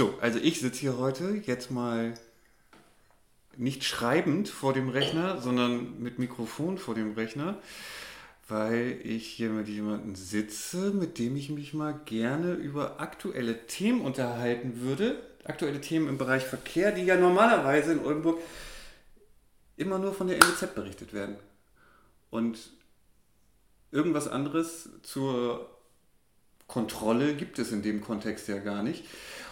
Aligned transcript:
So, 0.00 0.14
also 0.22 0.38
ich 0.38 0.60
sitze 0.60 0.80
hier 0.80 0.96
heute 0.96 1.42
jetzt 1.44 1.70
mal 1.70 2.14
nicht 3.58 3.84
schreibend 3.84 4.48
vor 4.48 4.72
dem 4.72 4.88
Rechner, 4.88 5.42
sondern 5.42 6.00
mit 6.00 6.18
Mikrofon 6.18 6.78
vor 6.78 6.94
dem 6.94 7.12
Rechner, 7.12 7.58
weil 8.48 8.98
ich 9.04 9.26
hier 9.26 9.50
mit 9.50 9.68
jemandem 9.68 10.14
sitze, 10.14 10.92
mit 10.92 11.18
dem 11.18 11.36
ich 11.36 11.50
mich 11.50 11.74
mal 11.74 12.00
gerne 12.06 12.54
über 12.54 12.98
aktuelle 12.98 13.66
Themen 13.66 14.00
unterhalten 14.00 14.80
würde. 14.80 15.22
Aktuelle 15.44 15.82
Themen 15.82 16.08
im 16.08 16.16
Bereich 16.16 16.44
Verkehr, 16.44 16.92
die 16.92 17.04
ja 17.04 17.16
normalerweise 17.16 17.92
in 17.92 18.02
Oldenburg 18.02 18.40
immer 19.76 19.98
nur 19.98 20.14
von 20.14 20.28
der 20.28 20.38
NZ 20.38 20.74
berichtet 20.74 21.12
werden. 21.12 21.36
Und 22.30 22.58
irgendwas 23.90 24.28
anderes 24.28 24.88
zur 25.02 25.68
Kontrolle 26.70 27.34
gibt 27.34 27.58
es 27.58 27.72
in 27.72 27.82
dem 27.82 28.00
Kontext 28.00 28.46
ja 28.46 28.58
gar 28.58 28.84
nicht. 28.84 29.04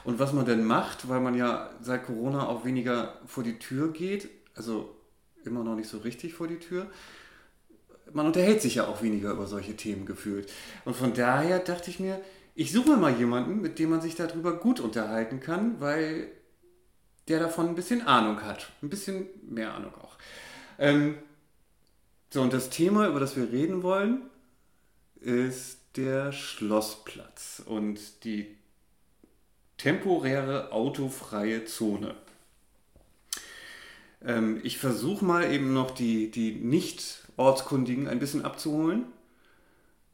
Und 0.05 0.21
was 0.21 0.33
man 0.33 0.47
denn 0.47 0.65
macht, 0.65 1.09
weil 1.09 1.21
man 1.21 1.35
ja 1.35 1.71
seit 1.83 2.07
Corona 2.07 2.49
auch 2.49 2.65
weniger 2.65 3.19
vor 3.27 3.43
die 3.43 3.59
Tür 3.59 3.93
geht, 3.93 4.29
also 4.55 4.97
immer 5.45 5.65
noch 5.65 5.75
nicht 5.75 5.89
so 5.89 5.99
richtig 5.99 6.35
vor 6.35 6.47
die 6.47 6.61
Tür, 6.61 6.87
man 8.13 8.27
unterhält 8.27 8.63
sich 8.63 8.77
ja 8.77 8.87
auch 8.87 9.03
weniger 9.03 9.33
über 9.33 9.47
solche 9.47 9.77
Themen 9.77 10.07
gefühlt. 10.07 10.51
Und 10.85 10.95
von 10.95 11.13
daher 11.13 11.59
dachte 11.59 11.91
ich 11.91 11.99
mir, 11.99 12.21
ich 12.55 12.73
suche 12.73 12.97
mal 12.97 13.13
jemanden, 13.13 13.61
mit 13.61 13.79
dem 13.81 13.91
man 13.91 14.01
sich 14.01 14.15
darüber 14.15 14.57
gut 14.57 14.79
unterhalten 14.79 15.41
kann, 15.41 15.81
weil 15.81 16.29
der 17.27 17.41
davon 17.41 17.69
ein 17.69 17.75
bisschen 17.75 18.07
Ahnung 18.07 18.43
hat. 18.43 18.71
Ein 18.81 18.91
bisschen 18.91 19.27
mehr 19.43 19.75
Ahnung 19.75 19.93
auch. 19.97 20.17
Ähm, 20.79 21.17
so, 22.31 22.43
und 22.43 22.53
das 22.53 22.71
Thema, 22.71 23.09
über 23.09 23.21
das 23.21 23.37
wir 23.37 23.51
reden 23.51 23.83
wollen, 23.83 24.23
ist 25.21 25.78
der 25.97 26.33
Schlossplatz 26.33 27.63
und 27.65 28.25
die 28.25 28.47
temporäre 29.77 30.73
autofreie 30.73 31.65
Zone. 31.65 32.15
Ähm, 34.25 34.61
ich 34.63 34.79
versuche 34.79 35.25
mal 35.25 35.53
eben 35.53 35.73
noch 35.73 35.93
die, 35.93 36.31
die 36.31 36.53
Nicht-Ortskundigen 36.53 38.09
ein 38.09 38.19
bisschen 38.19 38.45
abzuholen. 38.45 39.05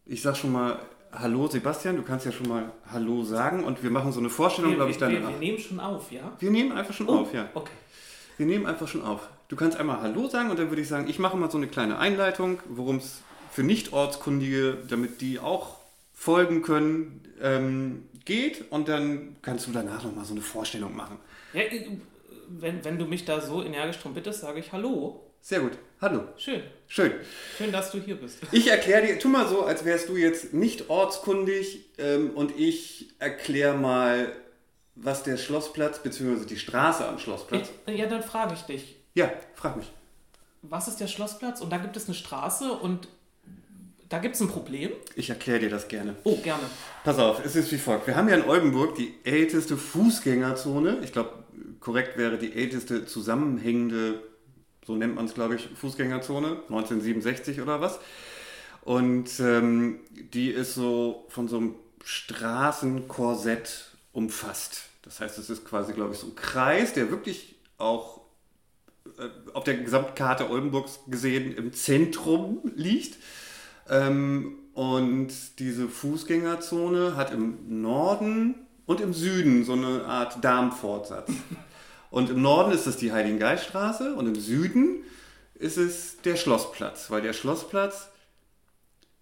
Ich 0.07 0.23
sage 0.23 0.37
schon 0.37 0.53
mal 0.53 0.79
Hallo 1.13 1.47
Sebastian, 1.47 1.97
du 1.97 2.03
kannst 2.03 2.27
ja 2.27 2.33
schon 2.33 2.49
mal 2.49 2.73
Hallo 2.91 3.23
sagen 3.23 3.65
und 3.65 3.83
wir 3.83 3.91
machen 3.91 4.13
so 4.13 4.19
eine 4.19 4.31
Vorstellung, 4.31 4.75
glaube 4.75 4.91
ich, 4.91 4.99
dann. 4.99 5.13
Wir, 5.13 5.21
wir, 5.21 5.37
nehmen 5.39 5.59
schon 5.59 5.81
auf, 5.81 6.11
ja? 6.11 6.33
Wir 6.41 6.51
nehmen 6.51 6.73
einfach 6.73 6.93
schon 6.93 7.09
oh, 7.09 7.21
auf, 7.21 7.33
ja. 7.33 7.49
Okay. 7.55 7.73
Wir 8.37 8.47
nehmen 8.47 8.67
einfach 8.67 8.89
schon 8.89 9.03
auf. 9.03 9.29
Du 9.49 9.57
kannst 9.57 9.79
einmal 9.79 10.03
Hallo 10.03 10.29
sagen 10.29 10.51
und 10.51 10.59
dann 10.59 10.71
würde 10.71 10.83
ich 10.83 10.89
sagen, 10.89 11.09
ich 11.09 11.21
mache 11.21 11.37
mal 11.37 11.51
so 11.51 11.57
eine 11.57 11.69
kleine 11.69 11.99
Einleitung, 11.99 12.59
worum 12.69 12.97
es 12.97 13.23
für 13.55 13.63
Nicht-Ortskundige, 13.63 14.79
damit 14.89 15.21
die 15.21 15.39
auch 15.39 15.77
folgen 16.13 16.63
können, 16.63 17.23
ähm, 17.41 18.09
geht 18.25 18.73
und 18.73 18.89
dann 18.89 19.37
kannst 19.43 19.69
du 19.69 19.71
danach 19.71 20.03
nochmal 20.03 20.25
so 20.25 20.33
eine 20.33 20.43
Vorstellung 20.43 20.97
machen. 20.97 21.19
Ja, 21.53 21.63
wenn, 22.49 22.85
wenn 22.85 22.99
du 22.99 23.05
mich 23.05 23.25
da 23.25 23.41
so 23.41 23.63
energisch 23.63 23.99
drum 24.01 24.13
bittest, 24.13 24.41
sage 24.41 24.59
ich 24.59 24.73
Hallo. 24.73 25.31
Sehr 25.41 25.61
gut. 25.61 25.73
Hallo. 26.01 26.23
Schön. 26.37 26.63
Schön. 26.89 27.13
Schön, 27.57 27.71
dass 27.71 27.93
du 27.93 28.01
hier 28.01 28.17
bist. 28.17 28.39
Ich 28.51 28.67
erkläre 28.67 29.07
dir, 29.07 29.19
tu 29.21 29.29
mal 29.29 29.47
so, 29.47 29.63
als 29.63 29.85
wärst 29.85 30.09
du 30.09 30.17
jetzt 30.17 30.53
nicht 30.53 30.91
ortskundig 30.91 31.91
ähm, 31.99 32.31
und 32.31 32.59
ich 32.59 33.11
erkläre 33.21 33.77
mal, 33.77 34.33
was 34.97 35.23
der 35.23 35.37
Schlossplatz 35.37 36.03
bzw. 36.03 36.45
die 36.45 36.59
Straße 36.59 37.07
am 37.07 37.21
Schlossplatz. 37.21 37.69
Ich, 37.87 37.99
ja, 37.99 38.07
dann 38.07 38.23
frage 38.25 38.55
ich 38.55 38.63
dich. 38.63 38.97
Ja, 39.15 39.33
frag 39.55 39.77
mich. 39.77 39.93
Was 40.63 40.89
ist 40.89 40.99
der 40.99 41.07
Schlossplatz? 41.07 41.61
Und 41.61 41.71
da 41.71 41.77
gibt 41.77 41.97
es 41.97 42.07
eine 42.07 42.15
Straße 42.15 42.73
und 42.73 43.07
da 44.09 44.19
gibt 44.19 44.35
es 44.35 44.41
ein 44.41 44.49
Problem. 44.49 44.91
Ich 45.17 45.31
erkläre 45.31 45.61
dir 45.61 45.71
das 45.71 45.89
gerne. 45.89 46.17
Oh, 46.25 46.37
gerne. 46.37 46.65
Pass 47.05 47.19
auf, 47.19 47.45
es 47.45 47.57
ist 47.57 47.73
wie 47.73 47.79
folgt. 47.79 48.07
Wir 48.07 48.17
haben 48.17 48.29
ja 48.29 48.37
in 48.37 48.49
Oldenburg 48.49 48.95
die 48.97 49.15
älteste 49.25 49.77
Fußgängerzone. 49.77 51.01
Ich 51.03 51.13
glaube, 51.13 51.45
korrekt 51.81 52.17
wäre 52.17 52.39
die 52.39 52.55
älteste 52.55 53.07
zusammenhängende, 53.07 54.23
so 54.87 54.95
nennt 54.95 55.15
man 55.15 55.27
es, 55.27 55.35
glaube 55.35 55.57
ich, 55.57 55.69
Fußgängerzone, 55.75 56.49
1967 56.69 57.61
oder 57.61 57.81
was. 57.81 57.99
Und 58.83 59.41
ähm, 59.41 60.01
die 60.11 60.51
ist 60.51 60.75
so 60.75 61.27
von 61.29 61.49
so 61.49 61.57
einem 61.57 61.75
Straßenkorsett 62.05 63.93
umfasst. 64.13 64.85
Das 65.03 65.21
heißt, 65.21 65.39
es 65.39 65.51
ist 65.51 65.65
quasi, 65.65 65.93
glaube 65.93 66.15
ich, 66.15 66.19
so 66.19 66.29
ein 66.29 66.35
Kreis, 66.35 66.93
der 66.93 67.11
wirklich 67.11 67.57
auch 67.79 68.21
äh, 69.19 69.29
auf 69.53 69.65
der 69.65 69.75
Gesamtkarte 69.79 70.51
Oldenburgs 70.51 71.01
gesehen 71.07 71.55
im 71.57 71.73
Zentrum 71.73 72.61
liegt. 72.75 73.19
Ähm, 73.89 74.59
und 74.75 75.59
diese 75.59 75.89
Fußgängerzone 75.89 77.17
hat 77.17 77.33
im 77.33 77.83
Norden 77.83 78.55
und 78.87 79.01
im 79.01 79.15
Süden 79.15 79.65
so 79.65 79.75
eine 79.75 80.05
Art 80.05 80.45
Darmfortsatz. 80.45 81.31
Und 82.11 82.31
im 82.31 82.43
Norden 82.43 82.71
ist 82.71 82.87
es 82.87 82.97
die 82.97 83.11
Heiligengeiststraße 83.11 84.15
und 84.15 84.29
im 84.29 84.37
Süden 84.37 85.03
ist 85.55 85.77
es 85.77 86.19
der 86.23 86.37
Schlossplatz, 86.37 87.11
weil 87.11 87.23
der 87.23 87.33
Schlossplatz 87.33 88.09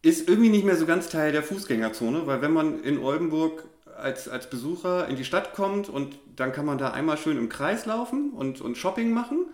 ist 0.03 0.29
irgendwie 0.29 0.51
nicht 0.51 0.67
mehr 0.67 0.77
so 0.77 0.85
ganz 0.85 1.09
Teil 1.09 1.33
der 1.33 1.43
Fußgängerzone, 1.43 2.27
weil 2.27 2.43
wenn 2.43 2.53
man 2.53 2.85
in 2.85 2.99
Oldenburg 2.99 3.65
als, 3.97 4.29
als 4.29 4.51
Besucher 4.51 5.09
in 5.09 5.17
die 5.17 5.25
Stadt 5.25 5.55
kommt 5.55 5.89
und 5.89 6.19
dann 6.37 6.53
kann 6.53 6.67
man 6.67 6.77
da 6.77 6.91
einmal 6.91 7.17
schön 7.17 7.39
im 7.39 7.49
Kreis 7.49 7.87
laufen 7.87 8.31
und, 8.33 8.61
und 8.61 8.77
Shopping 8.77 9.15
machen 9.15 9.47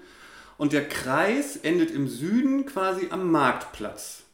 und 0.57 0.73
der 0.73 0.89
Kreis 0.89 1.57
endet 1.57 1.93
im 1.93 2.09
Süden 2.09 2.67
quasi 2.67 3.07
am 3.11 3.31
Marktplatz. 3.31 4.25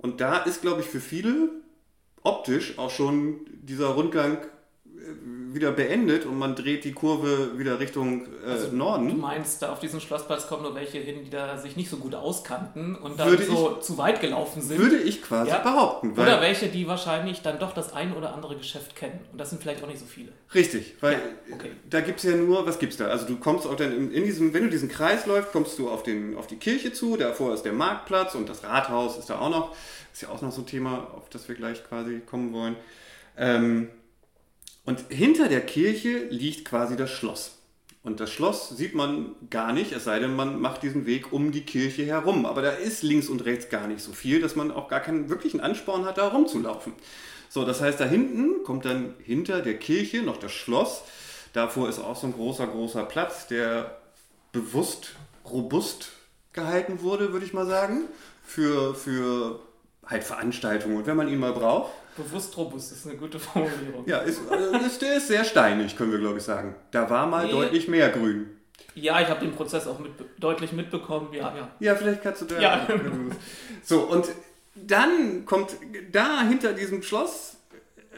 Und 0.00 0.20
da 0.20 0.38
ist, 0.38 0.62
glaube 0.62 0.80
ich, 0.80 0.86
für 0.86 1.00
viele 1.00 1.50
optisch 2.22 2.78
auch 2.78 2.90
schon 2.90 3.40
dieser 3.62 3.88
Rundgang 3.88 4.38
äh, 4.86 5.12
wieder 5.54 5.72
beendet 5.72 6.26
und 6.26 6.38
man 6.38 6.54
dreht 6.54 6.84
die 6.84 6.92
Kurve 6.92 7.58
wieder 7.58 7.80
Richtung 7.80 8.26
äh, 8.44 8.50
also, 8.50 8.72
Norden. 8.72 9.08
Du 9.08 9.14
meinst, 9.14 9.62
da 9.62 9.72
auf 9.72 9.80
diesen 9.80 10.00
Schlossplatz 10.00 10.46
kommen 10.46 10.62
nur 10.62 10.74
welche 10.74 10.98
hin, 10.98 11.24
die 11.24 11.30
da 11.30 11.58
sich 11.58 11.76
nicht 11.76 11.90
so 11.90 11.96
gut 11.96 12.14
auskannten 12.14 12.94
und 12.94 13.18
dann 13.18 13.28
würde 13.28 13.44
so 13.44 13.76
ich, 13.78 13.84
zu 13.84 13.98
weit 13.98 14.20
gelaufen 14.20 14.62
sind. 14.62 14.78
Würde 14.78 14.98
ich 14.98 15.22
quasi 15.22 15.50
ja? 15.50 15.58
behaupten. 15.58 16.12
oder 16.12 16.40
welche, 16.40 16.68
die 16.68 16.86
wahrscheinlich 16.86 17.42
dann 17.42 17.58
doch 17.58 17.72
das 17.72 17.92
ein 17.92 18.14
oder 18.14 18.34
andere 18.34 18.56
Geschäft 18.56 18.96
kennen. 18.96 19.20
Und 19.32 19.40
das 19.40 19.50
sind 19.50 19.62
vielleicht 19.62 19.82
auch 19.82 19.88
nicht 19.88 20.00
so 20.00 20.06
viele. 20.06 20.32
Richtig, 20.54 20.94
weil 21.00 21.14
ja, 21.14 21.54
okay. 21.54 21.70
da 21.88 22.00
gibt 22.00 22.18
es 22.18 22.24
ja 22.24 22.36
nur, 22.36 22.66
was 22.66 22.78
gibt 22.78 22.92
es 22.92 22.98
da? 22.98 23.06
Also 23.06 23.26
du 23.26 23.36
kommst 23.36 23.66
auch 23.66 23.76
dann 23.76 23.96
in, 23.96 24.12
in, 24.12 24.24
diesem, 24.24 24.54
wenn 24.54 24.64
du 24.64 24.70
diesen 24.70 24.88
Kreis 24.88 25.26
läufst, 25.26 25.52
kommst 25.52 25.78
du 25.78 25.90
auf, 25.90 26.02
den, 26.02 26.36
auf 26.36 26.46
die 26.46 26.56
Kirche 26.56 26.92
zu, 26.92 27.16
davor 27.16 27.54
ist 27.54 27.62
der 27.62 27.72
Marktplatz 27.72 28.34
und 28.34 28.48
das 28.48 28.64
Rathaus 28.64 29.18
ist 29.18 29.30
da 29.30 29.38
auch 29.38 29.50
noch. 29.50 29.74
Ist 30.12 30.22
ja 30.22 30.28
auch 30.28 30.42
noch 30.42 30.50
so 30.50 30.62
ein 30.62 30.66
Thema, 30.66 31.06
auf 31.16 31.28
das 31.30 31.48
wir 31.48 31.54
gleich 31.54 31.84
quasi 31.88 32.20
kommen 32.26 32.52
wollen. 32.52 32.76
Ähm, 33.36 33.88
und 34.84 35.04
hinter 35.08 35.48
der 35.48 35.60
Kirche 35.60 36.24
liegt 36.30 36.64
quasi 36.64 36.96
das 36.96 37.10
Schloss. 37.10 37.56
Und 38.02 38.18
das 38.18 38.30
Schloss 38.30 38.70
sieht 38.70 38.94
man 38.94 39.34
gar 39.50 39.72
nicht, 39.72 39.92
es 39.92 40.04
sei 40.04 40.18
denn, 40.20 40.34
man 40.34 40.58
macht 40.58 40.82
diesen 40.82 41.04
Weg 41.04 41.32
um 41.32 41.52
die 41.52 41.66
Kirche 41.66 42.06
herum. 42.06 42.46
Aber 42.46 42.62
da 42.62 42.70
ist 42.70 43.02
links 43.02 43.28
und 43.28 43.44
rechts 43.44 43.68
gar 43.68 43.86
nicht 43.86 44.00
so 44.00 44.12
viel, 44.12 44.40
dass 44.40 44.56
man 44.56 44.70
auch 44.70 44.88
gar 44.88 45.00
keinen 45.00 45.28
wirklichen 45.28 45.60
Ansporn 45.60 46.06
hat, 46.06 46.16
da 46.16 46.28
rumzulaufen. 46.28 46.94
So, 47.50 47.64
das 47.64 47.82
heißt, 47.82 48.00
da 48.00 48.06
hinten 48.06 48.64
kommt 48.64 48.86
dann 48.86 49.14
hinter 49.22 49.60
der 49.60 49.76
Kirche 49.76 50.22
noch 50.22 50.38
das 50.38 50.52
Schloss. 50.52 51.02
Davor 51.52 51.88
ist 51.88 51.98
auch 51.98 52.16
so 52.16 52.26
ein 52.26 52.32
großer, 52.32 52.66
großer 52.68 53.04
Platz, 53.04 53.48
der 53.48 53.98
bewusst 54.52 55.14
robust 55.44 56.12
gehalten 56.52 57.02
wurde, 57.02 57.32
würde 57.32 57.44
ich 57.44 57.52
mal 57.52 57.66
sagen, 57.66 58.04
für, 58.42 58.94
für 58.94 59.60
halt 60.06 60.24
Veranstaltungen. 60.24 60.96
Und 60.96 61.06
wenn 61.06 61.16
man 61.16 61.28
ihn 61.28 61.38
mal 61.38 61.52
braucht, 61.52 61.92
Bewusst 62.16 62.56
robust 62.56 62.92
ist 62.92 63.06
eine 63.06 63.16
gute 63.16 63.38
Formulierung. 63.38 64.04
Ja, 64.06 64.18
ist, 64.18 64.40
ist, 64.86 65.02
der 65.02 65.16
ist 65.16 65.28
sehr 65.28 65.44
steinig, 65.44 65.96
können 65.96 66.12
wir 66.12 66.18
glaube 66.18 66.38
ich 66.38 66.44
sagen. 66.44 66.74
Da 66.90 67.08
war 67.08 67.26
mal 67.26 67.46
nee. 67.46 67.52
deutlich 67.52 67.88
mehr 67.88 68.10
Grün. 68.10 68.48
Ja, 68.94 69.20
ich 69.20 69.28
habe 69.28 69.40
den 69.40 69.52
Prozess 69.52 69.86
auch 69.86 69.98
mit, 69.98 70.12
deutlich 70.38 70.72
mitbekommen. 70.72 71.28
Ja, 71.32 71.54
ja. 71.56 71.70
ja, 71.78 71.94
vielleicht 71.94 72.22
kannst 72.22 72.42
du 72.42 72.46
da. 72.46 72.60
Ja. 72.60 72.88
So, 73.82 74.00
und 74.02 74.28
dann 74.74 75.46
kommt 75.46 75.76
da 76.12 76.42
hinter 76.42 76.72
diesem 76.72 77.02
Schloss, 77.02 77.56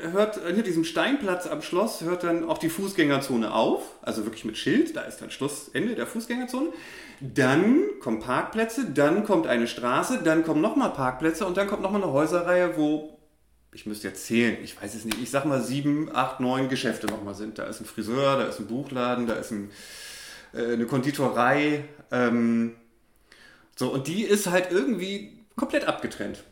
hört, 0.01 0.41
hinter 0.45 0.63
diesem 0.63 0.85
Steinplatz 0.85 1.47
am 1.47 1.63
Schloss, 1.63 2.03
hört 2.03 2.25
dann 2.25 2.49
auch 2.49 2.59
die 2.59 2.69
Fußgängerzone 2.69 3.53
auf. 3.53 3.83
Also 4.03 4.25
wirklich 4.25 4.45
mit 4.45 4.57
Schild, 4.57 4.97
da 4.97 5.03
ist 5.03 5.19
dann 5.19 5.31
Schlussende 5.31 5.95
der 5.95 6.07
Fußgängerzone. 6.07 6.71
Dann 7.21 7.85
kommen 8.01 8.21
Parkplätze, 8.21 8.91
dann 8.91 9.25
kommt 9.25 9.47
eine 9.47 9.67
Straße, 9.67 10.23
dann 10.25 10.45
kommen 10.45 10.61
nochmal 10.61 10.93
Parkplätze 10.93 11.47
und 11.47 11.57
dann 11.57 11.69
kommt 11.69 11.83
nochmal 11.83 12.03
eine 12.03 12.13
Häuserreihe, 12.13 12.77
wo 12.77 13.12
ich 13.73 13.87
müsste 13.87 14.09
jetzt 14.09 14.27
zählen, 14.27 14.59
ich 14.63 14.81
weiß 14.81 14.95
es 14.95 15.05
nicht, 15.05 15.19
ich 15.23 15.31
sag 15.31 15.45
mal 15.47 15.63
sieben, 15.63 16.15
acht, 16.15 16.41
neun 16.41 16.69
Geschäfte 16.69 17.07
nochmal 17.07 17.35
sind. 17.35 17.59
Da 17.59 17.65
ist 17.65 17.81
ein 17.81 17.87
Friseur, 17.87 18.37
da 18.37 18.45
ist 18.45 18.61
ein 18.61 18.67
Buchladen, 18.67 19.27
da 19.27 19.35
ist 19.35 19.51
ein, 19.51 19.71
äh, 20.53 20.75
eine 20.75 20.87
Konditorei. 20.87 21.85
Ähm, 22.11 22.75
so, 23.75 23.91
und 23.93 24.07
die 24.07 24.23
ist 24.23 24.49
halt 24.49 24.71
irgendwie 24.71 25.39
komplett 25.57 25.87
abgetrennt. 25.87 26.45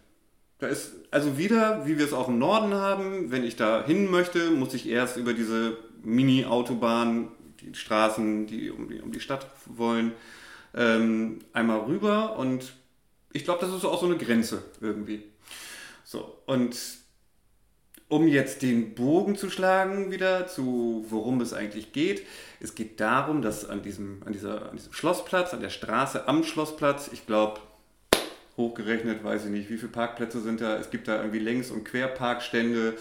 Da 0.59 0.69
ist 0.69 0.93
also 1.11 1.37
wieder, 1.39 1.87
wie 1.87 1.99
wir 1.99 2.05
es 2.05 2.13
auch 2.13 2.29
im 2.29 2.39
Norden 2.39 2.75
haben, 2.75 3.31
wenn 3.31 3.45
ich 3.45 3.57
da 3.57 3.85
hin 3.85 4.11
möchte, 4.11 4.51
muss 4.51 4.75
ich 4.75 4.89
erst 4.89 5.17
über 5.17 5.33
diese 5.33 5.77
Mini-Autobahn, 6.03 7.29
die 7.61 7.75
Straßen, 7.75 8.47
die 8.47 8.71
um, 8.71 8.89
die 8.89 9.01
um 9.01 9.13
die 9.13 9.21
Stadt 9.21 9.47
wollen, 9.67 10.13
ähm, 10.75 11.41
einmal 11.53 11.81
rüber. 11.81 12.37
Und 12.37 12.73
ich 13.33 13.45
glaube, 13.45 13.61
das 13.61 13.75
ist 13.75 13.85
auch 13.85 14.01
so 14.01 14.07
eine 14.07 14.17
Grenze 14.17 14.63
irgendwie. 14.81 15.23
So, 16.05 16.39
und 16.47 16.77
um 18.11 18.27
jetzt 18.27 18.61
den 18.63 18.95
Bogen 18.95 19.37
zu 19.37 19.49
schlagen 19.49 20.11
wieder 20.11 20.47
zu 20.49 21.07
worum 21.09 21.41
es 21.41 21.55
eigentlich 21.55 21.93
geht. 21.93 22.27
Es 22.59 22.75
geht 22.75 23.01
darum, 23.01 23.41
dass 23.41 23.67
an 23.69 23.83
diesem, 23.83 24.23
an 24.27 24.33
dieser, 24.33 24.69
an 24.71 24.77
diesem 24.77 24.93
Schlossplatz, 24.93 25.55
an 25.55 25.61
der 25.61 25.71
Straße 25.71 26.27
am 26.29 26.43
Schlossplatz, 26.43 27.09
ich 27.13 27.25
glaube, 27.27 27.61
hochgerechnet, 28.57 29.23
weiß 29.23 29.45
ich 29.45 29.51
nicht, 29.51 29.71
wie 29.71 29.79
viele 29.79 29.93
Parkplätze 29.93 30.41
sind 30.41 30.61
da. 30.61 30.77
Es 30.77 30.91
gibt 30.91 31.07
da 31.07 31.19
irgendwie 31.19 31.39
Längs- 31.39 31.71
und 31.71 31.85
Querparkstände. 31.85 32.99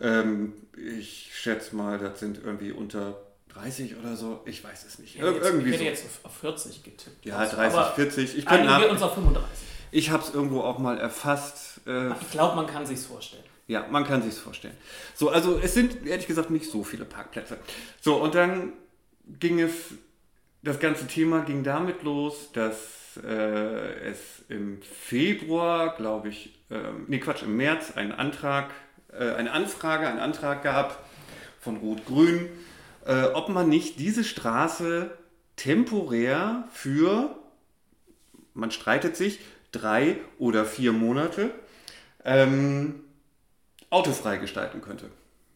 Ähm, 0.00 0.52
ich 0.76 1.30
schätze 1.34 1.74
mal, 1.74 1.98
das 1.98 2.20
sind 2.20 2.38
irgendwie 2.44 2.70
unter 2.70 3.16
30 3.48 3.96
oder 3.96 4.14
so. 4.14 4.40
Ich 4.44 4.62
weiß 4.62 4.84
es 4.86 4.98
nicht. 4.98 5.16
Ir 5.16 5.24
irgendwie 5.24 5.70
ich 5.70 5.80
hätte 5.80 5.96
so. 5.96 6.04
jetzt 6.04 6.24
auf 6.24 6.36
40 6.36 6.82
getippt. 6.84 7.24
Ja, 7.24 7.38
Also, 7.38 7.56
30, 7.56 7.78
aber 7.78 7.92
40. 7.92 8.38
Ich, 8.38 8.46
könnte 8.46 8.88
uns 8.90 9.00
auf 9.00 9.14
35. 9.14 9.48
ich 9.90 10.10
habe 10.10 10.22
es 10.22 10.34
irgendwo 10.34 10.60
auch 10.60 10.78
mal 10.78 10.98
erfasst. 10.98 11.80
Äh, 11.86 12.10
Ich 12.20 12.30
glaube, 12.30 12.56
man 12.56 12.66
kann 12.66 12.84
sich's 12.84 13.06
vorstellen. 13.06 13.44
Ja, 13.66 13.86
man 13.90 14.04
kann 14.04 14.22
sich's 14.22 14.38
vorstellen. 14.38 14.76
So, 15.14 15.30
also 15.30 15.58
es 15.62 15.74
sind 15.74 16.06
ehrlich 16.06 16.26
gesagt 16.26 16.50
nicht 16.50 16.70
so 16.70 16.84
viele 16.84 17.04
Parkplätze. 17.04 17.58
So, 18.00 18.16
und 18.16 18.34
dann 18.34 18.74
ging 19.26 19.60
es, 19.60 19.72
das 20.62 20.78
ganze 20.80 21.06
Thema 21.06 21.40
ging 21.40 21.64
damit 21.64 22.02
los, 22.02 22.50
dass 22.52 23.16
äh, 23.22 24.10
es 24.10 24.18
im 24.48 24.82
Februar, 24.82 25.96
glaube 25.96 26.28
ich, 26.28 26.54
ähm, 26.70 27.04
nee 27.08 27.18
Quatsch, 27.18 27.42
im 27.42 27.56
März 27.56 27.92
einen 27.96 28.12
Antrag, 28.12 28.70
äh, 29.12 29.30
eine 29.30 29.52
Anfrage, 29.52 30.06
einen 30.06 30.18
Antrag 30.18 30.62
gab 30.62 31.08
von 31.60 31.78
Rot-Grün, 31.78 32.48
äh, 33.06 33.24
ob 33.34 33.48
man 33.48 33.68
nicht 33.68 33.98
diese 33.98 34.24
Straße 34.24 35.10
temporär 35.56 36.68
für, 36.72 37.36
man 38.52 38.70
streitet 38.70 39.16
sich, 39.16 39.40
drei 39.72 40.18
oder 40.38 40.64
vier 40.64 40.92
Monate 40.92 41.50
ähm, 42.24 43.03
autofrei 43.94 44.36
gestalten 44.38 44.80
könnte. 44.80 45.08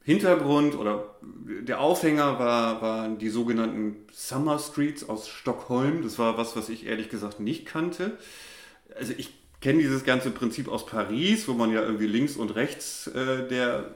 Hintergrund 0.02 0.74
oder 0.74 1.16
der 1.20 1.80
Aufhänger 1.80 2.38
war, 2.38 2.80
waren 2.80 3.18
die 3.18 3.28
sogenannten 3.28 3.96
Summer 4.10 4.58
Streets 4.58 5.06
aus 5.06 5.28
Stockholm. 5.28 6.02
Das 6.02 6.18
war 6.18 6.38
was, 6.38 6.56
was 6.56 6.70
ich 6.70 6.86
ehrlich 6.86 7.10
gesagt 7.10 7.40
nicht 7.40 7.66
kannte. 7.66 8.16
Also 8.96 9.12
ich 9.18 9.34
kenne 9.60 9.80
dieses 9.80 10.04
ganze 10.04 10.30
Prinzip 10.30 10.68
aus 10.68 10.86
Paris, 10.86 11.46
wo 11.46 11.52
man 11.52 11.72
ja 11.72 11.82
irgendwie 11.82 12.06
links 12.06 12.36
und 12.36 12.54
rechts 12.54 13.08
äh, 13.08 13.46
der... 13.48 13.94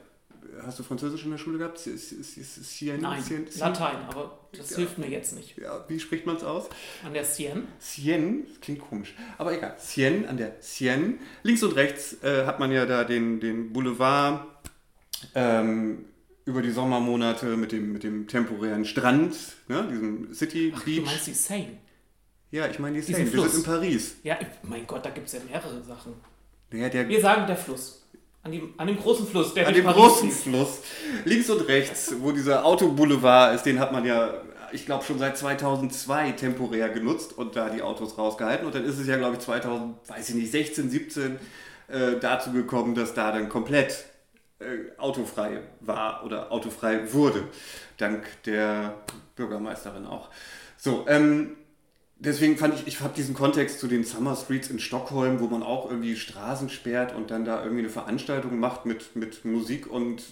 Hast 0.65 0.79
du 0.79 0.83
Französisch 0.83 1.25
in 1.25 1.31
der 1.31 1.37
Schule 1.37 1.57
gehabt? 1.57 1.77
Sie- 1.79 1.97
sie- 1.97 2.21
sie- 2.23 2.43
sie- 2.43 2.61
Sienne- 2.63 2.99
Nein, 2.99 3.23
Latein, 3.57 3.97
aber 4.09 4.39
das 4.57 4.69
Ja. 4.71 4.77
hilft 4.77 4.97
mir 4.97 5.07
jetzt 5.09 5.33
nicht. 5.35 5.57
Ja, 5.57 5.83
wie 5.87 5.99
spricht 5.99 6.25
man 6.25 6.35
es 6.37 6.43
aus? 6.43 6.69
An 7.03 7.13
der 7.13 7.25
Sienne. 7.25 7.63
Sienne, 7.79 8.43
das 8.47 8.61
klingt 8.61 8.79
komisch, 8.81 9.13
aber 9.37 9.53
egal. 9.57 9.75
Sienne, 9.79 10.27
an 10.29 10.37
der 10.37 10.55
Sienne. 10.59 11.15
Links 11.43 11.63
und 11.63 11.75
rechts 11.75 12.21
äh, 12.23 12.45
hat 12.45 12.59
man 12.59 12.71
ja 12.71 12.85
da 12.85 13.03
den, 13.03 13.39
den 13.39 13.73
Boulevard 13.73 14.45
ähm, 15.35 16.05
über 16.45 16.61
die 16.61 16.71
Sommermonate 16.71 17.55
mit 17.57 17.71
dem, 17.71 17.93
mit 17.93 18.03
dem 18.03 18.27
temporären 18.27 18.85
Strand, 18.85 19.35
ne, 19.67 19.87
diesem 19.89 20.33
City 20.33 20.73
Ach, 20.75 20.79
du 20.79 20.85
Beach. 20.85 21.05
meinst 21.05 21.27
die 21.27 21.33
Seine. 21.33 21.77
ja, 22.51 22.67
ich 22.67 22.79
meine 22.79 22.97
die 22.97 23.01
Seine. 23.01 23.19
Wir 23.25 23.31
Fluss. 23.31 23.51
sind 23.53 23.65
in 23.65 23.71
Paris. 23.71 24.15
Ja, 24.23 24.37
mein 24.63 24.85
Gott, 24.85 25.05
da 25.05 25.09
gibt 25.09 25.27
es 25.27 25.33
ja 25.33 25.39
mehrere 25.49 25.81
Sachen. 25.83 26.13
Ja, 26.71 26.91
Wir 27.07 27.21
sagen 27.21 27.47
der 27.47 27.55
Fluss. 27.55 28.02
An 28.43 28.51
dem, 28.51 28.73
an 28.75 28.87
dem 28.87 28.97
großen 28.97 29.25
Fluss, 29.25 29.53
der 29.53 29.67
an 29.67 29.73
dem 29.73 29.85
Paris 29.85 29.97
großen 29.97 30.29
fließt. 30.29 30.43
Fluss, 30.43 30.79
links 31.23 31.49
und 31.49 31.61
rechts, 31.61 32.13
wo 32.19 32.33
dieser 32.33 32.65
Autoboulevard 32.65 33.55
ist, 33.55 33.63
den 33.63 33.79
hat 33.79 33.93
man 33.93 34.05
ja, 34.05 34.33
ich 34.73 34.85
glaube, 34.85 35.05
schon 35.05 35.17
seit 35.17 35.37
2002 35.37 36.33
temporär 36.33 36.89
genutzt 36.89 37.37
und 37.37 37.55
da 37.55 37.69
die 37.69 37.81
Autos 37.81 38.17
rausgehalten. 38.17 38.65
Und 38.65 38.75
dann 38.75 38.83
ist 38.83 38.99
es 38.99 39.07
ja, 39.07 39.15
glaube 39.15 39.35
ich, 39.35 39.39
2000, 39.39 39.95
weiß 40.09 40.29
ich 40.29 40.35
nicht, 40.35 40.51
16, 40.51 40.89
17 40.89 41.39
äh, 41.87 42.19
dazu 42.19 42.51
gekommen, 42.51 42.95
dass 42.95 43.13
da 43.13 43.31
dann 43.31 43.47
komplett 43.47 44.05
äh, 44.59 44.97
autofrei 44.97 45.61
war 45.79 46.25
oder 46.25 46.51
autofrei 46.51 47.13
wurde. 47.13 47.47
Dank 47.97 48.25
der 48.45 48.95
Bürgermeisterin 49.37 50.05
auch. 50.05 50.29
So, 50.75 51.05
ähm, 51.07 51.55
deswegen 52.23 52.57
fand 52.57 52.75
ich, 52.75 52.87
ich 52.87 52.99
habe 53.01 53.13
diesen 53.15 53.35
Kontext 53.35 53.79
zu 53.79 53.87
den 53.87 54.03
Summer 54.03 54.35
Streets 54.35 54.69
in 54.69 54.79
Stockholm, 54.79 55.39
wo 55.39 55.47
man 55.47 55.63
auch 55.63 55.89
irgendwie 55.89 56.15
Straßen 56.15 56.69
sperrt 56.69 57.15
und 57.15 57.31
dann 57.31 57.45
da 57.45 57.61
irgendwie 57.63 57.81
eine 57.81 57.89
Veranstaltung 57.89 58.59
macht 58.59 58.85
mit, 58.85 59.15
mit 59.15 59.45
Musik 59.45 59.89
und 59.89 60.23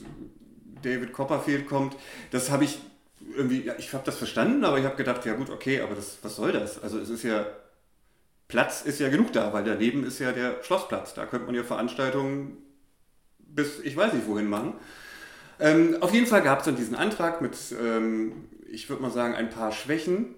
David 0.81 1.13
Copperfield 1.13 1.67
kommt. 1.67 1.95
Das 2.31 2.49
habe 2.49 2.63
ich 2.63 2.79
irgendwie, 3.35 3.61
ja, 3.61 3.75
ich 3.77 3.93
habe 3.93 4.03
das 4.05 4.17
verstanden, 4.17 4.63
aber 4.65 4.79
ich 4.79 4.85
habe 4.85 4.95
gedacht, 4.95 5.25
ja 5.25 5.33
gut, 5.33 5.49
okay, 5.49 5.81
aber 5.81 5.95
das, 5.95 6.17
was 6.21 6.35
soll 6.35 6.51
das? 6.51 6.81
Also 6.81 6.99
es 6.99 7.09
ist 7.09 7.23
ja, 7.23 7.45
Platz 8.47 8.81
ist 8.81 8.99
ja 8.99 9.09
genug 9.09 9.31
da, 9.31 9.53
weil 9.53 9.63
daneben 9.63 10.03
ist 10.03 10.19
ja 10.19 10.31
der 10.31 10.63
Schlossplatz. 10.63 11.13
Da 11.13 11.25
könnte 11.25 11.45
man 11.45 11.55
ja 11.55 11.63
Veranstaltungen 11.63 12.57
bis 13.55 13.79
ich 13.79 13.95
weiß 13.95 14.13
nicht 14.13 14.27
wohin 14.27 14.49
machen. 14.49 14.73
Ähm, 15.59 15.97
auf 16.01 16.13
jeden 16.13 16.25
Fall 16.25 16.41
gab 16.41 16.59
es 16.59 16.65
dann 16.65 16.75
diesen 16.75 16.95
Antrag 16.95 17.41
mit, 17.41 17.55
ähm, 17.79 18.49
ich 18.69 18.89
würde 18.89 19.01
mal 19.01 19.11
sagen, 19.11 19.35
ein 19.35 19.49
paar 19.49 19.71
Schwächen, 19.71 20.35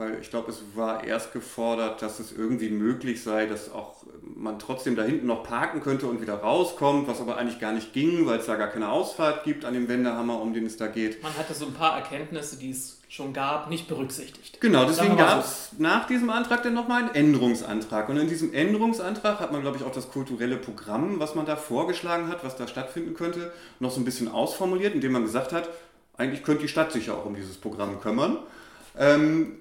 weil 0.00 0.18
ich 0.18 0.30
glaube, 0.30 0.50
es 0.50 0.62
war 0.74 1.04
erst 1.04 1.34
gefordert, 1.34 2.00
dass 2.00 2.20
es 2.20 2.32
irgendwie 2.32 2.70
möglich 2.70 3.22
sei, 3.22 3.44
dass 3.44 3.70
auch 3.70 3.96
man 4.22 4.58
trotzdem 4.58 4.96
da 4.96 5.02
hinten 5.02 5.26
noch 5.26 5.42
parken 5.42 5.82
könnte 5.82 6.06
und 6.06 6.22
wieder 6.22 6.36
rauskommt, 6.36 7.06
was 7.06 7.20
aber 7.20 7.36
eigentlich 7.36 7.60
gar 7.60 7.72
nicht 7.72 7.92
ging, 7.92 8.24
weil 8.24 8.38
es 8.38 8.46
da 8.46 8.56
gar 8.56 8.68
keine 8.68 8.88
Ausfahrt 8.88 9.44
gibt 9.44 9.66
an 9.66 9.74
dem 9.74 9.88
Wendehammer, 9.88 10.40
um 10.40 10.54
den 10.54 10.64
es 10.64 10.78
da 10.78 10.86
geht. 10.86 11.22
Man 11.22 11.36
hatte 11.36 11.52
so 11.52 11.66
ein 11.66 11.74
paar 11.74 11.96
Erkenntnisse, 11.96 12.56
die 12.56 12.70
es 12.70 12.98
schon 13.10 13.34
gab, 13.34 13.68
nicht 13.68 13.88
berücksichtigt. 13.88 14.58
Genau, 14.62 14.86
deswegen 14.86 15.18
gab 15.18 15.44
es 15.44 15.72
nach 15.76 16.06
diesem 16.06 16.30
Antrag 16.30 16.62
dann 16.62 16.72
nochmal 16.72 17.02
einen 17.02 17.14
Änderungsantrag. 17.14 18.08
Und 18.08 18.16
in 18.16 18.28
diesem 18.28 18.54
Änderungsantrag 18.54 19.38
hat 19.38 19.52
man, 19.52 19.60
glaube 19.60 19.76
ich, 19.76 19.84
auch 19.84 19.92
das 19.92 20.10
kulturelle 20.10 20.56
Programm, 20.56 21.20
was 21.20 21.34
man 21.34 21.44
da 21.44 21.56
vorgeschlagen 21.56 22.28
hat, 22.28 22.42
was 22.42 22.56
da 22.56 22.66
stattfinden 22.66 23.12
könnte, 23.12 23.52
noch 23.80 23.90
so 23.90 24.00
ein 24.00 24.06
bisschen 24.06 24.28
ausformuliert, 24.28 24.94
indem 24.94 25.12
man 25.12 25.24
gesagt 25.24 25.52
hat, 25.52 25.68
eigentlich 26.16 26.42
könnte 26.42 26.62
die 26.62 26.68
Stadt 26.68 26.90
sich 26.90 27.08
ja 27.08 27.12
auch 27.12 27.26
um 27.26 27.34
dieses 27.34 27.58
Programm 27.58 28.00
kümmern. 28.00 28.38
Ähm, 28.98 29.58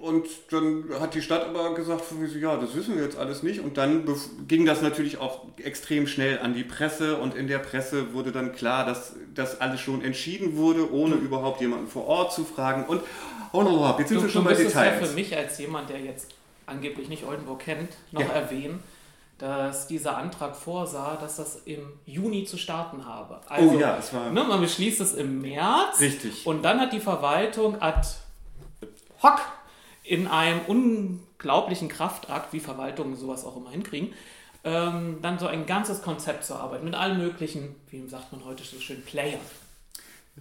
und 0.00 0.26
dann 0.50 0.84
hat 1.00 1.14
die 1.14 1.22
Stadt 1.22 1.44
aber 1.48 1.74
gesagt, 1.74 2.02
ja, 2.40 2.56
das 2.56 2.74
wissen 2.74 2.96
wir 2.96 3.02
jetzt 3.04 3.16
alles 3.18 3.42
nicht. 3.42 3.60
Und 3.60 3.76
dann 3.76 4.04
ging 4.46 4.64
das 4.64 4.80
natürlich 4.80 5.18
auch 5.18 5.42
extrem 5.62 6.06
schnell 6.06 6.38
an 6.38 6.54
die 6.54 6.62
Presse. 6.64 7.16
Und 7.16 7.34
in 7.34 7.48
der 7.48 7.58
Presse 7.58 8.12
wurde 8.14 8.30
dann 8.32 8.52
klar, 8.52 8.86
dass 8.86 9.14
das 9.34 9.60
alles 9.60 9.80
schon 9.80 10.02
entschieden 10.02 10.56
wurde, 10.56 10.92
ohne 10.92 11.16
überhaupt 11.16 11.60
jemanden 11.60 11.88
vor 11.88 12.06
Ort 12.06 12.32
zu 12.32 12.44
fragen. 12.44 12.84
Und 12.84 13.02
oh, 13.52 13.62
no, 13.62 13.70
no, 13.72 13.96
jetzt 13.98 14.08
sind 14.08 14.18
Du, 14.18 14.22
wir 14.22 14.30
schon 14.30 14.42
du 14.44 14.50
bei 14.50 14.54
müsstest 14.54 14.76
ja 14.76 14.84
Details. 14.84 15.08
für 15.08 15.14
mich 15.14 15.36
als 15.36 15.58
jemand, 15.58 15.90
der 15.90 16.00
jetzt 16.00 16.28
angeblich 16.66 17.08
nicht 17.08 17.24
Oldenburg 17.26 17.58
kennt, 17.60 17.90
noch 18.12 18.20
Ja. 18.20 18.28
erwähnen, 18.28 18.80
dass 19.38 19.86
dieser 19.88 20.16
Antrag 20.16 20.54
vorsah, 20.56 21.16
dass 21.20 21.36
das 21.36 21.62
im 21.64 21.92
Juni 22.06 22.44
zu 22.44 22.56
starten 22.56 23.04
habe. 23.06 23.40
Also, 23.48 23.70
oh 23.74 23.78
ja, 23.78 23.96
es 23.98 24.12
war 24.12 24.30
ne, 24.30 24.44
man 24.44 24.60
beschließt 24.60 25.00
es 25.00 25.14
im 25.14 25.40
März 25.40 26.00
richtig. 26.00 26.46
und 26.46 26.62
dann 26.64 26.80
hat 26.80 26.92
die 26.92 27.00
Verwaltung 27.00 27.80
ad 27.80 28.06
hoc 29.22 29.40
in 30.04 30.26
einem 30.26 30.60
unglaublichen 30.66 31.88
Kraftakt, 31.88 32.52
wie 32.52 32.60
Verwaltungen 32.60 33.16
sowas 33.16 33.44
auch 33.44 33.56
immer 33.56 33.70
hinkriegen, 33.70 34.14
ähm, 34.64 35.18
dann 35.22 35.38
so 35.38 35.46
ein 35.46 35.66
ganzes 35.66 36.02
Konzept 36.02 36.44
zu 36.44 36.54
arbeiten 36.54 36.84
mit 36.84 36.94
allen 36.94 37.18
möglichen, 37.18 37.76
wie 37.90 38.06
sagt 38.08 38.32
man 38.32 38.44
heute 38.44 38.64
so 38.64 38.80
schön, 38.80 39.02
Playern. 39.02 39.40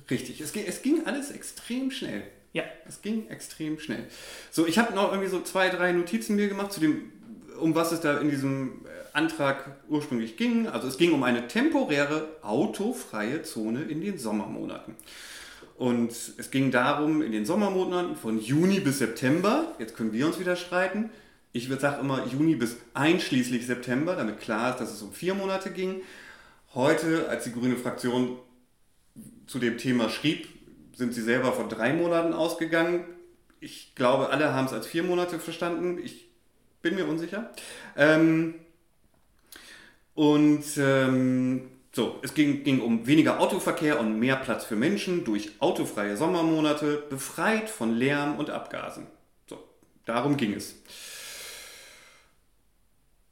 Richtig. 0.10 0.42
Es 0.42 0.54
ging, 0.54 0.66
es 0.66 0.82
ging 0.82 1.06
alles 1.06 1.32
extrem 1.32 1.92
schnell. 1.92 2.24
Ja, 2.54 2.64
Es 2.88 3.02
ging 3.02 3.28
extrem 3.30 3.80
schnell. 3.80 4.08
So, 4.52 4.66
ich 4.66 4.80
habe 4.80 4.96
noch 4.96 5.12
irgendwie 5.12 5.30
so 5.30 5.42
zwei, 5.42 5.70
drei 5.70 5.92
Notizen 5.92 6.36
mir 6.36 6.48
gemacht 6.48 6.72
zu 6.72 6.80
dem, 6.80 7.12
um 7.60 7.76
was 7.76 7.92
es 7.92 8.00
da 8.00 8.18
in 8.20 8.30
diesem 8.30 8.86
äh, 8.86 8.90
Antrag 9.14 9.76
ursprünglich 9.90 10.38
ging. 10.38 10.68
Also 10.68 10.88
es 10.88 10.98
ging 10.98 11.12
um 11.12 11.24
eine 11.24 11.48
temporäre 11.48 12.28
autofreie 12.42 13.44
Zone 13.44 13.84
in 13.84 14.02
den 14.02 14.18
Sommermonaten. 14.18 14.96
Und 15.78 16.12
es 16.12 16.50
ging 16.50 16.72
darum, 16.72 17.22
in 17.22 17.32
den 17.32 17.46
Sommermonaten 17.46 18.16
von 18.16 18.42
Juni 18.42 18.80
bis 18.80 18.98
September, 18.98 19.76
jetzt 19.78 19.96
können 19.96 20.12
wir 20.12 20.26
uns 20.26 20.40
wieder 20.40 20.56
streiten, 20.56 21.12
ich 21.54 21.70
würde 21.70 21.82
sagen 21.82 22.02
immer 22.02 22.26
Juni 22.26 22.56
bis 22.56 22.78
einschließlich 22.94 23.66
September, 23.66 24.16
damit 24.16 24.40
klar 24.40 24.72
ist, 24.72 24.80
dass 24.80 24.92
es 24.92 25.02
um 25.02 25.14
vier 25.14 25.34
Monate 25.34 25.72
ging. 25.72 26.02
Heute, 26.74 27.30
als 27.30 27.46
die 27.46 27.52
grüne 27.52 27.78
Fraktion 27.78 28.38
zu 29.46 29.60
dem 29.60 29.78
Thema 29.78 30.10
schrieb, 30.10 30.48
sind 30.94 31.14
sie 31.14 31.22
selber 31.22 31.54
von 31.54 31.70
drei 31.70 31.94
Monaten 31.94 32.34
ausgegangen. 32.34 33.06
Ich 33.60 33.94
glaube, 33.96 34.30
alle 34.30 34.54
haben 34.54 34.66
es 34.66 34.74
als 34.74 34.88
vier 34.88 35.04
Monate 35.04 35.40
verstanden. 35.40 36.00
Ich 36.04 36.28
bin 36.82 36.96
mir 36.96 37.08
unsicher. 37.08 37.52
Ähm, 37.96 38.56
und 40.16 40.66
ähm, 40.78 41.70
so, 41.98 42.20
es 42.22 42.36
ging, 42.36 42.64
ging 42.64 42.80
um 42.80 43.08
weniger 43.08 43.40
Autoverkehr 43.40 44.00
und 44.00 44.20
mehr 44.20 44.36
Platz 44.36 44.66
für 44.66 44.76
Menschen 44.76 45.24
durch 45.26 45.54
autofreie 45.58 46.16
Sommermonate, 46.16 47.04
befreit 47.10 47.72
von 47.72 47.96
Lärm 47.96 48.36
und 48.38 48.52
Abgasen. 48.52 49.08
So, 49.48 49.58
darum 50.06 50.38
ging 50.38 50.54
es. 50.54 50.76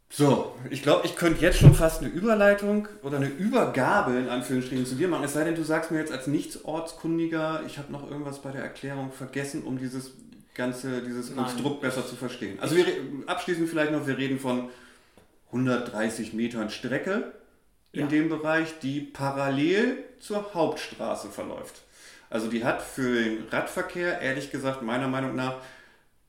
So, 0.09 0.55
ich 0.71 0.81
glaube, 0.81 1.05
ich 1.05 1.15
könnte 1.15 1.43
jetzt 1.43 1.59
schon 1.59 1.75
fast 1.75 2.01
eine 2.01 2.09
Überleitung 2.09 2.87
oder 3.03 3.17
eine 3.17 3.27
Übergabe 3.27 4.13
in 4.13 4.29
Anführungsstrichen 4.29 4.87
zu 4.87 4.95
dir 4.95 5.09
machen. 5.09 5.25
Es 5.25 5.33
sei 5.33 5.43
denn, 5.43 5.53
du 5.53 5.63
sagst 5.63 5.91
mir 5.91 5.99
jetzt 5.99 6.11
als 6.11 6.25
Nichtsortskundiger, 6.25 7.61
ich 7.67 7.77
habe 7.77 7.91
noch 7.91 8.09
irgendwas 8.09 8.41
bei 8.41 8.51
der 8.51 8.63
Erklärung 8.63 9.11
vergessen, 9.11 9.61
um 9.61 9.77
dieses 9.77 10.13
ganze, 10.55 11.03
dieses 11.03 11.29
Nein. 11.29 11.45
Konstrukt 11.45 11.81
besser 11.81 12.07
zu 12.07 12.15
verstehen. 12.15 12.57
Also 12.59 12.75
wir 12.75 12.87
abschließend 13.27 13.69
vielleicht 13.69 13.91
noch, 13.91 14.07
wir 14.07 14.17
reden 14.17 14.39
von 14.39 14.69
130 15.51 16.33
Metern 16.33 16.71
Strecke 16.71 17.31
in 17.95 18.01
Ja. 18.01 18.07
dem 18.07 18.29
Bereich, 18.29 18.79
die 18.79 18.99
parallel 19.01 19.97
zur 20.19 20.53
Hauptstraße 20.53 21.29
verläuft. 21.29 21.81
Also 22.29 22.47
die 22.47 22.65
hat 22.65 22.81
für 22.81 23.23
den 23.23 23.47
Radverkehr, 23.49 24.19
ehrlich 24.21 24.51
gesagt, 24.51 24.81
meiner 24.81 25.07
Meinung 25.07 25.35
nach 25.35 25.55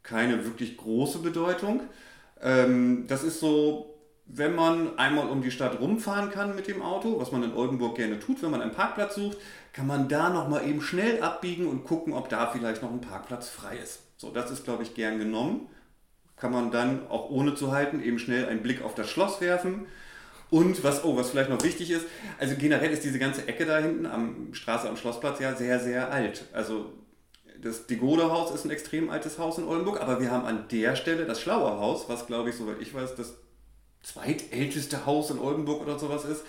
keine 0.03 0.45
wirklich 0.45 0.77
große 0.77 1.19
Bedeutung. 1.19 1.81
Ähm, 2.41 3.07
das 3.09 3.25
ist 3.25 3.41
so, 3.41 3.95
wenn 4.27 4.55
man 4.55 4.99
einmal 4.99 5.29
um 5.29 5.43
die 5.43 5.51
Stadt 5.51 5.81
rumfahren 5.81 6.31
kann 6.31 6.55
mit 6.55 6.69
dem 6.69 6.83
Auto, 6.83 7.19
was 7.19 7.33
man 7.33 7.43
in 7.43 7.55
Oldenburg 7.55 7.97
gerne 7.97 8.21
tut, 8.21 8.43
wenn 8.43 8.51
man 8.51 8.61
einen 8.63 8.73
Parkplatz 8.73 9.15
sucht, 9.15 9.39
kann 9.73 9.87
man 9.87 10.09
da 10.09 10.31
nochmal 10.31 10.67
eben 10.69 10.81
schnell 10.81 11.23
abbiegen 11.23 11.67
und 11.67 11.85
gucken, 11.85 12.13
ob 12.13 12.29
da 12.29 12.47
vielleicht 12.49 12.83
noch 12.83 12.91
ein 12.91 13.01
Parkplatz 13.01 13.49
frei 13.49 13.77
ist. 13.77 14.01
So, 14.17 14.31
das 14.31 14.51
ist, 14.51 14.65
glaube 14.65 14.83
ich, 14.83 14.95
gern 14.95 15.19
genommen. 15.19 15.69
Kann 16.37 16.53
man 16.53 16.71
dann 16.71 17.09
auch 17.09 17.31
ohne 17.31 17.55
zu 17.55 17.73
halten 17.73 18.03
eben 18.03 18.19
schnell 18.19 18.47
einen 18.47 18.63
Blick 18.63 18.83
auf 18.83 18.95
das 18.95 19.09
Schloss 19.11 19.41
werfen. 19.41 19.87
Und 20.51 20.85
was, 20.85 21.05
oh, 21.05 21.17
was 21.17 21.31
vielleicht 21.31 21.51
noch 21.51 21.63
wichtig 21.65 21.91
ist, 21.91 22.07
also 22.39 22.55
generell 22.57 22.91
ist 22.91 23.03
diese 23.03 23.19
ganze 23.19 23.49
Ecke 23.49 23.67
da 23.67 23.79
hinten 23.79 24.07
am 24.07 24.55
Straße 24.55 24.89
am 24.89 24.97
Schlossplatz 24.97 25.41
ja 25.41 25.55
sehr, 25.57 25.81
sehr 25.81 26.13
alt. 26.13 26.45
Also 26.53 26.93
das 27.61 27.87
Digode-Haus 27.87 28.55
ist 28.55 28.65
ein 28.65 28.71
extrem 28.71 29.11
altes 29.11 29.39
Haus 29.39 29.59
in 29.59 29.65
Oldenburg, 29.65 30.01
aber 30.01 30.21
wir 30.21 30.31
haben 30.31 30.45
an 30.45 30.67
der 30.71 30.95
Stelle 30.95 31.25
das 31.25 31.41
Schlaue 31.41 31.79
Haus, 31.79 32.09
was 32.09 32.27
glaube 32.27 32.51
ich, 32.51 32.57
soweit 32.57 32.81
ich 32.81 32.95
weiß, 32.95 33.17
das 33.17 33.35
zweitälteste 34.03 35.05
Haus 35.05 35.31
in 35.31 35.39
Oldenburg 35.39 35.83
oder 35.83 35.99
sowas 35.99 36.25
ist. 36.25 36.45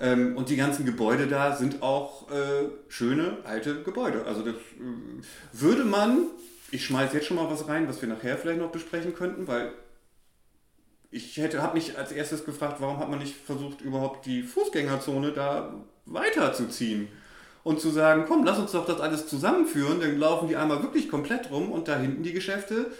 Ähm, 0.00 0.36
und 0.36 0.48
die 0.48 0.56
ganzen 0.56 0.86
Gebäude 0.86 1.26
da 1.26 1.54
sind 1.54 1.82
auch 1.82 2.30
äh, 2.30 2.68
schöne 2.88 3.38
alte 3.44 3.82
Gebäude. 3.82 4.24
Also 4.24 4.42
das 4.42 4.54
äh, 4.54 5.22
würde 5.52 5.84
man, 5.84 6.26
ich 6.70 6.84
schmeiße 6.84 7.14
jetzt 7.14 7.26
schon 7.26 7.36
mal 7.36 7.50
was 7.50 7.68
rein, 7.68 7.86
was 7.88 8.00
wir 8.00 8.08
nachher 8.08 8.36
vielleicht 8.38 8.60
noch 8.60 8.72
besprechen 8.72 9.14
könnten, 9.14 9.46
weil 9.46 9.72
ich 11.14 11.36
hätte, 11.36 11.62
habe 11.62 11.74
mich 11.74 11.96
als 11.96 12.12
erstes 12.12 12.44
gefragt, 12.44 12.76
warum 12.80 12.98
hat 12.98 13.08
man 13.08 13.18
nicht 13.20 13.34
versucht, 13.36 13.80
überhaupt 13.80 14.26
die 14.26 14.42
Fußgängerzone 14.42 15.32
da 15.32 15.72
weiterzuziehen? 16.06 17.08
Und 17.62 17.80
zu 17.80 17.88
sagen, 17.90 18.24
komm, 18.28 18.44
lass 18.44 18.58
uns 18.58 18.72
doch 18.72 18.84
das 18.84 19.00
alles 19.00 19.26
zusammenführen, 19.26 19.98
dann 20.00 20.18
laufen 20.18 20.48
die 20.48 20.56
einmal 20.56 20.82
wirklich 20.82 21.08
komplett 21.08 21.50
rum 21.50 21.72
und 21.72 21.88
da 21.88 21.96
hinten 21.96 22.22
die 22.22 22.32
Geschäfte 22.34 22.90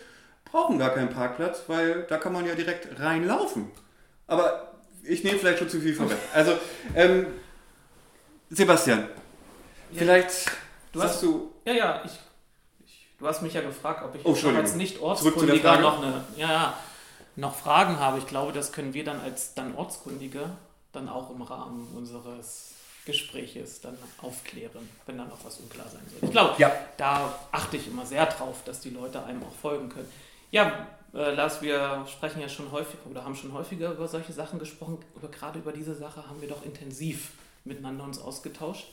brauchen 0.51 0.79
gar 0.79 0.91
keinen 0.91 1.11
Parkplatz, 1.11 1.65
weil 1.67 2.05
da 2.09 2.17
kann 2.17 2.33
man 2.33 2.47
ja 2.47 2.55
direkt 2.55 2.99
reinlaufen. 2.99 3.71
Aber 4.27 4.73
ich 5.03 5.23
nehme 5.23 5.39
vielleicht 5.39 5.59
schon 5.59 5.69
zu 5.69 5.81
viel 5.81 5.95
vorweg. 5.95 6.17
Also, 6.33 6.53
ähm, 6.95 7.27
Sebastian, 8.51 9.09
vielleicht 9.93 10.51
Du 10.93 11.03
hast- 11.03 11.23
du, 11.23 11.51
Ja, 11.67 11.73
ja, 11.73 12.03
ich, 12.05 12.13
ich, 12.87 13.09
du 13.19 13.27
hast 13.27 13.43
mich 13.43 13.53
ja 13.53 13.61
gefragt, 13.63 14.03
ob 14.05 14.15
ich 14.15 14.25
Oh, 14.25 14.37
als 14.57 14.77
nicht 14.77 15.01
ortskundiger 15.01 15.79
noch 15.81 16.01
eine, 16.03 16.25
ja, 16.37 16.51
ja, 16.53 16.75
noch 17.37 17.55
Fragen 17.55 17.99
habe. 17.99 18.19
Ich 18.19 18.27
glaube, 18.27 18.53
das 18.53 18.73
können 18.73 18.95
wir 18.95 19.05
dann 19.05 19.21
als 19.21 19.55
dann 19.55 19.75
Ortskundige 19.75 20.51
dann 20.93 21.09
auch 21.09 21.31
im 21.31 21.43
Rahmen 21.43 21.89
unseres 21.97 22.73
Gespräches 23.05 23.81
dann 23.81 23.99
aufklären, 24.23 24.89
wenn 25.07 25.19
da 25.19 25.25
noch 25.25 25.45
was 25.45 25.59
unklar 25.59 25.87
sein 25.89 26.01
soll. 26.09 26.21
Ich 26.23 26.31
glaube, 26.31 26.55
Ja. 26.59 26.73
da 26.97 27.35
achte 27.53 27.77
ich 27.77 27.87
immer 27.89 28.07
sehr 28.07 28.27
drauf, 28.27 28.63
dass 28.65 28.81
die 28.81 28.91
Leute 28.91 29.23
einem 29.25 29.43
auch 29.43 29.55
folgen 29.61 29.89
können. 29.89 30.11
Ja, 30.51 30.87
äh, 31.13 31.33
Lars, 31.35 31.61
wir 31.61 32.07
sprechen 32.11 32.41
ja 32.41 32.49
schon 32.49 32.71
häufig 32.73 32.99
oder 33.11 33.25
haben 33.25 33.35
schon 33.37 33.53
häufiger 33.53 33.91
über 33.91 34.09
solche 34.09 34.33
Sachen 34.33 34.59
gesprochen, 34.59 34.99
aber 35.17 35.29
gerade 35.29 35.59
über 35.59 35.73
diese 35.73 35.95
Sache 35.95 36.27
haben 36.29 36.41
wir 36.41 36.49
doch 36.49 36.65
intensiv 36.65 37.33
miteinander 37.65 38.05
uns 38.05 38.19
ausgetauscht. 38.21 38.87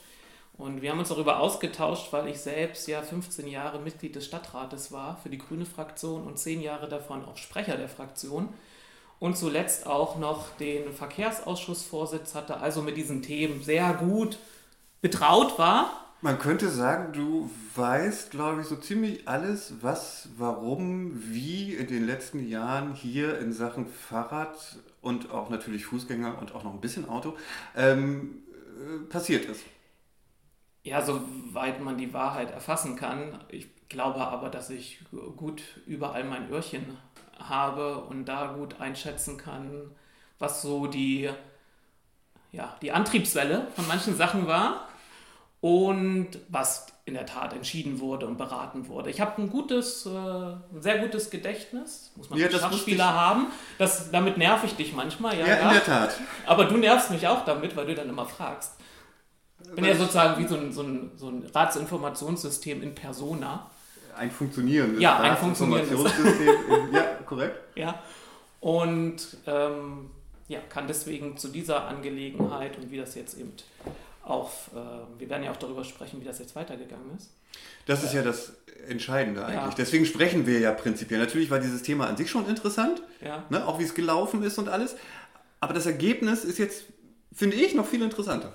Und 0.62 0.84
wir 0.84 0.91
haben 0.91 1.00
uns 1.00 1.10
darüber 1.10 1.39
ausgetauscht, 1.39 2.13
weil 2.13 2.27
ich 2.27 2.39
selbst 2.39 2.88
ja 2.88 3.01
15 3.01 3.48
Jahre 3.48 3.80
Mitglied 3.80 4.15
des 4.15 4.27
Stadtrates 4.27 4.91
war 4.91 5.18
für 5.18 5.30
die 5.30 5.39
grüne 5.39 5.65
Fraktion 5.65 6.27
und 6.27 6.38
10 6.38 6.62
Jahre 6.62 6.88
davon 6.88 7.25
auch 7.25 7.36
Sprecher 7.36 7.77
der 7.77 7.89
Fraktion 7.89 8.48
und 9.18 9.36
zuletzt 9.36 9.88
auch 9.88 10.20
noch 10.20 10.56
den 10.58 10.94
Verkehrsausschussvorsitz 10.94 12.36
hatte, 12.36 12.58
also 12.58 12.84
mit 12.84 12.96
diesen 12.96 13.24
Themen 13.24 13.63
sehr 13.63 13.91
gut 13.96 14.38
betraut 15.01 15.58
war. 15.58 16.13
Man 16.22 16.38
könnte 16.38 16.70
sagen, 16.70 17.12
du 17.12 17.50
weißt, 17.74 18.30
glaube 18.30 18.62
ich, 18.62 18.68
so 18.68 18.75
ziemlich 18.75 19.27
alles, 19.27 19.74
was, 19.82 20.30
warum, 20.38 21.24
wie 21.34 21.74
in 21.74 21.88
den 21.88 22.06
letzten 22.06 22.48
Jahren 22.48 22.94
hier 22.94 23.39
in 23.39 23.51
Sachen 23.51 23.88
Fahrrad 23.88 24.77
und 25.01 25.32
auch 25.32 25.50
natürlich 25.50 25.88
Fußgänger 25.88 26.38
und 26.39 26.53
auch 26.53 26.63
noch 26.63 26.75
ein 26.75 26.82
bisschen 26.82 27.10
Auto 27.10 27.36
ähm, 27.75 28.44
äh, 28.53 29.10
passiert 29.10 29.46
ist. 29.46 29.62
Ja, 30.84 31.02
soweit 31.02 31.80
man 31.82 31.98
die 31.98 32.14
Wahrheit 32.14 32.52
erfassen 32.52 32.96
kann. 32.96 33.40
Ich 33.50 33.68
glaube 33.88 34.22
aber, 34.22 34.50
dass 34.50 34.70
ich 34.70 35.00
gut 35.38 35.62
überall 35.86 36.24
mein 36.24 36.50
Öhrchen 36.50 36.98
habe 37.38 37.98
und 37.98 38.26
da 38.26 38.48
gut 38.54 38.80
einschätzen 38.80 39.38
kann, 39.38 39.92
was 40.40 40.62
so 40.62 40.88
die, 40.88 41.30
ja, 42.52 42.76
die 42.82 42.92
Antriebswelle 42.92 43.68
von 43.76 43.88
manchen 43.88 44.16
Sachen 44.16 44.48
war 44.48 44.88
und 45.60 46.30
was 46.50 46.88
in 47.06 47.14
der 47.14 47.26
Tat 47.26 47.54
entschieden 47.54 48.00
wurde 48.00 48.26
und 48.26 48.38
beraten 48.38 48.88
wurde. 48.88 49.10
Ich 49.10 49.22
habe 49.22 49.40
ein 49.42 49.50
gutes, 49.50 50.06
äh, 50.06 50.10
ein 50.10 50.82
sehr 50.82 51.00
gutes 51.00 51.30
Gedächtnis, 51.30 52.12
muss 52.16 52.30
man 52.30 52.40
Ja, 52.40 52.48
als 52.48 52.60
Schachspieler 52.60 53.14
haben. 53.14 53.48
Das, 53.78 54.10
damit 54.12 54.38
nerv 54.38 54.64
ich 54.64 54.76
dich 54.76 54.94
manchmal, 54.94 55.38
ja, 55.38 55.46
Ja, 55.46 55.56
ja. 55.58 55.68
in 55.68 55.74
der 55.74 55.84
Tat. 55.84 56.16
Aber 56.48 56.66
du 56.66 56.78
nervst 56.78 57.12
mich 57.12 57.28
auch 57.28 57.44
damit, 57.46 57.76
weil 57.76 57.86
du 57.86 57.96
dann 57.96 58.10
immer 58.10 58.26
fragst. 58.26 58.76
Bin 59.75 59.86
ja 59.86 59.96
sozusagen 59.96 60.44
wie 60.44 60.48
so 60.48 60.56
ein, 60.56 60.72
so 60.74 60.82
ein, 60.84 61.12
so 61.16 61.28
ein 61.30 61.46
Ratsinformationssystem 61.54 62.82
in 62.84 62.94
Persona. 62.96 63.70
Ein 64.18 64.30
funktionierendes 64.32 65.01
Ja, 65.01 65.20
ein 65.20 65.38
funktionierendes. 65.38 65.92
Informationssystem. 65.92 66.50
in- 66.90 66.94
ja, 66.94 67.04
korrekt. 67.25 67.56
Ja. 67.75 68.01
Und 68.60 69.38
ähm, 69.48 70.10
ja, 70.48 70.60
kann 70.70 70.88
deswegen 70.88 71.38
zu 71.38 71.48
dieser 71.48 71.88
Angelegenheit 71.88 72.78
und 72.78 72.92
wie 72.92 72.98
das 72.98 73.16
jetzt 73.16 73.38
eben 73.38 73.54
auf, 74.24 74.70
äh, 74.75 75.20
wir 75.20 75.30
werden 75.30 75.44
ja 75.44 75.51
auch 75.51 75.58
darüber 75.58 75.84
sprechen, 75.84 76.22
wie 76.22 76.25
das 76.25 76.40
jetzt 76.40 76.56
weitergegangen 76.56 77.16
ist. 77.18 77.32
Das 77.86 78.04
ist 78.04 78.13
ja 78.13 78.22
das 78.22 78.54
Entscheidende 78.88 79.44
eigentlich. 79.46 79.62
Ja. 79.72 79.74
Deswegen 79.78 80.06
sprechen 80.06 80.46
wir 80.46 80.60
ja 80.60 80.72
prinzipiell. 80.74 81.20
Natürlich 81.20 81.50
war 81.50 81.60
dieses 81.60 81.82
Thema 81.82 82.08
an 82.08 82.18
sich 82.18 82.30
schon 82.30 82.48
interessant, 82.48 83.01
Ja. 83.25 83.44
ne? 83.50 83.66
auch 83.66 83.80
wie 83.80 83.84
es 83.84 83.94
gelaufen 83.96 84.44
ist 84.44 84.58
und 84.60 84.70
alles. 84.70 84.96
Aber 85.60 85.74
das 85.74 85.86
Ergebnis 85.86 86.44
ist 86.44 86.58
jetzt, 86.60 86.84
finde 87.34 87.56
ich, 87.56 87.74
noch 87.75 87.86
viel 87.88 88.01
interessanter. 88.01 88.54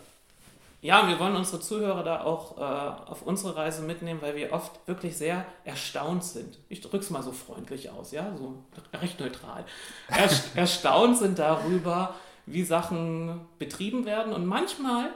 Ja, 0.82 1.00
und 1.00 1.08
wir 1.08 1.18
wollen 1.18 1.34
unsere 1.34 1.60
Zuhörer 1.60 2.04
da 2.04 2.22
auch 2.22 2.58
äh, 2.58 3.10
auf 3.10 3.22
unsere 3.22 3.56
Reise 3.56 3.82
mitnehmen, 3.82 4.20
weil 4.22 4.36
wir 4.36 4.52
oft 4.52 4.86
wirklich 4.86 5.16
sehr 5.16 5.44
erstaunt 5.64 6.22
sind. 6.22 6.58
Ich 6.68 6.80
drücke 6.80 6.98
es 6.98 7.10
mal 7.10 7.22
so 7.22 7.32
freundlich 7.32 7.90
aus, 7.90 8.12
ja, 8.12 8.36
so 8.36 8.62
recht 8.92 9.18
neutral. 9.18 9.64
Erst, 10.08 10.56
erstaunt 10.56 11.18
sind 11.18 11.38
darüber, 11.38 12.14
wie 12.44 12.62
Sachen 12.62 13.40
betrieben 13.58 14.04
werden. 14.04 14.32
Und 14.32 14.46
manchmal 14.46 15.10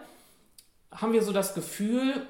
haben 0.91 1.13
wir 1.13 1.23
so 1.23 1.33
das 1.33 1.55
Gefühl, 1.55 2.27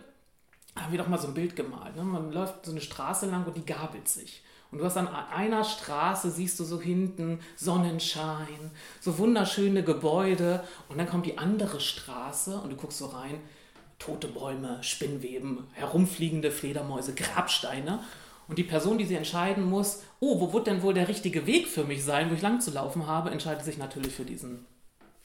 haben 0.77 0.93
wir 0.93 0.99
doch 0.99 1.09
mal 1.09 1.19
so 1.19 1.29
ein 1.29 1.35
Bild 1.35 1.57
gemalt. 1.57 1.97
Ne? 1.97 2.03
Man 2.03 2.33
läuft 2.33 2.67
so 2.67 2.73
eine 2.73 2.81
Straße 2.81 3.27
lang 3.27 3.45
und 3.45 3.57
die 3.57 3.65
gabelt 3.65 4.09
sich. 4.09 4.43
Und 4.71 4.79
du 4.79 4.85
hast 4.85 4.97
an 4.97 5.09
einer 5.09 5.65
Straße, 5.65 6.31
siehst 6.31 6.61
du 6.61 6.65
so 6.65 6.81
hinten 6.81 7.41
Sonnenschein, 7.57 8.71
so 9.00 9.19
wunderschöne 9.19 9.83
Gebäude. 9.83 10.62
Und 10.89 10.99
dann 10.99 11.09
kommt 11.09 11.27
die 11.27 11.39
andere 11.39 11.81
Straße 11.81 12.57
und 12.59 12.71
du 12.71 12.77
guckst 12.77 12.99
so 12.99 13.07
rein, 13.07 13.41
tote 13.99 14.29
Bäume, 14.29 14.83
Spinnweben, 14.83 15.67
herumfliegende 15.73 16.50
Fledermäuse, 16.50 17.15
Grabsteine. 17.15 18.00
Und 18.49 18.59
die 18.59 18.65
Person, 18.65 18.99
die 18.99 19.05
sie 19.05 19.15
entscheiden 19.15 19.65
muss, 19.65 20.03
oh, 20.19 20.41
wo 20.41 20.53
wird 20.53 20.67
denn 20.67 20.83
wohl 20.83 20.95
der 20.95 21.09
richtige 21.09 21.47
Weg 21.47 21.69
für 21.69 21.85
mich 21.85 22.05
sein, 22.05 22.31
wo 22.31 22.35
ich 22.35 22.43
lang 22.43 22.61
zu 22.61 22.73
laufen 22.73 23.07
habe, 23.07 23.31
entscheidet 23.31 23.65
sich 23.65 23.79
natürlich 23.79 24.12
für 24.12 24.25
diesen 24.25 24.67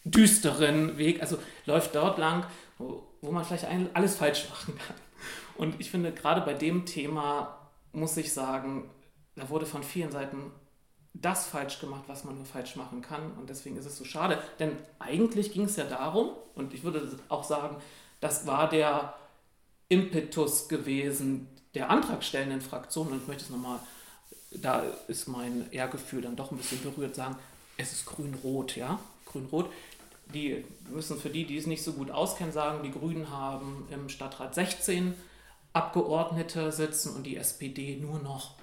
düsteren 0.04 0.98
Weg, 1.00 1.22
also 1.22 1.38
läuft 1.66 1.96
dort 1.96 2.20
lang, 2.20 2.46
wo, 2.78 3.04
man 3.32 3.44
vielleicht 3.44 3.66
alles 3.94 4.16
falsch 4.16 4.48
machen 4.50 4.78
kann. 4.78 4.96
Und 5.58 5.80
ich 5.80 5.90
finde, 5.90 6.12
gerade 6.12 6.42
bei 6.42 6.54
dem 6.54 6.86
Thema 6.86 7.58
muss 7.94 8.16
ich 8.18 8.32
sagen, 8.32 8.90
da 9.36 9.50
wurde 9.50 9.66
von 9.66 9.84
vielen 9.84 10.12
Seiten 10.12 10.52
das 11.14 11.48
falsch 11.48 11.80
gemacht, 11.80 12.04
was 12.08 12.24
man 12.24 12.36
nur 12.36 12.46
falsch 12.46 12.76
machen 12.76 13.02
kann. 13.02 13.32
Und 13.34 13.50
deswegen 13.50 13.78
ist 13.78 13.86
es 13.86 13.98
so 13.98 14.04
schade. 14.04 14.38
Denn 14.60 14.74
eigentlich 15.00 15.54
ging 15.54 15.66
es 15.66 15.76
ja 15.76 15.86
darum, 15.86 16.32
und 16.56 16.74
ich 16.74 16.84
würde 16.84 17.18
auch 17.30 17.44
sagen, 17.44 17.78
das 18.20 18.48
war 18.48 18.70
der 18.70 19.16
Impetus 19.90 20.68
gewesen 20.68 21.48
der 21.74 21.90
antragstellenden 21.90 22.62
Fraktion. 22.62 23.08
Und 23.08 23.22
ich 23.22 23.28
möchte 23.28 23.44
es 23.44 23.50
nochmal, 23.50 23.80
da 24.52 24.84
ist 25.08 25.28
mein 25.28 25.72
Ehrgefühl 25.72 26.22
dann 26.22 26.36
doch 26.36 26.52
ein 26.52 26.58
bisschen 26.58 26.82
berührt, 26.82 27.16
sagen, 27.16 27.36
es 27.78 27.92
ist 27.92 28.06
grün-rot, 28.06 28.76
ja? 28.76 29.00
Grün-rot. 29.26 29.70
Die 30.34 30.66
müssen 30.90 31.20
für 31.20 31.30
die, 31.30 31.46
die 31.46 31.58
es 31.58 31.68
nicht 31.68 31.84
so 31.84 31.94
gut 31.94 32.10
auskennen, 32.10 32.52
sagen, 32.52 32.84
die 32.84 32.92
Grünen 32.92 33.30
haben 33.30 33.88
im 33.92 34.10
Stadtrat 34.10 34.56
16 34.56 35.14
Abgeordnete 35.74 36.72
sitzen 36.72 37.16
und 37.16 37.24
die 37.24 37.36
SPD 37.36 37.98
nur 37.98 38.20
noch 38.20 38.56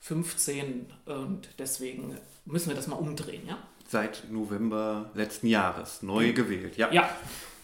15 0.00 0.92
und 1.06 1.48
deswegen 1.58 2.18
müssen 2.44 2.68
wir 2.68 2.76
das 2.76 2.86
mal 2.86 2.96
umdrehen, 2.96 3.46
ja? 3.46 3.58
Seit 3.86 4.30
November 4.30 5.10
letzten 5.14 5.46
Jahres 5.46 6.02
neu 6.02 6.32
gewählt. 6.32 6.76
Ja. 6.76 6.90
Ja, 6.92 7.10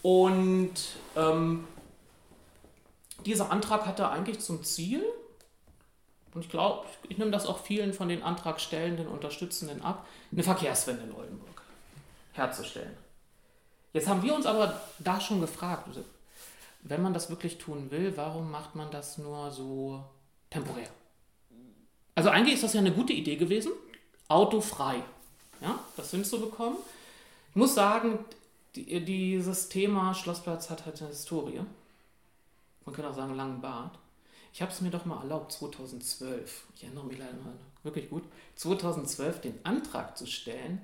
und 0.01 0.73
ähm, 1.15 1.65
dieser 3.25 3.51
Antrag 3.51 3.85
hatte 3.85 4.09
eigentlich 4.09 4.39
zum 4.39 4.63
Ziel, 4.63 5.03
und 6.33 6.41
ich 6.41 6.49
glaube, 6.49 6.85
ich 7.09 7.17
nehme 7.17 7.31
das 7.31 7.47
auch 7.47 7.63
vielen 7.63 7.93
von 7.93 8.09
den 8.09 8.21
Antragstellenden, 8.21 9.07
Unterstützenden 9.07 9.81
ab, 9.81 10.05
eine 10.31 10.43
Verkehrswende 10.43 11.03
in 11.03 11.13
Oldenburg 11.13 11.61
herzustellen. 12.33 12.95
Jetzt 13.93 14.07
haben 14.07 14.21
wir 14.21 14.35
uns 14.35 14.45
aber 14.45 14.79
da 14.99 15.19
schon 15.19 15.41
gefragt, 15.41 15.87
wenn 16.83 17.01
man 17.01 17.13
das 17.13 17.29
wirklich 17.29 17.57
tun 17.57 17.89
will, 17.89 18.13
warum 18.15 18.51
macht 18.51 18.75
man 18.75 18.91
das 18.91 19.17
nur 19.17 19.49
so 19.49 20.03
temporär? 20.49 20.89
Also 22.17 22.31
eigentlich 22.31 22.55
ist 22.55 22.63
das 22.63 22.73
ja 22.73 22.79
eine 22.79 22.91
gute 22.91 23.13
Idee 23.13 23.35
gewesen, 23.35 23.71
autofrei, 24.27 25.03
ja, 25.61 25.77
das 25.97 26.09
hinzubekommen. 26.09 26.79
Ich 27.51 27.55
muss 27.55 27.75
sagen, 27.75 28.17
die, 28.75 29.05
dieses 29.05 29.69
Thema 29.69 30.15
Schlossplatz 30.15 30.71
hat 30.71 30.87
halt 30.87 30.99
eine 30.99 31.11
Historie. 31.11 31.61
Man 32.85 32.95
könnte 32.95 33.11
auch 33.11 33.15
sagen, 33.15 33.35
langen 33.35 33.61
Bart. 33.61 33.99
Ich 34.51 34.63
habe 34.63 34.71
es 34.71 34.81
mir 34.81 34.89
doch 34.89 35.05
mal 35.05 35.21
erlaubt, 35.21 35.51
2012, 35.51 36.63
ich 36.75 36.85
erinnere 36.85 37.05
mich 37.05 37.19
leider 37.19 37.33
mal 37.33 37.53
wirklich 37.83 38.09
gut, 38.09 38.23
2012 38.55 39.41
den 39.41 39.59
Antrag 39.63 40.17
zu 40.17 40.25
stellen, 40.25 40.81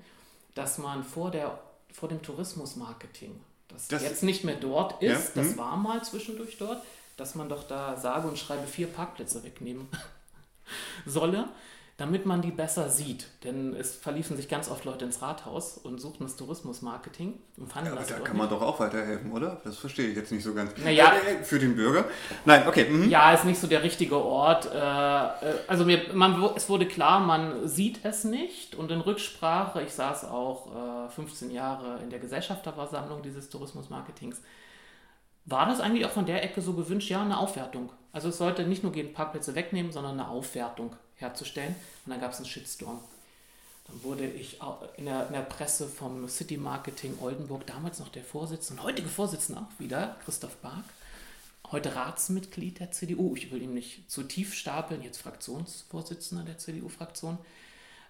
dass 0.53 0.77
man 0.77 1.03
vor, 1.03 1.31
der, 1.31 1.59
vor 1.91 2.09
dem 2.09 2.21
Tourismusmarketing, 2.21 3.41
das, 3.69 3.87
das 3.87 4.03
jetzt 4.03 4.21
nicht 4.21 4.43
mehr 4.43 4.57
dort 4.57 5.01
ist, 5.01 5.35
ja, 5.35 5.41
das 5.41 5.53
hm. 5.53 5.57
war 5.57 5.77
mal 5.77 6.03
zwischendurch 6.03 6.59
dort, 6.59 6.83
dass 7.17 7.33
man 7.33 7.49
doch 7.49 7.63
da 7.63 7.97
sage 7.97 8.27
und 8.27 8.37
schreibe 8.37 8.67
vier 8.67 8.85
Parkplätze 8.85 9.43
wegnehmen 9.43 9.87
solle 11.05 11.49
damit 11.97 12.25
man 12.25 12.41
die 12.41 12.49
besser 12.49 12.89
sieht. 12.89 13.27
Denn 13.43 13.75
es 13.75 13.95
verliefen 13.95 14.35
sich 14.35 14.49
ganz 14.49 14.69
oft 14.69 14.83
Leute 14.83 15.05
ins 15.05 15.21
Rathaus 15.21 15.77
und 15.77 16.01
suchten 16.01 16.23
das 16.23 16.35
Tourismusmarketing 16.35 17.35
und 17.57 17.71
fanden 17.71 17.91
ja, 17.91 17.95
das. 17.95 18.07
Da 18.07 18.19
kann 18.19 18.35
man 18.35 18.49
doch 18.49 18.61
auch 18.61 18.79
weiterhelfen, 18.79 19.31
oder? 19.31 19.61
Das 19.63 19.77
verstehe 19.77 20.09
ich 20.09 20.15
jetzt 20.15 20.31
nicht 20.31 20.43
so 20.43 20.55
ganz. 20.55 20.71
Naja, 20.83 21.13
äh, 21.13 21.35
äh, 21.35 21.43
für 21.43 21.59
den 21.59 21.75
Bürger? 21.75 22.05
Nein, 22.45 22.67
okay. 22.67 22.89
Mhm. 22.89 23.09
Ja, 23.09 23.31
ist 23.33 23.45
nicht 23.45 23.59
so 23.59 23.67
der 23.67 23.83
richtige 23.83 24.17
Ort. 24.17 24.73
Äh, 24.73 24.77
also 24.79 25.85
mir, 25.85 26.01
man, 26.13 26.43
es 26.55 26.67
wurde 26.67 26.87
klar, 26.87 27.19
man 27.19 27.67
sieht 27.67 28.03
es 28.03 28.23
nicht. 28.23 28.73
Und 28.73 28.89
in 28.89 29.01
Rücksprache, 29.01 29.83
ich 29.83 29.91
saß 29.91 30.25
auch 30.25 31.09
15 31.11 31.51
Jahre 31.51 31.99
in 32.01 32.09
der 32.09 32.19
Gesellschafterversammlung 32.19 33.21
dieses 33.21 33.49
Tourismusmarketings, 33.49 34.41
war 35.45 35.67
das 35.67 35.79
eigentlich 35.79 36.05
auch 36.05 36.11
von 36.11 36.25
der 36.25 36.43
Ecke 36.43 36.61
so 36.61 36.73
gewünscht? 36.73 37.09
Ja, 37.09 37.21
eine 37.21 37.37
Aufwertung. 37.37 37.91
Also 38.13 38.29
es 38.29 38.37
sollte 38.37 38.63
nicht 38.63 38.83
nur 38.83 38.91
gehen 38.91 39.11
Parkplätze 39.11 39.55
wegnehmen, 39.55 39.91
sondern 39.91 40.19
eine 40.19 40.29
Aufwertung 40.29 40.95
herzustellen. 41.15 41.75
Und 42.05 42.11
dann 42.11 42.21
gab 42.21 42.31
es 42.31 42.37
einen 42.37 42.45
Shitstorm. 42.45 42.99
Dann 43.87 44.03
wurde 44.03 44.25
ich 44.25 44.59
in 44.97 45.05
der, 45.05 45.27
in 45.27 45.33
der, 45.33 45.41
Presse 45.41 45.87
vom 45.87 46.29
City 46.29 46.57
Marketing 46.57 47.17
Oldenburg, 47.19 47.67
damals 47.67 47.99
noch 47.99 48.09
der 48.09 48.23
Vorsitzende, 48.23 48.83
heutige 48.83 49.09
Vorsitzende 49.09 49.61
auch 49.61 49.79
wieder, 49.79 50.15
Christoph 50.23 50.55
Bark, 50.57 50.85
heute 51.71 51.93
Ratsmitglied 51.95 52.79
der 52.79 52.91
CDU, 52.91 53.35
ich 53.35 53.51
will 53.51 53.61
ihn 53.61 53.73
nicht 53.73 54.09
zu 54.09 54.23
tief 54.23 54.53
stapeln, 54.53 55.01
jetzt 55.01 55.17
Fraktionsvorsitzender 55.17 56.45
der 56.45 56.59
CDU-Fraktion, 56.59 57.37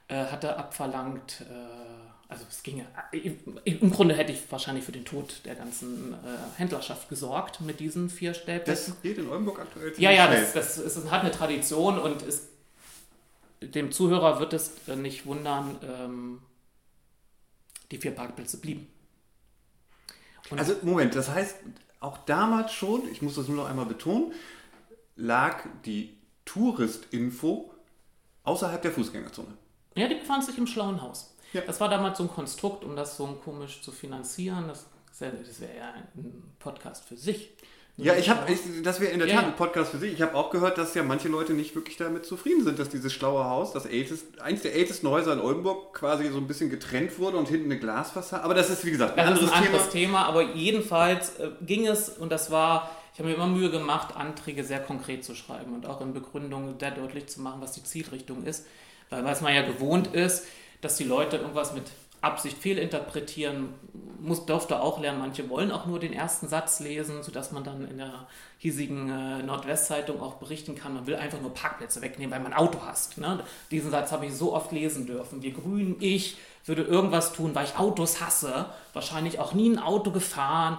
äh, 0.08 0.26
hat 0.26 0.44
er 0.44 0.58
abverlangt, 0.58 1.42
äh, 1.50 2.32
also 2.32 2.46
es 2.50 2.64
ginge, 2.64 2.86
äh, 3.12 3.32
im 3.64 3.92
Grunde 3.92 4.16
hätte 4.16 4.32
ich 4.32 4.52
wahrscheinlich 4.52 4.84
für 4.84 4.92
den 4.92 5.06
Tod 5.06 5.42
der 5.46 5.56
ganzen 5.56 6.14
äh, 6.14 6.18
Händlerschaft 6.58 7.10
gesorgt 7.10 7.62
mit 7.62 7.80
diesen 7.80 8.10
vier 8.10 8.34
Stellplätzen. 8.34 8.94
Das 8.94 9.02
geht 9.02 9.18
in 9.18 9.30
Oldenburg 9.30 9.60
aktuell 9.60 9.94
Ja, 9.98 10.12
ja, 10.12 10.28
das, 10.28 10.54
das, 10.54 10.78
ist, 10.78 11.10
hat 11.12 11.22
eine 11.22 11.32
Tradition 11.32 12.00
und 12.00 12.22
ist 12.22 12.50
dem 13.62 13.92
Zuhörer 13.92 14.40
wird 14.40 14.54
es 14.54 14.74
äh, 14.88 14.96
nicht 14.96 15.26
wundern, 15.26 15.78
ähm, 15.84 16.42
die 17.92 17.98
vier 17.98 18.12
Parkplätze 18.12 18.60
blieben. 18.60 18.88
Und 20.50 20.60
also 20.60 20.76
Moment, 20.82 21.16
das 21.16 21.30
heißt, 21.30 21.56
auch 22.00 22.18
damals 22.26 22.74
schon, 22.74 23.08
ich 23.12 23.22
muss 23.22 23.36
das 23.36 23.48
nur 23.48 23.58
noch 23.58 23.70
einmal 23.70 23.86
betonen, 23.86 24.34
lag 25.16 25.64
die 25.86 26.18
Touristinfo 26.46 27.74
außerhalb 28.44 28.82
der 28.82 28.92
Fußgängerzone. 28.92 29.58
Ja, 29.96 30.08
die 30.08 30.16
befand 30.16 30.44
sich 30.44 30.58
im 30.58 30.68
Schlauen 30.68 31.02
Haus. 31.02 31.36
Ja. 31.54 31.62
Das 31.62 31.80
war 31.80 31.90
damals 31.90 32.18
so 32.18 32.24
ein 32.24 32.30
Konstrukt, 32.30 32.84
um 32.84 32.96
das 32.96 33.18
so 33.18 33.28
komisch 33.44 33.82
zu 33.82 33.92
finanzieren. 33.92 34.68
Das, 34.68 34.86
das 35.20 35.62
wäre 35.62 35.78
ja 35.78 35.94
ein 36.16 36.44
Podcast 36.60 37.06
für 37.06 37.18
sich. 37.18 37.52
Ja, 37.96 38.16
ich 38.16 38.28
habe, 38.28 38.52
das 38.84 39.00
wäre 39.00 39.12
in 39.12 39.20
der 39.20 39.28
Tat 39.28 39.42
ja. 39.44 39.48
ein 39.48 39.56
Podcast 39.56 39.92
für 39.92 40.00
sich. 40.00 40.14
Ich 40.14 40.22
habe 40.24 40.34
auch 40.34 40.50
gehört, 40.50 40.80
dass 40.80 40.96
ja 40.96 41.04
manche 41.04 41.28
Leute 41.28 41.54
nicht 41.54 41.76
wirklich 41.76 41.96
damit 41.96 42.26
zufrieden 42.26 42.64
sind, 42.64 42.80
dass 42.80 42.90
dieses 42.90 43.14
schlaue 43.14 43.46
Haus, 43.46 43.72
das 43.72 43.86
ältest, 43.86 44.42
eins 44.42 44.64
der 44.64 44.74
ältesten 44.74 45.08
Häuser 45.08 45.32
in 45.34 45.40
Oldenburg, 45.40 45.94
quasi 45.94 46.28
so 46.30 46.38
ein 46.38 46.48
bisschen 46.48 46.72
getrennt 46.72 47.20
wurde 47.20 47.38
und 47.38 47.50
hinten 47.50 47.66
eine 47.66 47.80
Glasfassade. 47.80 48.44
Aber 48.44 48.56
das 48.56 48.72
ist, 48.72 48.84
wie 48.84 48.90
gesagt, 48.90 49.20
ein, 49.20 49.28
anderes, 49.28 49.52
ein 49.52 49.66
anderes 49.66 49.90
Thema. 49.90 50.24
Thema. 50.24 50.26
Aber 50.26 50.56
jedenfalls 50.56 51.38
äh, 51.38 51.52
ging 51.62 51.86
es, 51.86 52.10
und 52.10 52.32
das 52.32 52.50
war, 52.50 52.90
ich 53.14 53.20
habe 53.20 53.30
mir 53.30 53.36
immer 53.36 53.46
Mühe 53.46 53.70
gemacht, 53.70 54.16
Anträge 54.16 54.64
sehr 54.64 54.80
konkret 54.80 55.24
zu 55.24 55.36
schreiben 55.36 55.76
und 55.76 55.86
auch 55.86 56.02
in 56.02 56.14
Begründungen 56.14 56.80
sehr 56.80 56.92
deutlich 56.92 57.28
zu 57.28 57.42
machen, 57.42 57.62
was 57.62 57.74
die 57.74 57.84
Zielrichtung 57.84 58.44
ist. 58.44 58.66
Weil 59.14 59.26
was 59.26 59.42
man 59.42 59.54
ja 59.54 59.62
gewohnt 59.62 60.08
ist, 60.08 60.46
dass 60.82 60.98
die 60.98 61.04
Leute 61.04 61.38
irgendwas 61.38 61.74
mit 61.74 61.84
Absicht 62.22 62.58
fehlinterpretieren, 62.58 63.70
muss, 64.20 64.46
durfte 64.46 64.82
auch 64.82 65.00
lernen. 65.00 65.20
Manche 65.20 65.50
wollen 65.50 65.72
auch 65.72 65.86
nur 65.86 66.00
den 66.00 66.14
ersten 66.14 66.48
Satz 66.48 66.80
lesen, 66.80 67.22
sodass 67.22 67.52
man 67.52 67.66
dann 67.66 67.88
in 67.88 67.98
der 67.98 68.28
hiesigen 68.58 69.10
äh, 69.10 69.44
Nordwestzeitung 69.44 70.22
auch 70.22 70.36
berichten 70.36 70.76
kann, 70.76 70.94
man 70.94 71.06
will 71.06 71.16
einfach 71.16 71.42
nur 71.42 71.54
Parkplätze 71.54 72.02
wegnehmen, 72.02 72.32
weil 72.32 72.40
man 72.40 72.54
Auto 72.54 72.80
hast. 72.86 73.18
Ne? 73.18 73.44
Diesen 73.72 73.92
Satz 73.92 74.14
habe 74.14 74.26
ich 74.26 74.34
so 74.34 74.54
oft 74.54 74.72
lesen 74.72 75.06
dürfen. 75.06 75.42
Wir 75.44 75.52
Grünen, 75.52 75.98
ich 76.00 76.38
würde 76.66 76.84
irgendwas 76.84 77.34
tun, 77.34 77.54
weil 77.54 77.66
ich 77.66 77.78
Autos 77.78 78.22
hasse. 78.22 78.68
Wahrscheinlich 78.94 79.40
auch 79.40 79.54
nie 79.54 79.70
ein 79.70 79.80
Auto 79.80 80.12
gefahren. 80.12 80.78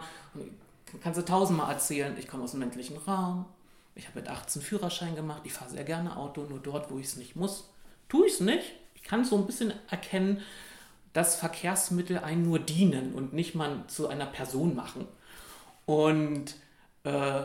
Kannst 1.03 1.21
du 1.21 1.25
tausendmal 1.25 1.71
erzählen, 1.71 2.17
ich 2.19 2.27
komme 2.27 2.45
aus 2.45 2.53
dem 2.53 2.61
ländlichen 2.61 2.97
Raum. 2.97 3.45
Ich 3.95 4.09
habe 4.09 4.21
mit 4.21 4.29
18 4.31 4.63
Führerschein 4.63 5.15
gemacht. 5.15 5.43
Ich 5.45 5.53
fahre 5.53 5.71
sehr 5.71 5.85
gerne 5.85 6.17
Auto, 6.17 6.43
nur 6.49 6.59
dort, 6.59 6.91
wo 6.91 6.99
ich 6.99 7.07
es 7.07 7.17
nicht 7.17 7.37
muss. 7.37 7.69
Tue 8.15 8.29
ich 8.29 8.35
es 8.35 8.41
nicht. 8.41 8.63
Ich 8.95 9.03
kann 9.03 9.25
so 9.25 9.37
ein 9.37 9.45
bisschen 9.45 9.73
erkennen, 9.91 10.41
dass 11.15 11.35
Verkehrsmittel 11.35 12.19
einen 12.19 12.45
nur 12.45 12.61
dienen 12.61 13.13
und 13.13 13.33
nicht 13.33 13.57
man 13.57 13.89
zu 13.89 14.07
einer 14.07 14.27
Person 14.27 14.77
machen. 14.77 15.09
Und 15.85 16.55
äh, 17.03 17.43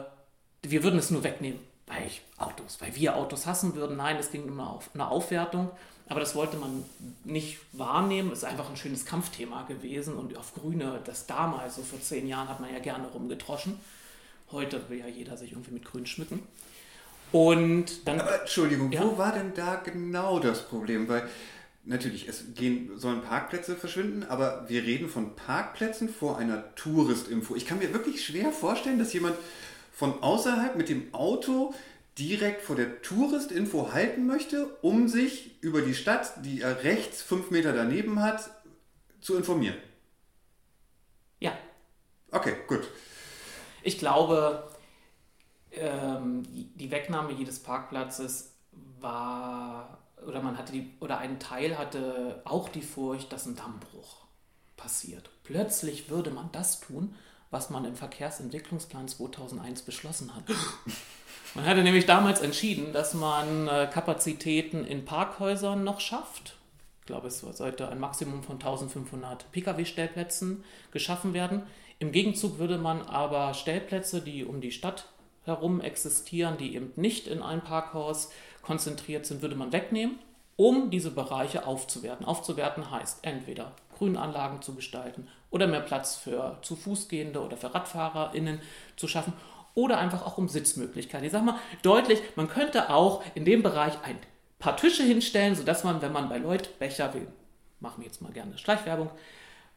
wir 0.61 0.83
würden 0.83 0.99
es 0.99 1.09
nur 1.09 1.23
wegnehmen, 1.23 1.59
weil 1.87 2.05
ich 2.05 2.21
Autos, 2.37 2.79
weil 2.81 2.95
wir 2.95 3.15
Autos 3.15 3.47
hassen 3.47 3.73
würden. 3.73 3.97
Nein, 3.97 4.17
es 4.17 4.29
ging 4.29 4.47
eine, 4.47 4.69
Auf, 4.69 4.91
eine 4.93 5.07
Aufwertung. 5.07 5.71
Aber 6.07 6.19
das 6.19 6.35
wollte 6.35 6.57
man 6.57 6.85
nicht 7.23 7.57
wahrnehmen. 7.71 8.31
Es 8.31 8.39
ist 8.39 8.45
einfach 8.45 8.69
ein 8.69 8.77
schönes 8.77 9.07
Kampfthema 9.07 9.63
gewesen. 9.63 10.17
Und 10.17 10.37
auf 10.37 10.53
Grüne, 10.53 11.01
das 11.03 11.25
damals, 11.25 11.77
so 11.77 11.81
vor 11.81 11.99
zehn 11.99 12.27
Jahren, 12.27 12.47
hat 12.47 12.59
man 12.59 12.71
ja 12.71 12.77
gerne 12.77 13.07
rumgetroschen. 13.07 13.75
Heute 14.51 14.87
will 14.87 14.99
ja 14.99 15.07
jeder 15.07 15.35
sich 15.35 15.51
irgendwie 15.51 15.71
mit 15.73 15.85
Grün 15.85 16.05
schmücken. 16.05 16.43
Und 17.31 18.07
dann. 18.07 18.19
Aber 18.19 18.41
Entschuldigung, 18.41 18.91
ja? 18.91 19.03
wo 19.03 19.17
war 19.17 19.33
denn 19.33 19.53
da 19.53 19.75
genau 19.75 20.39
das 20.39 20.67
Problem? 20.67 21.07
Weil 21.07 21.27
natürlich, 21.85 22.27
es 22.27 22.53
gehen, 22.55 22.97
sollen 22.97 23.21
Parkplätze 23.21 23.75
verschwinden, 23.75 24.23
aber 24.27 24.65
wir 24.67 24.83
reden 24.83 25.09
von 25.09 25.35
Parkplätzen 25.35 26.09
vor 26.09 26.37
einer 26.37 26.75
Touristinfo. 26.75 27.55
Ich 27.55 27.65
kann 27.65 27.79
mir 27.79 27.93
wirklich 27.93 28.23
schwer 28.25 28.51
vorstellen, 28.51 28.99
dass 28.99 29.13
jemand 29.13 29.35
von 29.91 30.21
außerhalb 30.23 30.75
mit 30.75 30.89
dem 30.89 31.13
Auto 31.13 31.73
direkt 32.17 32.61
vor 32.61 32.75
der 32.75 33.01
Touristinfo 33.01 33.93
halten 33.93 34.27
möchte, 34.27 34.67
um 34.81 35.07
sich 35.07 35.61
über 35.61 35.81
die 35.81 35.93
Stadt, 35.93 36.33
die 36.43 36.61
er 36.61 36.83
rechts 36.83 37.21
fünf 37.21 37.49
Meter 37.49 37.73
daneben 37.73 38.21
hat, 38.21 38.49
zu 39.21 39.37
informieren. 39.37 39.77
Ja. 41.39 41.57
Okay, 42.31 42.55
gut. 42.67 42.87
Ich 43.83 43.97
glaube, 43.97 44.68
ähm, 45.71 46.43
die 46.75 46.91
Wegnahme 46.91 47.33
jedes 47.33 47.59
Parkplatzes 47.59 48.55
war 48.99 49.99
oder 50.25 50.41
man 50.41 50.57
hatte 50.57 50.73
die, 50.73 50.91
oder 50.99 51.17
ein 51.19 51.39
Teil 51.39 51.77
hatte 51.77 52.41
auch 52.45 52.69
die 52.69 52.81
Furcht, 52.81 53.31
dass 53.31 53.45
ein 53.45 53.55
Dammbruch 53.55 54.17
passiert. 54.77 55.29
Plötzlich 55.43 56.09
würde 56.09 56.31
man 56.31 56.51
das 56.51 56.79
tun, 56.79 57.15
was 57.51 57.69
man 57.69 57.85
im 57.85 57.95
Verkehrsentwicklungsplan 57.95 59.07
2001 59.07 59.81
beschlossen 59.83 60.35
hat. 60.35 60.43
Man 61.55 61.65
hatte 61.65 61.81
nämlich 61.81 62.05
damals 62.05 62.41
entschieden, 62.41 62.93
dass 62.93 63.15
man 63.15 63.67
äh, 63.67 63.89
Kapazitäten 63.91 64.85
in 64.85 65.03
Parkhäusern 65.03 65.83
noch 65.83 65.99
schafft. 65.99 66.55
Ich 66.99 67.07
glaube, 67.07 67.27
es 67.27 67.39
sollte 67.39 67.89
ein 67.89 67.99
Maximum 67.99 68.43
von 68.43 68.57
1500 68.57 69.51
Pkw-Stellplätzen 69.51 70.63
geschaffen 70.91 71.33
werden. 71.33 71.63
Im 71.97 72.11
Gegenzug 72.11 72.59
würde 72.59 72.77
man 72.77 73.01
aber 73.01 73.55
Stellplätze, 73.55 74.21
die 74.21 74.45
um 74.45 74.61
die 74.61 74.71
Stadt 74.71 75.09
herum 75.49 75.81
existieren, 75.81 76.57
die 76.57 76.75
eben 76.75 76.93
nicht 76.95 77.27
in 77.27 77.41
ein 77.41 77.61
Parkhaus 77.61 78.29
konzentriert 78.61 79.25
sind, 79.25 79.41
würde 79.41 79.55
man 79.55 79.73
wegnehmen, 79.73 80.19
um 80.55 80.89
diese 80.89 81.11
Bereiche 81.11 81.65
aufzuwerten. 81.65 82.25
Aufzuwerten 82.25 82.91
heißt 82.91 83.19
entweder 83.23 83.73
Grünanlagen 83.97 84.61
zu 84.61 84.75
gestalten 84.75 85.27
oder 85.51 85.67
mehr 85.67 85.81
Platz 85.81 86.15
für 86.15 86.57
zu 86.61 86.75
Fußgehende 86.75 87.41
oder 87.41 87.57
für 87.57 87.73
RadfahrerInnen 87.73 88.61
zu 88.95 89.07
schaffen 89.07 89.33
oder 89.75 89.97
einfach 89.97 90.25
auch 90.25 90.37
um 90.37 90.47
Sitzmöglichkeiten. 90.47 91.25
Ich 91.25 91.31
sage 91.31 91.45
mal 91.45 91.59
deutlich, 91.81 92.21
man 92.35 92.49
könnte 92.49 92.89
auch 92.89 93.23
in 93.35 93.45
dem 93.45 93.63
Bereich 93.63 93.93
ein 94.03 94.17
paar 94.59 94.77
Tische 94.77 95.03
hinstellen, 95.03 95.55
sodass 95.55 95.83
man, 95.83 96.01
wenn 96.01 96.11
man 96.11 96.29
bei 96.29 96.37
Lloyd 96.37 96.77
Becher 96.79 97.13
will, 97.13 97.27
machen 97.79 98.01
wir 98.01 98.07
jetzt 98.07 98.21
mal 98.21 98.31
gerne 98.31 98.57
Schleichwerbung, 98.57 99.09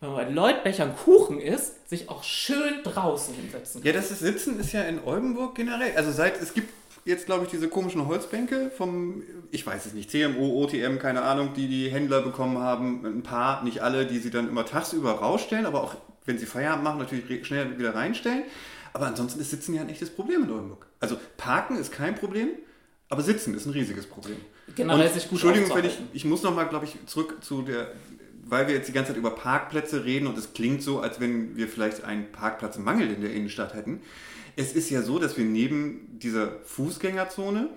wenn 0.03 0.13
man 0.13 0.27
bei 0.27 0.33
Lloyd 0.33 0.65
Bechern 0.65 0.97
Kuchen 0.97 1.41
isst, 1.41 1.89
sich 1.89 2.11
auch 2.11 2.25
schön 2.25 2.83
draußen 2.83 3.35
hinsetzen 3.35 3.81
kann. 3.81 3.87
Ja, 3.87 3.93
das 3.93 4.11
ist 4.11 4.19
Sitzen 4.19 4.59
ist 4.59 4.73
ja 4.73 4.83
in 4.83 5.03
Oldenburg 5.05 5.55
generell, 5.55 5.97
also 5.97 6.11
seit 6.11 6.43
es 6.43 6.55
gibt 6.55 6.71
jetzt, 7.05 7.27
glaube 7.27 7.45
ich, 7.45 7.51
diese 7.51 7.69
komischen 7.69 8.07
Holzbänke 8.09 8.73
vom, 8.77 9.23
ich 9.53 9.65
weiß 9.65 9.87
es 9.87 9.93
nicht, 9.93 10.11
CMO, 10.11 10.65
OTM, 10.65 10.99
keine 10.99 11.23
Ahnung, 11.23 11.51
die 11.55 11.69
die 11.69 11.89
Händler 11.89 12.21
bekommen 12.21 12.59
haben. 12.59 13.05
Ein 13.05 13.23
paar, 13.23 13.63
nicht 13.63 13.81
alle, 13.81 14.05
die 14.05 14.19
sie 14.19 14.31
dann 14.31 14.49
immer 14.49 14.67
tagsüber 14.67 15.13
rausstellen, 15.13 15.67
aber 15.67 15.83
auch 15.83 15.95
wenn 16.25 16.37
sie 16.37 16.47
Feierabend 16.47 16.85
machen, 16.85 16.99
natürlich 16.99 17.47
schnell 17.47 17.79
wieder 17.79 17.95
reinstellen. 17.95 18.43
Aber 18.93 19.07
ansonsten 19.07 19.41
ist 19.41 19.51
Sitzen 19.51 19.75
ja 19.75 19.83
ein 19.83 19.89
echtes 19.89 20.11
Problem 20.11 20.45
in 20.45 20.51
Oldenburg. 20.51 20.87
Also 20.99 21.17
Parken 21.37 21.77
ist 21.77 21.93
kein 21.93 22.17
Problem, 22.17 22.49
aber 23.09 23.23
Sitzen 23.23 23.55
ist 23.55 23.67
ein 23.67 23.73
riesiges 23.73 24.07
Problem. 24.07 24.37
Generell 24.75 25.09
sich 25.09 25.25
gut 25.25 25.33
Entschuldigung, 25.33 25.77
wenn 25.77 25.85
ich, 25.85 25.99
ich 26.13 26.25
muss 26.25 26.43
nochmal, 26.43 26.69
glaube 26.69 26.87
ich, 26.87 26.97
zurück 27.07 27.39
zu 27.43 27.63
der, 27.63 27.93
weil 28.53 28.69
wir 28.69 28.75
jetzt 28.75 28.87
die 28.87 28.93
ganze 28.93 29.13
Zeit 29.13 29.17
über 29.17 29.31
Parkplätze 29.31 30.05
reden 30.05 30.27
und 30.27 30.37
es 30.37 30.53
klingt 30.53 30.83
so, 30.83 31.01
als 31.01 31.21
wenn 31.21 31.57
wir 31.57 31.69
vielleicht 31.69 32.05
einen 32.05 32.31
Parkplatzmangel 32.33 33.11
in 33.11 33.23
der 33.23 33.33
Innenstadt 33.33 33.73
hätten. 33.73 34.03
Es 34.57 34.75
ist 34.75 34.91
ja 34.91 35.01
so, 35.01 35.19
dass 35.19 35.39
wir 35.39 35.47
neben 35.47 36.19
dieser 36.19 36.61
Fußgängerzone, 36.65 37.71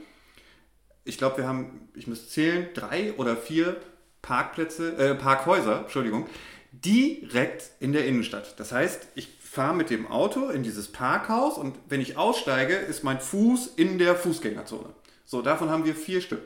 ich 1.05 1.17
glaube, 1.17 1.37
wir 1.37 1.47
haben, 1.47 1.87
ich 1.93 2.07
muss 2.07 2.29
zählen, 2.29 2.67
drei 2.73 3.13
oder 3.13 3.37
vier 3.37 3.77
Parkplätze, 4.21 4.97
äh, 4.97 5.15
Parkhäuser, 5.15 5.83
Entschuldigung, 5.83 6.27
direkt 6.73 7.71
in 7.79 7.93
der 7.93 8.05
Innenstadt. 8.05 8.59
Das 8.59 8.73
heißt, 8.73 9.07
ich 9.15 9.29
fahre 9.39 9.75
mit 9.75 9.89
dem 9.89 10.11
Auto 10.11 10.49
in 10.49 10.63
dieses 10.63 10.91
Parkhaus 10.91 11.57
und 11.57 11.77
wenn 11.87 12.01
ich 12.01 12.17
aussteige, 12.17 12.75
ist 12.75 13.01
mein 13.01 13.21
Fuß 13.21 13.67
in 13.77 13.97
der 13.97 14.13
Fußgängerzone. 14.13 14.89
So, 15.23 15.41
davon 15.41 15.69
haben 15.69 15.85
wir 15.85 15.95
vier 15.95 16.19
Stück. 16.19 16.41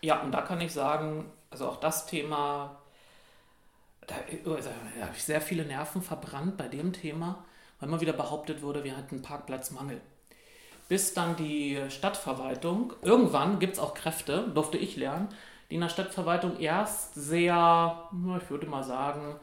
Ja, 0.00 0.22
und 0.22 0.30
da 0.30 0.42
kann 0.42 0.60
ich 0.60 0.72
sagen, 0.72 1.24
also 1.50 1.66
auch 1.66 1.80
das 1.80 2.06
Thema, 2.06 2.80
da, 4.06 4.14
also, 4.50 4.70
da 4.98 5.06
habe 5.06 5.16
ich 5.16 5.22
sehr 5.22 5.40
viele 5.40 5.64
Nerven 5.64 6.02
verbrannt 6.02 6.56
bei 6.56 6.68
dem 6.68 6.92
Thema, 6.92 7.44
weil 7.78 7.88
immer 7.88 8.00
wieder 8.00 8.12
behauptet 8.12 8.62
wurde, 8.62 8.84
wir 8.84 8.96
hätten 8.96 9.22
Parkplatzmangel. 9.22 10.00
Bis 10.88 11.14
dann 11.14 11.36
die 11.36 11.80
Stadtverwaltung, 11.88 12.92
irgendwann 13.02 13.58
gibt 13.58 13.74
es 13.74 13.78
auch 13.78 13.94
Kräfte, 13.94 14.50
durfte 14.54 14.76
ich 14.76 14.96
lernen, 14.96 15.28
die 15.70 15.76
in 15.76 15.80
der 15.80 15.88
Stadtverwaltung 15.88 16.58
erst 16.60 17.14
sehr, 17.14 18.10
ich 18.42 18.50
würde 18.50 18.66
mal 18.66 18.84
sagen, 18.84 19.36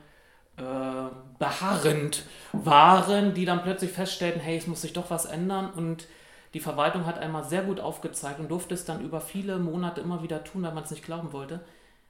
äh, 0.58 1.10
beharrend 1.40 2.26
waren, 2.54 3.34
die 3.34 3.46
dann 3.46 3.64
plötzlich 3.64 3.92
feststellten, 3.92 4.40
hey, 4.40 4.58
es 4.58 4.68
muss 4.68 4.82
sich 4.82 4.94
doch 4.94 5.10
was 5.10 5.26
ändern 5.26 5.72
und 5.72 6.08
die 6.54 6.60
Verwaltung 6.60 7.06
hat 7.06 7.18
einmal 7.18 7.44
sehr 7.46 7.64
gut 7.64 7.80
aufgezeigt 7.80 8.40
und 8.40 8.50
durfte 8.52 8.74
es 8.76 8.86
dann 8.86 9.02
über 9.02 9.22
viele 9.22 9.58
Monate 9.58 10.02
immer 10.02 10.22
wieder 10.22 10.44
tun, 10.44 10.64
weil 10.64 10.74
man 10.74 10.84
es 10.84 10.92
nicht 10.92 11.06
glauben 11.06 11.34
wollte, 11.34 11.62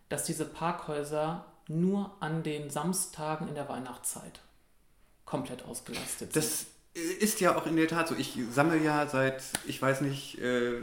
dass 0.09 0.23
diese 0.25 0.45
Parkhäuser 0.45 1.45
nur 1.67 2.11
an 2.19 2.43
den 2.43 2.69
Samstagen 2.69 3.47
in 3.47 3.55
der 3.55 3.69
Weihnachtszeit 3.69 4.39
komplett 5.25 5.63
ausgelastet 5.63 6.35
das 6.35 6.59
sind. 6.93 7.21
Ist 7.21 7.39
ja 7.39 7.55
auch 7.55 7.65
in 7.67 7.77
der 7.77 7.87
Tat 7.87 8.09
so. 8.09 8.15
Ich 8.15 8.37
sammle 8.51 8.77
ja 8.77 9.07
seit, 9.07 9.41
ich 9.65 9.81
weiß 9.81 10.01
nicht, 10.01 10.39
äh, 10.39 10.73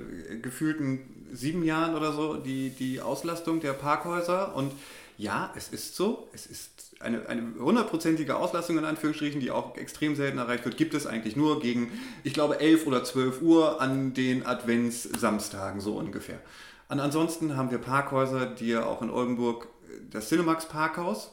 gefühlten 0.41 1.27
sieben 1.33 1.63
Jahren 1.63 1.95
oder 1.95 2.13
so 2.15 2.37
die, 2.37 2.71
die 2.71 3.03
Auslastung 3.03 3.61
der 3.61 3.75
Parkhäuser 3.75 4.55
und 4.55 4.73
ja, 5.19 5.53
es 5.55 5.69
ist 5.69 5.97
so. 5.97 6.29
Es 6.33 6.47
ist 6.47 6.95
eine, 7.01 7.29
eine 7.29 7.57
hundertprozentige 7.59 8.37
Auslastung 8.37 8.79
in 8.79 8.85
Anführungsstrichen, 8.85 9.41
die 9.41 9.51
auch 9.51 9.77
extrem 9.77 10.17
selten 10.17 10.39
erreicht 10.39 10.65
wird, 10.65 10.77
gibt 10.77 10.95
es 10.95 11.07
eigentlich 11.07 11.37
nur 11.37 11.61
gegen, 11.61 11.91
ich 12.25 12.33
glaube, 12.33 12.61
11 12.61 12.87
oder 12.87 13.05
12 13.05 13.43
Uhr 13.43 13.81
an 13.81 14.15
den 14.15 14.47
Adventssamstagen 14.47 15.81
so 15.81 15.97
ungefähr. 15.99 16.41
Und 16.89 17.01
ansonsten 17.01 17.57
haben 17.57 17.71
wir 17.71 17.79
Parkhäuser, 17.79 18.47
die 18.47 18.69
ja 18.69 18.87
auch 18.87 19.03
in 19.03 19.11
Oldenburg, 19.11 19.69
das 20.11 20.29
Cinemax 20.29 20.69
Parkhaus 20.69 21.33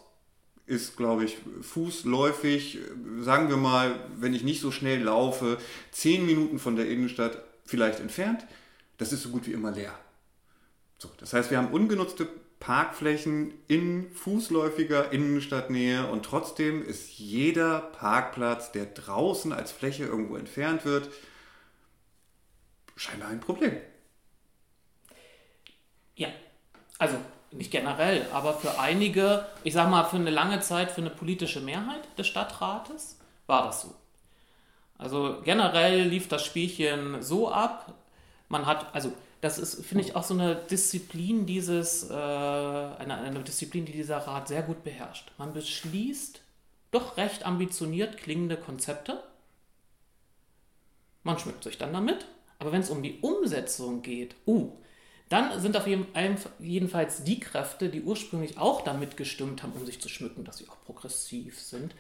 ist, 0.65 0.97
glaube 0.97 1.25
ich, 1.25 1.37
fußläufig, 1.61 2.79
sagen 3.21 3.49
wir 3.49 3.57
mal, 3.57 3.99
wenn 4.17 4.33
ich 4.33 4.43
nicht 4.43 4.61
so 4.61 4.71
schnell 4.71 5.03
laufe, 5.03 5.57
10 5.91 6.25
Minuten 6.25 6.59
von 6.59 6.75
der 6.75 6.89
Innenstadt 6.89 7.43
vielleicht 7.65 7.99
entfernt. 7.99 8.45
Das 8.97 9.13
ist 9.13 9.23
so 9.23 9.29
gut 9.29 9.45
wie 9.47 9.53
immer 9.53 9.71
leer. 9.71 9.97
So, 10.97 11.09
das 11.17 11.33
heißt, 11.33 11.51
wir 11.51 11.57
haben 11.57 11.71
ungenutzte 11.71 12.27
Parkflächen 12.59 13.53
in 13.67 14.09
fußläufiger 14.11 15.11
Innenstadtnähe 15.11 16.07
und 16.07 16.25
trotzdem 16.25 16.83
ist 16.83 17.19
jeder 17.19 17.79
Parkplatz, 17.79 18.71
der 18.71 18.85
draußen 18.85 19.51
als 19.51 19.71
Fläche 19.71 20.05
irgendwo 20.05 20.35
entfernt 20.35 20.85
wird, 20.85 21.09
scheinbar 22.95 23.29
ein 23.29 23.39
Problem. 23.39 23.73
Ja, 26.15 26.30
also 26.97 27.17
nicht 27.51 27.71
generell, 27.71 28.25
aber 28.34 28.54
für 28.54 28.80
einige, 28.80 29.45
ich 29.63 29.73
sag 29.73 29.89
mal, 29.89 30.04
für 30.06 30.17
eine 30.17 30.30
lange 30.30 30.60
Zeit, 30.60 30.91
für 30.91 31.01
eine 31.01 31.10
politische 31.10 31.62
Mehrheit 31.62 32.01
des 32.17 32.28
Stadtrates 32.28 33.19
war 33.47 33.65
das 33.65 33.82
so. 33.82 33.93
Also 34.97 35.41
generell 35.43 36.04
lief 36.04 36.28
das 36.28 36.45
Spielchen 36.45 37.21
so 37.21 37.51
ab, 37.51 37.93
man 38.47 38.65
hat, 38.65 38.93
also 38.93 39.12
das 39.41 39.58
ist, 39.58 39.86
finde 39.86 40.04
ich, 40.04 40.15
auch 40.15 40.23
so 40.23 40.34
eine 40.34 40.56
Disziplin 40.56 41.45
dieses, 41.45 42.10
äh, 42.10 42.13
eine, 42.13 43.17
eine 43.17 43.39
Disziplin, 43.41 43.86
die 43.86 43.91
dieser 43.91 44.17
Rat 44.17 44.47
sehr 44.47 44.63
gut 44.63 44.84
beherrscht. 44.84 45.32
Man 45.38 45.54
beschließt 45.54 46.41
doch 46.91 47.17
recht 47.17 47.45
ambitioniert 47.45 48.17
klingende 48.17 48.58
Konzepte. 48.58 49.21
Man 51.23 51.38
schmückt 51.38 51.63
sich 51.63 51.78
dann 51.78 51.93
damit. 51.93 52.25
Aber 52.58 52.71
wenn 52.71 52.82
es 52.82 52.89
um 52.89 53.04
die 53.04 53.19
Umsetzung 53.19 54.01
geht, 54.01 54.36
uh, 54.47 54.71
dann 55.29 55.59
sind 55.59 55.75
auf 55.75 55.88
jeden, 55.88 56.05
jedenfalls 56.59 57.23
die 57.23 57.39
Kräfte, 57.39 57.89
die 57.89 58.01
ursprünglich 58.01 58.57
auch 58.57 58.81
damit 58.81 59.17
gestimmt 59.17 59.63
haben, 59.63 59.73
um 59.73 59.85
sich 59.85 59.99
zu 59.99 60.09
schmücken, 60.09 60.43
dass 60.43 60.57
sie 60.57 60.69
auch 60.69 60.77
progressiv 60.85 61.59
sind, 61.59 61.95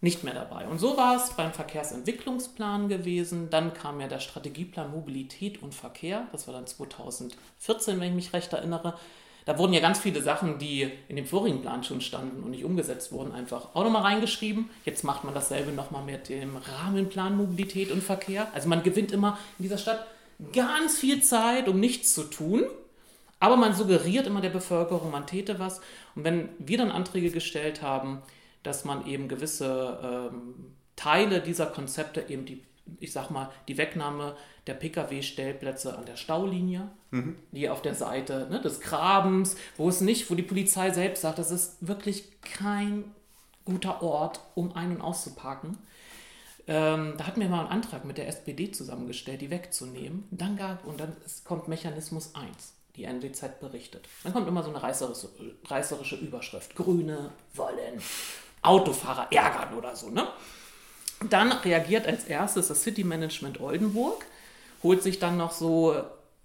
nicht 0.00 0.24
mehr 0.24 0.34
dabei. 0.34 0.66
Und 0.66 0.78
so 0.78 0.96
war 0.96 1.16
es 1.16 1.30
beim 1.30 1.52
Verkehrsentwicklungsplan 1.52 2.88
gewesen. 2.88 3.50
Dann 3.50 3.72
kam 3.72 4.00
ja 4.00 4.08
der 4.08 4.20
Strategieplan 4.20 4.90
Mobilität 4.90 5.62
und 5.62 5.74
Verkehr. 5.74 6.26
Das 6.32 6.46
war 6.46 6.54
dann 6.54 6.66
2014, 6.66 8.00
wenn 8.00 8.08
ich 8.08 8.14
mich 8.14 8.32
recht 8.32 8.52
erinnere. 8.52 8.94
Da 9.46 9.56
wurden 9.58 9.72
ja 9.72 9.80
ganz 9.80 10.00
viele 10.00 10.20
Sachen, 10.20 10.58
die 10.58 10.90
in 11.08 11.14
dem 11.14 11.24
vorigen 11.24 11.62
Plan 11.62 11.84
schon 11.84 12.00
standen 12.00 12.42
und 12.42 12.50
nicht 12.50 12.64
umgesetzt 12.64 13.12
wurden, 13.12 13.32
einfach 13.32 13.74
auch 13.74 13.84
nochmal 13.84 14.02
reingeschrieben. 14.02 14.68
Jetzt 14.84 15.04
macht 15.04 15.22
man 15.22 15.34
dasselbe 15.34 15.70
nochmal 15.70 16.02
mit 16.02 16.28
dem 16.28 16.56
Rahmenplan 16.56 17.36
Mobilität 17.36 17.92
und 17.92 18.02
Verkehr. 18.02 18.48
Also 18.54 18.68
man 18.68 18.82
gewinnt 18.82 19.12
immer 19.12 19.38
in 19.58 19.62
dieser 19.62 19.78
Stadt 19.78 20.04
ganz 20.52 20.98
viel 20.98 21.22
Zeit, 21.22 21.68
um 21.68 21.80
nichts 21.80 22.14
zu 22.14 22.24
tun. 22.24 22.64
Aber 23.38 23.56
man 23.56 23.74
suggeriert 23.74 24.26
immer 24.26 24.40
der 24.40 24.50
Bevölkerung, 24.50 25.10
man 25.10 25.26
täte 25.26 25.58
was. 25.58 25.80
Und 26.14 26.24
wenn 26.24 26.48
wir 26.58 26.78
dann 26.78 26.90
Anträge 26.90 27.30
gestellt 27.30 27.82
haben, 27.82 28.22
dass 28.62 28.84
man 28.84 29.06
eben 29.06 29.28
gewisse 29.28 30.30
ähm, 30.32 30.72
Teile 30.96 31.40
dieser 31.40 31.66
Konzepte, 31.66 32.24
eben 32.28 32.46
die, 32.46 32.62
ich 32.98 33.12
sag 33.12 33.30
mal, 33.30 33.50
die 33.68 33.76
Wegnahme 33.76 34.36
der 34.66 34.74
Pkw-Stellplätze 34.74 35.96
an 35.96 36.06
der 36.06 36.16
Staulinie, 36.16 36.88
mhm. 37.10 37.36
die 37.52 37.68
auf 37.68 37.82
der 37.82 37.94
Seite 37.94 38.48
ne, 38.50 38.60
des 38.60 38.80
Grabens, 38.80 39.56
wo 39.76 39.88
es 39.88 40.00
nicht, 40.00 40.30
wo 40.30 40.34
die 40.34 40.42
Polizei 40.42 40.90
selbst 40.90 41.20
sagt, 41.22 41.38
das 41.38 41.50
ist 41.50 41.76
wirklich 41.86 42.24
kein 42.40 43.04
guter 43.64 44.02
Ort, 44.02 44.40
um 44.54 44.74
ein- 44.74 44.96
und 44.96 45.02
auszuparken. 45.02 45.76
Ähm, 46.68 47.14
da 47.16 47.26
hatten 47.26 47.40
wir 47.40 47.48
mal 47.48 47.60
einen 47.60 47.68
Antrag 47.68 48.04
mit 48.04 48.18
der 48.18 48.28
SPD 48.28 48.72
zusammengestellt, 48.72 49.40
die 49.40 49.50
wegzunehmen. 49.50 50.24
Dann 50.30 50.56
gab, 50.56 50.84
und 50.84 51.00
dann 51.00 51.16
kommt 51.44 51.68
Mechanismus 51.68 52.34
1 52.34 52.74
die 52.96 53.04
NWZ 53.04 53.60
berichtet. 53.60 54.08
Dann 54.24 54.32
kommt 54.32 54.48
immer 54.48 54.62
so 54.62 54.70
eine 54.70 54.82
reißerische, 54.82 55.28
reißerische 55.66 56.16
Überschrift. 56.16 56.74
Grüne 56.74 57.30
wollen 57.54 58.00
Autofahrer 58.62 59.28
ärgern 59.30 59.74
oder 59.76 59.94
so. 59.94 60.10
Ne? 60.10 60.26
Dann 61.28 61.52
reagiert 61.52 62.06
als 62.06 62.24
erstes 62.24 62.68
das 62.68 62.82
City 62.82 63.04
Management 63.04 63.60
Oldenburg, 63.60 64.24
holt 64.82 65.02
sich 65.02 65.18
dann 65.18 65.36
noch 65.36 65.52
so, 65.52 65.94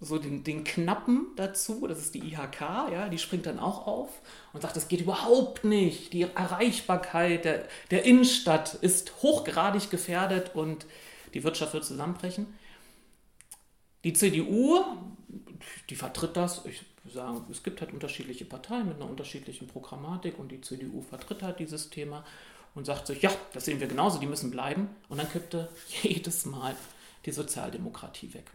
so 0.02 0.18
den, 0.18 0.42
den 0.42 0.64
Knappen 0.64 1.28
dazu, 1.36 1.86
das 1.86 2.00
ist 2.00 2.14
die 2.14 2.32
IHK, 2.32 2.60
ja, 2.60 3.08
die 3.08 3.18
springt 3.18 3.46
dann 3.46 3.60
auch 3.60 3.86
auf 3.86 4.10
und 4.52 4.60
sagt, 4.60 4.76
das 4.76 4.88
geht 4.88 5.00
überhaupt 5.00 5.64
nicht. 5.64 6.12
Die 6.12 6.22
Erreichbarkeit 6.22 7.44
der, 7.44 7.68
der 7.90 8.04
Innenstadt 8.04 8.74
ist 8.74 9.22
hochgradig 9.22 9.90
gefährdet 9.90 10.54
und 10.54 10.86
die 11.34 11.44
Wirtschaft 11.44 11.72
wird 11.72 11.84
zusammenbrechen. 11.84 12.46
Die 14.02 14.12
CDU, 14.12 14.82
die 15.88 15.94
vertritt 15.94 16.36
das, 16.36 16.66
ich 16.66 16.84
sagen, 17.12 17.44
es 17.50 17.62
gibt 17.62 17.80
halt 17.80 17.92
unterschiedliche 17.92 18.44
Parteien 18.44 18.88
mit 18.88 18.96
einer 18.96 19.08
unterschiedlichen 19.08 19.68
Programmatik 19.68 20.38
und 20.38 20.50
die 20.50 20.60
CDU 20.60 21.02
vertritt 21.02 21.42
halt 21.42 21.60
dieses 21.60 21.90
Thema 21.90 22.24
und 22.74 22.86
sagt 22.86 23.06
sich, 23.06 23.22
ja, 23.22 23.30
das 23.52 23.66
sehen 23.66 23.78
wir 23.80 23.86
genauso, 23.86 24.18
die 24.18 24.26
müssen 24.26 24.50
bleiben. 24.50 24.88
Und 25.08 25.18
dann 25.18 25.30
kippte 25.30 25.68
jedes 26.02 26.44
Mal 26.44 26.74
die 27.24 27.32
Sozialdemokratie 27.32 28.34
weg. 28.34 28.50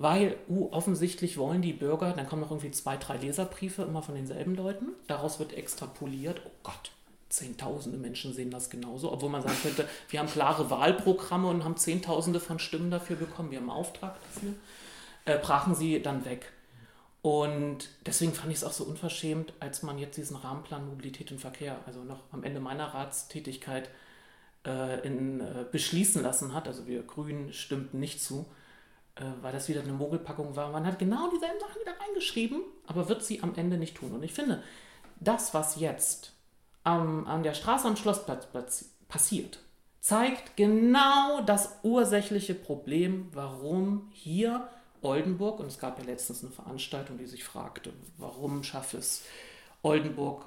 Weil 0.00 0.36
uh, 0.48 0.68
offensichtlich 0.70 1.38
wollen 1.38 1.60
die 1.60 1.72
Bürger, 1.72 2.12
dann 2.12 2.28
kommen 2.28 2.42
noch 2.42 2.52
irgendwie 2.52 2.70
zwei, 2.70 2.96
drei 2.96 3.16
Leserbriefe 3.16 3.82
immer 3.82 4.00
von 4.00 4.14
denselben 4.14 4.54
Leuten. 4.54 4.90
Daraus 5.08 5.40
wird 5.40 5.52
extrapoliert, 5.52 6.40
oh 6.46 6.50
Gott, 6.62 6.92
Zehntausende 7.28 7.98
Menschen 7.98 8.32
sehen 8.32 8.52
das 8.52 8.70
genauso, 8.70 9.12
obwohl 9.12 9.28
man 9.28 9.42
sagen 9.42 9.58
könnte, 9.60 9.88
wir 10.08 10.20
haben 10.20 10.28
klare 10.28 10.70
Wahlprogramme 10.70 11.48
und 11.48 11.64
haben 11.64 11.76
Zehntausende 11.76 12.38
von 12.38 12.60
Stimmen 12.60 12.92
dafür 12.92 13.16
bekommen, 13.16 13.50
wir 13.50 13.58
haben 13.58 13.68
einen 13.68 13.78
Auftrag 13.78 14.14
dafür, 14.22 14.52
äh, 15.24 15.36
brachen 15.36 15.74
sie 15.74 16.00
dann 16.00 16.24
weg. 16.24 16.52
Und 17.20 17.88
deswegen 18.06 18.32
fand 18.32 18.52
ich 18.52 18.58
es 18.58 18.64
auch 18.64 18.72
so 18.72 18.84
unverschämt, 18.84 19.52
als 19.58 19.82
man 19.82 19.98
jetzt 19.98 20.16
diesen 20.16 20.36
Rahmenplan 20.36 20.86
Mobilität 20.86 21.32
und 21.32 21.40
Verkehr, 21.40 21.76
also 21.86 22.04
noch 22.04 22.20
am 22.30 22.44
Ende 22.44 22.60
meiner 22.60 22.94
Ratstätigkeit, 22.94 23.90
äh, 24.64 25.04
in, 25.04 25.40
äh, 25.40 25.66
beschließen 25.72 26.22
lassen 26.22 26.54
hat. 26.54 26.68
Also 26.68 26.86
wir 26.86 27.02
Grünen 27.02 27.52
stimmten 27.52 27.98
nicht 27.98 28.22
zu, 28.22 28.46
weil 29.42 29.52
das 29.52 29.68
wieder 29.68 29.82
eine 29.82 29.92
Mogelpackung 29.92 30.56
war. 30.56 30.70
Man 30.70 30.86
hat 30.86 30.98
genau 30.98 31.30
dieselben 31.30 31.60
Sachen 31.60 31.80
wieder 31.80 31.98
reingeschrieben, 32.00 32.62
aber 32.86 33.08
wird 33.08 33.24
sie 33.24 33.42
am 33.42 33.54
Ende 33.54 33.76
nicht 33.76 33.96
tun. 33.96 34.12
Und 34.12 34.22
ich 34.22 34.32
finde, 34.32 34.62
das, 35.20 35.54
was 35.54 35.80
jetzt 35.80 36.32
am, 36.84 37.26
an 37.26 37.42
der 37.42 37.54
Straße 37.54 37.86
am 37.86 37.96
Schlossplatz 37.96 38.46
passiert, 39.08 39.60
zeigt 40.00 40.56
genau 40.56 41.42
das 41.42 41.78
ursächliche 41.82 42.54
Problem, 42.54 43.28
warum 43.32 44.08
hier 44.12 44.68
Oldenburg, 45.02 45.60
und 45.60 45.66
es 45.66 45.78
gab 45.78 45.98
ja 45.98 46.04
letztens 46.04 46.42
eine 46.42 46.52
Veranstaltung, 46.52 47.18
die 47.18 47.26
sich 47.26 47.44
fragte, 47.44 47.92
warum 48.16 48.62
schafft 48.62 48.94
es 48.94 49.24
Oldenburg, 49.82 50.44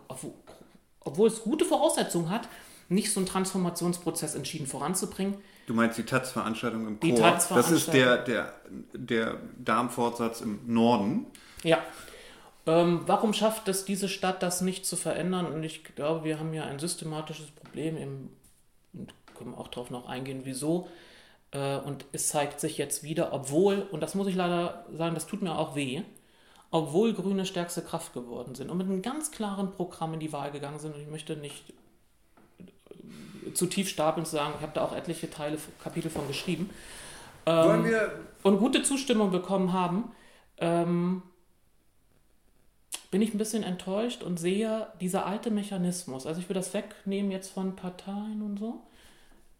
obwohl 1.00 1.28
es 1.28 1.44
gute 1.44 1.66
Voraussetzungen 1.66 2.30
hat, 2.30 2.48
nicht 2.90 3.12
so 3.14 3.20
einen 3.20 3.28
Transformationsprozess 3.28 4.36
entschieden 4.36 4.68
voranzubringen. 4.68 5.38
Du 5.68 5.74
meinst 5.74 5.98
die 5.98 6.04
Taz-Veranstaltung 6.04 6.88
im 6.88 7.00
Chor? 7.00 7.10
Die 7.10 7.16
Taz 7.16 7.50
das 7.50 7.72
ist 7.72 7.94
der, 7.94 8.18
der, 8.18 8.54
der 8.94 9.38
Darmfortsatz 9.58 10.42
im 10.42 10.60
Norden. 10.66 11.28
Ja. 11.64 11.80
Ähm, 12.66 13.02
warum 13.06 13.34
schafft 13.34 13.68
es 13.68 13.86
diese 13.86 14.08
Stadt, 14.10 14.44
das 14.44 14.62
nicht 14.62 14.86
zu 14.86 14.96
verändern? 14.96 15.46
Und 15.46 15.64
ich 15.64 15.84
glaube, 15.84 16.26
wir 16.26 16.40
haben 16.40 16.54
ja 16.54 16.66
ein 16.66 16.80
systematisches 16.80 17.52
Problem, 17.52 17.98
im, 17.98 18.30
und 18.94 19.14
können 19.36 19.56
auch 19.56 19.68
darauf 19.68 19.90
noch 19.90 20.08
eingehen, 20.08 20.42
wieso. 20.44 20.88
Äh, 21.52 21.78
und 21.78 22.06
es 22.12 22.28
zeigt 22.28 22.60
sich 22.60 22.78
jetzt 22.78 23.04
wieder, 23.04 23.34
obwohl, 23.34 23.88
und 23.92 24.02
das 24.02 24.16
muss 24.16 24.28
ich 24.28 24.36
leider 24.36 24.86
sagen, 24.96 25.16
das 25.16 25.28
tut 25.28 25.42
mir 25.42 25.58
auch 25.58 25.76
weh, 25.76 26.02
obwohl 26.70 27.14
Grüne 27.14 27.46
stärkste 27.46 27.82
Kraft 27.82 28.14
geworden 28.14 28.56
sind 28.56 28.70
und 28.70 28.78
mit 28.78 28.88
einem 28.88 29.02
ganz 29.02 29.32
klaren 29.32 29.72
Programm 29.72 30.14
in 30.14 30.20
die 30.20 30.32
Wahl 30.32 30.52
gegangen 30.52 30.80
sind. 30.80 30.96
Und 30.96 31.02
ich 31.02 31.10
möchte 31.10 31.36
nicht 31.36 31.74
zu 33.54 33.66
tief 33.68 33.90
stapeln 33.90 34.26
zu 34.26 34.34
sagen, 34.34 34.54
ich 34.58 34.62
habe 34.62 34.74
da 34.74 34.84
auch 34.84 34.96
etliche 34.96 35.30
Teile, 35.30 35.58
Kapitel 35.84 36.10
von 36.10 36.28
geschrieben. 36.28 36.70
Ähm, 37.46 37.86
und 38.44 38.60
gute 38.60 38.84
Zustimmung 38.84 39.32
bekommen 39.32 39.74
haben, 39.74 40.12
ähm, 40.58 41.24
bin 43.10 43.22
ich 43.22 43.34
ein 43.34 43.38
bisschen 43.38 43.64
enttäuscht 43.64 44.24
und 44.24 44.40
sehe 44.40 44.88
dieser 45.02 45.26
alte 45.26 45.52
Mechanismus, 45.52 46.26
also 46.26 46.40
ich 46.40 46.48
will 46.48 46.54
das 46.54 46.74
wegnehmen 46.74 47.32
jetzt 47.32 47.52
von 47.52 47.76
Parteien 47.76 48.42
und 48.42 48.58
so, 48.58 48.82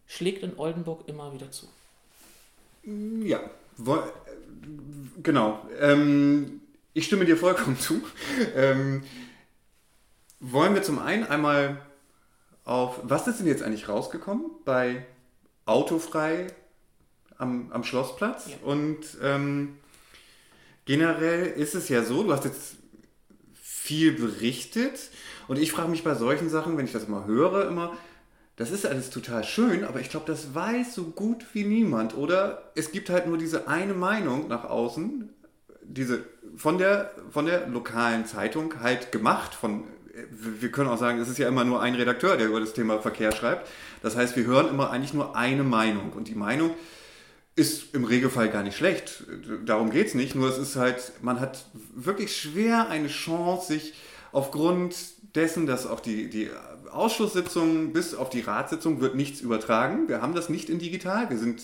schlägt 0.06 0.42
in 0.42 0.58
Oldenburg 0.58 1.06
immer 1.06 1.32
wieder 1.34 1.50
zu. 1.50 1.68
Ja, 2.84 3.40
genau. 5.22 5.60
Ähm, 5.80 6.60
ich 6.94 7.06
stimme 7.06 7.24
dir 7.24 7.36
vollkommen 7.36 7.78
zu. 7.78 8.02
Ähm, 8.56 9.04
wollen 10.40 10.74
wir 10.74 10.82
zum 10.82 10.98
einen 10.98 11.24
einmal 11.24 11.80
auf, 12.64 13.00
was 13.02 13.26
ist 13.26 13.40
denn 13.40 13.46
jetzt 13.46 13.62
eigentlich 13.62 13.88
rausgekommen 13.88 14.46
bei 14.64 15.04
Autofrei 15.66 16.46
am, 17.38 17.70
am 17.72 17.84
Schlossplatz? 17.84 18.48
Ja. 18.48 18.56
Und 18.66 19.00
ähm, 19.22 19.76
generell 20.84 21.46
ist 21.46 21.74
es 21.74 21.88
ja 21.88 22.04
so, 22.04 22.22
du 22.22 22.32
hast 22.32 22.44
jetzt 22.44 22.76
viel 23.54 24.12
berichtet 24.12 25.10
und 25.48 25.58
ich 25.58 25.72
frage 25.72 25.90
mich 25.90 26.04
bei 26.04 26.14
solchen 26.14 26.48
Sachen, 26.48 26.76
wenn 26.76 26.84
ich 26.84 26.92
das 26.92 27.04
immer 27.04 27.26
höre, 27.26 27.66
immer, 27.66 27.96
das 28.56 28.70
ist 28.70 28.86
alles 28.86 29.10
total 29.10 29.44
schön, 29.44 29.84
aber 29.84 30.00
ich 30.00 30.10
glaube, 30.10 30.26
das 30.26 30.54
weiß 30.54 30.94
so 30.94 31.04
gut 31.04 31.46
wie 31.52 31.64
niemand. 31.64 32.16
Oder 32.16 32.70
es 32.74 32.92
gibt 32.92 33.10
halt 33.10 33.26
nur 33.26 33.38
diese 33.38 33.66
eine 33.66 33.94
Meinung 33.94 34.48
nach 34.48 34.64
außen, 34.64 35.30
diese 35.82 36.24
von 36.56 36.78
der, 36.78 37.12
von 37.30 37.46
der 37.46 37.66
lokalen 37.66 38.26
Zeitung 38.26 38.80
halt 38.80 39.10
gemacht, 39.10 39.54
von 39.54 39.84
wir 40.30 40.70
können 40.70 40.90
auch 40.90 40.98
sagen, 40.98 41.18
es 41.20 41.28
ist 41.28 41.38
ja 41.38 41.48
immer 41.48 41.64
nur 41.64 41.80
ein 41.80 41.94
Redakteur, 41.94 42.36
der 42.36 42.48
über 42.48 42.60
das 42.60 42.74
Thema 42.74 42.98
Verkehr 42.98 43.32
schreibt. 43.32 43.68
Das 44.02 44.16
heißt, 44.16 44.36
wir 44.36 44.44
hören 44.44 44.68
immer 44.68 44.90
eigentlich 44.90 45.14
nur 45.14 45.36
eine 45.36 45.64
Meinung. 45.64 46.12
Und 46.12 46.28
die 46.28 46.34
Meinung 46.34 46.74
ist 47.56 47.94
im 47.94 48.04
Regelfall 48.04 48.50
gar 48.50 48.62
nicht 48.62 48.76
schlecht. 48.76 49.24
Darum 49.64 49.90
geht 49.90 50.08
es 50.08 50.14
nicht. 50.14 50.34
Nur 50.34 50.48
es 50.48 50.58
ist 50.58 50.76
halt, 50.76 51.12
man 51.22 51.40
hat 51.40 51.66
wirklich 51.94 52.36
schwer 52.36 52.88
eine 52.88 53.08
Chance, 53.08 53.72
sich 53.72 53.94
aufgrund 54.32 54.94
dessen, 55.34 55.66
dass 55.66 55.86
auch 55.86 56.00
die, 56.00 56.28
die 56.28 56.50
Ausschusssitzung 56.90 57.92
bis 57.92 58.14
auf 58.14 58.28
die 58.28 58.40
Ratssitzung 58.40 59.00
wird 59.00 59.14
nichts 59.14 59.40
übertragen. 59.40 60.08
Wir 60.08 60.20
haben 60.20 60.34
das 60.34 60.48
nicht 60.48 60.68
in 60.68 60.78
digital. 60.78 61.30
Wir 61.30 61.38
sind 61.38 61.62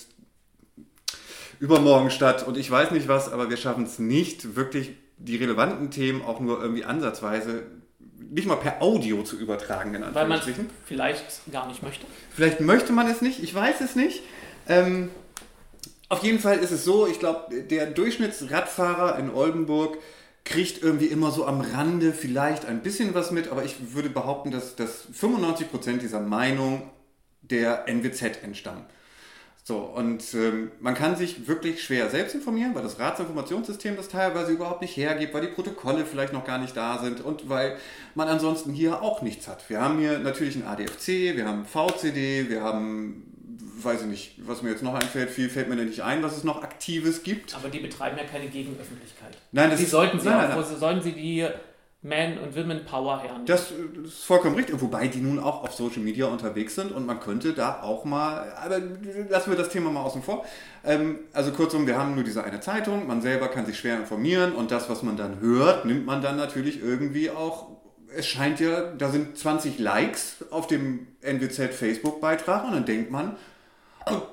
übermorgen 1.60 2.10
statt 2.10 2.46
und 2.46 2.56
ich 2.56 2.70
weiß 2.70 2.92
nicht 2.92 3.08
was, 3.08 3.30
aber 3.30 3.50
wir 3.50 3.56
schaffen 3.56 3.84
es 3.84 3.98
nicht, 3.98 4.56
wirklich 4.56 4.92
die 5.18 5.36
relevanten 5.36 5.90
Themen 5.90 6.22
auch 6.22 6.40
nur 6.40 6.62
irgendwie 6.62 6.84
ansatzweise 6.84 7.66
nicht 8.30 8.46
mal 8.46 8.56
per 8.56 8.82
Audio 8.82 9.22
zu 9.22 9.38
übertragen. 9.38 9.94
In 9.94 10.14
Weil 10.14 10.28
man 10.28 10.38
es 10.38 10.46
vielleicht 10.84 11.24
gar 11.52 11.66
nicht 11.66 11.82
möchte. 11.82 12.06
Vielleicht 12.34 12.60
möchte 12.60 12.92
man 12.92 13.08
es 13.08 13.22
nicht, 13.22 13.42
ich 13.42 13.54
weiß 13.54 13.80
es 13.80 13.96
nicht. 13.96 14.22
Ähm, 14.68 15.10
auf 16.08 16.22
jeden 16.22 16.38
Fall 16.38 16.58
ist 16.58 16.70
es 16.70 16.84
so, 16.84 17.06
ich 17.06 17.18
glaube, 17.18 17.62
der 17.62 17.86
Durchschnittsradfahrer 17.86 19.18
in 19.18 19.30
Oldenburg 19.30 19.98
kriegt 20.44 20.82
irgendwie 20.82 21.06
immer 21.06 21.30
so 21.30 21.46
am 21.46 21.60
Rande 21.60 22.12
vielleicht 22.12 22.64
ein 22.64 22.82
bisschen 22.82 23.14
was 23.14 23.30
mit, 23.30 23.48
aber 23.48 23.64
ich 23.64 23.94
würde 23.94 24.08
behaupten, 24.08 24.50
dass, 24.50 24.76
dass 24.76 25.06
95% 25.12 25.98
dieser 25.98 26.20
Meinung 26.20 26.90
der 27.42 27.86
NWZ 27.86 28.42
entstammen. 28.42 28.84
So, 29.68 29.80
und 29.80 30.32
ähm, 30.32 30.70
man 30.80 30.94
kann 30.94 31.14
sich 31.14 31.46
wirklich 31.46 31.82
schwer 31.82 32.08
selbst 32.08 32.34
informieren, 32.34 32.74
weil 32.74 32.82
das 32.82 32.98
Ratsinformationssystem 32.98 33.96
das 33.96 34.08
teilweise 34.08 34.50
überhaupt 34.52 34.80
nicht 34.80 34.96
hergibt, 34.96 35.34
weil 35.34 35.42
die 35.42 35.48
Protokolle 35.48 36.06
vielleicht 36.06 36.32
noch 36.32 36.46
gar 36.46 36.56
nicht 36.56 36.74
da 36.74 36.96
sind 36.96 37.20
und 37.20 37.50
weil 37.50 37.76
man 38.14 38.28
ansonsten 38.28 38.72
hier 38.72 39.02
auch 39.02 39.20
nichts 39.20 39.46
hat. 39.46 39.68
Wir 39.68 39.82
haben 39.82 39.98
hier 39.98 40.20
natürlich 40.20 40.56
ein 40.56 40.66
ADFC, 40.66 41.36
wir 41.36 41.44
haben 41.44 41.66
VCD, 41.66 42.48
wir 42.48 42.62
haben, 42.62 43.30
weiß 43.82 44.00
ich 44.00 44.06
nicht, 44.06 44.34
was 44.38 44.62
mir 44.62 44.70
jetzt 44.70 44.82
noch 44.82 44.94
einfällt, 44.94 45.28
viel 45.28 45.50
fällt 45.50 45.68
mir 45.68 45.76
nicht 45.76 46.00
ein, 46.00 46.22
was 46.22 46.34
es 46.38 46.44
noch 46.44 46.62
Aktives 46.62 47.22
gibt. 47.22 47.54
Aber 47.54 47.68
die 47.68 47.80
betreiben 47.80 48.16
ja 48.16 48.24
keine 48.24 48.46
Gegenöffentlichkeit. 48.46 49.36
Nein, 49.52 49.68
das 49.68 49.80
die 49.80 49.84
ist, 49.84 49.90
sollten 49.90 50.18
sie 50.18 50.30
nein, 50.30 50.50
auch, 50.50 50.56
nein, 50.56 50.64
nein. 50.66 50.78
sollten 50.80 51.02
sie 51.02 51.12
die 51.12 51.46
man- 52.08 52.38
und 52.38 52.56
Women-Power 52.56 53.20
hernehmen. 53.20 53.46
Das, 53.46 53.72
das, 53.94 54.12
ist 54.14 54.24
vollkommen 54.24 54.56
richtig. 54.56 54.80
Wobei 54.80 55.08
die 55.08 55.20
nun 55.20 55.38
auch 55.38 55.62
auf 55.62 55.74
Social 55.74 56.00
Media 56.00 56.26
unterwegs 56.26 56.74
sind 56.74 56.92
und 56.92 57.06
man 57.06 57.20
könnte 57.20 57.52
da 57.52 57.82
auch 57.82 58.04
mal, 58.04 58.52
aber 58.62 58.80
lassen 59.28 59.50
wir 59.50 59.58
das 59.58 59.68
Thema 59.68 59.90
mal 59.90 60.02
außen 60.02 60.22
vor. 60.22 60.44
Ähm, 60.84 61.20
also 61.32 61.52
kurzum, 61.52 61.86
wir 61.86 61.98
haben 61.98 62.14
nur 62.14 62.24
diese 62.24 62.44
eine 62.44 62.60
Zeitung, 62.60 63.06
man 63.06 63.22
selber 63.22 63.48
kann 63.48 63.66
sich 63.66 63.78
schwer 63.78 63.96
informieren 63.96 64.52
und 64.52 64.70
das, 64.70 64.88
was 64.88 65.02
man 65.02 65.16
dann 65.16 65.40
hört, 65.40 65.84
nimmt 65.84 66.06
man 66.06 66.22
dann 66.22 66.36
natürlich 66.36 66.82
irgendwie 66.82 67.30
auch 67.30 67.78
es 68.16 68.26
scheint 68.26 68.58
ja, 68.58 68.92
da 68.96 69.10
sind 69.10 69.36
20 69.36 69.78
Likes 69.78 70.44
auf 70.50 70.66
dem 70.66 71.08
NWZ 71.20 71.74
Facebook-Beitrag 71.74 72.64
und 72.64 72.72
dann 72.72 72.86
denkt 72.86 73.10
man, 73.10 73.36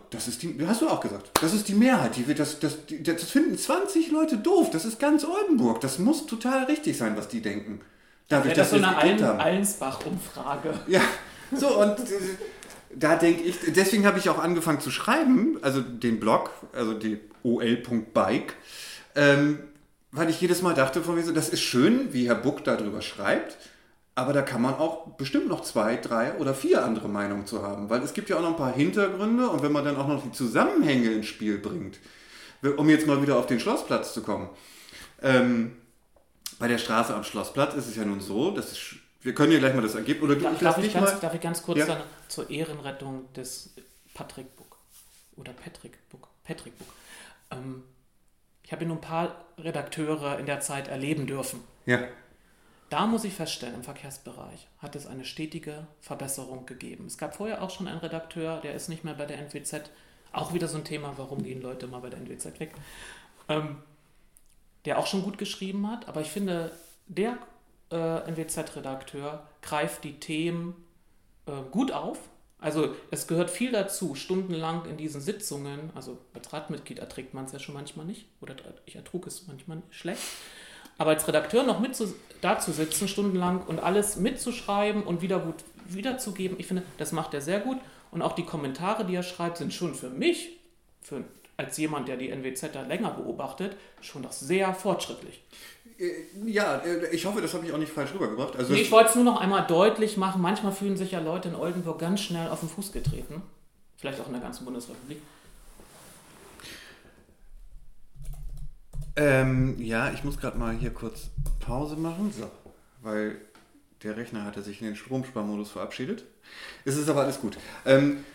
das 0.09 0.27
ist 0.27 0.43
die, 0.43 0.57
hast 0.65 0.81
du 0.81 0.89
auch 0.89 0.99
gesagt, 0.99 1.31
das 1.41 1.53
ist 1.53 1.67
die 1.67 1.73
Mehrheit, 1.73 2.15
die 2.15 2.33
das, 2.33 2.59
das, 2.59 2.77
das 3.01 3.23
finden 3.23 3.57
20 3.57 4.11
Leute 4.11 4.37
doof, 4.37 4.69
das 4.71 4.85
ist 4.85 4.99
ganz 4.99 5.25
Oldenburg, 5.25 5.81
das 5.81 5.99
muss 5.99 6.25
total 6.25 6.65
richtig 6.65 6.97
sein, 6.97 7.15
was 7.17 7.27
die 7.27 7.41
denken. 7.41 7.81
Dadurch, 8.27 8.49
ja, 8.49 8.55
das 8.55 8.71
ist 8.71 8.79
so 8.79 8.85
eine 8.85 8.97
Allen, 8.97 9.23
Allensbach-Umfrage. 9.23 10.73
Ja, 10.87 11.01
so 11.55 11.79
und 11.79 11.99
äh, 11.99 12.03
da 12.95 13.15
denke 13.15 13.43
ich, 13.43 13.57
deswegen 13.67 14.05
habe 14.05 14.19
ich 14.19 14.29
auch 14.29 14.39
angefangen 14.39 14.79
zu 14.79 14.91
schreiben, 14.91 15.59
also 15.61 15.81
den 15.81 16.19
Blog, 16.19 16.51
also 16.73 16.93
die 16.93 17.19
ol.bike, 17.43 18.55
ähm, 19.15 19.59
weil 20.11 20.29
ich 20.29 20.41
jedes 20.41 20.61
Mal 20.61 20.73
dachte 20.73 21.01
von 21.01 21.15
mir 21.15 21.23
so, 21.23 21.31
das 21.31 21.49
ist 21.49 21.61
schön, 21.61 22.13
wie 22.13 22.27
Herr 22.27 22.35
Buck 22.35 22.63
darüber 22.63 23.01
schreibt, 23.01 23.57
aber 24.15 24.31
da 24.31 24.41
kann 24.41 24.61
man 24.61 24.75
auch 24.75 25.07
bestimmt 25.17 25.49
noch 25.49 25.61
zwei, 25.61 25.97
drei 25.97 26.35
oder 26.37 26.53
vier 26.53 26.83
andere 26.85 27.09
Meinungen 27.09 27.45
zu 27.45 27.61
haben, 27.61 27.89
weil 27.89 28.01
es 28.01 28.13
gibt 28.13 28.29
ja 28.29 28.37
auch 28.37 28.41
noch 28.41 28.51
ein 28.51 28.55
paar 28.55 28.73
Hintergründe 28.73 29.49
und 29.49 29.61
wenn 29.61 29.73
man 29.73 29.83
dann 29.83 29.97
auch 29.97 30.07
noch 30.07 30.23
die 30.23 30.31
Zusammenhänge 30.31 31.11
ins 31.11 31.25
Spiel 31.25 31.57
bringt, 31.57 31.99
um 32.77 32.89
jetzt 32.89 33.05
mal 33.05 33.21
wieder 33.21 33.37
auf 33.37 33.45
den 33.45 33.59
Schlossplatz 33.59 34.13
zu 34.13 34.23
kommen. 34.23 34.49
Ähm, 35.21 35.75
bei 36.57 36.69
der 36.69 36.77
Straße 36.77 37.13
am 37.13 37.25
Schlossplatz 37.25 37.75
ist 37.75 37.87
es 37.87 37.97
ja 37.97 38.05
nun 38.05 38.21
so, 38.21 38.51
dass 38.51 38.71
es, 38.71 38.95
wir 39.21 39.35
können 39.35 39.51
ja 39.51 39.59
gleich 39.59 39.75
mal 39.75 39.81
das 39.81 39.95
Ergebnis, 39.95 40.23
oder 40.23 40.35
du, 40.35 40.41
darf, 40.63 40.77
ich 40.77 40.93
ganz, 40.93 41.11
mal, 41.11 41.19
darf 41.19 41.33
ich 41.33 41.41
ganz 41.41 41.61
kurz 41.61 41.79
ja? 41.79 42.01
zur 42.29 42.49
Ehrenrettung 42.49 43.31
des 43.33 43.71
Patrick 44.13 44.55
Buck 44.55 44.77
oder 45.35 45.51
Patrick 45.51 45.97
Buck, 46.09 46.29
Patrick 46.45 46.77
Buck. 46.77 46.87
Ähm, 47.51 47.83
ich 48.63 48.71
habe 48.71 48.85
nur 48.85 48.95
ein 48.95 49.01
paar 49.01 49.45
Redakteure 49.57 50.39
in 50.39 50.45
der 50.45 50.61
Zeit 50.61 50.87
erleben 50.87 51.27
dürfen. 51.27 51.59
Ja. 51.85 51.99
Da 52.95 53.07
muss 53.07 53.25
ich 53.25 53.33
feststellen, 53.33 53.75
im 53.75 53.83
Verkehrsbereich 53.83 54.69
hat 54.77 54.95
es 54.95 55.05
eine 55.05 55.25
stetige 55.25 55.85
Verbesserung 55.99 56.65
gegeben. 56.65 57.07
Es 57.07 57.17
gab 57.17 57.35
vorher 57.35 57.61
auch 57.61 57.69
schon 57.69 57.89
einen 57.89 57.99
Redakteur, 57.99 58.61
der 58.61 58.73
ist 58.73 58.87
nicht 58.87 59.03
mehr 59.03 59.15
bei 59.15 59.25
der 59.25 59.37
NWZ. 59.37 59.89
Auch 60.31 60.53
wieder 60.53 60.69
so 60.69 60.77
ein 60.77 60.85
Thema, 60.85 61.11
warum 61.17 61.43
gehen 61.43 61.61
Leute 61.61 61.87
mal 61.87 61.99
bei 61.99 62.09
der 62.09 62.19
NWZ 62.19 62.57
weg? 62.61 62.73
Ähm, 63.49 63.79
der 64.85 64.97
auch 64.97 65.07
schon 65.07 65.23
gut 65.23 65.37
geschrieben 65.37 65.91
hat, 65.91 66.07
aber 66.07 66.21
ich 66.21 66.29
finde, 66.29 66.71
der 67.07 67.37
äh, 67.91 68.31
NWZ-Redakteur 68.31 69.45
greift 69.61 70.05
die 70.05 70.17
Themen 70.17 70.73
äh, 71.47 71.51
gut 71.71 71.91
auf. 71.91 72.17
Also 72.59 72.95
es 73.11 73.27
gehört 73.27 73.49
viel 73.49 73.73
dazu, 73.73 74.15
stundenlang 74.15 74.85
in 74.85 74.95
diesen 74.95 75.19
Sitzungen, 75.19 75.91
also 75.95 76.17
als 76.33 76.53
Radmitglied 76.53 76.99
erträgt 76.99 77.33
man 77.33 77.43
es 77.43 77.51
ja 77.51 77.59
schon 77.59 77.75
manchmal 77.75 78.05
nicht, 78.05 78.25
oder 78.39 78.55
ich 78.85 78.95
ertrug 78.95 79.27
es 79.27 79.47
manchmal 79.47 79.81
schlecht, 79.89 80.23
aber 80.97 81.11
als 81.11 81.27
Redakteur 81.27 81.63
noch 81.63 81.79
mit 81.79 81.95
zu, 81.95 82.13
da 82.41 82.59
zu 82.59 82.71
sitzen, 82.71 83.07
stundenlang 83.07 83.63
und 83.67 83.79
alles 83.79 84.17
mitzuschreiben 84.17 85.03
und 85.03 85.21
wieder 85.21 85.39
gut 85.39 85.55
wiederzugeben, 85.87 86.57
ich 86.59 86.67
finde, 86.67 86.83
das 86.97 87.11
macht 87.11 87.33
er 87.33 87.41
sehr 87.41 87.59
gut. 87.59 87.77
Und 88.11 88.21
auch 88.21 88.33
die 88.33 88.45
Kommentare, 88.45 89.05
die 89.05 89.15
er 89.15 89.23
schreibt, 89.23 89.57
sind 89.57 89.73
schon 89.73 89.93
für 89.93 90.09
mich, 90.09 90.57
für 91.01 91.23
als 91.57 91.77
jemand, 91.77 92.07
der 92.07 92.17
die 92.17 92.29
NWZ 92.29 92.73
da 92.73 92.81
länger 92.81 93.11
beobachtet, 93.11 93.75
schon 94.01 94.23
doch 94.23 94.31
sehr 94.31 94.73
fortschrittlich. 94.73 95.41
Äh, 95.97 96.11
Ja, 96.45 96.77
äh, 96.77 97.13
ich 97.13 97.25
hoffe, 97.25 97.41
das 97.41 97.53
habe 97.53 97.65
ich 97.65 97.73
auch 97.73 97.77
nicht 97.77 97.91
falsch 97.91 98.13
rübergebracht. 98.13 98.55
Also 98.55 98.73
Nee, 98.73 98.81
ich 98.81 98.91
wollte 98.91 99.09
es 99.09 99.15
nur 99.15 99.23
noch 99.23 99.39
einmal 99.39 99.65
deutlich 99.67 100.17
machen. 100.17 100.41
Manchmal 100.41 100.71
fühlen 100.71 100.97
sich 100.97 101.11
ja 101.11 101.19
Leute 101.19 101.49
in 101.49 101.55
Oldenburg 101.55 101.99
ganz 101.99 102.21
schnell 102.21 102.49
auf 102.49 102.59
den 102.59 102.69
Fuß 102.69 102.91
getreten. 102.91 103.41
Vielleicht 103.97 104.19
auch 104.19 104.27
in 104.27 104.33
der 104.33 104.41
ganzen 104.41 104.65
Bundesrepublik. 104.65 105.21
Ähm, 109.15 109.75
ja, 109.79 110.11
ich 110.11 110.23
muss 110.23 110.37
gerade 110.37 110.57
mal 110.57 110.73
hier 110.75 110.91
kurz 110.91 111.29
Pause 111.59 111.95
machen, 111.95 112.33
so, 112.37 112.49
weil 113.01 113.37
der 114.03 114.17
Rechner 114.17 114.43
hatte 114.43 114.61
sich 114.61 114.81
in 114.81 114.87
den 114.87 114.95
Stromsparmodus 114.95 115.71
verabschiedet. 115.71 116.25
Es 116.83 116.97
ist 116.97 117.09
aber 117.09 117.21
alles 117.21 117.39
gut. 117.39 117.57
Ähm, 117.85 118.25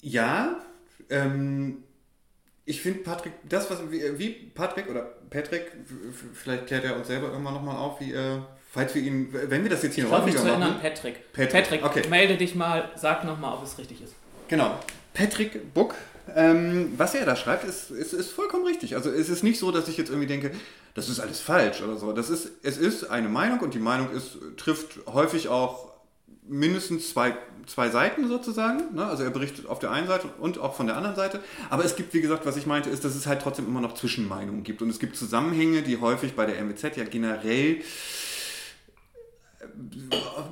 ja, 0.00 0.56
ähm, 1.10 1.84
ich 2.66 2.80
finde 2.82 3.00
Patrick, 3.00 3.32
das 3.48 3.70
was 3.70 3.90
wie, 3.90 4.18
wie 4.18 4.30
Patrick 4.30 4.88
oder 4.88 5.02
Patrick, 5.30 5.72
vielleicht 6.34 6.66
klärt 6.66 6.84
er 6.84 6.96
uns 6.96 7.06
selber 7.06 7.30
irgendwann 7.30 7.54
nochmal 7.54 7.76
auf, 7.76 8.00
wie 8.00 8.12
äh, 8.12 8.40
falls 8.70 8.94
wir 8.94 9.02
ihn, 9.02 9.28
wenn 9.32 9.62
wir 9.62 9.70
das 9.70 9.82
jetzt 9.82 9.94
hier 9.94 10.04
Ich 10.04 10.10
häufiger 10.10 10.38
zu 10.38 10.48
erinnern, 10.48 10.70
machen. 10.70 10.82
Patrick. 10.82 11.32
Patrick, 11.32 11.84
okay. 11.84 12.02
melde 12.08 12.36
dich 12.36 12.54
mal, 12.54 12.90
sag 12.96 13.24
nochmal, 13.24 13.54
ob 13.54 13.62
es 13.62 13.78
richtig 13.78 14.02
ist. 14.02 14.14
Genau. 14.48 14.78
Patrick 15.12 15.72
Buck, 15.72 15.94
ähm, 16.34 16.92
was 16.96 17.14
er 17.14 17.26
da 17.26 17.36
schreibt, 17.36 17.64
ist, 17.64 17.90
ist, 17.90 18.12
ist 18.12 18.30
vollkommen 18.30 18.64
richtig. 18.64 18.96
Also 18.96 19.10
es 19.10 19.28
ist 19.28 19.42
nicht 19.42 19.58
so, 19.58 19.70
dass 19.70 19.88
ich 19.88 19.96
jetzt 19.96 20.08
irgendwie 20.08 20.26
denke, 20.26 20.52
das 20.94 21.08
ist 21.08 21.20
alles 21.20 21.40
falsch 21.40 21.82
oder 21.82 21.96
so. 21.96 22.12
Das 22.12 22.30
ist, 22.30 22.50
es 22.62 22.78
ist 22.78 23.10
eine 23.10 23.28
Meinung 23.28 23.60
und 23.60 23.74
die 23.74 23.78
Meinung 23.78 24.10
ist, 24.10 24.38
trifft 24.56 25.00
häufig 25.06 25.48
auch 25.48 25.92
mindestens 26.46 27.10
zwei, 27.10 27.36
zwei 27.66 27.88
Seiten 27.90 28.28
sozusagen. 28.28 28.94
Ne? 28.94 29.04
Also 29.04 29.22
er 29.24 29.30
berichtet 29.30 29.66
auf 29.66 29.78
der 29.78 29.90
einen 29.90 30.06
Seite 30.06 30.28
und 30.38 30.58
auch 30.58 30.74
von 30.74 30.86
der 30.86 30.96
anderen 30.96 31.16
Seite. 31.16 31.40
Aber 31.70 31.84
es 31.84 31.96
gibt, 31.96 32.14
wie 32.14 32.20
gesagt, 32.20 32.46
was 32.46 32.56
ich 32.56 32.66
meinte, 32.66 32.90
ist, 32.90 33.04
dass 33.04 33.14
es 33.14 33.26
halt 33.26 33.42
trotzdem 33.42 33.66
immer 33.66 33.80
noch 33.80 33.94
Zwischenmeinungen 33.94 34.62
gibt. 34.62 34.82
Und 34.82 34.90
es 34.90 34.98
gibt 34.98 35.16
Zusammenhänge, 35.16 35.82
die 35.82 36.00
häufig 36.00 36.34
bei 36.34 36.46
der 36.46 36.62
MWZ 36.62 36.96
ja 36.96 37.04
generell 37.04 37.80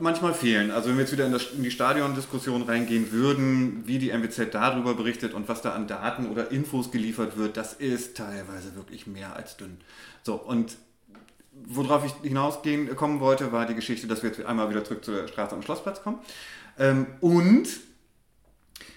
manchmal 0.00 0.34
fehlen. 0.34 0.70
Also 0.70 0.88
wenn 0.88 0.96
wir 0.96 1.02
jetzt 1.02 1.12
wieder 1.12 1.26
in, 1.26 1.32
das, 1.32 1.52
in 1.52 1.62
die 1.62 1.70
Stadiondiskussion 1.70 2.62
reingehen 2.62 3.12
würden, 3.12 3.82
wie 3.86 3.98
die 3.98 4.12
MWZ 4.12 4.52
darüber 4.52 4.94
berichtet 4.94 5.34
und 5.34 5.48
was 5.48 5.62
da 5.62 5.72
an 5.72 5.86
Daten 5.86 6.28
oder 6.28 6.50
Infos 6.50 6.90
geliefert 6.90 7.36
wird, 7.36 7.56
das 7.56 7.72
ist 7.72 8.16
teilweise 8.16 8.74
wirklich 8.74 9.06
mehr 9.06 9.36
als 9.36 9.56
dünn. 9.56 9.78
So, 10.22 10.34
und 10.34 10.76
worauf 11.52 12.04
ich 12.04 12.12
hinausgehen 12.22 12.94
kommen 12.96 13.20
wollte, 13.20 13.52
war 13.52 13.66
die 13.66 13.74
Geschichte, 13.74 14.06
dass 14.06 14.22
wir 14.22 14.30
jetzt 14.30 14.44
einmal 14.44 14.70
wieder 14.70 14.84
zurück 14.84 15.04
zur 15.04 15.28
Straße 15.28 15.54
am 15.54 15.62
Schlossplatz 15.62 16.02
kommen. 16.02 16.18
Ähm, 16.78 17.06
und 17.20 17.68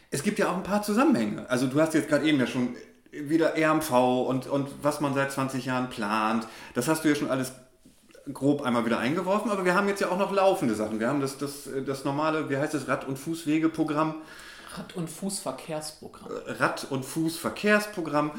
es 0.10 0.24
gibt 0.24 0.40
ja 0.40 0.50
auch 0.50 0.58
ein 0.58 0.64
paar 0.64 0.82
Zusammenhänge. 0.82 1.50
Also 1.50 1.68
du 1.68 1.80
hast 1.80 1.94
jetzt 1.94 2.08
gerade 2.08 2.26
eben 2.26 2.40
ja 2.40 2.48
schon 2.48 2.76
wieder 3.12 3.54
RMV 3.58 3.92
und, 4.28 4.48
und 4.48 4.70
was 4.82 5.02
man 5.02 5.14
seit 5.14 5.32
20 5.32 5.66
Jahren 5.66 5.90
plant. 5.90 6.48
Das 6.74 6.88
hast 6.88 7.04
du 7.04 7.10
ja 7.10 7.16
schon 7.16 7.30
alles 7.30 7.54
grob 8.34 8.62
einmal 8.64 8.86
wieder 8.86 8.98
eingeworfen, 9.00 9.52
aber 9.52 9.66
wir 9.66 9.76
haben 9.76 9.88
jetzt 9.88 10.02
ja 10.02 10.10
auch 10.10 10.18
noch 10.18 10.32
laufende 10.32 10.76
Sachen. 10.76 11.00
Wir 11.00 11.08
haben 11.08 11.22
das, 11.22 11.38
das, 11.38 11.70
das 11.86 12.04
normale, 12.06 12.50
wie 12.50 12.58
heißt 12.58 12.74
das, 12.74 12.88
Rad- 12.88 13.08
und 13.08 13.18
Fußwegeprogramm, 13.20 14.16
Rad- 14.76 14.96
und 14.96 15.10
Fußverkehrsprogramm. 15.10 16.30
Rad- 16.60 16.88
und 16.90 17.06
Fußverkehrsprogramm 17.06 18.32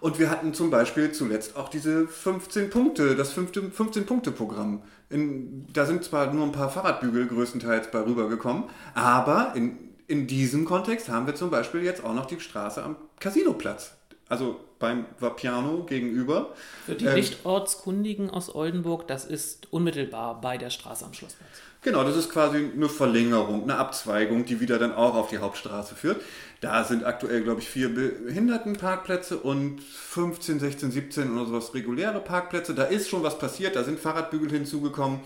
und 0.00 0.18
wir 0.18 0.30
hatten 0.30 0.52
zum 0.54 0.70
Beispiel 0.70 1.12
zuletzt 1.12 1.56
auch 1.56 1.68
diese 1.68 2.06
15 2.08 2.70
Punkte, 2.70 3.16
das 3.16 3.34
15-Punkte-Programm. 3.36 4.82
In- 5.10 5.66
Da 5.72 5.86
sind 5.86 6.04
zwar 6.04 6.32
nur 6.32 6.44
ein 6.44 6.52
paar 6.52 6.70
Fahrradbügel 6.70 7.26
größtenteils 7.26 7.90
bei 7.90 8.00
rübergekommen, 8.00 8.64
aber 8.94 9.52
in, 9.54 9.78
in 10.06 10.26
diesem 10.26 10.64
Kontext 10.64 11.08
haben 11.08 11.26
wir 11.26 11.34
zum 11.34 11.50
Beispiel 11.50 11.82
jetzt 11.82 12.04
auch 12.04 12.14
noch 12.14 12.26
die 12.26 12.40
Straße 12.40 12.82
am 12.82 12.96
Casinoplatz. 13.20 13.92
Also 14.28 14.60
beim 14.78 15.04
Vapiano 15.18 15.84
gegenüber. 15.84 16.54
Für 16.86 16.94
die 16.94 17.06
Ähm, 17.06 17.14
Nicht-Ortskundigen 17.14 18.30
aus 18.30 18.54
Oldenburg, 18.54 19.06
das 19.06 19.24
ist 19.24 19.68
unmittelbar 19.70 20.40
bei 20.40 20.56
der 20.58 20.70
Straße 20.70 21.04
am 21.04 21.12
Schlossplatz. 21.12 21.48
Genau, 21.82 22.02
das 22.02 22.16
ist 22.16 22.30
quasi 22.30 22.70
eine 22.74 22.88
Verlängerung, 22.88 23.64
eine 23.64 23.76
Abzweigung, 23.76 24.46
die 24.46 24.58
wieder 24.60 24.78
dann 24.78 24.94
auch 24.94 25.14
auf 25.14 25.28
die 25.28 25.36
Hauptstraße 25.38 25.94
führt. 25.94 26.22
Da 26.62 26.82
sind 26.84 27.04
aktuell, 27.04 27.42
glaube 27.42 27.60
ich, 27.60 27.68
vier 27.68 27.94
Behindertenparkplätze 27.94 29.36
und 29.36 29.82
15, 29.82 30.60
16, 30.60 30.90
17 30.90 31.36
oder 31.36 31.46
sowas 31.46 31.74
reguläre 31.74 32.20
Parkplätze. 32.20 32.74
Da 32.74 32.84
ist 32.84 33.10
schon 33.10 33.22
was 33.22 33.38
passiert, 33.38 33.76
da 33.76 33.84
sind 33.84 34.00
Fahrradbügel 34.00 34.50
hinzugekommen. 34.50 35.20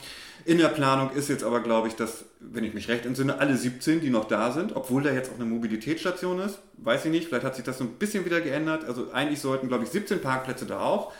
In 0.44 0.59
der 0.59 0.68
Planung 0.68 1.11
ist 1.11 1.29
jetzt 1.29 1.44
aber, 1.44 1.61
glaube 1.61 1.88
ich, 1.88 1.94
dass, 1.94 2.24
wenn 2.40 2.64
ich 2.64 2.74
mich 2.74 2.88
recht 2.88 3.05
entsinne, 3.07 3.38
alle 3.38 3.57
17, 3.57 4.01
die 4.01 4.11
noch 4.11 4.24
da 4.24 4.53
sind, 4.53 4.74
obwohl 4.77 5.03
da 5.03 5.11
jetzt 5.12 5.31
auch 5.31 5.37
eine 5.37 5.44
Mobilitätsstation 5.44 6.38
ist, 6.40 6.59
weiß 6.79 7.05
ich 7.05 7.11
nicht, 7.11 7.29
vielleicht 7.29 7.44
hat 7.44 7.57
sich 7.57 7.64
das 7.64 7.79
so 7.79 7.85
ein 7.85 7.94
bisschen 7.94 8.24
wieder 8.24 8.40
geändert. 8.40 8.85
Also 8.85 9.11
eigentlich 9.12 9.40
sollten, 9.40 9.68
glaube 9.68 9.85
ich, 9.85 9.90
17 9.90 10.20
Parkplätze 10.20 10.66
da 10.66 10.81
auch 10.81 11.12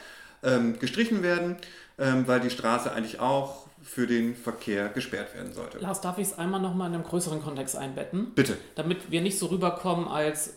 ähm, 0.43 0.79
gestrichen 0.79 1.23
werden, 1.23 1.57
ähm, 1.99 2.27
weil 2.27 2.41
die 2.41 2.51
Straße 2.51 2.93
eigentlich 2.93 3.21
auch 3.21 3.67
für 3.83 4.07
den 4.07 4.35
Verkehr 4.35 4.89
gesperrt 4.89 5.35
werden 5.35 5.53
sollte. 5.53 5.79
Lars, 5.79 6.01
darf 6.01 6.19
ich 6.19 6.29
es 6.29 6.39
einmal 6.39 6.61
nochmal 6.61 6.89
in 6.89 6.95
einem 6.95 7.05
größeren 7.05 7.43
Kontext 7.43 7.77
einbetten? 7.77 8.33
Bitte. 8.35 8.57
Damit 8.75 9.11
wir 9.11 9.21
nicht 9.21 9.39
so 9.39 9.47
rüberkommen 9.47 10.09
als, 10.09 10.55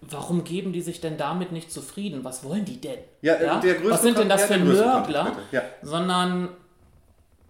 warum 0.00 0.44
geben 0.44 0.72
die 0.72 0.82
sich 0.82 1.00
denn 1.00 1.16
damit 1.16 1.52
nicht 1.52 1.70
zufrieden? 1.70 2.24
Was 2.24 2.44
wollen 2.44 2.64
die 2.64 2.80
denn? 2.80 2.98
Ja, 3.20 3.34
äh, 3.34 3.60
der 3.60 3.74
größte 3.74 3.90
Was 3.90 4.02
sind 4.02 4.18
denn 4.18 4.28
das 4.28 4.44
für 4.44 4.54
ja, 4.54 4.64
Nörgler? 4.64 5.36
Ja. 5.52 5.62
Sondern 5.82 6.48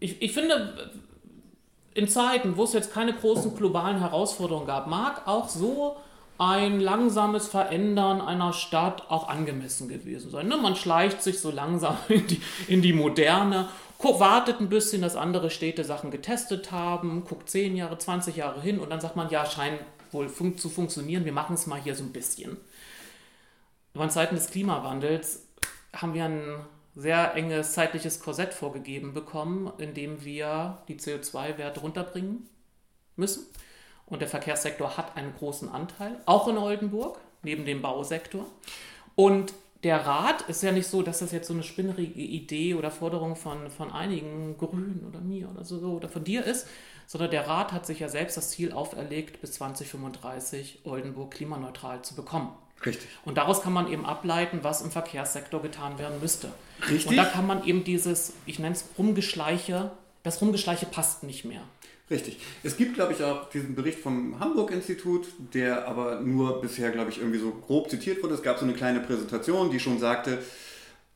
ich, 0.02 0.20
ich 0.20 0.32
finde, 0.32 0.92
in 1.94 2.08
Zeiten, 2.08 2.56
wo 2.56 2.64
es 2.64 2.72
jetzt 2.72 2.92
keine 2.92 3.14
großen 3.14 3.56
globalen 3.56 3.98
Herausforderungen 3.98 4.66
gab, 4.66 4.86
mag 4.86 5.26
auch 5.26 5.48
so 5.48 5.96
ein 6.38 6.80
langsames 6.80 7.46
Verändern 7.46 8.20
einer 8.20 8.52
Stadt 8.52 9.10
auch 9.10 9.28
angemessen 9.28 9.88
gewesen 9.88 10.30
sein. 10.30 10.48
Ne? 10.48 10.56
Man 10.56 10.74
schleicht 10.74 11.22
sich 11.22 11.40
so 11.40 11.50
langsam 11.50 11.96
in 12.08 12.26
die, 12.26 12.42
in 12.68 12.82
die 12.82 12.92
Moderne, 12.92 13.68
wartet 14.02 14.58
ein 14.58 14.68
bisschen, 14.68 15.00
dass 15.00 15.14
andere 15.14 15.48
Städte 15.48 15.84
Sachen 15.84 16.10
getestet 16.10 16.72
haben, 16.72 17.24
guckt 17.24 17.48
10 17.48 17.76
Jahre, 17.76 17.96
20 17.96 18.34
Jahre 18.34 18.60
hin 18.60 18.80
und 18.80 18.90
dann 18.90 19.00
sagt 19.00 19.14
man, 19.14 19.30
ja, 19.30 19.46
scheint 19.46 19.78
wohl 20.10 20.28
fun 20.28 20.58
zu 20.58 20.68
funktionieren, 20.68 21.24
wir 21.24 21.32
machen 21.32 21.54
es 21.54 21.68
mal 21.68 21.80
hier 21.80 21.94
so 21.94 22.02
ein 22.02 22.12
bisschen. 22.12 22.56
Aber 23.94 24.04
in 24.04 24.10
Zeiten 24.10 24.34
des 24.34 24.50
Klimawandels 24.50 25.46
haben 25.94 26.14
wir 26.14 26.24
ein 26.24 26.56
sehr 26.94 27.35
enges 27.35 27.72
zeitliches 27.72 28.20
Korsett 28.20 28.52
vorgegeben 28.52 29.14
bekommen, 29.14 29.72
in 29.78 29.94
dem 29.94 30.24
wir 30.24 30.83
die 30.88 30.98
CO2-Werte 30.98 31.81
runterbringen 31.81 32.48
müssen. 33.16 33.46
Und 34.07 34.20
der 34.20 34.28
Verkehrssektor 34.28 34.96
hat 34.96 35.16
einen 35.16 35.35
großen 35.35 35.68
Anteil, 35.68 36.20
auch 36.26 36.48
in 36.48 36.59
Oldenburg, 36.59 37.18
neben 37.42 37.64
dem 37.64 37.81
Bausektor. 37.81 38.46
Und 39.14 39.55
der 39.85 40.07
Rat 40.07 40.42
ist 40.42 40.62
ja 40.62 40.70
nicht 40.70 40.87
so, 40.87 41.02
dass 41.02 41.18
das 41.18 41.33
jetzt 41.33 41.48
so 41.48 41.55
eine 41.55 41.62
spinnerige 41.62 42.20
Idee 42.20 42.74
oder 42.74 42.90
Forderung 42.90 43.35
von, 43.35 43.68
von 43.70 43.90
einigen 43.90 44.57
Grünen 44.57 45.05
oder 45.09 45.20
mir 45.20 45.50
oder 45.50 45.64
so 45.64 45.81
oder 45.81 46.09
von 46.09 46.22
dir 46.22 46.44
ist, 46.44 46.68
sondern 47.07 47.31
der 47.31 47.48
Rat 47.48 47.72
hat 47.72 47.87
sich 47.87 47.98
ja 47.98 48.09
selbst 48.09 48.37
das 48.37 48.50
Ziel 48.50 48.72
auferlegt, 48.72 49.40
bis 49.40 49.52
2035 49.52 50.83
Oldenburg 50.85 51.33
klimaneutral 51.33 52.02
zu 52.02 52.14
bekommen. 52.14 52.52
Richtig. 52.85 53.09
Und 53.25 53.38
daraus 53.38 53.62
kann 53.62 53.73
man 53.73 53.90
eben 53.90 54.05
ableiten, 54.05 54.61
was 54.62 54.83
im 54.83 54.90
Verkehrssektor 54.90 55.62
getan 55.62 55.99
werden 55.99 56.21
müsste. 56.21 56.49
Richtig. 56.90 57.07
Und 57.07 57.16
da 57.16 57.25
kann 57.25 57.47
man 57.47 57.64
eben 57.64 57.85
dieses, 57.85 58.33
ich 58.47 58.59
nenne 58.59 58.75
es 58.75 58.85
Rumgeschleiche, 58.99 59.90
das 60.23 60.40
Rumgeschleiche 60.40 60.87
passt 60.87 61.23
nicht 61.23 61.45
mehr. 61.45 61.62
Richtig. 62.11 62.38
Es 62.62 62.77
gibt, 62.77 62.95
glaube 62.95 63.12
ich, 63.12 63.23
auch 63.23 63.49
diesen 63.49 63.75
Bericht 63.75 63.99
vom 63.99 64.38
Hamburg-Institut, 64.38 65.27
der 65.55 65.88
aber 65.88 66.21
nur 66.21 66.61
bisher, 66.61 66.90
glaube 66.90 67.11
ich, 67.11 67.18
irgendwie 67.18 67.38
so 67.38 67.53
grob 67.53 67.88
zitiert 67.88 68.23
wurde. 68.23 68.35
Es 68.35 68.42
gab 68.42 68.59
so 68.59 68.64
eine 68.64 68.75
kleine 68.75 69.01
Präsentation, 69.01 69.71
die 69.71 69.81
schon 69.81 69.99
sagte, 69.99 70.38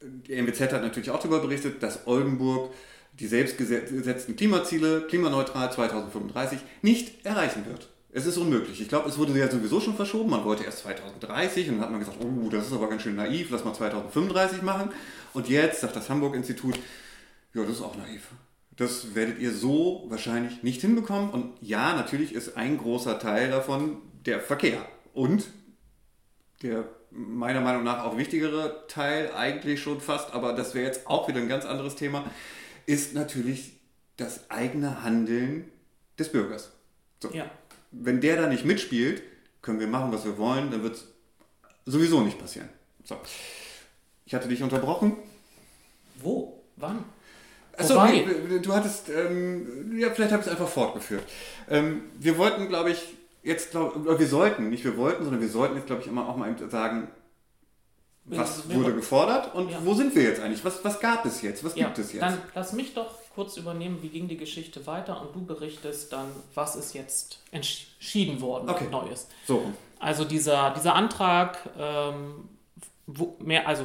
die 0.01 0.41
MWZ 0.41 0.73
hat 0.73 0.83
natürlich 0.83 1.11
auch 1.11 1.19
darüber 1.19 1.41
berichtet, 1.41 1.83
dass 1.83 2.07
Oldenburg 2.07 2.73
die 3.19 3.27
selbst 3.27 3.59
gesetzten 3.59 4.37
Klimaziele, 4.37 5.07
klimaneutral 5.09 5.73
2035, 5.73 6.59
nicht 6.83 7.25
erreichen 7.25 7.65
wird. 7.67 7.89
Es 8.17 8.25
ist 8.25 8.39
unmöglich. 8.39 8.81
Ich 8.81 8.89
glaube, 8.89 9.11
es 9.11 9.19
wurde 9.19 9.39
ja 9.39 9.47
sowieso 9.47 9.79
schon 9.79 9.95
verschoben. 9.95 10.31
Man 10.31 10.43
wollte 10.43 10.65
erst 10.65 10.79
2030 10.79 11.69
und 11.69 11.75
dann 11.75 11.83
hat 11.83 11.91
man 11.91 12.01
gesagt, 12.01 12.17
oh, 12.19 12.49
das 12.49 12.69
ist 12.69 12.73
aber 12.73 12.89
ganz 12.89 13.03
schön 13.03 13.15
naiv, 13.15 13.51
lass 13.51 13.63
mal 13.63 13.75
2035 13.75 14.63
machen. 14.63 14.89
Und 15.35 15.51
jetzt 15.51 15.83
sagt 15.83 15.97
das 15.97 16.09
Hamburg-Institut, 16.09 16.77
ja, 17.53 17.61
das 17.61 17.73
ist 17.73 17.83
auch 17.83 17.95
naiv. 17.95 18.29
Das 18.75 19.15
werdet 19.15 19.39
ihr 19.39 19.53
so 19.53 20.07
wahrscheinlich 20.09 20.63
nicht 20.63 20.81
hinbekommen. 20.81 21.29
Und 21.29 21.59
ja, 21.61 21.95
natürlich 21.95 22.33
ist 22.33 22.57
ein 22.57 22.79
großer 22.79 23.19
Teil 23.19 23.51
davon 23.51 23.99
der 24.25 24.41
Verkehr. 24.41 24.81
Und 25.13 25.45
der 26.63 26.89
meiner 27.11 27.61
Meinung 27.61 27.85
nach 27.85 28.03
auch 28.03 28.17
wichtigere 28.17 28.87
Teil, 28.89 29.31
eigentlich 29.35 29.83
schon 29.83 30.01
fast, 30.01 30.33
aber 30.33 30.55
das 30.55 30.75
wäre 30.75 30.87
jetzt 30.87 31.07
auch 31.07 31.29
wieder 31.29 31.41
ein 31.41 31.51
ganz 31.51 31.67
anderes 31.67 31.97
Thema, 31.97 32.25
ist 32.87 33.13
natürlich 33.13 33.79
das 34.17 34.51
eigene 34.51 35.03
Handeln 35.03 35.71
des 36.19 36.33
Bürgers. 36.33 36.73
So. 37.23 37.31
Ja. 37.35 37.51
Wenn 37.91 38.21
der 38.21 38.41
da 38.41 38.49
nicht 38.49 38.65
mitspielt, 38.65 39.23
können 39.63 39.81
wir 39.81 39.87
machen, 39.87 40.13
was 40.13 40.25
wir 40.25 40.39
wollen, 40.39 40.71
dann 40.71 40.83
wird 40.83 40.97
es 40.97 41.07
sowieso 41.85 42.21
nicht 42.21 42.39
passieren. 42.39 42.69
So. 43.05 43.17
Ich 44.25 44.35
hatte 44.35 44.49
dich 44.49 44.63
unterbrochen. 44.63 45.17
Wo? 46.17 46.63
Wann? 46.77 47.05
Achso, 47.77 47.95
Wobei- 47.95 48.25
nee, 48.49 48.59
du 48.59 48.75
hattest, 48.75 49.09
ähm, 49.11 49.99
ja, 49.99 50.11
vielleicht 50.11 50.33
habe 50.33 50.41
ich 50.41 50.47
es 50.47 50.53
einfach 50.53 50.69
fortgeführt. 50.69 51.25
Ähm, 51.69 52.05
wir 52.19 52.39
wollten, 52.39 52.69
glaube 52.69 52.91
ich, 52.91 53.15
jetzt, 53.43 53.71
glaube 53.71 54.19
wir 54.19 54.27
sollten, 54.27 54.71
nicht 54.71 54.85
wir 54.85 54.97
wollten, 54.97 55.25
sondern 55.25 55.41
wir 55.41 55.49
sollten 55.49 55.77
jetzt, 55.77 55.87
glaube 55.87 56.03
ich, 56.03 56.09
immer 56.09 56.29
auch 56.29 56.37
mal 56.37 56.55
sagen, 56.71 57.09
was 58.25 58.69
wurde 58.69 58.93
gefordert 58.93 59.55
und 59.55 59.71
ja. 59.71 59.79
wo 59.85 59.95
sind 59.95 60.15
wir 60.15 60.23
jetzt 60.25 60.41
eigentlich? 60.41 60.65
Was, 60.65 60.85
was 60.85 60.99
gab 60.99 61.25
es 61.27 61.43
jetzt? 61.43 61.63
Was 61.63 61.77
ja, 61.77 61.87
gibt 61.87 61.99
es 61.99 62.13
jetzt? 62.13 62.23
Dann 62.23 62.39
lass 62.55 62.73
mich 62.73 62.93
doch 62.93 63.15
kurz 63.37 63.59
übernehmen, 63.59 63.99
wie 64.03 64.09
ging 64.09 64.29
die 64.29 64.39
Geschichte 64.39 64.87
weiter 64.87 65.21
und 65.21 65.37
du 65.37 65.45
berichtest 65.45 66.11
dann, 66.13 66.27
was 66.55 66.75
ist 66.75 66.95
jetzt 66.95 67.43
entschieden 67.51 68.41
worden, 68.41 68.69
okay. 68.71 68.89
Neues. 68.91 69.29
So. 69.47 69.63
Also 70.01 70.25
dieser, 70.25 70.71
dieser 70.71 70.95
Antrag, 70.95 71.59
ähm, 71.79 72.49
mehr, 73.39 73.69
also 73.69 73.85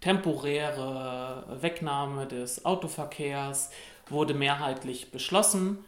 temporäre 0.00 1.58
Wegnahme 1.60 2.26
des 2.26 2.64
Autoverkehrs 2.64 3.70
wurde 4.08 4.34
mehrheitlich 4.34 5.10
beschlossen. 5.10 5.84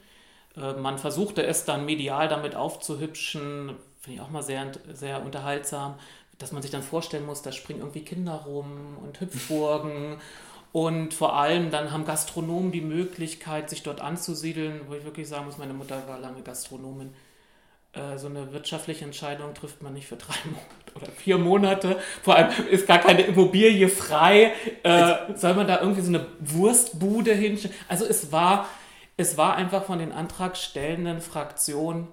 Äh, 0.57 0.73
man 0.73 0.99
versuchte 0.99 1.47
es 1.47 1.65
dann 1.65 1.85
medial 1.85 2.27
damit 2.29 2.57
aufzuhübschen, 2.57 3.77
finde 4.01 4.17
ich 4.17 4.21
auch 4.21 4.31
mal 4.31 4.43
sehr, 4.43 4.73
sehr 4.93 5.23
unterhaltsam, 5.25 5.95
dass 6.39 6.51
man 6.51 6.63
sich 6.63 6.73
dann 6.73 6.83
vorstellen 6.83 7.27
muss, 7.27 7.43
da 7.43 7.53
springen 7.53 7.81
irgendwie 7.81 8.05
Kinder 8.05 8.35
rum 8.45 8.97
und 9.05 9.21
Hüpfburgen. 9.21 10.17
Und 10.73 11.15
vor 11.15 11.37
allem 11.37 11.71
dann 11.71 11.93
haben 11.93 12.05
Gastronomen 12.05 12.73
die 12.73 12.81
Möglichkeit, 12.81 13.71
sich 13.71 13.83
dort 13.83 14.01
anzusiedeln, 14.01 14.83
wo 14.87 14.95
ich 14.95 15.05
wirklich 15.05 15.29
sagen 15.29 15.47
muss, 15.47 15.59
meine 15.59 15.73
Mutter 15.73 16.03
war 16.07 16.19
lange 16.19 16.43
Gastronomin. 16.43 17.15
Äh, 17.93 18.19
so 18.19 18.27
eine 18.27 18.53
wirtschaftliche 18.53 19.05
Entscheidung 19.05 19.55
trifft 19.55 19.83
man 19.83 19.95
nicht 19.95 20.07
für 20.07 20.17
drei 20.17 20.35
Monate 20.45 20.95
oder 20.95 21.07
vier 21.13 21.39
Monate. 21.39 21.99
Vor 22.23 22.37
allem 22.37 22.51
ist 22.71 22.87
gar 22.87 22.99
keine 22.99 23.23
Immobilie 23.23 23.89
frei. 23.89 24.53
Äh, 24.83 25.35
soll 25.35 25.55
man 25.55 25.67
da 25.67 25.81
irgendwie 25.81 26.03
so 26.03 26.09
eine 26.09 26.27
Wurstbude 26.41 27.33
hinstellen? 27.33 27.75
Also 27.89 28.05
es 28.05 28.31
war, 28.31 28.67
es 29.17 29.39
war 29.39 29.57
einfach 29.57 29.85
von 29.85 29.99
den 29.99 30.13
antragstellenden 30.13 31.23
Fraktionen 31.23 32.09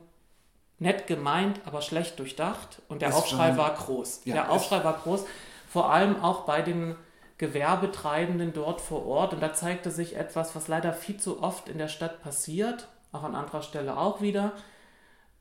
nett 0.80 1.08
gemeint, 1.08 1.60
aber 1.66 1.82
schlecht 1.82 2.20
durchdacht. 2.20 2.82
Und 2.88 3.02
der 3.02 3.10
es 3.10 3.16
Aufschrei 3.16 3.50
war, 3.50 3.70
war 3.70 3.74
groß. 3.76 4.22
Ja, 4.24 4.34
der 4.34 4.52
Aufschrei 4.52 4.84
war 4.84 4.94
groß, 5.04 5.26
vor 5.70 5.92
allem 5.92 6.22
auch 6.22 6.46
bei 6.46 6.62
den 6.62 6.96
Gewerbetreibenden 7.38 8.54
dort 8.54 8.82
vor 8.82 9.06
Ort. 9.06 9.34
Und 9.34 9.42
da 9.42 9.54
zeigte 9.54 9.92
sich 9.92 10.16
etwas, 10.16 10.56
was 10.56 10.68
leider 10.68 10.94
viel 10.94 11.18
zu 11.18 11.42
oft 11.42 11.70
in 11.70 11.78
der 11.78 11.88
Stadt 11.88 12.22
passiert, 12.22 12.88
auch 13.12 13.24
an 13.24 13.36
anderer 13.36 13.62
Stelle 13.62 13.98
auch 13.98 14.22
wieder. 14.22 14.54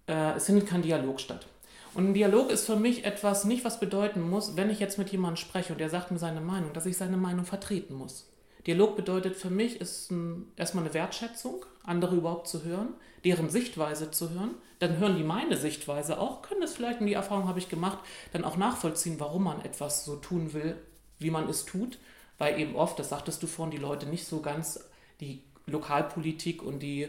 Äh, 0.09 0.33
es 0.33 0.47
findet 0.47 0.69
kein 0.69 0.83
Dialog 0.83 1.21
statt. 1.21 1.47
Und 1.95 2.09
ein 2.09 2.15
Dialog 2.15 2.51
ist 2.51 2.67
für 2.67 2.77
mich 2.77 3.05
etwas 3.05 3.45
nicht, 3.45 3.65
was 3.65 3.79
bedeuten 3.79 4.29
muss, 4.29 4.57
wenn 4.57 4.69
ich 4.69 4.81
jetzt 4.81 4.99
mit 4.99 5.11
jemandem 5.11 5.37
spreche 5.37 5.73
und 5.73 5.79
der 5.79 5.91
sagt 5.91 6.11
mir 6.11 6.19
seine 6.19 6.41
Meinung, 6.41 6.73
dass 6.73 6.87
ich 6.87 6.97
seine 6.97 7.17
Meinung 7.17 7.45
vertreten 7.45 7.95
muss. 7.95 8.29
Dialog 8.67 8.97
bedeutet 8.97 9.37
für 9.37 9.51
mich, 9.51 9.81
ist 9.81 10.11
ein, 10.11 10.51
erstmal 10.57 10.85
eine 10.85 10.95
Wertschätzung, 10.95 11.65
andere 11.85 12.17
überhaupt 12.17 12.49
zu 12.49 12.65
hören, 12.65 12.95
deren 13.25 13.49
Sichtweise 13.49 14.11
zu 14.11 14.31
hören. 14.31 14.55
Dann 14.81 14.99
hören 14.99 15.17
die 15.17 15.23
meine 15.23 15.57
Sichtweise 15.57 16.19
auch, 16.19 16.43
können 16.43 16.63
es 16.63 16.75
vielleicht, 16.75 17.01
und 17.01 17.07
die 17.07 17.15
Erfahrung 17.15 17.47
habe 17.47 17.59
ich 17.59 17.69
gemacht, 17.69 17.99
dann 18.33 18.45
auch 18.45 18.57
nachvollziehen, 18.57 19.21
warum 19.21 19.45
man 19.45 19.65
etwas 19.65 20.05
so 20.05 20.17
tun 20.17 20.53
will, 20.53 20.77
wie 21.19 21.31
man 21.31 21.49
es 21.49 21.65
tut. 21.65 21.99
Weil 22.39 22.59
eben 22.59 22.75
oft, 22.75 22.99
das 22.99 23.11
sagtest 23.11 23.43
du 23.43 23.47
vorhin, 23.47 23.71
die 23.71 23.83
Leute 23.83 24.07
nicht 24.07 24.27
so 24.27 24.41
ganz 24.41 24.81
die 25.21 25.43
Lokalpolitik 25.67 26.63
und 26.63 26.81
die 26.81 27.09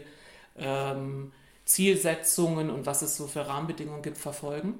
ähm, 0.56 1.32
Zielsetzungen 1.64 2.70
und 2.70 2.86
was 2.86 3.02
es 3.02 3.16
so 3.16 3.26
für 3.26 3.46
Rahmenbedingungen 3.46 4.02
gibt, 4.02 4.18
verfolgen, 4.18 4.74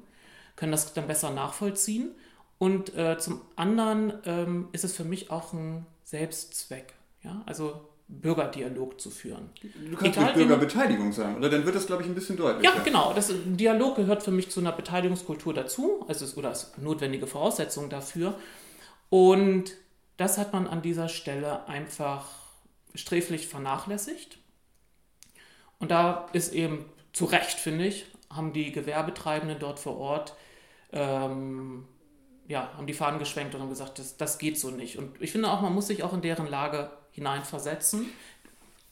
können 0.55 0.72
das 0.72 0.95
dann 0.95 1.07
besser 1.07 1.31
nachvollziehen. 1.31 2.11
Und 2.59 2.95
äh, 2.95 3.18
zum 3.18 3.43
anderen 3.57 4.14
ähm, 4.24 4.68
ist 4.72 4.85
es 4.85 4.95
für 4.95 5.05
mich 5.05 5.31
auch 5.31 5.53
ein 5.53 5.85
Selbstzweck. 6.05 6.95
Ja? 7.22 7.43
Also 7.45 7.81
Bürgerdialog 8.09 9.01
zu 9.01 9.11
führen. 9.11 9.51
Du 9.62 9.97
kannst 9.97 10.16
Egal, 10.16 10.27
mit 10.27 10.35
Bürgerbeteiligung 10.37 11.12
sagen, 11.12 11.37
oder 11.37 11.51
dann 11.51 11.64
wird 11.64 11.74
das, 11.74 11.87
glaube 11.87 12.03
ich, 12.03 12.09
ein 12.09 12.14
bisschen 12.14 12.37
deutlicher. 12.37 12.77
Ja, 12.77 12.83
genau. 12.83 13.12
Das, 13.12 13.33
Dialog 13.45 13.97
gehört 13.97 14.22
für 14.22 14.31
mich 14.31 14.49
zu 14.49 14.61
einer 14.61 14.72
Beteiligungskultur 14.72 15.53
dazu, 15.53 16.05
also 16.07 16.24
ist, 16.24 16.37
oder 16.37 16.53
ist 16.53 16.79
notwendige 16.79 17.27
Voraussetzung 17.27 17.91
dafür. 17.91 18.39
Und 19.09 19.72
das 20.16 20.38
hat 20.38 20.52
man 20.52 20.66
an 20.66 20.82
dieser 20.82 21.09
Stelle 21.09 21.66
einfach 21.68 22.28
sträflich 22.94 23.48
vernachlässigt. 23.48 24.38
Und 25.78 25.90
da 25.90 26.28
ist 26.32 26.52
eben 26.52 26.86
zu 27.12 27.26
Recht, 27.26 27.59
finde 27.59 27.86
ich, 27.86 28.07
haben 28.30 28.52
die 28.52 28.72
Gewerbetreibenden 28.72 29.59
dort 29.59 29.78
vor 29.78 29.98
Ort 29.98 30.34
ähm, 30.92 31.84
ja, 32.48 32.70
haben 32.76 32.86
die 32.86 32.94
Fahnen 32.94 33.18
geschwenkt 33.18 33.54
und 33.54 33.61
haben 33.61 33.68
gesagt, 33.68 33.98
das, 33.98 34.16
das 34.16 34.38
geht 34.38 34.59
so 34.59 34.70
nicht. 34.70 34.98
Und 34.98 35.20
ich 35.20 35.32
finde 35.32 35.50
auch, 35.50 35.61
man 35.61 35.74
muss 35.74 35.88
sich 35.88 36.02
auch 36.02 36.12
in 36.12 36.22
deren 36.22 36.48
Lage 36.48 36.90
hineinversetzen. 37.11 38.07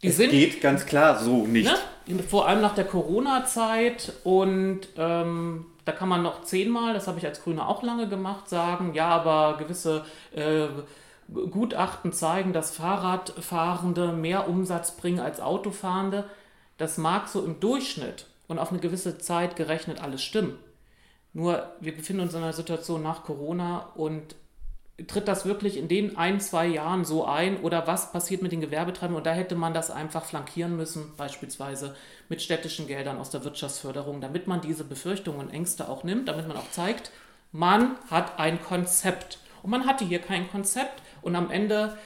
Die 0.03 0.09
es 0.09 0.17
sind, 0.17 0.31
geht 0.31 0.61
ganz 0.61 0.87
klar 0.87 1.23
so 1.23 1.47
nicht. 1.47 1.71
Ne? 2.07 2.23
Vor 2.23 2.49
allem 2.49 2.61
nach 2.61 2.75
der 2.75 2.85
Corona-Zeit 2.85 4.13
und 4.25 4.89
ähm, 4.97 5.67
da 5.85 5.93
kann 5.93 6.09
man 6.09 6.23
noch 6.23 6.43
zehnmal, 6.43 6.95
das 6.95 7.07
habe 7.07 7.19
ich 7.19 7.27
als 7.27 7.43
Grüne 7.43 7.67
auch 7.67 7.83
lange 7.83 8.09
gemacht, 8.09 8.49
sagen, 8.49 8.95
ja, 8.95 9.09
aber 9.09 9.59
gewisse 9.59 10.05
äh, 10.33 10.69
Gutachten 11.33 12.13
zeigen, 12.13 12.53
dass 12.53 12.77
Fahrradfahrende 12.77 14.13
mehr 14.13 14.49
Umsatz 14.49 14.97
bringen 14.97 15.21
als 15.21 15.41
Autofahrende. 15.41 16.25
Das 16.77 16.99
mag 16.99 17.29
so 17.29 17.45
im 17.45 17.61
Durchschnitt 17.61 18.27
und 18.49 18.59
auf 18.59 18.71
eine 18.71 18.81
gewisse 18.81 19.19
Zeit 19.19 19.57
gerechnet 19.57 20.03
alles 20.03 20.23
stimmen. 20.23 20.59
Nur 21.33 21.73
wir 21.81 21.95
befinden 21.95 22.23
uns 22.23 22.35
in 22.35 22.43
einer 22.43 22.53
Situation 22.53 23.03
nach 23.03 23.25
Corona 23.25 23.91
und 23.95 24.37
tritt 25.07 25.27
das 25.27 25.45
wirklich 25.45 25.77
in 25.77 25.89
den 25.89 26.17
ein, 26.17 26.41
zwei 26.41 26.67
Jahren 26.67 27.05
so 27.05 27.25
ein 27.25 27.61
oder 27.61 27.87
was 27.87 28.13
passiert 28.13 28.43
mit 28.43 28.53
den 28.53 28.61
Gewerbetreibenden? 28.61 29.17
Und 29.17 29.27
da 29.27 29.33
hätte 29.33 29.57
man 29.57 29.75
das 29.75 29.91
einfach 29.91 30.25
flankieren 30.25 30.77
müssen, 30.77 31.17
beispielsweise 31.17 31.97
mit 32.29 32.41
städtischen 32.41 32.87
Geldern 32.87 33.19
aus 33.19 33.31
der 33.31 33.45
Wirtschaftsförderung, 33.45 34.21
damit 34.21 34.47
man 34.47 34.61
diese 34.61 34.85
Befürchtungen 34.85 35.41
und 35.41 35.51
Ängste 35.51 35.89
auch 35.89 36.05
nimmt, 36.05 36.29
damit 36.29 36.47
man 36.47 36.57
auch 36.57 36.71
zeigt, 36.71 37.11
man 37.51 37.97
hat 38.11 38.39
ein 38.39 38.63
Konzept. 38.63 39.39
Und 39.63 39.71
man 39.71 39.87
hatte 39.87 40.05
hier 40.05 40.21
kein 40.21 40.49
Konzept 40.51 41.03
und 41.23 41.35
am 41.35 41.51
Ende 41.51 41.97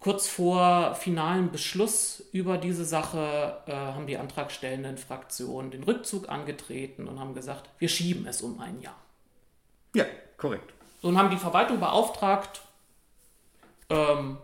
kurz 0.00 0.28
vor 0.28 0.94
finalen 0.94 1.50
Beschluss 1.50 2.24
über 2.32 2.58
diese 2.58 2.84
Sache 2.84 3.58
äh, 3.66 3.72
haben 3.72 4.06
die 4.06 4.18
antragstellenden 4.18 4.98
Fraktionen 4.98 5.70
den 5.70 5.84
Rückzug 5.84 6.28
angetreten 6.28 7.08
und 7.08 7.20
haben 7.20 7.34
gesagt, 7.34 7.70
wir 7.78 7.88
schieben 7.88 8.26
es 8.26 8.42
um 8.42 8.60
ein 8.60 8.80
Jahr. 8.80 8.96
Ja, 9.94 10.04
korrekt. 10.36 10.75
Und 11.06 11.18
haben 11.18 11.30
die 11.30 11.36
Verwaltung 11.36 11.78
beauftragt, 11.78 12.62
ähm, 13.90 14.38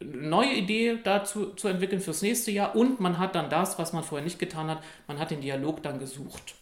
eine 0.00 0.28
neue 0.28 0.54
Idee 0.54 0.98
dazu 1.02 1.54
zu 1.54 1.68
entwickeln 1.68 2.00
fürs 2.00 2.22
nächste 2.22 2.50
Jahr 2.50 2.74
und 2.74 3.00
man 3.00 3.18
hat 3.18 3.34
dann 3.34 3.50
das, 3.50 3.78
was 3.78 3.92
man 3.92 4.02
vorher 4.02 4.24
nicht 4.24 4.38
getan 4.38 4.68
hat, 4.68 4.82
man 5.06 5.18
hat 5.18 5.30
den 5.30 5.40
Dialog 5.40 5.82
dann 5.82 5.98
gesucht. 5.98 6.54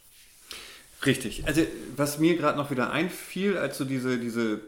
Richtig. 1.06 1.46
Also 1.46 1.62
was 1.96 2.18
mir 2.18 2.36
gerade 2.36 2.58
noch 2.58 2.70
wieder 2.70 2.90
einfiel, 2.90 3.56
als 3.56 3.78
du 3.78 3.84
diese, 3.84 4.18
diese 4.18 4.60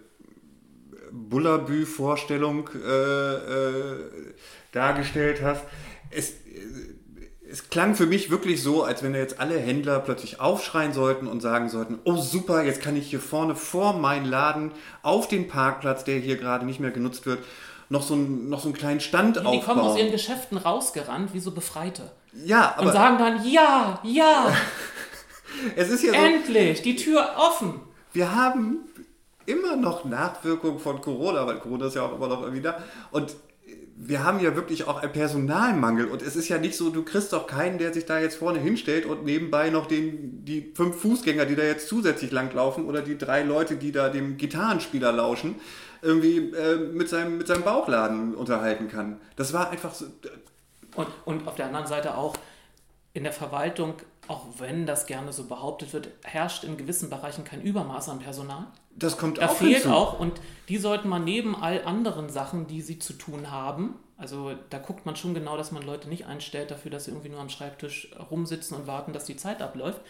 Bullabü-Vorstellung 1.13 2.71
äh, 2.75 3.35
äh, 3.35 4.11
dargestellt 4.73 5.43
hast. 5.43 5.65
Es, 6.11 6.35
es 7.53 7.69
klang 7.69 7.95
für 7.95 8.07
mich 8.07 8.31
wirklich 8.31 8.63
so, 8.63 8.83
als 8.83 9.03
wenn 9.03 9.15
jetzt 9.15 9.39
alle 9.39 9.59
Händler 9.59 10.01
plötzlich 10.01 10.41
aufschreien 10.41 10.95
sollten 10.95 11.27
und 11.27 11.43
sagen 11.43 11.69
sollten, 11.69 11.99
oh 12.05 12.17
super, 12.17 12.63
jetzt 12.63 12.81
kann 12.81 12.97
ich 12.97 13.11
hier 13.11 13.21
vorne 13.21 13.55
vor 13.55 13.93
meinen 13.93 14.25
Laden 14.25 14.73
auf 15.03 15.29
den 15.29 15.49
Parkplatz, 15.49 16.05
der 16.05 16.19
hier 16.19 16.39
gerade 16.39 16.65
nicht 16.65 16.81
mehr 16.81 16.91
genutzt 16.91 17.27
wird, 17.27 17.41
noch 17.91 18.03
so, 18.03 18.15
ein, 18.15 18.49
noch 18.49 18.61
so 18.61 18.69
einen 18.69 18.75
kleinen 18.75 19.01
Stand 19.01 19.37
die, 19.37 19.41
aufbauen. 19.41 19.61
Die 19.61 19.67
kommen 19.67 19.81
aus 19.81 19.99
ihren 19.99 20.11
Geschäften 20.11 20.57
rausgerannt, 20.57 21.35
wie 21.35 21.41
so 21.41 21.51
Befreite. 21.51 22.11
Ja, 22.33 22.75
aber... 22.79 22.87
Und 22.87 22.93
sagen 22.95 23.19
dann, 23.19 23.47
ja, 23.47 24.01
ja. 24.03 24.47
es 25.77 25.91
ist 25.91 26.03
ja 26.05 26.13
so, 26.13 26.19
Endlich, 26.19 26.81
die 26.81 26.97
Tür 26.97 27.33
offen. 27.37 27.83
Wir 28.15 28.35
haben 28.35 28.79
immer 29.45 29.77
noch 29.77 30.07
Nachwirkungen 30.07 30.79
von 30.79 31.03
Corona, 31.03 31.47
weil 31.47 31.59
Corona 31.59 31.87
ist 31.87 31.97
ja 31.97 32.07
auch 32.07 32.15
immer 32.15 32.29
noch 32.29 32.41
irgendwie 32.41 32.63
da. 32.63 32.83
Und 33.11 33.37
wir 33.97 34.25
haben 34.25 34.41
ja 34.41 34.57
wirklich 34.57 34.87
auch 34.87 35.03
einen 35.03 35.13
Personalmangel 35.13 36.07
und 36.07 36.23
es 36.23 36.37
ist 36.37 36.49
ja 36.49 36.59
nicht 36.59 36.77
so, 36.77 36.91
du 36.91 37.05
kriegst 37.05 37.33
doch 37.33 37.47
keinen, 37.47 37.79
der 37.79 37.93
sich 37.93 38.05
da 38.05 38.19
jetzt 38.19 38.37
vorne 38.37 38.59
hinstellt 38.59 39.07
und 39.07 39.25
nebenbei 39.25 39.71
noch 39.71 39.87
den, 39.87 40.45
die 40.45 40.73
fünf 40.75 40.97
Fußgänger, 40.97 41.47
die 41.47 41.57
da 41.57 41.63
jetzt 41.63 41.89
zusätzlich 41.89 42.33
langlaufen 42.33 42.87
oder 42.87 43.03
die 43.03 43.19
drei 43.19 43.43
Leute, 43.43 43.77
die 43.77 43.93
da 43.93 44.09
dem 44.09 44.37
Gitarrenspieler 44.37 45.13
lauschen, 45.13 45.57
irgendwie 46.01 46.39
äh, 46.39 46.77
mit, 46.77 47.09
seinem, 47.09 47.39
mit 47.39 47.47
seinem 47.47 47.63
Bauchladen 47.63 48.35
unterhalten 48.35 48.89
kann. 48.89 49.21
Das 49.37 49.53
war 49.53 49.71
einfach 49.71 49.95
so. 49.95 50.07
Und, 50.97 51.09
und 51.25 51.47
auf 51.47 51.55
der 51.55 51.67
anderen 51.67 51.87
Seite 51.87 52.17
auch 52.17 52.35
in 53.15 53.25
der 53.25 53.33
Verwaltung, 53.33 53.95
auch 54.27 54.47
wenn 54.59 54.87
das 54.87 55.07
gerne 55.07 55.33
so 55.33 55.45
behauptet 55.45 55.93
wird, 55.93 56.09
herrscht 56.23 56.65
in 56.65 56.77
gewissen 56.77 57.09
Bereichen 57.09 57.45
kein 57.45 57.63
Übermaß 57.63 58.09
an 58.09 58.19
Personal. 58.19 58.67
Das 58.95 59.19
kommt 59.19 59.39
da 59.39 59.49
auch 59.49 59.57
fehlt 59.57 59.83
hinzu. 59.83 59.91
auch 59.91 60.19
und 60.19 60.41
die 60.69 60.79
sollten 60.79 61.09
man 61.09 61.25
neben 61.25 61.61
all 61.61 61.85
anderen 61.85 62.29
Sachen, 62.29 62.67
die 62.67 62.83
sie 62.83 62.99
zu 62.99 63.15
tun 63.15 63.51
haben, 63.51 63.99
also 64.23 64.55
da 64.71 64.79
guckt 64.79 65.05
man 65.05 65.17
schon 65.17 65.35
genau, 65.35 65.57
dass 65.57 65.73
man 65.73 65.83
Leute 65.83 66.09
nicht 66.09 66.27
einstellt 66.27 66.71
dafür, 66.71 66.93
dass 66.93 67.07
sie 67.07 67.11
irgendwie 67.11 67.29
nur 67.29 67.41
am 67.41 67.49
Schreibtisch 67.49 68.09
rumsitzen 68.31 68.77
und 68.77 68.87
warten, 68.87 69.13
dass 69.13 69.25
die 69.25 69.37
Zeit 69.37 69.61
abläuft. 69.61 70.01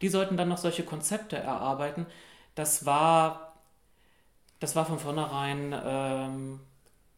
Die 0.00 0.08
sollten 0.08 0.38
dann 0.38 0.48
noch 0.48 0.56
solche 0.56 0.84
Konzepte 0.84 1.36
erarbeiten. 1.36 2.06
Das 2.54 2.86
war, 2.86 3.52
das 4.58 4.74
war 4.74 4.86
von 4.86 4.98
vornherein 4.98 5.78
ähm, 5.84 6.60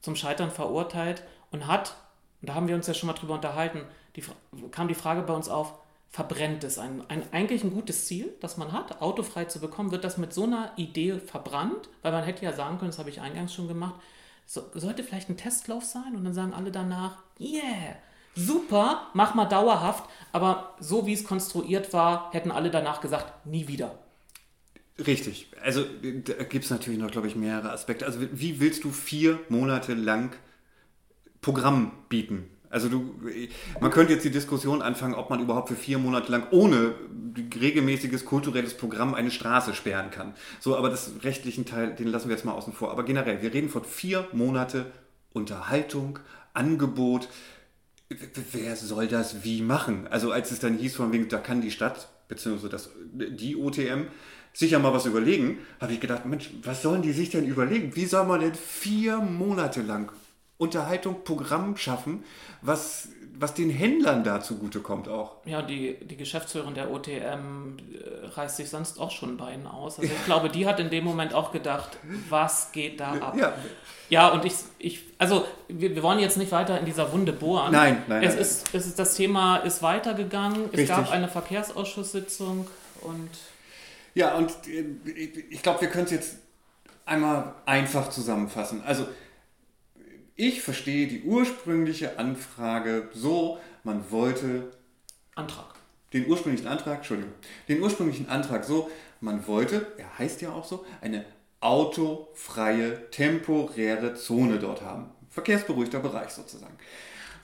zum 0.00 0.16
Scheitern 0.16 0.50
verurteilt 0.50 1.22
und 1.52 1.68
hat, 1.68 1.94
da 2.42 2.54
haben 2.54 2.66
wir 2.66 2.74
uns 2.74 2.88
ja 2.88 2.94
schon 2.94 3.06
mal 3.06 3.12
drüber 3.12 3.34
unterhalten, 3.34 3.82
die, 4.16 4.24
kam 4.72 4.88
die 4.88 4.94
Frage 4.94 5.22
bei 5.22 5.34
uns 5.34 5.48
auf, 5.48 5.74
verbrennt 6.14 6.62
es. 6.62 6.78
Ein, 6.78 7.02
ein, 7.08 7.24
eigentlich 7.32 7.64
ein 7.64 7.72
gutes 7.72 8.06
Ziel, 8.06 8.32
das 8.38 8.56
man 8.56 8.70
hat, 8.70 9.02
autofrei 9.02 9.46
zu 9.46 9.58
bekommen, 9.58 9.90
wird 9.90 10.04
das 10.04 10.16
mit 10.16 10.32
so 10.32 10.44
einer 10.44 10.70
Idee 10.76 11.18
verbrannt, 11.18 11.88
weil 12.02 12.12
man 12.12 12.22
hätte 12.22 12.44
ja 12.44 12.52
sagen 12.52 12.78
können, 12.78 12.92
das 12.92 13.00
habe 13.00 13.10
ich 13.10 13.20
eingangs 13.20 13.52
schon 13.52 13.66
gemacht, 13.66 13.96
so, 14.46 14.62
sollte 14.74 15.02
vielleicht 15.02 15.28
ein 15.28 15.36
Testlauf 15.36 15.82
sein 15.82 16.14
und 16.14 16.22
dann 16.22 16.32
sagen 16.32 16.54
alle 16.54 16.70
danach, 16.70 17.16
yeah, 17.40 17.96
super, 18.36 19.08
mach 19.12 19.34
mal 19.34 19.46
dauerhaft, 19.46 20.08
aber 20.30 20.76
so 20.78 21.04
wie 21.04 21.14
es 21.14 21.24
konstruiert 21.24 21.92
war, 21.92 22.32
hätten 22.32 22.52
alle 22.52 22.70
danach 22.70 23.00
gesagt, 23.00 23.44
nie 23.44 23.66
wieder. 23.66 23.98
Richtig. 25.04 25.48
Also 25.64 25.82
da 25.82 26.44
gibt 26.44 26.64
es 26.64 26.70
natürlich 26.70 27.00
noch, 27.00 27.10
glaube 27.10 27.26
ich, 27.26 27.34
mehrere 27.34 27.72
Aspekte. 27.72 28.06
Also 28.06 28.20
wie 28.20 28.60
willst 28.60 28.84
du 28.84 28.92
vier 28.92 29.40
Monate 29.48 29.94
lang 29.94 30.36
Programm 31.40 31.90
bieten? 32.08 32.53
Also 32.74 32.88
du, 32.88 33.14
man 33.80 33.92
könnte 33.92 34.14
jetzt 34.14 34.24
die 34.24 34.32
Diskussion 34.32 34.82
anfangen, 34.82 35.14
ob 35.14 35.30
man 35.30 35.38
überhaupt 35.38 35.68
für 35.68 35.76
vier 35.76 35.98
Monate 35.98 36.32
lang 36.32 36.48
ohne 36.50 36.96
regelmäßiges 37.60 38.24
kulturelles 38.24 38.74
Programm 38.74 39.14
eine 39.14 39.30
Straße 39.30 39.74
sperren 39.74 40.10
kann. 40.10 40.34
So, 40.58 40.76
aber 40.76 40.90
das 40.90 41.12
rechtlichen 41.22 41.66
Teil, 41.66 41.94
den 41.94 42.08
lassen 42.08 42.28
wir 42.28 42.34
jetzt 42.34 42.44
mal 42.44 42.50
außen 42.50 42.72
vor. 42.72 42.90
Aber 42.90 43.04
generell, 43.04 43.40
wir 43.42 43.54
reden 43.54 43.68
von 43.68 43.84
vier 43.84 44.26
Monate 44.32 44.86
Unterhaltung, 45.32 46.18
Angebot. 46.52 47.28
Wer 48.50 48.74
soll 48.74 49.06
das 49.06 49.44
wie 49.44 49.62
machen? 49.62 50.08
Also 50.10 50.32
als 50.32 50.50
es 50.50 50.58
dann 50.58 50.76
hieß 50.76 50.96
von 50.96 51.12
wegen, 51.12 51.28
da 51.28 51.38
kann 51.38 51.60
die 51.60 51.70
Stadt, 51.70 52.08
beziehungsweise 52.26 52.70
das, 52.70 52.90
die 53.12 53.54
OTM, 53.54 54.08
sicher 54.52 54.80
mal 54.80 54.92
was 54.92 55.06
überlegen, 55.06 55.58
habe 55.80 55.92
ich 55.92 56.00
gedacht, 56.00 56.26
Mensch, 56.26 56.50
was 56.64 56.82
sollen 56.82 57.02
die 57.02 57.12
sich 57.12 57.30
denn 57.30 57.46
überlegen? 57.46 57.94
Wie 57.94 58.06
soll 58.06 58.26
man 58.26 58.40
denn 58.40 58.54
vier 58.56 59.18
Monate 59.18 59.80
lang 59.80 60.10
Unterhaltung, 60.64 61.24
Programm 61.24 61.76
schaffen, 61.76 62.24
was, 62.62 63.08
was 63.38 63.54
den 63.54 63.70
Händlern 63.70 64.24
da 64.24 64.40
zugutekommt 64.40 65.08
auch. 65.08 65.36
Ja, 65.44 65.62
die, 65.62 65.96
die 66.02 66.16
Geschäftsführerin 66.16 66.74
der 66.74 66.90
OTM 66.90 67.10
äh, 67.10 68.26
reißt 68.34 68.56
sich 68.56 68.70
sonst 68.70 68.98
auch 68.98 69.10
schon 69.10 69.36
Beinen 69.36 69.66
aus. 69.66 69.98
Also 69.98 70.12
ich 70.12 70.24
glaube, 70.24 70.48
die 70.48 70.66
hat 70.66 70.80
in 70.80 70.90
dem 70.90 71.04
Moment 71.04 71.34
auch 71.34 71.52
gedacht, 71.52 71.98
was 72.28 72.72
geht 72.72 73.00
da 73.00 73.12
ab? 73.12 73.36
Ja, 73.36 73.52
ja 74.08 74.28
und 74.30 74.44
ich, 74.44 74.54
ich 74.78 75.04
also 75.18 75.44
wir, 75.68 75.94
wir 75.94 76.02
wollen 76.02 76.18
jetzt 76.18 76.38
nicht 76.38 76.52
weiter 76.52 76.78
in 76.78 76.86
dieser 76.86 77.12
Wunde 77.12 77.32
bohren. 77.32 77.72
Nein, 77.72 78.02
nein. 78.08 78.22
Es, 78.22 78.34
nein. 78.34 78.42
Ist, 78.42 78.74
es 78.74 78.86
ist, 78.86 78.98
das 78.98 79.14
Thema 79.14 79.58
ist 79.58 79.82
weitergegangen. 79.82 80.66
Es 80.72 80.78
Richtig. 80.78 80.88
gab 80.88 81.10
eine 81.10 81.28
Verkehrsausschusssitzung 81.28 82.66
und... 83.02 83.30
Ja, 84.14 84.36
und 84.36 84.50
äh, 84.68 84.84
ich 85.50 85.62
glaube, 85.62 85.82
wir 85.82 85.88
können 85.88 86.04
es 86.04 86.12
jetzt 86.12 86.36
einmal 87.06 87.54
einfach 87.66 88.10
zusammenfassen. 88.10 88.82
Also 88.86 89.06
ich 90.36 90.62
verstehe 90.62 91.06
die 91.06 91.22
ursprüngliche 91.22 92.18
Anfrage 92.18 93.08
so, 93.12 93.58
man 93.82 94.10
wollte. 94.10 94.72
Antrag. 95.34 95.74
Den 96.12 96.26
ursprünglichen 96.28 96.68
Antrag, 96.68 96.98
Entschuldigung. 96.98 97.32
Den 97.68 97.82
ursprünglichen 97.82 98.28
Antrag 98.28 98.64
so, 98.64 98.90
man 99.20 99.46
wollte, 99.46 99.86
er 99.96 100.18
heißt 100.18 100.42
ja 100.42 100.52
auch 100.52 100.64
so, 100.64 100.84
eine 101.00 101.24
autofreie, 101.60 103.10
temporäre 103.10 104.14
Zone 104.14 104.58
dort 104.58 104.82
haben. 104.82 105.10
Verkehrsberuhigter 105.30 106.00
Bereich 106.00 106.30
sozusagen. 106.30 106.76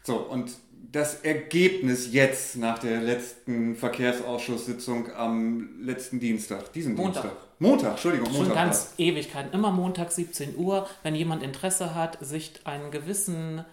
So, 0.03 0.17
und 0.17 0.53
das 0.93 1.23
Ergebnis 1.23 2.13
jetzt 2.13 2.57
nach 2.57 2.79
der 2.79 3.01
letzten 3.01 3.77
Verkehrsausschusssitzung 3.77 5.13
am 5.15 5.81
letzten 5.81 6.19
Dienstag, 6.19 6.73
diesen 6.73 6.95
Montag. 6.95 7.23
Dienstag. 7.23 7.41
Montag, 7.59 7.91
Entschuldigung, 7.93 8.33
Montag. 8.33 8.47
Schon 8.47 8.55
ganz. 8.55 8.95
Ewigkeiten. 8.99 9.53
Immer 9.53 9.71
Montag 9.71 10.11
17 10.11 10.57
Uhr, 10.57 10.89
wenn 11.03 11.15
jemand 11.15 11.43
Interesse 11.43 11.95
hat, 11.95 12.19
sich 12.21 12.55
einen 12.65 12.91
gewissen 12.91 13.65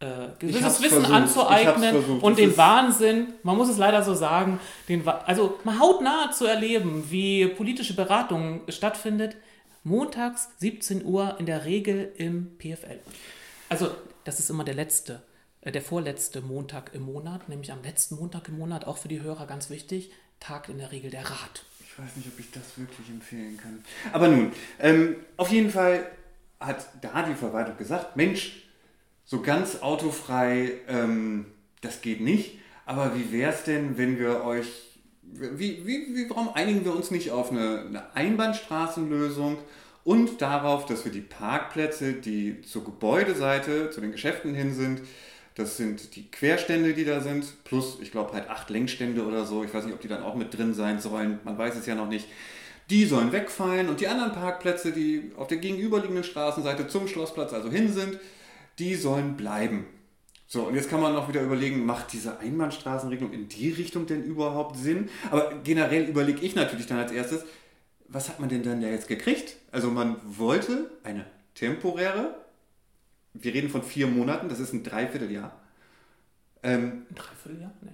äh, 0.00 0.28
gewisses 0.38 0.82
Wissen 0.82 1.00
versucht. 1.00 1.12
anzueignen 1.12 2.20
und 2.20 2.38
den 2.38 2.56
Wahnsinn, 2.56 3.34
man 3.42 3.56
muss 3.56 3.68
es 3.68 3.78
leider 3.78 4.02
so 4.02 4.14
sagen, 4.14 4.60
den, 4.88 5.06
also 5.06 5.58
mal 5.64 5.78
hautnah 5.78 6.30
zu 6.30 6.44
erleben, 6.44 7.04
wie 7.08 7.46
politische 7.46 7.94
Beratung 7.94 8.62
stattfindet, 8.68 9.36
montags 9.84 10.50
17 10.58 11.04
Uhr 11.04 11.36
in 11.38 11.46
der 11.46 11.64
Regel 11.64 12.12
im 12.16 12.56
PFL. 12.58 13.00
Also 13.68 13.90
das 14.24 14.38
ist 14.38 14.50
immer 14.50 14.64
der 14.64 14.74
letzte 14.74 15.22
der 15.70 15.82
vorletzte 15.82 16.40
Montag 16.40 16.92
im 16.94 17.02
Monat, 17.02 17.48
nämlich 17.48 17.70
am 17.70 17.82
letzten 17.82 18.16
Montag 18.16 18.48
im 18.48 18.58
Monat, 18.58 18.86
auch 18.86 18.98
für 18.98 19.08
die 19.08 19.22
Hörer 19.22 19.46
ganz 19.46 19.70
wichtig, 19.70 20.10
tagt 20.40 20.68
in 20.68 20.78
der 20.78 20.90
Regel 20.90 21.10
der 21.10 21.24
Rat. 21.24 21.64
Ich 21.80 21.98
weiß 21.98 22.16
nicht, 22.16 22.26
ob 22.26 22.38
ich 22.40 22.50
das 22.50 22.76
wirklich 22.76 23.08
empfehlen 23.10 23.56
kann. 23.56 23.84
Aber 24.12 24.28
nun, 24.28 24.52
ähm, 24.80 25.16
auf 25.36 25.50
jeden 25.50 25.70
Fall 25.70 26.04
hat 26.58 26.86
da 27.00 27.22
die 27.22 27.34
Verwaltung 27.34 27.76
gesagt, 27.76 28.16
Mensch, 28.16 28.64
so 29.24 29.40
ganz 29.40 29.82
autofrei, 29.82 30.72
ähm, 30.88 31.46
das 31.80 32.00
geht 32.00 32.20
nicht. 32.20 32.58
Aber 32.86 33.14
wie 33.14 33.30
wäre 33.30 33.52
es 33.52 33.64
denn, 33.64 33.98
wenn 33.98 34.18
wir 34.18 34.44
euch, 34.44 34.66
wie, 35.22 35.86
wie, 35.86 36.14
wie, 36.14 36.30
warum 36.30 36.52
einigen 36.54 36.84
wir 36.84 36.94
uns 36.94 37.10
nicht 37.10 37.30
auf 37.30 37.50
eine, 37.50 37.80
eine 37.86 38.14
Einbahnstraßenlösung 38.14 39.58
und 40.04 40.40
darauf, 40.42 40.86
dass 40.86 41.04
wir 41.04 41.12
die 41.12 41.20
Parkplätze, 41.20 42.14
die 42.14 42.62
zur 42.62 42.84
Gebäudeseite, 42.84 43.90
zu 43.90 44.00
den 44.00 44.12
Geschäften 44.12 44.54
hin 44.54 44.74
sind, 44.74 45.02
das 45.54 45.76
sind 45.76 46.16
die 46.16 46.30
Querstände, 46.30 46.94
die 46.94 47.04
da 47.04 47.20
sind, 47.20 47.64
plus, 47.64 47.98
ich 48.00 48.10
glaube, 48.10 48.32
halt 48.32 48.48
acht 48.48 48.70
Lenkstände 48.70 49.24
oder 49.24 49.44
so. 49.44 49.64
Ich 49.64 49.74
weiß 49.74 49.84
nicht, 49.84 49.94
ob 49.94 50.00
die 50.00 50.08
dann 50.08 50.22
auch 50.22 50.34
mit 50.34 50.56
drin 50.56 50.74
sein 50.74 51.00
sollen. 51.00 51.40
Man 51.44 51.58
weiß 51.58 51.76
es 51.76 51.86
ja 51.86 51.94
noch 51.94 52.08
nicht. 52.08 52.26
Die 52.90 53.04
sollen 53.04 53.32
wegfallen 53.32 53.88
und 53.88 54.00
die 54.00 54.08
anderen 54.08 54.32
Parkplätze, 54.32 54.92
die 54.92 55.32
auf 55.36 55.48
der 55.48 55.58
gegenüberliegenden 55.58 56.24
Straßenseite 56.24 56.88
zum 56.88 57.06
Schlossplatz 57.06 57.52
also 57.52 57.70
hin 57.70 57.92
sind, 57.92 58.18
die 58.78 58.94
sollen 58.94 59.36
bleiben. 59.36 59.86
So, 60.46 60.64
und 60.64 60.74
jetzt 60.74 60.90
kann 60.90 61.00
man 61.00 61.14
noch 61.14 61.28
wieder 61.28 61.42
überlegen, 61.42 61.86
macht 61.86 62.12
diese 62.12 62.38
Einbahnstraßenregelung 62.38 63.32
in 63.32 63.48
die 63.48 63.70
Richtung 63.70 64.06
denn 64.06 64.24
überhaupt 64.24 64.76
Sinn? 64.76 65.08
Aber 65.30 65.54
generell 65.64 66.04
überlege 66.04 66.42
ich 66.42 66.54
natürlich 66.54 66.86
dann 66.86 66.98
als 66.98 67.12
erstes, 67.12 67.44
was 68.08 68.28
hat 68.28 68.40
man 68.40 68.50
denn 68.50 68.62
dann 68.62 68.82
da 68.82 68.88
jetzt 68.88 69.08
gekriegt? 69.08 69.56
Also 69.70 69.90
man 69.90 70.16
wollte 70.24 70.90
eine 71.04 71.24
temporäre 71.54 72.41
wir 73.34 73.54
reden 73.54 73.70
von 73.70 73.82
vier 73.82 74.06
Monaten, 74.06 74.48
das 74.48 74.60
ist 74.60 74.72
ein 74.72 74.84
Dreivierteljahr. 74.84 75.60
Ähm, 76.62 77.06
ein 77.10 77.14
Dreivierteljahr? 77.14 77.72
Nee. 77.80 77.90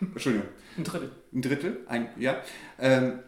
Entschuldigung. 0.00 0.48
Ein 0.76 0.84
Drittel. 0.84 1.10
Ein 1.32 1.42
Drittel, 1.42 1.80
ein, 1.88 2.08
ja. 2.18 2.42
Ähm, 2.78 3.20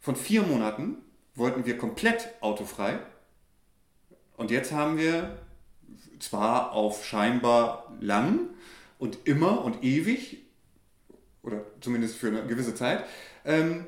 von 0.00 0.16
vier 0.16 0.42
Monaten 0.42 0.96
wollten 1.34 1.66
wir 1.66 1.78
komplett 1.78 2.28
autofrei. 2.40 2.98
Und 4.36 4.50
jetzt 4.50 4.72
haben 4.72 4.98
wir 4.98 5.38
zwar 6.18 6.72
auf 6.72 7.04
scheinbar 7.04 7.92
lang 8.00 8.50
und 8.98 9.18
immer 9.26 9.64
und 9.64 9.82
ewig, 9.82 10.38
oder 11.42 11.62
zumindest 11.80 12.16
für 12.16 12.28
eine 12.28 12.46
gewisse 12.46 12.74
Zeit, 12.74 13.04
ähm, 13.44 13.86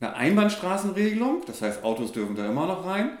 eine 0.00 0.14
Einbahnstraßenregelung, 0.14 1.44
das 1.46 1.62
heißt, 1.62 1.82
Autos 1.82 2.12
dürfen 2.12 2.36
da 2.36 2.48
immer 2.48 2.66
noch 2.66 2.86
rein. 2.86 3.18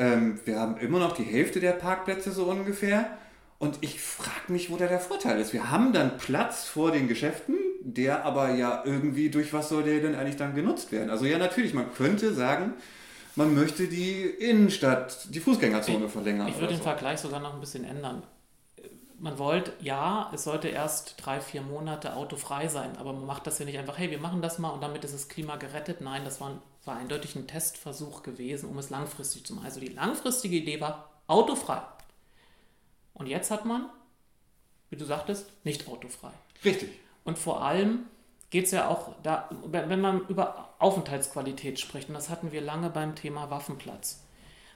Ähm, 0.00 0.40
wir 0.46 0.58
haben 0.58 0.78
immer 0.78 0.98
noch 0.98 1.12
die 1.12 1.24
Hälfte 1.24 1.60
der 1.60 1.72
Parkplätze 1.72 2.32
so 2.32 2.46
ungefähr. 2.46 3.18
Und 3.58 3.76
ich 3.82 4.00
frage 4.00 4.50
mich, 4.50 4.70
wo 4.70 4.78
da 4.78 4.86
der 4.86 4.98
Vorteil 4.98 5.38
ist. 5.38 5.52
Wir 5.52 5.70
haben 5.70 5.92
dann 5.92 6.16
Platz 6.16 6.64
vor 6.64 6.90
den 6.90 7.06
Geschäften, 7.06 7.56
der 7.82 8.24
aber 8.24 8.54
ja 8.54 8.82
irgendwie, 8.86 9.28
durch 9.28 9.52
was 9.52 9.68
soll 9.68 9.82
der 9.82 10.00
denn 10.00 10.14
eigentlich 10.14 10.36
dann 10.36 10.54
genutzt 10.54 10.90
werden? 10.90 11.10
Also 11.10 11.26
ja, 11.26 11.36
natürlich, 11.36 11.74
man 11.74 11.92
könnte 11.92 12.32
sagen, 12.32 12.72
man 13.36 13.54
möchte 13.54 13.88
die 13.88 14.22
Innenstadt, 14.22 15.34
die 15.34 15.40
Fußgängerzone 15.40 16.06
ich, 16.06 16.10
verlängern. 16.10 16.48
Ich 16.48 16.54
würde 16.54 16.68
den 16.68 16.78
so. 16.78 16.84
Vergleich 16.84 17.20
sogar 17.20 17.40
noch 17.40 17.52
ein 17.52 17.60
bisschen 17.60 17.84
ändern. 17.84 18.22
Man 19.18 19.38
wollte, 19.38 19.74
ja, 19.80 20.30
es 20.32 20.44
sollte 20.44 20.68
erst 20.68 21.16
drei, 21.18 21.42
vier 21.42 21.60
Monate 21.60 22.16
autofrei 22.16 22.68
sein, 22.68 22.96
aber 22.98 23.12
man 23.12 23.26
macht 23.26 23.46
das 23.46 23.58
ja 23.58 23.66
nicht 23.66 23.78
einfach, 23.78 23.98
hey, 23.98 24.10
wir 24.10 24.18
machen 24.18 24.40
das 24.40 24.58
mal 24.58 24.70
und 24.70 24.82
damit 24.82 25.04
ist 25.04 25.12
das 25.12 25.28
Klima 25.28 25.56
gerettet. 25.56 26.00
Nein, 26.00 26.22
das 26.24 26.40
war 26.40 26.48
ein 26.48 26.58
war 26.84 26.96
eindeutig 26.96 27.36
ein 27.36 27.46
Testversuch 27.46 28.22
gewesen, 28.22 28.68
um 28.68 28.78
es 28.78 28.90
langfristig 28.90 29.44
zu 29.44 29.54
machen. 29.54 29.66
Also 29.66 29.80
die 29.80 29.88
langfristige 29.88 30.56
Idee 30.56 30.80
war 30.80 31.10
autofrei. 31.26 31.82
Und 33.14 33.26
jetzt 33.26 33.50
hat 33.50 33.64
man, 33.64 33.90
wie 34.88 34.96
du 34.96 35.04
sagtest, 35.04 35.52
nicht 35.64 35.88
autofrei. 35.88 36.32
Richtig. 36.64 36.90
Und 37.24 37.38
vor 37.38 37.62
allem 37.62 38.06
geht 38.48 38.64
es 38.64 38.70
ja 38.70 38.88
auch 38.88 39.14
da, 39.22 39.48
wenn 39.66 40.00
man 40.00 40.26
über 40.26 40.74
Aufenthaltsqualität 40.78 41.78
spricht, 41.78 42.08
und 42.08 42.14
das 42.14 42.30
hatten 42.30 42.50
wir 42.50 42.60
lange 42.60 42.90
beim 42.90 43.14
Thema 43.14 43.50
Waffenplatz, 43.50 44.24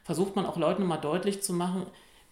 versucht 0.05 0.37
man 0.37 0.47
auch 0.47 0.59
Leuten 0.59 0.85
mal 0.85 0.99
deutlich 0.99 1.43
zu 1.43 1.53
machen, 1.53 1.87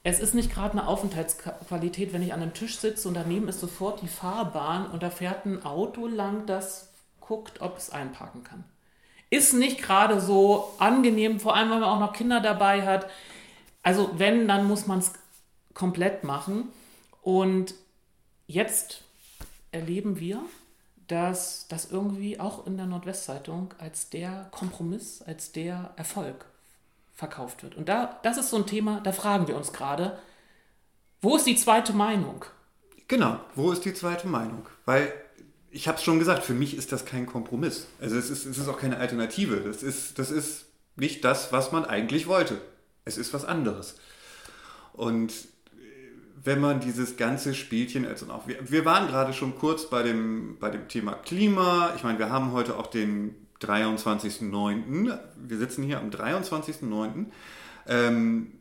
es 0.05 0.21
ist 0.21 0.35
nicht 0.35 0.53
gerade 0.53 0.73
eine 0.73 0.89
Aufenthaltsqualität, 0.89 2.13
wenn 2.13 2.23
ich 2.23 2.33
an 2.33 2.43
einem 2.43 2.55
Tisch 2.55 2.77
sitze 2.77 3.07
und 3.09 3.15
daneben 3.15 3.49
ist 3.49 3.61
sofort 3.61 4.03
die 4.03 4.09
Fahrbahn 4.09 4.91
und 4.91 5.03
da 5.03 5.11
fährt 5.11 5.47
ein 5.47 5.65
Auto 5.65 6.09
lang, 6.09 6.45
das 6.47 6.93
guckt, 7.21 7.61
ob 7.61 7.79
es 7.79 7.91
einparken 7.91 8.43
kann 8.43 8.65
ist 9.33 9.55
nicht 9.55 9.81
gerade 9.81 10.21
so 10.21 10.75
angenehm, 10.79 11.41
vor 11.41 11.57
allem 11.57 11.71
wenn 11.71 11.81
man 11.81 11.89
auch 11.89 12.01
noch 12.01 12.13
Kinder 12.13 12.41
dabei 12.41 12.87
hat. 12.87 13.09
Also 13.83 14.11
wenn, 14.19 14.47
dann 14.47 14.67
muss 14.67 14.87
man 14.87 14.99
es 14.99 15.15
komplett 15.73 16.23
machen. 16.23 16.69
Und 17.23 17.75
jetzt 18.47 19.05
erleben 19.71 20.21
wir, 20.21 20.43
dass 21.09 21.67
das 21.69 21.91
irgendwie 21.91 22.41
auch 22.41 22.67
in 22.67 22.77
der 22.77 22.85
Nordwestzeitung 22.85 23.73
als 23.79 24.11
der 24.11 24.49
Kompromiss, 24.51 25.23
als 25.23 25.51
der 25.51 25.95
Erfolg 25.97 26.45
verkauft 27.15 27.63
wird. 27.63 27.75
Und 27.75 27.89
da, 27.89 28.21
das 28.23 28.37
ist 28.37 28.51
so 28.51 28.59
ein 28.59 28.67
Thema, 28.67 29.01
da 29.01 29.13
fragen 29.13 29.49
wir 29.49 29.57
uns 29.57 29.73
gerade, 29.73 30.19
wo 31.23 31.37
ist 31.37 31.47
die 31.47 31.57
zweite 31.57 31.95
Meinung? 31.95 32.45
Genau, 33.09 33.39
wo 33.55 33.73
ist 33.73 33.87
die 33.87 33.95
zweite 33.95 34.29
Meinung? 34.29 34.67
Weil 34.85 35.11
ich 35.73 35.89
habe 35.89 35.97
es 35.97 36.05
schon 36.05 36.19
gesagt, 36.19 36.45
für 36.45 36.53
mich 36.53 36.77
ist 36.77 36.93
das 36.93 37.07
kein 37.07 37.27
Kompromiss. 37.27 37.87
Also 38.01 38.17
es 38.17 38.31
ist, 38.31 38.45
es 38.45 38.59
ist 38.59 38.69
auch 38.69 38.79
keine 38.79 38.99
Alternative. 38.99 39.57
Das 39.57 39.83
ist, 39.83 40.19
das 40.19 40.31
ist 40.31 40.67
nicht 40.97 41.25
das, 41.25 41.51
was 41.51 41.73
man 41.73 41.87
eigentlich 41.87 42.27
wollte. 42.27 42.61
Es 43.07 43.17
ist 43.17 43.33
was 43.33 43.47
anderes. 43.47 43.97
Und 44.93 45.33
wenn 46.45 46.61
man 46.61 46.81
dieses 46.81 47.17
ganze 47.17 47.55
Spielchen, 47.55 48.07
also 48.07 48.31
auch, 48.31 48.47
wir, 48.47 48.59
wir 48.71 48.85
waren 48.85 49.09
gerade 49.09 49.33
schon 49.33 49.57
kurz 49.57 49.89
bei 49.89 50.03
dem, 50.03 50.59
bei 50.61 50.69
dem 50.69 50.89
Thema 50.89 51.15
Klima. 51.15 51.95
Ich 51.97 52.05
meine, 52.05 52.19
wir 52.19 52.29
haben 52.29 52.53
heute 52.53 52.77
auch 52.77 52.89
den 52.89 53.35
23.09. 53.63 55.19
Wir 55.37 55.59
sitzen 55.59 55.85
hier 55.85 56.01
am 56.01 56.11
23.09. 56.11 57.27
Ähm, 57.89 58.53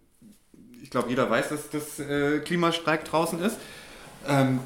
ich 0.82 0.90
glaube, 0.90 1.10
jeder 1.10 1.30
weiß, 1.30 1.50
dass 1.50 1.70
das 1.70 2.00
äh, 2.00 2.40
Klimastreik 2.40 3.04
draußen 3.04 3.42
ist. 3.42 3.58
Ähm, 4.28 4.60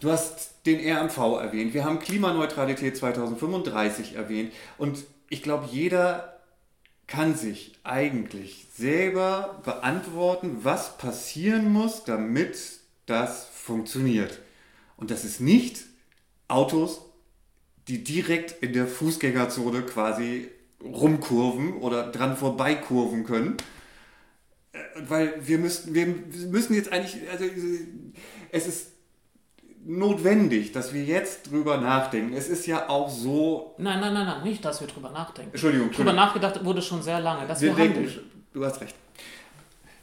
du 0.00 0.10
hast 0.10 0.51
den 0.66 0.78
RMV 0.78 1.16
erwähnt. 1.40 1.74
Wir 1.74 1.84
haben 1.84 1.98
Klimaneutralität 1.98 2.96
2035 2.96 4.14
erwähnt. 4.14 4.52
Und 4.78 5.04
ich 5.28 5.42
glaube, 5.42 5.68
jeder 5.70 6.40
kann 7.06 7.34
sich 7.34 7.72
eigentlich 7.82 8.68
selber 8.74 9.60
beantworten, 9.64 10.58
was 10.62 10.96
passieren 10.98 11.72
muss, 11.72 12.04
damit 12.04 12.56
das 13.06 13.46
funktioniert. 13.52 14.40
Und 14.96 15.10
das 15.10 15.24
ist 15.24 15.40
nicht 15.40 15.84
Autos, 16.48 17.02
die 17.88 18.04
direkt 18.04 18.62
in 18.62 18.72
der 18.72 18.86
Fußgängerzone 18.86 19.82
quasi 19.82 20.48
rumkurven 20.82 21.74
oder 21.74 22.10
dran 22.10 22.36
vorbeikurven 22.36 23.24
können. 23.24 23.56
Äh, 24.72 24.78
weil 25.08 25.46
wir 25.46 25.58
müssen, 25.58 25.94
wir 25.94 26.06
müssen 26.06 26.74
jetzt 26.74 26.92
eigentlich, 26.92 27.28
also 27.30 27.44
es 28.50 28.66
ist 28.66 28.91
notwendig, 29.84 30.72
dass 30.72 30.92
wir 30.92 31.04
jetzt 31.04 31.50
drüber 31.50 31.78
nachdenken. 31.78 32.34
Es 32.34 32.48
ist 32.48 32.66
ja 32.66 32.88
auch 32.88 33.10
so. 33.10 33.74
Nein, 33.78 34.00
nein, 34.00 34.14
nein, 34.14 34.26
nein, 34.26 34.42
nicht, 34.42 34.64
dass 34.64 34.80
wir 34.80 34.88
drüber 34.88 35.10
nachdenken. 35.10 35.50
Entschuldigung. 35.52 35.90
Drüber 35.90 36.12
nachgedacht 36.12 36.64
wurde 36.64 36.82
schon 36.82 37.02
sehr 37.02 37.20
lange. 37.20 37.46
Dass 37.46 37.60
wir, 37.60 37.76
wir 37.76 37.84
denken, 37.84 38.08
du 38.52 38.64
hast 38.64 38.80
recht. 38.80 38.94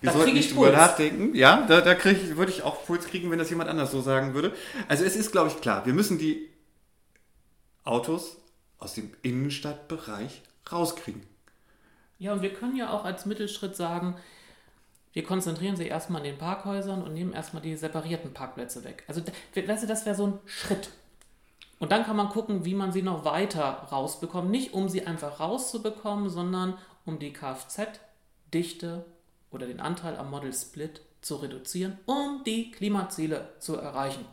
Wir 0.01 0.11
Da 0.11 0.17
sollten 0.17 0.33
nicht 0.33 0.51
drüber 0.51 0.67
Puls. 0.67 0.77
nachdenken. 0.77 1.35
Ja, 1.35 1.65
da, 1.67 1.81
da 1.81 1.91
ich, 1.93 2.37
würde 2.37 2.51
ich 2.51 2.63
auch 2.63 2.85
Puls 2.85 3.05
kriegen, 3.07 3.29
wenn 3.31 3.39
das 3.39 3.49
jemand 3.49 3.69
anders 3.69 3.91
so 3.91 4.01
sagen 4.01 4.33
würde. 4.33 4.53
Also 4.87 5.03
es 5.03 5.15
ist, 5.15 5.31
glaube 5.31 5.49
ich, 5.49 5.59
klar, 5.59 5.85
wir 5.85 5.93
müssen 5.93 6.17
die 6.17 6.49
Autos 7.83 8.37
aus 8.77 8.93
dem 8.93 9.11
Innenstadtbereich 9.23 10.41
rauskriegen. 10.71 11.23
Ja, 12.17 12.33
und 12.33 12.41
wir 12.41 12.53
können 12.53 12.75
ja 12.75 12.91
auch 12.91 13.05
als 13.05 13.25
Mittelschritt 13.25 13.75
sagen, 13.75 14.15
wir 15.13 15.23
konzentrieren 15.23 15.75
sie 15.75 15.87
erstmal 15.87 16.21
an 16.21 16.27
den 16.27 16.37
Parkhäusern 16.37 17.01
und 17.01 17.13
nehmen 17.13 17.33
erstmal 17.33 17.61
die 17.61 17.75
separierten 17.75 18.33
Parkplätze 18.33 18.83
weg. 18.83 19.03
Also, 19.07 19.21
weißt 19.55 19.83
du, 19.83 19.87
das 19.87 20.05
wäre 20.05 20.15
so 20.15 20.27
ein 20.27 20.39
Schritt. 20.45 20.91
Und 21.79 21.91
dann 21.91 22.03
kann 22.03 22.17
man 22.17 22.29
gucken, 22.29 22.65
wie 22.65 22.75
man 22.75 22.91
sie 22.91 23.01
noch 23.01 23.25
weiter 23.25 23.87
rausbekommt. 23.91 24.51
Nicht 24.51 24.73
um 24.73 24.89
sie 24.89 25.07
einfach 25.07 25.39
rauszubekommen, 25.39 26.29
sondern 26.29 26.77
um 27.05 27.19
die 27.19 27.33
Kfz-Dichte 27.33 29.05
oder 29.49 29.65
den 29.65 29.79
Anteil 29.79 30.17
am 30.17 30.29
Model 30.29 30.53
Split 30.53 31.01
zu 31.21 31.37
reduzieren, 31.37 31.97
um 32.05 32.43
die 32.45 32.71
Klimaziele 32.71 33.49
zu 33.59 33.77
erreichen. 33.77 34.25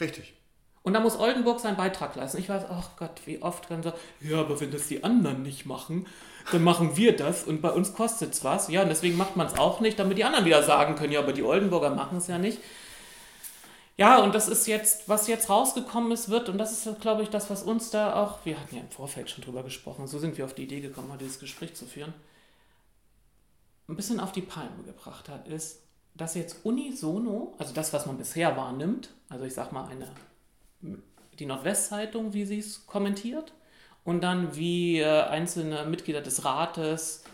Richtig. 0.00 0.34
Und 0.82 0.92
da 0.92 1.00
muss 1.00 1.18
Oldenburg 1.18 1.60
seinen 1.60 1.76
Beitrag 1.76 2.14
leisten. 2.16 2.38
Ich 2.38 2.48
weiß, 2.48 2.64
ach 2.68 2.96
Gott, 2.96 3.22
wie 3.26 3.40
oft 3.40 3.68
können 3.68 3.82
so, 3.82 3.92
ja, 4.20 4.40
aber 4.40 4.60
wenn 4.60 4.70
das 4.70 4.88
die 4.88 5.02
anderen 5.02 5.42
nicht 5.42 5.64
machen, 5.64 6.06
dann 6.52 6.62
machen 6.62 6.96
wir 6.96 7.16
das 7.16 7.44
und 7.44 7.62
bei 7.62 7.70
uns 7.70 7.94
kostet 7.94 8.34
es 8.34 8.44
was. 8.44 8.68
Ja, 8.68 8.82
und 8.82 8.88
deswegen 8.88 9.16
macht 9.16 9.36
man 9.36 9.46
es 9.46 9.58
auch 9.58 9.80
nicht, 9.80 9.98
damit 9.98 10.18
die 10.18 10.24
anderen 10.24 10.44
wieder 10.44 10.62
sagen 10.62 10.94
können, 10.94 11.12
ja, 11.12 11.20
aber 11.20 11.32
die 11.32 11.42
Oldenburger 11.42 11.90
machen 11.90 12.18
es 12.18 12.26
ja 12.26 12.38
nicht. 12.38 12.58
Ja, 13.96 14.18
und 14.18 14.34
das 14.34 14.48
ist 14.48 14.66
jetzt, 14.66 15.08
was 15.08 15.28
jetzt 15.28 15.48
rausgekommen 15.48 16.10
ist, 16.10 16.28
wird, 16.28 16.48
und 16.48 16.58
das 16.58 16.72
ist, 16.72 17.00
glaube 17.00 17.22
ich, 17.22 17.30
das, 17.30 17.48
was 17.48 17.62
uns 17.62 17.90
da 17.90 18.20
auch, 18.20 18.44
wir 18.44 18.58
hatten 18.58 18.74
ja 18.74 18.82
im 18.82 18.90
Vorfeld 18.90 19.30
schon 19.30 19.44
drüber 19.44 19.62
gesprochen, 19.62 20.08
so 20.08 20.18
sind 20.18 20.36
wir 20.36 20.44
auf 20.44 20.54
die 20.54 20.64
Idee 20.64 20.80
gekommen, 20.80 21.08
mal 21.08 21.18
dieses 21.18 21.38
Gespräch 21.38 21.74
zu 21.74 21.86
führen, 21.86 22.12
ein 23.88 23.94
bisschen 23.94 24.18
auf 24.18 24.32
die 24.32 24.42
Palme 24.42 24.82
gebracht 24.84 25.28
hat, 25.28 25.46
ist, 25.46 25.80
dass 26.14 26.34
jetzt 26.34 26.64
unisono, 26.64 27.54
also 27.58 27.72
das, 27.72 27.92
was 27.92 28.06
man 28.06 28.18
bisher 28.18 28.56
wahrnimmt, 28.56 29.10
also 29.28 29.44
ich 29.44 29.54
sag 29.54 29.72
mal 29.72 29.86
eine 29.86 30.08
die 31.38 31.46
Nordwestzeitung, 31.46 32.32
wie 32.32 32.44
sie 32.44 32.58
es 32.58 32.86
kommentiert, 32.86 33.52
und 34.04 34.22
dann 34.22 34.54
wie 34.54 35.00
äh, 35.00 35.22
einzelne 35.22 35.84
Mitglieder 35.86 36.20
des 36.20 36.44
Rates 36.44 37.24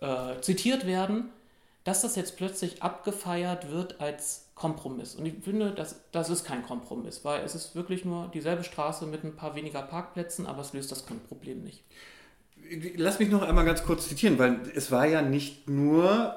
äh, 0.00 0.40
zitiert 0.40 0.86
werden, 0.86 1.30
dass 1.84 2.02
das 2.02 2.16
jetzt 2.16 2.36
plötzlich 2.36 2.82
abgefeiert 2.82 3.70
wird 3.70 4.00
als 4.00 4.46
Kompromiss. 4.56 5.14
Und 5.14 5.26
ich 5.26 5.34
finde, 5.42 5.70
das, 5.70 6.00
das 6.12 6.30
ist 6.30 6.44
kein 6.44 6.64
Kompromiss, 6.64 7.24
weil 7.24 7.44
es 7.44 7.54
ist 7.54 7.76
wirklich 7.76 8.04
nur 8.04 8.28
dieselbe 8.32 8.64
Straße 8.64 9.06
mit 9.06 9.22
ein 9.22 9.36
paar 9.36 9.54
weniger 9.54 9.82
Parkplätzen, 9.82 10.46
aber 10.46 10.62
es 10.62 10.72
löst 10.72 10.90
das 10.90 11.02
Problem 11.02 11.62
nicht. 11.62 11.84
Lass 12.96 13.20
mich 13.20 13.28
noch 13.28 13.42
einmal 13.42 13.64
ganz 13.64 13.84
kurz 13.84 14.08
zitieren, 14.08 14.38
weil 14.38 14.60
es 14.74 14.90
war 14.90 15.06
ja 15.06 15.22
nicht 15.22 15.68
nur, 15.68 16.36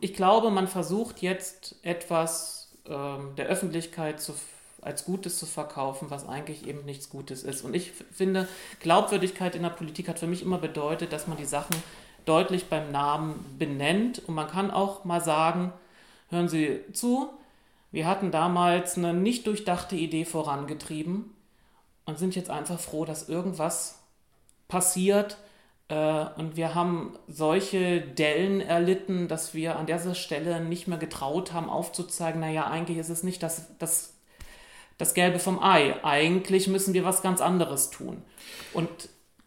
ich 0.00 0.14
glaube, 0.14 0.50
man 0.50 0.68
versucht 0.68 1.22
jetzt 1.22 1.76
etwas 1.82 2.72
ähm, 2.86 3.34
der 3.36 3.46
Öffentlichkeit 3.46 4.20
zu, 4.20 4.34
als 4.80 5.04
Gutes 5.04 5.36
zu 5.36 5.46
verkaufen, 5.46 6.10
was 6.10 6.28
eigentlich 6.28 6.68
eben 6.68 6.84
nichts 6.84 7.10
Gutes 7.10 7.42
ist. 7.42 7.62
Und 7.62 7.74
ich 7.74 7.90
finde, 8.12 8.46
Glaubwürdigkeit 8.78 9.56
in 9.56 9.62
der 9.62 9.70
Politik 9.70 10.08
hat 10.08 10.20
für 10.20 10.28
mich 10.28 10.42
immer 10.42 10.58
bedeutet, 10.58 11.12
dass 11.12 11.26
man 11.26 11.36
die 11.36 11.46
Sachen 11.46 11.74
deutlich 12.26 12.66
beim 12.66 12.92
Namen 12.92 13.56
benennt. 13.58 14.22
Und 14.26 14.34
man 14.34 14.48
kann 14.48 14.70
auch 14.70 15.04
mal 15.04 15.20
sagen, 15.20 15.72
hören 16.34 16.48
Sie 16.48 16.80
zu, 16.92 17.30
wir 17.90 18.06
hatten 18.06 18.30
damals 18.30 18.98
eine 18.98 19.14
nicht 19.14 19.46
durchdachte 19.46 19.96
Idee 19.96 20.24
vorangetrieben 20.24 21.34
und 22.04 22.18
sind 22.18 22.36
jetzt 22.36 22.50
einfach 22.50 22.78
froh, 22.78 23.04
dass 23.04 23.28
irgendwas 23.28 24.00
passiert, 24.68 25.38
äh, 25.88 26.24
Und 26.36 26.56
wir 26.56 26.74
haben 26.74 27.16
solche 27.28 28.00
Dellen 28.00 28.60
erlitten, 28.60 29.28
dass 29.28 29.54
wir 29.54 29.76
an 29.76 29.86
dieser 29.86 30.14
Stelle 30.14 30.60
nicht 30.60 30.88
mehr 30.88 30.98
getraut 30.98 31.52
haben, 31.52 31.68
aufzuzeigen, 31.68 32.40
naja, 32.40 32.66
eigentlich 32.66 32.98
ist 32.98 33.10
es 33.10 33.22
nicht 33.22 33.42
das, 33.42 33.66
das, 33.78 34.14
das 34.98 35.14
Gelbe 35.14 35.38
vom 35.38 35.62
Ei. 35.62 36.02
Eigentlich 36.02 36.68
müssen 36.68 36.94
wir 36.94 37.04
was 37.04 37.22
ganz 37.22 37.40
anderes 37.40 37.90
tun. 37.90 38.22
Und 38.72 38.88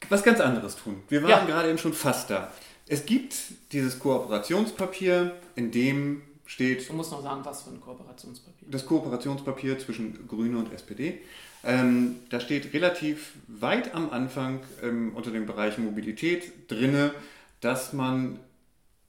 was 0.10 0.24
ganz 0.24 0.40
anderes 0.40 0.76
tun. 0.76 1.02
Wir 1.10 1.24
waren 1.24 1.30
ja. 1.30 1.46
gerade 1.46 1.70
eben 1.70 1.80
schon 1.80 1.94
fast 1.94 2.30
da. 2.30 2.52
Es 2.88 3.06
gibt 3.06 3.36
dieses 3.74 4.00
Kooperationspapier, 4.00 5.36
in 5.56 5.72
dem 5.72 6.22
steht. 6.48 6.90
Du 6.90 6.94
musst 6.94 7.12
noch 7.12 7.22
sagen, 7.22 7.42
was 7.44 7.64
für 7.64 7.70
ein 7.70 7.82
Kooperationspapier. 7.82 8.68
Das 8.72 8.86
Kooperationspapier 8.88 9.78
zwischen 9.78 10.28
Grüne 10.28 10.58
und 10.58 10.74
SPD. 10.74 11.20
Ähm, 11.64 12.16
da 12.30 12.40
steht 12.40 12.74
relativ 12.74 13.34
weit 13.48 13.94
am 13.94 14.10
Anfang 14.10 14.62
ähm, 14.82 15.12
unter 15.14 15.32
dem 15.32 15.46
Bereich 15.46 15.78
Mobilität 15.78 16.72
drinne, 16.72 17.14
dass 17.60 17.94
man 17.94 18.40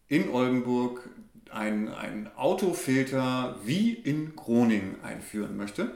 in 0.08 0.28
Oldenburg 0.30 1.08
einen 1.50 2.28
Autofilter 2.36 3.56
wie 3.64 3.92
in 3.92 4.36
Groningen 4.36 4.96
einführen 5.02 5.56
möchte. 5.56 5.92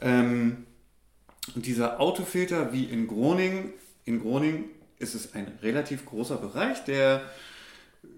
Ähm, 0.00 0.66
und 1.54 1.66
dieser 1.66 2.00
Autofilter 2.00 2.72
wie 2.72 2.84
in 2.84 3.06
Groningen, 3.06 3.72
in 4.04 4.20
Groningen 4.20 4.64
ist 4.98 5.14
es 5.14 5.34
ein 5.34 5.58
relativ 5.62 6.06
großer 6.06 6.36
Bereich, 6.36 6.84
der 6.84 7.22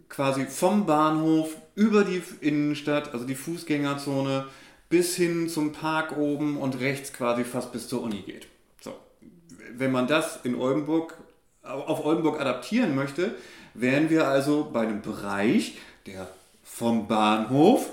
quasi 0.08 0.46
vom 0.46 0.86
Bahnhof 0.86 1.56
über 1.74 2.04
die 2.04 2.22
Innenstadt, 2.40 3.12
also 3.12 3.26
die 3.26 3.34
Fußgängerzone, 3.34 4.46
bis 4.88 5.16
hin 5.16 5.48
zum 5.48 5.72
Park 5.72 6.16
oben 6.16 6.56
und 6.56 6.80
rechts 6.80 7.12
quasi 7.12 7.44
fast 7.44 7.72
bis 7.72 7.88
zur 7.88 8.02
Uni 8.02 8.22
geht. 8.22 8.46
So. 8.80 8.94
Wenn 9.74 9.92
man 9.92 10.06
das 10.06 10.40
in 10.44 10.54
Oldenburg, 10.54 11.16
auf 11.62 12.04
Oldenburg 12.04 12.40
adaptieren 12.40 12.94
möchte, 12.94 13.34
wären 13.74 14.10
wir 14.10 14.28
also 14.28 14.70
bei 14.72 14.82
einem 14.82 15.02
Bereich, 15.02 15.76
der 16.06 16.28
vom 16.62 17.08
Bahnhof 17.08 17.90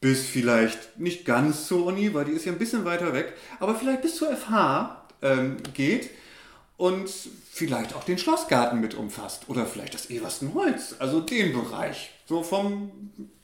bis 0.00 0.26
vielleicht 0.26 0.98
nicht 0.98 1.24
ganz 1.24 1.68
zur 1.68 1.86
Uni, 1.86 2.12
weil 2.12 2.24
die 2.24 2.32
ist 2.32 2.44
ja 2.44 2.52
ein 2.52 2.58
bisschen 2.58 2.84
weiter 2.84 3.12
weg, 3.12 3.34
aber 3.60 3.74
vielleicht 3.74 4.02
bis 4.02 4.16
zur 4.16 4.34
FH 4.34 5.04
ähm, 5.22 5.58
geht 5.74 6.10
und 6.76 7.08
vielleicht 7.54 7.94
auch 7.94 8.02
den 8.02 8.16
Schlossgarten 8.16 8.80
mit 8.80 8.94
umfasst 8.94 9.50
oder 9.50 9.66
vielleicht 9.66 9.92
das 9.92 10.08
Everstenholz, 10.08 10.96
also 10.98 11.20
den 11.20 11.52
Bereich. 11.52 12.10
So 12.24 12.42
vom, 12.42 12.90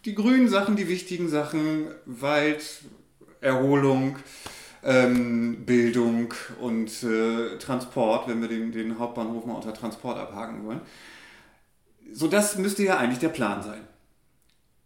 die 0.07 0.15
grünen 0.15 0.49
Sachen, 0.49 0.77
die 0.77 0.89
wichtigen 0.89 1.29
Sachen, 1.29 1.89
Wald, 2.07 2.65
Erholung, 3.43 4.17
ähm, 4.83 5.67
Bildung 5.67 6.33
und 6.59 6.91
äh, 7.03 7.59
Transport, 7.59 8.29
wenn 8.29 8.41
wir 8.41 8.49
den, 8.49 8.73
den 8.73 8.99
Hauptbahnhof 8.99 9.45
mal 9.45 9.57
unter 9.57 9.75
Transport 9.75 10.17
abhaken 10.17 10.65
wollen. 10.65 10.81
So, 12.11 12.29
das 12.29 12.57
müsste 12.57 12.85
ja 12.85 12.97
eigentlich 12.97 13.19
der 13.19 13.29
Plan 13.29 13.63
sein. 13.63 13.87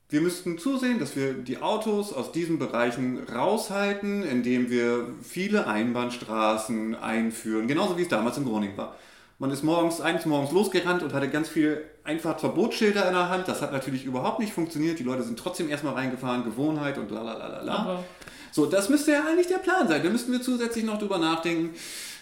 Wir 0.08 0.20
müssten 0.20 0.58
zusehen, 0.58 0.98
dass 0.98 1.14
wir 1.14 1.32
die 1.34 1.58
Autos 1.58 2.12
aus 2.12 2.32
diesen 2.32 2.58
Bereichen 2.58 3.22
raushalten, 3.32 4.24
indem 4.24 4.68
wir 4.68 5.14
viele 5.22 5.68
Einbahnstraßen 5.68 6.96
einführen, 6.96 7.68
genauso 7.68 7.96
wie 7.96 8.02
es 8.02 8.08
damals 8.08 8.36
in 8.36 8.44
Groningen 8.44 8.76
war. 8.76 8.96
Man 9.42 9.50
ist 9.50 9.64
morgens, 9.64 10.00
eines 10.00 10.24
morgens 10.24 10.52
losgerannt 10.52 11.02
und 11.02 11.12
hatte 11.12 11.28
ganz 11.28 11.48
viel 11.48 11.84
Einfahrtverbotsschilder 12.04 13.08
in 13.08 13.12
der 13.12 13.28
Hand. 13.28 13.48
Das 13.48 13.60
hat 13.60 13.72
natürlich 13.72 14.04
überhaupt 14.04 14.38
nicht 14.38 14.52
funktioniert. 14.52 15.00
Die 15.00 15.02
Leute 15.02 15.24
sind 15.24 15.36
trotzdem 15.36 15.68
erstmal 15.68 15.94
reingefahren, 15.94 16.44
Gewohnheit 16.44 16.96
und 16.96 17.10
la 17.10 18.04
So, 18.52 18.66
das 18.66 18.88
müsste 18.88 19.10
ja 19.10 19.24
eigentlich 19.28 19.48
der 19.48 19.58
Plan 19.58 19.88
sein. 19.88 20.00
Da 20.00 20.10
müssten 20.10 20.30
wir 20.30 20.42
zusätzlich 20.42 20.84
noch 20.84 20.96
drüber 20.96 21.18
nachdenken. 21.18 21.74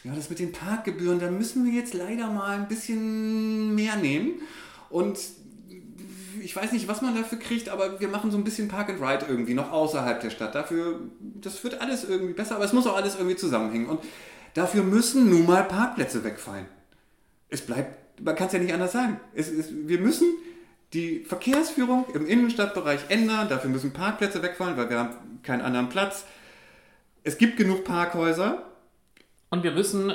Ja, 0.03 0.15
das 0.15 0.31
mit 0.31 0.39
den 0.39 0.51
Parkgebühren, 0.53 1.19
da 1.19 1.31
müssen 1.31 1.67
wir 1.67 1.73
jetzt 1.75 1.93
leider 1.93 2.29
mal 2.29 2.57
ein 2.57 2.69
bisschen 2.69 3.75
mehr 3.75 3.97
nehmen. 3.97 4.41
Und 4.89 5.19
ich 6.43 6.57
weiß 6.57 6.73
nicht, 6.73 6.89
was 6.89 7.03
man 7.03 7.15
dafür 7.15 7.39
kriegt, 7.39 7.69
aber 7.69 8.01
wir 8.01 8.09
machen 8.09 8.31
so 8.31 8.39
ein 8.39 8.45
bisschen 8.45 8.69
Park 8.69 8.89
and 8.89 8.99
Ride 8.99 9.27
irgendwie 9.29 9.53
noch 9.53 9.71
außerhalb 9.71 10.23
der 10.23 10.31
Stadt. 10.31 10.55
Dafür, 10.55 11.01
das 11.21 11.63
wird 11.65 11.83
alles 11.83 12.03
irgendwie 12.09 12.33
besser, 12.33 12.57
aber 12.57 12.65
es 12.65 12.73
muss 12.73 12.87
auch 12.87 12.97
alles 12.97 13.17
irgendwie 13.17 13.37
zusammenhängen. 13.37 13.91
Und 13.91 14.01
dafür 14.55 14.85
müssen 14.85 15.29
nun 15.29 15.45
mal 15.45 15.65
Parkplätze 15.65 16.25
wegfallen. 16.25 16.80
Es 17.51 17.63
bleibt, 17.63 18.21
man 18.21 18.37
kann 18.37 18.47
es 18.47 18.53
ja 18.53 18.59
nicht 18.59 18.73
anders 18.73 18.93
sagen. 18.93 19.21
Es, 19.35 19.49
es, 19.49 19.69
wir 19.73 19.99
müssen 19.99 20.27
die 20.93 21.25
Verkehrsführung 21.25 22.07
im 22.15 22.27
Innenstadtbereich 22.27 23.01
ändern. 23.09 23.49
Dafür 23.49 23.71
müssen 23.71 23.93
Parkplätze 23.93 24.43
wegfallen, 24.43 24.77
weil 24.77 24.91
wir 24.91 24.99
haben 24.99 25.41
keinen 25.43 25.63
anderen 25.63 25.89
Platz. 25.89 26.25
Es 27.23 27.39
gibt 27.39 27.57
genug 27.57 27.85
Parkhäuser. 27.85 28.65
Und 29.51 29.63
wir 29.63 29.73
müssen 29.73 30.13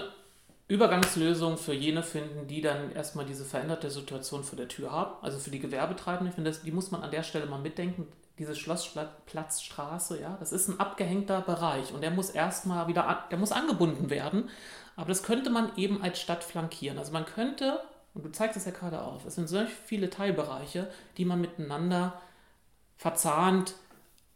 Übergangslösungen 0.67 1.57
für 1.57 1.73
jene 1.73 2.01
finden, 2.01 2.47
die 2.47 2.61
dann 2.61 2.91
erstmal 2.91 3.25
diese 3.25 3.45
veränderte 3.45 3.91
Situation 3.91 4.43
vor 4.43 4.57
der 4.57 4.67
Tür 4.67 4.91
haben. 4.91 5.13
Also 5.21 5.37
für 5.37 5.51
die 5.51 5.59
Gewerbetreibenden, 5.59 6.29
ich 6.29 6.35
finde, 6.35 6.49
das, 6.49 6.63
die 6.63 6.71
muss 6.71 6.91
man 6.91 7.03
an 7.03 7.11
der 7.11 7.23
Stelle 7.23 7.45
mal 7.45 7.59
mitdenken. 7.59 8.07
Diese 8.39 8.55
Schlossplatzstraße, 8.55 10.19
ja, 10.19 10.35
das 10.39 10.51
ist 10.51 10.67
ein 10.67 10.79
abgehängter 10.79 11.39
Bereich 11.41 11.93
und 11.93 12.01
der 12.01 12.11
muss 12.11 12.29
erstmal 12.29 12.87
wieder, 12.87 13.25
der 13.31 13.37
muss 13.37 13.53
angebunden 13.53 14.09
werden. 14.09 14.49
Aber 14.95 15.09
das 15.09 15.23
könnte 15.23 15.49
man 15.49 15.75
eben 15.77 16.01
als 16.01 16.19
Stadt 16.19 16.43
flankieren. 16.43 16.97
Also 16.97 17.11
man 17.11 17.25
könnte, 17.25 17.81
und 18.13 18.23
du 18.25 18.31
zeigst 18.31 18.57
es 18.57 18.65
ja 18.65 18.71
gerade 18.71 19.01
auf, 19.01 19.25
es 19.25 19.35
sind 19.35 19.49
solch 19.49 19.69
viele 19.69 20.09
Teilbereiche, 20.09 20.89
die 21.17 21.25
man 21.25 21.41
miteinander 21.41 22.21
verzahnt 22.97 23.75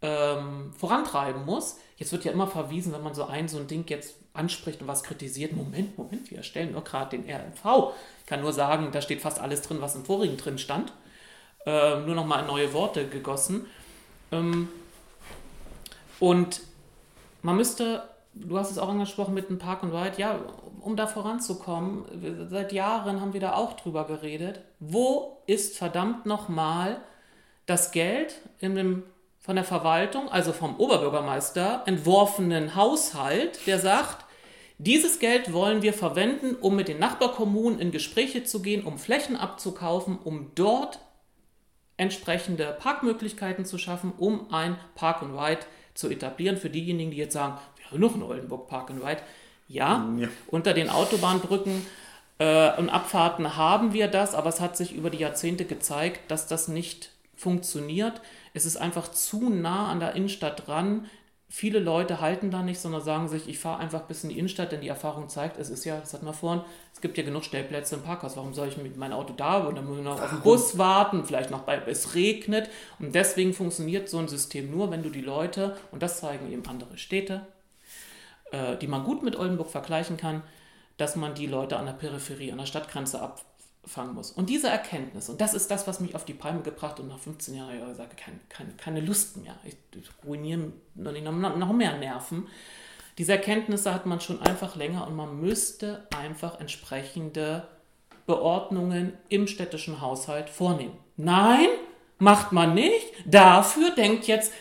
ähm, 0.02 0.74
vorantreiben 0.78 1.46
muss. 1.46 1.78
Jetzt 1.98 2.12
wird 2.12 2.26
ja 2.26 2.32
immer 2.32 2.48
verwiesen, 2.48 2.94
wenn 2.94 3.04
man 3.04 3.14
so 3.14 3.26
ein, 3.26 3.48
so 3.48 3.58
ein 3.58 3.68
Ding 3.68 3.86
jetzt 3.88 4.16
anspricht 4.34 4.82
und 4.82 4.88
was 4.88 5.04
kritisiert. 5.04 5.54
Moment, 5.54 5.98
Moment, 5.98 6.30
wir 6.30 6.38
erstellen 6.38 6.72
nur 6.72 6.84
gerade 6.84 7.18
den 7.18 7.30
RNV. 7.30 7.94
Ich 8.22 8.26
kann 8.26 8.42
nur 8.42 8.54
sagen, 8.54 8.90
da 8.92 9.02
steht 9.02 9.22
fast 9.22 9.40
alles 9.40 9.62
drin, 9.62 9.82
was 9.82 9.96
im 9.96 10.06
vorigen 10.06 10.38
drin 10.38 10.58
stand. 10.58 10.94
Ähm, 11.66 12.06
nur 12.06 12.16
nochmal 12.16 12.42
in 12.42 12.48
neue 12.48 12.74
Worte 12.74 13.08
gegossen. 13.08 13.66
Ähm, 14.32 14.70
und 16.20 16.62
man 17.42 17.58
müsste, 17.58 18.04
du 18.40 18.58
hast 18.58 18.72
es 18.72 18.78
auch 18.78 18.90
angesprochen 18.90 19.34
mit 19.34 19.50
dem 19.50 19.60
Park 19.60 19.84
und 19.84 19.92
Ride, 19.92 20.18
ja, 20.18 20.40
um 20.82 20.96
da 20.96 21.08
voranzukommen, 21.08 22.48
seit 22.50 22.72
Jahren 22.72 23.22
haben 23.22 23.34
wir 23.34 23.42
da 23.42 23.54
auch 23.54 23.74
drüber 23.74 24.06
geredet. 24.06 24.62
Wo 24.80 25.42
ist 25.46 25.78
verdammt 25.78 26.26
nochmal 26.26 27.02
das 27.66 27.92
Geld 27.92 28.36
in 28.60 28.76
dem 28.76 29.04
von 29.40 29.56
der 29.56 29.66
Verwaltung, 29.66 30.30
also 30.30 30.52
vom 30.52 30.76
Oberbürgermeister, 30.76 31.84
entworfenen 31.86 32.76
Haushalt, 32.76 33.66
der 33.66 33.80
sagt, 33.80 34.26
dieses 34.78 35.20
Geld 35.20 35.54
wollen 35.54 35.82
wir 35.82 35.94
verwenden, 35.94 36.56
um 36.56 36.76
mit 36.76 36.88
den 36.88 37.00
Nachbarkommunen 37.00 37.80
in 37.80 37.92
Gespräche 37.92 38.44
zu 38.44 38.62
gehen, 38.62 38.84
um 38.84 38.98
Flächen 38.98 39.36
abzukaufen, 39.36 40.20
um 40.24 40.52
dort 40.56 41.00
entsprechende 41.98 42.78
Parkmöglichkeiten 42.80 43.66
zu 43.66 43.78
schaffen, 43.78 44.14
um 44.18 44.54
ein 44.54 44.78
Park 44.96 45.22
and 45.22 45.38
Ride 45.38 45.66
zu 45.94 46.10
etablieren. 46.10 46.56
Für 46.58 46.70
diejenigen, 46.70 47.12
die 47.12 47.18
jetzt 47.18 47.34
sagen, 47.34 47.58
noch 47.98 48.16
ein 48.16 48.24
Oldenburg 48.24 48.68
Park 48.68 48.92
and 48.92 49.04
Ride. 49.04 49.22
Ja, 49.68 50.10
ja. 50.18 50.28
unter 50.48 50.74
den 50.74 50.90
Autobahnbrücken 50.90 51.86
äh, 52.40 52.76
und 52.78 52.90
Abfahrten 52.90 53.56
haben 53.56 53.94
wir 53.94 54.08
das, 54.08 54.34
aber 54.34 54.50
es 54.50 54.60
hat 54.60 54.76
sich 54.76 54.96
über 54.96 55.10
die 55.10 55.20
Jahrzehnte 55.20 55.66
gezeigt, 55.66 56.32
dass 56.32 56.48
das 56.48 56.68
nicht 56.68 57.12
funktioniert. 57.36 58.22
Es 58.54 58.66
ist 58.66 58.78
einfach 58.78 59.12
zu 59.12 59.50
nah 59.50 59.92
an 59.92 60.00
der 60.00 60.16
Innenstadt 60.16 60.68
dran. 60.68 61.06
Viele 61.52 61.80
Leute 61.80 62.22
halten 62.22 62.52
da 62.52 62.62
nicht, 62.62 62.80
sondern 62.80 63.02
sagen 63.02 63.28
sich, 63.28 63.48
ich 63.48 63.58
fahre 63.58 63.80
einfach 63.80 64.02
bis 64.04 64.24
in 64.24 64.30
die 64.30 64.38
Innenstadt, 64.38 64.72
denn 64.72 64.82
die 64.82 64.88
Erfahrung 64.88 65.30
zeigt, 65.30 65.58
es 65.58 65.70
ist 65.70 65.84
ja, 65.84 66.00
das 66.00 66.14
hatten 66.14 66.26
wir 66.26 66.34
vorhin, 66.34 66.62
es 66.94 67.02
gibt 67.02 67.18
ja 67.18 67.24
genug 67.24 67.44
Stellplätze 67.44 67.96
im 67.96 68.04
Parkhaus. 68.04 68.38
Warum 68.38 68.54
soll 68.54 68.68
ich 68.68 68.78
mit 68.78 68.98
meinem 68.98 69.14
Auto 69.14 69.34
da 69.34 69.58
und 69.58 69.76
dann 69.76 69.88
muss 69.88 69.98
ich 69.98 70.04
noch 70.04 70.22
auf 70.22 70.30
den 70.30 70.42
Bus 70.42 70.78
warten, 70.78 71.26
vielleicht 71.26 71.50
noch 71.50 71.62
bei, 71.62 71.82
es 71.88 72.14
regnet. 72.14 72.70
Und 73.00 73.16
deswegen 73.16 73.54
funktioniert 73.54 74.10
so 74.10 74.20
ein 74.20 74.28
System 74.28 74.70
nur, 74.70 74.92
wenn 74.92 75.02
du 75.02 75.10
die 75.10 75.22
Leute, 75.22 75.76
und 75.92 76.04
das 76.04 76.20
zeigen 76.20 76.52
eben 76.52 76.68
andere 76.68 76.98
Städte, 76.98 77.48
äh, 78.52 78.78
die 78.78 78.88
man 78.88 79.04
gut 79.04 79.24
mit 79.24 79.38
Oldenburg 79.38 79.70
vergleichen 79.70 80.18
kann, 80.18 80.44
dass 80.98 81.16
man 81.16 81.34
die 81.34 81.48
Leute 81.48 81.78
an 81.78 81.86
der 81.86 81.94
Peripherie, 81.94 82.52
an 82.52 82.58
der 82.58 82.66
Stadtgrenze 82.66 83.22
ab, 83.22 83.44
fangen 83.86 84.14
muss. 84.14 84.32
Und 84.32 84.50
diese 84.50 84.68
Erkenntnis, 84.68 85.30
und 85.30 85.42
das 85.42 85.54
ist 85.54 85.72
das, 85.72 85.88
was 85.88 86.00
mich 86.00 86.14
auf 86.16 86.26
die 86.26 86.34
Palme 86.34 86.62
gebracht 86.62 87.00
und 87.00 87.08
nach 87.08 87.20
15 87.20 87.56
Jahren 87.56 87.76
ich 87.92 87.98
sage, 87.98 88.16
kein, 88.16 88.40
kein, 88.50 88.78
keine 88.78 89.00
Lust 89.00 89.38
mehr, 89.38 89.56
ich, 89.64 89.78
ich 89.96 90.10
ruiniere 90.26 90.72
noch, 90.96 91.56
noch 91.56 91.74
mehr 91.74 91.98
Nerven. 91.98 92.48
Diese 93.18 93.34
Erkenntnisse 93.34 93.94
hat 93.94 94.06
man 94.06 94.22
schon 94.22 94.42
einfach 94.42 94.76
länger 94.76 95.08
und 95.08 95.16
man 95.16 95.40
müsste 95.40 96.08
einfach 96.16 96.60
entsprechende 96.60 97.68
Beordnungen 98.28 99.14
im 99.28 99.48
städtischen 99.48 100.02
Haushalt 100.02 100.50
vornehmen. 100.50 100.98
Nein, 101.18 101.68
macht 102.18 102.52
man 102.52 102.76
nicht. 102.76 103.08
Dafür 103.26 103.92
denkt 103.92 104.28
jetzt 104.28 104.54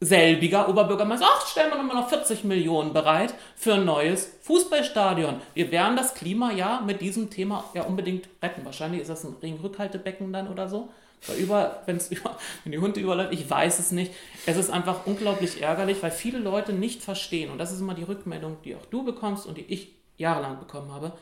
selbiger 0.00 0.68
Oberbürgermeister, 0.68 1.26
ach, 1.26 1.46
stellen 1.46 1.70
wir 1.70 1.78
nochmal 1.78 1.96
noch 1.96 2.08
40 2.08 2.44
Millionen 2.44 2.92
bereit 2.92 3.34
für 3.56 3.74
ein 3.74 3.84
neues 3.84 4.30
Fußballstadion. 4.42 5.40
Wir 5.54 5.70
werden 5.70 5.96
das 5.96 6.14
Klima 6.14 6.52
ja 6.52 6.82
mit 6.84 7.00
diesem 7.00 7.30
Thema 7.30 7.64
ja 7.74 7.82
unbedingt 7.84 8.28
retten. 8.42 8.64
Wahrscheinlich 8.64 9.00
ist 9.00 9.08
das 9.08 9.24
ein 9.24 9.36
Regenrückhaltebecken 9.40 10.32
dann 10.32 10.48
oder 10.48 10.68
so. 10.68 10.90
Über, 11.38 11.82
wenn's 11.86 12.08
über, 12.10 12.36
wenn 12.64 12.72
die 12.72 12.78
Hunde 12.78 13.00
überläuft, 13.00 13.32
ich 13.32 13.48
weiß 13.48 13.78
es 13.78 13.90
nicht. 13.90 14.12
Es 14.44 14.56
ist 14.56 14.70
einfach 14.70 15.06
unglaublich 15.06 15.62
ärgerlich, 15.62 16.02
weil 16.02 16.10
viele 16.10 16.38
Leute 16.38 16.72
nicht 16.72 17.02
verstehen, 17.02 17.50
und 17.50 17.58
das 17.58 17.72
ist 17.72 17.80
immer 17.80 17.94
die 17.94 18.02
Rückmeldung, 18.02 18.58
die 18.64 18.74
auch 18.74 18.86
du 18.86 19.02
bekommst 19.02 19.46
und 19.46 19.56
die 19.56 19.64
ich 19.64 19.94
jahrelang 20.18 20.58
bekommen 20.58 20.92
habe, 20.92 21.12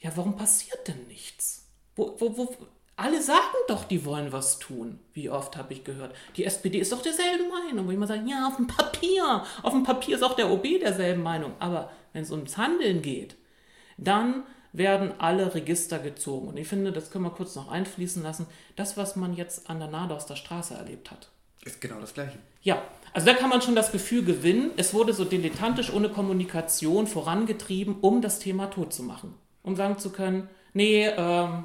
ja, 0.00 0.10
warum 0.14 0.36
passiert 0.36 0.86
denn 0.86 1.06
nichts? 1.08 1.66
Wo, 1.96 2.14
wo, 2.18 2.36
wo, 2.36 2.56
Alle 2.96 3.20
sagen 3.20 3.42
doch, 3.68 3.84
die 3.84 4.06
wollen 4.06 4.32
was 4.32 4.58
tun. 4.58 4.98
Wie 5.12 5.28
oft 5.28 5.56
habe 5.56 5.74
ich 5.74 5.84
gehört. 5.84 6.14
Die 6.36 6.44
SPD 6.44 6.78
ist 6.78 6.92
doch 6.92 7.02
derselben 7.02 7.48
Meinung. 7.50 7.86
Wo 7.86 7.90
ich 7.90 7.98
mal 7.98 8.06
sage, 8.06 8.24
ja, 8.26 8.48
auf 8.48 8.56
dem 8.56 8.66
Papier. 8.66 9.44
Auf 9.62 9.72
dem 9.72 9.84
Papier 9.84 10.16
ist 10.16 10.22
auch 10.22 10.34
der 10.34 10.50
OB 10.50 10.80
derselben 10.80 11.22
Meinung. 11.22 11.52
Aber 11.58 11.90
wenn 12.14 12.22
es 12.22 12.30
ums 12.30 12.56
Handeln 12.56 13.02
geht, 13.02 13.36
dann 13.98 14.44
werden 14.72 15.12
alle 15.18 15.54
Register 15.54 15.98
gezogen. 15.98 16.48
Und 16.48 16.56
ich 16.56 16.68
finde, 16.68 16.90
das 16.90 17.10
können 17.10 17.24
wir 17.24 17.30
kurz 17.30 17.54
noch 17.54 17.70
einfließen 17.70 18.22
lassen. 18.22 18.46
Das, 18.76 18.96
was 18.96 19.14
man 19.14 19.34
jetzt 19.34 19.68
an 19.68 19.78
der 19.78 19.88
Nadauster 19.88 20.36
Straße 20.36 20.74
erlebt 20.74 21.10
hat. 21.10 21.30
Ist 21.64 21.80
genau 21.80 22.00
das 22.00 22.14
Gleiche. 22.14 22.38
Ja, 22.62 22.82
also 23.12 23.26
da 23.26 23.34
kann 23.34 23.50
man 23.50 23.60
schon 23.60 23.74
das 23.74 23.92
Gefühl 23.92 24.24
gewinnen, 24.24 24.70
es 24.76 24.94
wurde 24.94 25.12
so 25.12 25.24
dilettantisch 25.24 25.92
ohne 25.92 26.08
Kommunikation 26.08 27.06
vorangetrieben, 27.06 27.96
um 28.00 28.22
das 28.22 28.38
Thema 28.38 28.66
tot 28.66 28.92
zu 28.92 29.02
machen. 29.02 29.34
Um 29.62 29.74
sagen 29.74 29.98
zu 29.98 30.10
können, 30.10 30.48
nee, 30.74 31.06
ähm, 31.06 31.64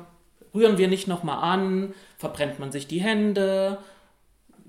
rühren 0.53 0.77
wir 0.77 0.87
nicht 0.87 1.07
nochmal 1.07 1.43
an, 1.43 1.93
verbrennt 2.17 2.59
man 2.59 2.71
sich 2.71 2.87
die 2.87 3.01
Hände. 3.01 3.77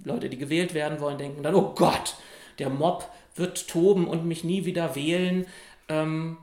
Leute, 0.04 0.28
die 0.28 0.38
gewählt 0.38 0.74
werden 0.74 1.00
wollen, 1.00 1.18
denken 1.18 1.42
dann, 1.42 1.54
oh 1.54 1.74
Gott, 1.74 2.16
der 2.58 2.70
Mob 2.70 3.08
wird 3.34 3.68
toben 3.68 4.06
und 4.06 4.26
mich 4.26 4.44
nie 4.44 4.64
wieder 4.64 4.94
wählen. 4.94 5.46
Ähm, 5.88 6.38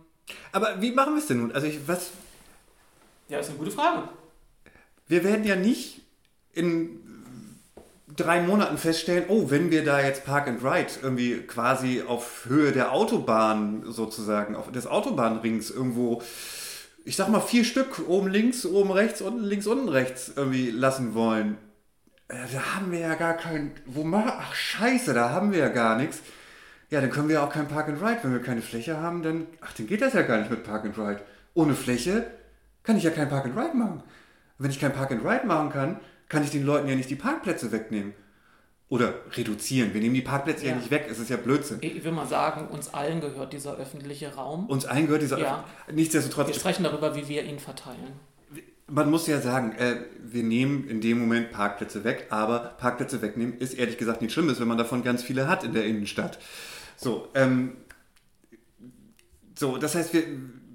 Aber 0.52 0.82
wie 0.82 0.92
machen 0.92 1.14
wir 1.14 1.20
es 1.20 1.28
denn 1.28 1.40
nun? 1.40 1.52
Also 1.52 1.68
ich, 1.68 1.88
was... 1.88 2.12
Ja, 3.28 3.40
ist 3.40 3.50
eine 3.50 3.58
gute 3.60 3.72
Frage. 3.72 4.10
Wir 5.08 5.24
werden 5.24 5.46
ja 5.46 5.56
nicht 5.56 6.02
in 6.54 7.00
drei 8.16 8.42
Monaten 8.42 8.78
feststellen, 8.78 9.26
oh, 9.30 9.50
wenn 9.50 9.72
wir 9.72 9.84
da 9.84 10.02
jetzt 10.02 10.26
Park 10.26 10.48
and 10.48 10.64
Ride 10.64 10.92
irgendwie 11.02 11.42
quasi 11.42 12.02
auf 12.02 12.46
Höhe 12.48 12.72
der 12.72 12.92
Autobahn 12.92 13.84
sozusagen, 13.88 14.56
auf 14.56 14.72
des 14.72 14.88
Autobahnrings 14.88 15.70
irgendwo 15.70 16.22
ich 17.06 17.16
sag 17.16 17.30
mal, 17.30 17.40
vier 17.40 17.64
Stück 17.64 18.08
oben 18.08 18.28
links, 18.28 18.66
oben 18.66 18.92
rechts, 18.92 19.22
unten 19.22 19.44
links, 19.44 19.68
unten 19.68 19.90
rechts 19.90 20.32
irgendwie 20.36 20.72
lassen 20.72 21.14
wollen. 21.14 21.58
Äh, 22.28 22.36
da 22.54 22.76
haben 22.76 22.92
wir 22.92 23.00
ja 23.00 23.16
gar 23.16 23.36
kein. 23.36 23.72
Wo 23.86 24.04
machen. 24.04 24.32
Ach, 24.36 24.54
scheiße, 24.54 25.14
da 25.14 25.30
haben 25.30 25.52
wir 25.52 25.60
ja 25.60 25.70
gar 25.70 25.98
nichts. 25.98 26.20
Ja, 26.90 27.02
dann 27.02 27.12
können 27.12 27.30
wir 27.30 27.44
auch 27.44 27.52
kein 27.52 27.68
Park 27.68 27.90
and 27.90 28.02
Ride. 28.02 28.20
Wenn 28.24 28.34
wir 28.34 28.42
keine 28.42 28.62
Fläche 28.62 28.98
haben, 28.98 29.24
dann. 29.24 29.48
Ach, 29.62 29.74
dann 29.74 29.88
geht 29.88 30.02
das 30.02 30.14
ja 30.14 30.22
gar 30.22 30.38
nicht 30.38 30.52
mit 30.52 30.64
Park 30.64 30.86
and 30.86 30.98
Ride. 30.98 31.22
Ohne 31.54 31.76
Fläche 31.76 32.28
kann 32.84 32.98
ich 32.98 33.04
ja 33.04 33.12
kein 33.12 33.30
Park 33.30 33.46
and 33.46 33.58
Ride 33.58 33.76
machen. 33.76 34.04
Wenn 34.58 34.72
ich 34.72 34.80
kein 34.80 34.94
Park 34.94 35.12
and 35.12 35.24
Ride 35.24 35.46
machen 35.46 35.70
kann, 35.70 36.00
kann 36.28 36.44
ich 36.44 36.52
den 36.52 36.66
Leuten 36.66 36.88
ja 36.88 36.96
nicht 36.96 37.10
die 37.10 37.16
Parkplätze 37.16 37.72
wegnehmen. 37.72 38.14
Oder 38.90 39.14
reduzieren. 39.34 39.94
Wir 39.94 40.02
nehmen 40.02 40.16
die 40.16 40.22
Parkplätze 40.22 40.66
ja, 40.66 40.72
ja 40.72 40.78
nicht 40.78 40.90
weg. 40.90 41.08
Es 41.10 41.20
ist 41.20 41.30
ja 41.30 41.38
Blödsinn. 41.38 41.78
Ich 41.82 42.04
will 42.04 42.12
mal 42.12 42.28
sagen, 42.28 42.68
uns 42.70 42.92
allen 42.92 43.22
gehört 43.22 43.54
dieser 43.54 43.78
öffentliche 43.78 44.34
Raum. 44.34 44.66
Uns 44.66 44.86
allen 44.86 45.06
gehört 45.06 45.22
dieser 45.22 45.38
ja. 45.38 45.64
Öff 45.88 45.96
Nichtsdestotrotz. 45.96 46.48
Wir 46.48 46.56
sprechen 46.56 46.84
darüber, 46.84 47.16
wie 47.16 47.28
wir 47.28 47.44
ihn 47.44 47.60
verteilen. 47.60 48.14
Man 48.88 49.12
muss 49.12 49.28
ja 49.28 49.40
sagen, 49.40 49.74
äh, 49.74 49.98
wir 50.24 50.42
nehmen 50.42 50.88
in 50.90 51.02
dem 51.02 51.20
Moment 51.20 51.52
Parkplätze 51.52 52.04
weg, 52.04 52.26
aber 52.32 52.76
Parkplätze 52.80 53.22
wegnehmen 53.22 53.60
ist 53.60 53.76
ehrlich 53.76 54.00
gesagt 54.00 54.24
nicht 54.24 54.34
schlimm, 54.34 54.52
wenn 54.58 54.68
man 54.68 54.80
davon 54.80 55.04
ganz 55.04 55.22
viele 55.22 55.48
hat 55.48 55.64
in 55.64 55.74
der 55.74 55.86
Innenstadt. 55.86 56.40
So, 56.98 57.28
ähm, 57.36 57.78
so 59.56 59.78
das 59.78 59.94
heißt, 59.94 60.12
wir 60.14 60.24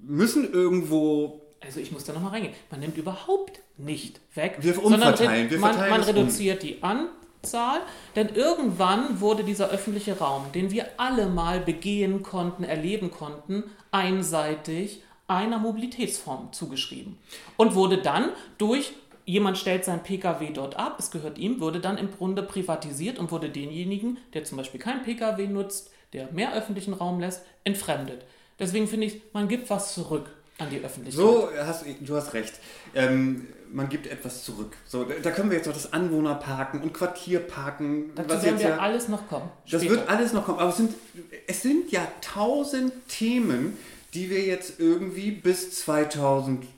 müssen 0.06 0.52
irgendwo 0.52 1.40
also 1.60 1.80
ich 1.80 1.92
muss 1.92 2.04
da 2.04 2.12
nochmal 2.12 2.32
reingehen. 2.32 2.54
Man 2.70 2.80
nimmt 2.80 2.96
überhaupt 2.98 3.60
nicht 3.78 4.20
weg, 4.34 4.58
wir 4.60 4.82
umverteilen, 4.82 5.50
wir 5.50 5.58
man, 5.58 5.76
man 5.76 6.02
reduziert 6.02 6.62
um. 6.62 6.68
die 6.68 6.82
an, 6.82 7.08
Zahl, 7.44 7.80
denn 8.16 8.28
irgendwann 8.34 9.20
wurde 9.20 9.44
dieser 9.44 9.70
öffentliche 9.70 10.18
Raum, 10.18 10.46
den 10.54 10.70
wir 10.70 10.86
alle 10.96 11.26
mal 11.26 11.60
begehen 11.60 12.22
konnten, 12.22 12.64
erleben 12.64 13.10
konnten, 13.10 13.64
einseitig 13.90 15.02
einer 15.26 15.58
Mobilitätsform 15.58 16.52
zugeschrieben 16.52 17.18
und 17.56 17.74
wurde 17.74 17.98
dann 17.98 18.30
durch 18.58 18.92
jemand 19.26 19.56
stellt 19.56 19.84
sein 19.84 20.02
Pkw 20.02 20.50
dort 20.52 20.76
ab, 20.76 20.96
es 20.98 21.10
gehört 21.10 21.38
ihm, 21.38 21.60
wurde 21.60 21.80
dann 21.80 21.96
im 21.96 22.10
Grunde 22.10 22.42
privatisiert 22.42 23.18
und 23.18 23.30
wurde 23.30 23.48
denjenigen, 23.48 24.18
der 24.34 24.44
zum 24.44 24.58
Beispiel 24.58 24.80
kein 24.80 25.02
Pkw 25.02 25.46
nutzt, 25.46 25.90
der 26.12 26.30
mehr 26.32 26.54
öffentlichen 26.54 26.92
Raum 26.92 27.20
lässt, 27.20 27.42
entfremdet. 27.64 28.24
Deswegen 28.58 28.86
finde 28.86 29.06
ich, 29.06 29.22
man 29.32 29.48
gibt 29.48 29.70
was 29.70 29.94
zurück 29.94 30.30
an 30.58 30.70
die 30.70 30.78
Öffentlichkeit. 30.78 31.24
So, 31.24 31.50
hast, 31.56 31.84
du 32.00 32.16
hast 32.16 32.32
recht. 32.32 32.54
Ähm, 32.94 33.48
man 33.72 33.88
gibt 33.88 34.06
etwas 34.06 34.44
zurück. 34.44 34.76
So, 34.86 35.04
da 35.04 35.30
können 35.32 35.50
wir 35.50 35.56
jetzt 35.56 35.66
noch 35.66 35.74
das 35.74 35.92
Anwohnerparken 35.92 36.80
und 36.80 36.94
Quartierparken. 36.94 38.14
Dazu 38.14 38.44
werden 38.44 38.58
wir 38.60 38.68
ja, 38.68 38.78
alles 38.78 39.08
noch 39.08 39.28
kommen. 39.28 39.50
Das 39.68 39.82
später. 39.82 39.96
wird 39.96 40.08
alles 40.08 40.32
noch 40.32 40.44
kommen. 40.44 40.60
Aber 40.60 40.70
es 40.70 40.76
sind, 40.76 40.94
es 41.48 41.62
sind 41.62 41.90
ja 41.90 42.06
tausend 42.20 42.92
Themen, 43.08 43.76
die 44.14 44.30
wir 44.30 44.42
jetzt 44.42 44.78
irgendwie 44.78 45.32
bis 45.32 45.72
2030, 45.72 46.68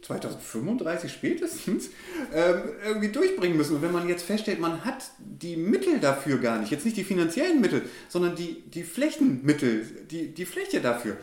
2035 0.00 1.12
spätestens, 1.12 1.90
ähm, 2.32 2.62
irgendwie 2.86 3.12
durchbringen 3.12 3.58
müssen. 3.58 3.76
Und 3.76 3.82
wenn 3.82 3.92
man 3.92 4.08
jetzt 4.08 4.24
feststellt, 4.24 4.60
man 4.60 4.86
hat 4.86 5.04
die 5.18 5.56
Mittel 5.56 6.00
dafür 6.00 6.38
gar 6.38 6.58
nicht, 6.58 6.72
jetzt 6.72 6.86
nicht 6.86 6.96
die 6.96 7.04
finanziellen 7.04 7.60
Mittel, 7.60 7.82
sondern 8.08 8.34
die, 8.34 8.62
die 8.62 8.82
Flächenmittel, 8.82 9.84
die, 10.10 10.32
die 10.32 10.46
Fläche 10.46 10.80
dafür, 10.80 11.18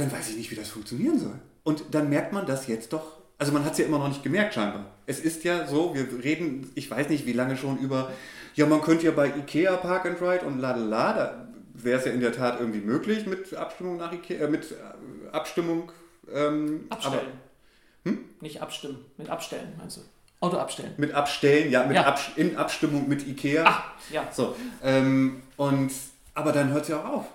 dann 0.00 0.12
weiß 0.12 0.30
ich 0.30 0.36
nicht, 0.36 0.50
wie 0.50 0.56
das 0.56 0.68
funktionieren 0.68 1.18
soll. 1.18 1.38
Und 1.62 1.84
dann 1.92 2.08
merkt 2.08 2.32
man 2.32 2.46
das 2.46 2.66
jetzt 2.66 2.92
doch. 2.92 3.20
Also 3.38 3.52
man 3.52 3.64
hat 3.64 3.72
es 3.72 3.78
ja 3.78 3.86
immer 3.86 3.98
noch 3.98 4.08
nicht 4.08 4.22
gemerkt 4.22 4.54
scheinbar. 4.54 4.86
Es 5.06 5.20
ist 5.20 5.44
ja 5.44 5.66
so, 5.66 5.94
wir 5.94 6.22
reden, 6.22 6.70
ich 6.74 6.90
weiß 6.90 7.08
nicht 7.08 7.26
wie 7.26 7.32
lange 7.32 7.56
schon 7.56 7.78
über, 7.78 8.10
ja 8.54 8.66
man 8.66 8.82
könnte 8.82 9.06
ja 9.06 9.12
bei 9.12 9.28
Ikea 9.28 9.76
Park 9.76 10.06
and 10.06 10.20
Ride 10.20 10.44
und 10.44 10.58
ladela, 10.58 11.12
da 11.12 11.48
wäre 11.72 11.98
es 11.98 12.04
ja 12.04 12.12
in 12.12 12.20
der 12.20 12.32
Tat 12.32 12.60
irgendwie 12.60 12.80
möglich 12.80 13.26
mit 13.26 13.54
Abstimmung 13.54 13.96
nach 13.96 14.12
Ikea, 14.12 14.46
äh, 14.46 14.48
mit 14.48 14.72
äh, 14.72 15.30
Abstimmung. 15.32 15.90
Ähm, 16.32 16.86
abstellen. 16.90 17.14
Aber, 18.04 18.10
hm? 18.10 18.24
Nicht 18.40 18.60
abstimmen, 18.60 18.98
mit 19.16 19.30
abstellen 19.30 19.72
meinst 19.78 19.96
du? 19.96 20.00
Auto 20.40 20.56
abstellen. 20.56 20.94
Mit 20.96 21.12
abstellen, 21.12 21.70
ja, 21.70 21.84
mit 21.84 21.96
ja. 21.96 22.06
Abs 22.06 22.30
in 22.36 22.56
Abstimmung 22.56 23.08
mit 23.08 23.26
Ikea. 23.26 23.64
Ach, 23.66 23.84
ja. 24.10 24.28
So, 24.32 24.56
ähm, 24.82 25.42
und, 25.56 25.92
aber 26.34 26.52
dann 26.52 26.70
hört 26.70 26.82
es 26.82 26.88
ja 26.88 27.00
auch 27.00 27.08
auf. 27.08 27.26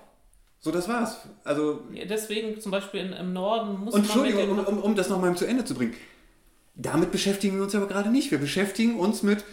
So, 0.65 0.71
das 0.71 0.87
war's. 0.87 1.17
Also, 1.43 1.81
ja, 1.93 2.05
deswegen 2.05 2.59
zum 2.59 2.71
Beispiel 2.71 3.01
in, 3.01 3.13
im 3.13 3.33
Norden 3.33 3.85
muss 3.85 3.93
und 3.93 4.01
man. 4.01 4.01
Entschuldigung, 4.01 4.65
um, 4.65 4.79
um, 4.79 4.95
das 4.95 5.09
nochmal 5.09 5.37
zu 5.37 5.45
Ende 5.45 5.63
zu 5.63 5.75
bringen. 5.75 5.93
Damit 6.73 7.11
beschäftigen 7.11 7.57
wir 7.57 7.63
uns 7.65 7.75
aber 7.75 7.85
gerade 7.85 8.09
nicht. 8.09 8.31
Wir 8.31 8.39
beschäftigen 8.39 8.97
uns 8.97 9.21
mit, 9.21 9.45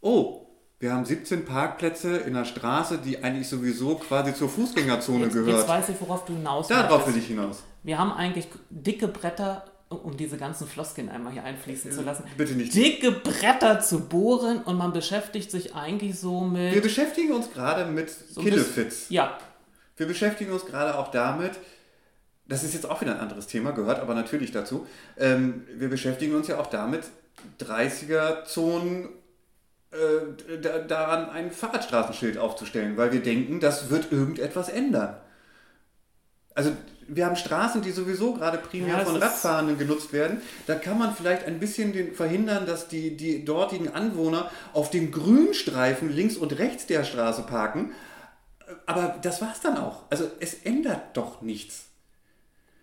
oh, 0.00 0.46
wir 0.78 0.94
haben 0.94 1.04
17 1.04 1.44
Parkplätze 1.44 2.16
in 2.16 2.32
der 2.32 2.46
Straße, 2.46 2.96
die 2.96 3.22
eigentlich 3.22 3.46
sowieso 3.46 3.96
quasi 3.96 4.34
zur 4.34 4.48
Fußgängerzone 4.48 5.24
jetzt, 5.24 5.34
gehört. 5.34 5.58
Jetzt 5.58 5.68
weiß 5.68 5.90
ich, 5.90 6.00
worauf 6.00 6.24
du 6.24 6.32
hinaus 6.32 6.68
Darauf 6.68 7.06
will 7.08 7.18
ich 7.18 7.26
hinaus. 7.26 7.62
Wir 7.82 7.98
haben 7.98 8.12
eigentlich 8.12 8.48
dicke 8.70 9.08
Bretter, 9.08 9.66
um 9.90 10.16
diese 10.16 10.38
ganzen 10.38 10.66
Floskeln 10.66 11.10
einmal 11.10 11.34
hier 11.34 11.44
einfließen 11.44 11.92
zu 11.92 12.00
lassen. 12.00 12.24
Bitte 12.38 12.54
nicht. 12.54 12.74
Dicke 12.74 13.12
Bretter 13.12 13.80
zu 13.80 14.00
bohren 14.08 14.62
und 14.62 14.78
man 14.78 14.94
beschäftigt 14.94 15.50
sich 15.50 15.74
eigentlich 15.74 16.18
so 16.18 16.40
mit. 16.40 16.72
Wir 16.72 16.80
beschäftigen 16.80 17.34
uns 17.34 17.52
gerade 17.52 17.84
mit 17.84 18.08
so 18.08 18.40
Killefits. 18.40 19.10
Ja, 19.10 19.36
wir 19.96 20.06
beschäftigen 20.06 20.52
uns 20.52 20.66
gerade 20.66 20.98
auch 20.98 21.10
damit, 21.10 21.52
das 22.46 22.62
ist 22.62 22.74
jetzt 22.74 22.88
auch 22.88 23.00
wieder 23.00 23.14
ein 23.14 23.20
anderes 23.20 23.46
Thema, 23.46 23.72
gehört 23.72 24.00
aber 24.00 24.14
natürlich 24.14 24.52
dazu. 24.52 24.86
Ähm, 25.16 25.64
wir 25.74 25.88
beschäftigen 25.88 26.34
uns 26.34 26.48
ja 26.48 26.58
auch 26.58 26.66
damit, 26.66 27.04
30er-Zonen 27.60 29.08
äh, 29.90 30.58
da, 30.60 30.78
daran 30.78 31.30
ein 31.30 31.50
Fahrradstraßenschild 31.50 32.38
aufzustellen, 32.38 32.96
weil 32.96 33.12
wir 33.12 33.22
denken, 33.22 33.60
das 33.60 33.90
wird 33.90 34.12
irgendetwas 34.12 34.68
ändern. 34.68 35.16
Also 36.54 36.72
wir 37.08 37.26
haben 37.26 37.36
Straßen, 37.36 37.82
die 37.82 37.90
sowieso 37.90 38.34
gerade 38.34 38.58
primär 38.58 38.98
ja, 38.98 39.04
von 39.04 39.16
Radfahrenden 39.16 39.78
genutzt 39.78 40.12
werden. 40.12 40.40
Da 40.66 40.74
kann 40.74 40.98
man 40.98 41.14
vielleicht 41.14 41.44
ein 41.44 41.60
bisschen 41.60 41.92
den, 41.92 42.14
verhindern, 42.14 42.66
dass 42.66 42.88
die, 42.88 43.16
die 43.16 43.44
dortigen 43.44 43.92
Anwohner 43.92 44.50
auf 44.72 44.90
dem 44.90 45.10
Grünstreifen 45.10 46.10
links 46.10 46.36
und 46.36 46.58
rechts 46.58 46.86
der 46.86 47.04
Straße 47.04 47.42
parken, 47.42 47.92
aber 48.86 49.16
das 49.22 49.40
war 49.40 49.52
es 49.52 49.60
dann 49.60 49.78
auch. 49.78 50.02
Also 50.10 50.30
es 50.40 50.54
ändert 50.54 51.16
doch 51.16 51.42
nichts. 51.42 51.88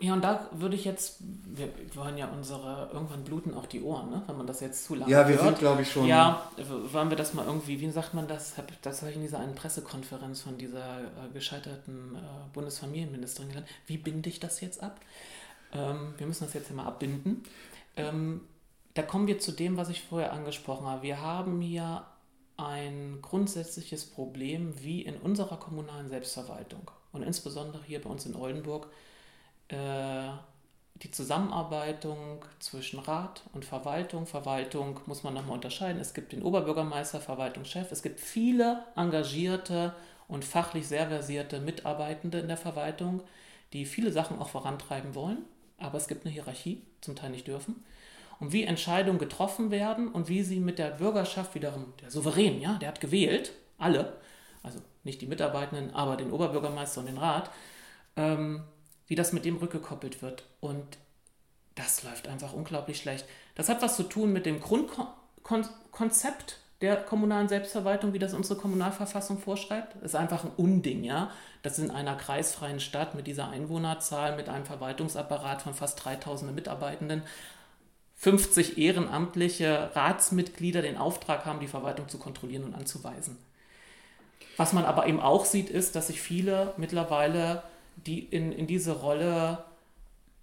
Ja, 0.02 0.14
und 0.14 0.24
da 0.24 0.48
würde 0.50 0.74
ich 0.74 0.84
jetzt, 0.84 1.18
wir 1.20 1.68
wollen 1.94 2.18
ja 2.18 2.26
unsere, 2.26 2.90
irgendwann 2.92 3.22
bluten 3.22 3.54
auch 3.54 3.66
die 3.66 3.82
Ohren, 3.82 4.10
ne? 4.10 4.20
wenn 4.26 4.36
man 4.36 4.48
das 4.48 4.58
jetzt 4.58 4.84
zu 4.84 4.96
lange 4.96 5.08
Ja, 5.08 5.28
wir 5.28 5.36
hört. 5.36 5.44
sind, 5.44 5.58
glaube 5.60 5.82
ich, 5.82 5.92
schon. 5.92 6.06
Ja, 6.06 6.50
wollen 6.90 7.08
wir 7.08 7.16
das 7.16 7.34
mal 7.34 7.46
irgendwie, 7.46 7.80
wie 7.80 7.88
sagt 7.88 8.12
man 8.12 8.26
das? 8.26 8.54
Das 8.82 9.00
habe 9.00 9.10
ich 9.12 9.16
in 9.16 9.22
dieser 9.22 9.38
einen 9.38 9.54
Pressekonferenz 9.54 10.42
von 10.42 10.58
dieser 10.58 11.02
äh, 11.02 11.32
gescheiterten 11.32 12.16
äh, 12.16 12.18
Bundesfamilienministerin 12.52 13.50
gelernt. 13.50 13.68
Wie 13.86 13.96
binde 13.96 14.28
ich 14.28 14.40
das 14.40 14.60
jetzt 14.60 14.82
ab? 14.82 14.98
Ähm, 15.72 16.14
wir 16.18 16.26
müssen 16.26 16.46
das 16.46 16.54
jetzt 16.54 16.70
immer 16.70 16.84
abbinden. 16.86 17.44
Ähm, 17.96 18.40
da 18.94 19.02
kommen 19.02 19.28
wir 19.28 19.38
zu 19.38 19.52
dem, 19.52 19.76
was 19.76 19.88
ich 19.88 20.02
vorher 20.02 20.32
angesprochen 20.32 20.84
habe. 20.86 21.02
Wir 21.02 21.20
haben 21.20 21.60
hier 21.60 22.02
ein 22.66 23.18
grundsätzliches 23.22 24.06
Problem 24.06 24.74
wie 24.82 25.02
in 25.02 25.16
unserer 25.16 25.56
kommunalen 25.56 26.08
Selbstverwaltung 26.08 26.90
und 27.12 27.22
insbesondere 27.22 27.82
hier 27.84 28.00
bei 28.00 28.10
uns 28.10 28.26
in 28.26 28.34
Oldenburg 28.34 28.88
äh, 29.68 30.28
die 31.02 31.10
Zusammenarbeitung 31.10 32.44
zwischen 32.60 33.00
Rat 33.00 33.42
und 33.52 33.64
Verwaltung. 33.64 34.26
Verwaltung 34.26 35.00
muss 35.06 35.22
man 35.22 35.34
nochmal 35.34 35.56
unterscheiden. 35.56 36.00
Es 36.00 36.14
gibt 36.14 36.32
den 36.32 36.42
Oberbürgermeister, 36.42 37.20
Verwaltungschef. 37.20 37.90
Es 37.90 38.02
gibt 38.02 38.20
viele 38.20 38.84
engagierte 38.94 39.94
und 40.28 40.44
fachlich 40.44 40.86
sehr 40.86 41.08
versierte 41.08 41.60
Mitarbeitende 41.60 42.38
in 42.38 42.48
der 42.48 42.56
Verwaltung, 42.56 43.22
die 43.72 43.84
viele 43.84 44.12
Sachen 44.12 44.38
auch 44.38 44.48
vorantreiben 44.48 45.14
wollen. 45.14 45.44
Aber 45.78 45.98
es 45.98 46.06
gibt 46.06 46.24
eine 46.24 46.32
Hierarchie, 46.32 46.82
zum 47.00 47.16
Teil 47.16 47.30
nicht 47.30 47.48
dürfen. 47.48 47.82
Und 48.40 48.52
wie 48.52 48.64
Entscheidungen 48.64 49.18
getroffen 49.18 49.70
werden 49.70 50.08
und 50.08 50.28
wie 50.28 50.42
sie 50.42 50.60
mit 50.60 50.78
der 50.78 50.90
Bürgerschaft 50.90 51.54
wiederum, 51.54 51.92
der 52.00 52.10
Souverän, 52.10 52.60
ja, 52.60 52.74
der 52.74 52.88
hat 52.88 53.00
gewählt, 53.00 53.52
alle, 53.78 54.14
also 54.62 54.80
nicht 55.04 55.20
die 55.20 55.26
Mitarbeitenden, 55.26 55.94
aber 55.94 56.16
den 56.16 56.32
Oberbürgermeister 56.32 57.00
und 57.00 57.06
den 57.06 57.18
Rat, 57.18 57.50
ähm, 58.16 58.62
wie 59.06 59.14
das 59.14 59.32
mit 59.32 59.44
dem 59.44 59.56
rückgekoppelt 59.56 60.22
wird. 60.22 60.44
Und 60.60 60.98
das 61.74 62.02
läuft 62.02 62.28
einfach 62.28 62.52
unglaublich 62.52 62.98
schlecht. 62.98 63.26
Das 63.54 63.68
hat 63.68 63.82
was 63.82 63.96
zu 63.96 64.04
tun 64.04 64.32
mit 64.32 64.46
dem 64.46 64.60
Grundkonzept 64.60 66.58
der 66.82 66.96
kommunalen 66.96 67.48
Selbstverwaltung, 67.48 68.12
wie 68.12 68.18
das 68.18 68.34
unsere 68.34 68.58
Kommunalverfassung 68.58 69.38
vorschreibt. 69.38 69.94
Das 69.96 70.12
ist 70.12 70.16
einfach 70.16 70.44
ein 70.44 70.50
Unding, 70.56 71.04
ja. 71.04 71.30
Das 71.62 71.78
in 71.78 71.92
einer 71.92 72.16
kreisfreien 72.16 72.80
Stadt 72.80 73.14
mit 73.14 73.28
dieser 73.28 73.48
Einwohnerzahl, 73.48 74.36
mit 74.36 74.48
einem 74.48 74.64
Verwaltungsapparat 74.64 75.62
von 75.62 75.74
fast 75.74 76.04
3000 76.04 76.52
Mitarbeitenden, 76.52 77.22
50 78.22 78.78
ehrenamtliche 78.78 79.90
Ratsmitglieder 79.96 80.80
den 80.80 80.96
Auftrag 80.96 81.44
haben, 81.44 81.58
die 81.58 81.66
Verwaltung 81.66 82.08
zu 82.08 82.18
kontrollieren 82.18 82.62
und 82.62 82.72
anzuweisen. 82.72 83.36
Was 84.56 84.72
man 84.72 84.84
aber 84.84 85.08
eben 85.08 85.18
auch 85.18 85.44
sieht, 85.44 85.68
ist, 85.68 85.96
dass 85.96 86.06
sich 86.06 86.20
viele 86.20 86.72
mittlerweile, 86.76 87.64
die 87.96 88.20
in, 88.20 88.52
in 88.52 88.68
diese 88.68 88.92
Rolle, 88.92 89.64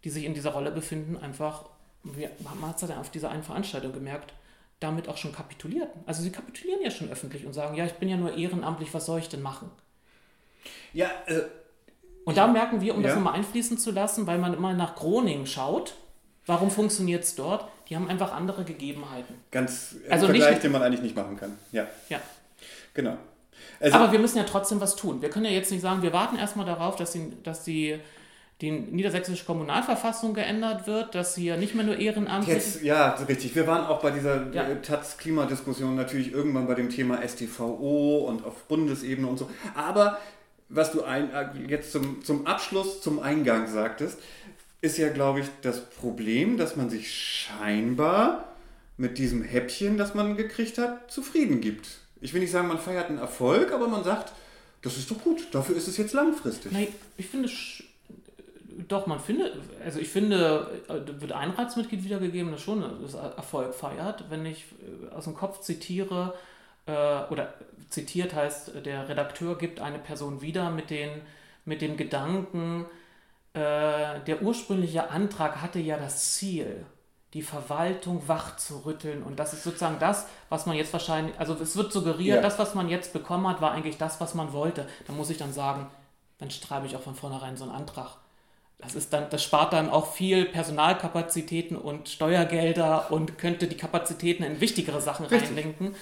die 0.03 0.09
sich 0.09 0.25
in 0.25 0.33
dieser 0.33 0.51
Rolle 0.51 0.71
befinden, 0.71 1.15
einfach, 1.15 1.69
man 2.03 2.69
hat 2.69 2.83
es 2.83 2.89
ja 2.89 2.99
auf 2.99 3.11
dieser 3.11 3.31
einen 3.31 3.43
Veranstaltung 3.43 3.93
gemerkt, 3.93 4.33
damit 4.81 5.07
auch 5.07 5.17
schon 5.17 5.31
kapitulierten. 5.31 6.01
Also 6.05 6.21
sie 6.21 6.33
kapitulieren 6.33 6.81
ja 6.83 6.91
schon 6.91 7.09
öffentlich 7.09 7.45
und 7.45 7.53
sagen, 7.53 7.75
ja, 7.75 7.85
ich 7.85 7.93
bin 7.93 8.09
ja 8.09 8.17
nur 8.17 8.35
ehrenamtlich, 8.35 8.93
was 8.93 9.05
soll 9.05 9.19
ich 9.19 9.29
denn 9.29 9.41
machen? 9.41 9.71
Ja, 10.91 11.07
äh, 11.27 11.43
Und 12.25 12.35
da 12.35 12.47
merken 12.47 12.81
wir, 12.81 12.93
um 12.93 13.01
ja. 13.01 13.07
das 13.07 13.15
nochmal 13.15 13.35
einfließen 13.35 13.77
zu 13.77 13.91
lassen, 13.91 14.27
weil 14.27 14.37
man 14.37 14.53
immer 14.53 14.73
nach 14.73 14.95
Groningen 14.95 15.47
schaut, 15.47 15.93
warum 16.49 16.71
funktioniert 16.71 17.23
es 17.23 17.35
dort? 17.35 17.65
Die 17.87 17.95
haben 17.95 18.09
einfach 18.09 18.33
andere 18.33 18.65
Gegebenheiten. 18.65 19.35
Ganz 19.51 19.95
äh, 20.05 20.11
also 20.11 20.25
Vergleich, 20.25 20.49
nicht, 20.49 20.63
den 20.63 20.71
man 20.71 20.81
eigentlich 20.81 21.01
nicht 21.01 21.15
machen 21.15 21.37
kann. 21.37 21.57
Ja. 21.71 21.87
Ja. 22.09 22.19
Genau. 22.93 23.17
Also, 23.79 23.95
Aber 23.95 24.11
wir 24.11 24.19
müssen 24.19 24.37
ja 24.37 24.43
trotzdem 24.43 24.81
was 24.81 24.95
tun. 24.95 25.21
Wir 25.21 25.29
können 25.29 25.45
ja 25.45 25.51
jetzt 25.51 25.71
nicht 25.71 25.81
sagen, 25.81 26.01
wir 26.01 26.11
warten 26.11 26.37
erstmal 26.37 26.65
darauf, 26.65 26.97
dass 26.97 27.13
die, 27.13 27.31
dass 27.43 27.63
die 27.63 27.99
die 28.61 28.71
niedersächsische 28.71 29.45
Kommunalverfassung 29.45 30.33
geändert 30.33 30.85
wird, 30.85 31.15
dass 31.15 31.33
hier 31.35 31.55
nicht 31.55 31.75
mehr 31.75 31.85
nur 31.85 31.95
ehrenamtlich... 31.95 32.55
Jetzt, 32.55 32.83
ja, 32.83 33.11
richtig. 33.11 33.55
Wir 33.55 33.65
waren 33.67 33.85
auch 33.85 34.01
bei 34.01 34.11
dieser 34.11 34.51
ja. 34.51 34.63
Äh, 34.63 34.81
Taz-Klimadiskussion 34.81 35.95
natürlich 35.95 36.33
irgendwann 36.33 36.67
bei 36.67 36.75
dem 36.75 36.89
Thema 36.89 37.25
STVO 37.25 38.25
und 38.27 38.45
auf 38.45 38.65
Bundesebene 38.65 39.25
und 39.29 39.37
so. 39.37 39.49
Aber 39.75 40.17
was 40.67 40.91
du 40.91 41.03
ein, 41.03 41.31
äh, 41.33 41.47
jetzt 41.67 41.93
zum, 41.93 42.21
zum 42.21 42.45
Abschluss, 42.45 43.01
zum 43.01 43.19
Eingang 43.19 43.67
sagtest, 43.67 44.19
ist 44.81 44.97
ja, 44.97 45.09
glaube 45.09 45.41
ich, 45.41 45.47
das 45.61 45.89
Problem, 45.89 46.57
dass 46.57 46.75
man 46.75 46.89
sich 46.89 47.13
scheinbar 47.13 48.55
mit 48.97 49.17
diesem 49.17 49.43
Häppchen, 49.43 49.97
das 49.97 50.13
man 50.13 50.37
gekriegt 50.37 50.77
hat, 50.77 51.11
zufrieden 51.11 51.61
gibt. 51.61 51.87
Ich 52.21 52.33
will 52.33 52.41
nicht 52.41 52.51
sagen, 52.51 52.67
man 52.67 52.79
feiert 52.79 53.09
einen 53.09 53.17
Erfolg, 53.17 53.71
aber 53.71 53.87
man 53.87 54.03
sagt, 54.03 54.33
das 54.81 54.97
ist 54.97 55.09
doch 55.11 55.21
gut, 55.21 55.47
dafür 55.51 55.75
ist 55.75 55.87
es 55.87 55.97
jetzt 55.97 56.13
langfristig. 56.13 56.71
Nein, 56.71 56.87
ich 57.17 57.27
finde, 57.27 57.49
doch, 58.87 59.07
man 59.07 59.19
findet, 59.19 59.53
also 59.83 59.99
ich 59.99 60.09
finde, 60.09 60.81
äh, 60.87 61.21
wird 61.21 61.31
ein 61.31 61.51
Ratsmitglied 61.51 62.03
wiedergegeben, 62.03 62.51
das 62.51 62.61
schon 62.61 62.83
das 63.01 63.13
Erfolg 63.13 63.73
feiert. 63.73 64.25
Wenn 64.29 64.45
ich 64.45 64.65
äh, 64.81 65.13
aus 65.13 65.25
dem 65.25 65.35
Kopf 65.35 65.61
zitiere, 65.61 66.33
äh, 66.85 66.91
oder 66.91 67.53
zitiert 67.89 68.33
heißt, 68.33 68.85
der 68.85 69.09
Redakteur 69.09 69.57
gibt 69.57 69.79
eine 69.79 69.99
Person 69.99 70.41
wieder 70.41 70.71
mit, 70.71 70.89
den, 70.89 71.09
mit 71.65 71.81
dem 71.81 71.97
Gedanken, 71.97 72.85
der 73.55 74.41
ursprüngliche 74.41 75.09
Antrag 75.09 75.61
hatte 75.61 75.79
ja 75.79 75.97
das 75.97 76.33
Ziel, 76.33 76.85
die 77.33 77.41
Verwaltung 77.41 78.27
wach 78.27 78.57
zu 78.57 78.85
rütteln. 78.85 79.23
Und 79.23 79.39
das 79.39 79.53
ist 79.53 79.63
sozusagen 79.63 79.99
das, 79.99 80.27
was 80.49 80.65
man 80.65 80.75
jetzt 80.75 80.93
wahrscheinlich, 80.93 81.37
also 81.39 81.55
es 81.55 81.75
wird 81.75 81.91
suggeriert, 81.91 82.37
ja. 82.37 82.41
das, 82.41 82.59
was 82.59 82.75
man 82.75 82.89
jetzt 82.89 83.13
bekommen 83.13 83.47
hat, 83.47 83.61
war 83.61 83.71
eigentlich 83.71 83.97
das, 83.97 84.21
was 84.21 84.33
man 84.33 84.53
wollte. 84.53 84.87
Da 85.07 85.13
muss 85.13 85.29
ich 85.29 85.37
dann 85.37 85.53
sagen, 85.53 85.87
dann 86.37 86.49
schreibe 86.51 86.85
ich 86.85 86.95
auch 86.95 87.01
von 87.01 87.15
vornherein 87.15 87.57
so 87.57 87.65
einen 87.65 87.73
Antrag 87.73 88.17
das 88.79 88.95
ist 88.95 89.11
dann, 89.11 89.29
das 89.29 89.43
spart 89.43 89.73
dann 89.73 89.89
auch 89.89 90.13
viel 90.13 90.45
Personalkapazitäten 90.45 91.75
und 91.75 92.07
Steuergelder 92.07 93.11
und 93.11 93.37
könnte 93.37 93.67
die 93.67 93.75
Kapazitäten 93.75 94.43
in 94.43 94.61
wichtigere 94.61 95.01
Sachen 95.01 95.25
Richtig. 95.25 95.49
reinlenken. 95.49 95.95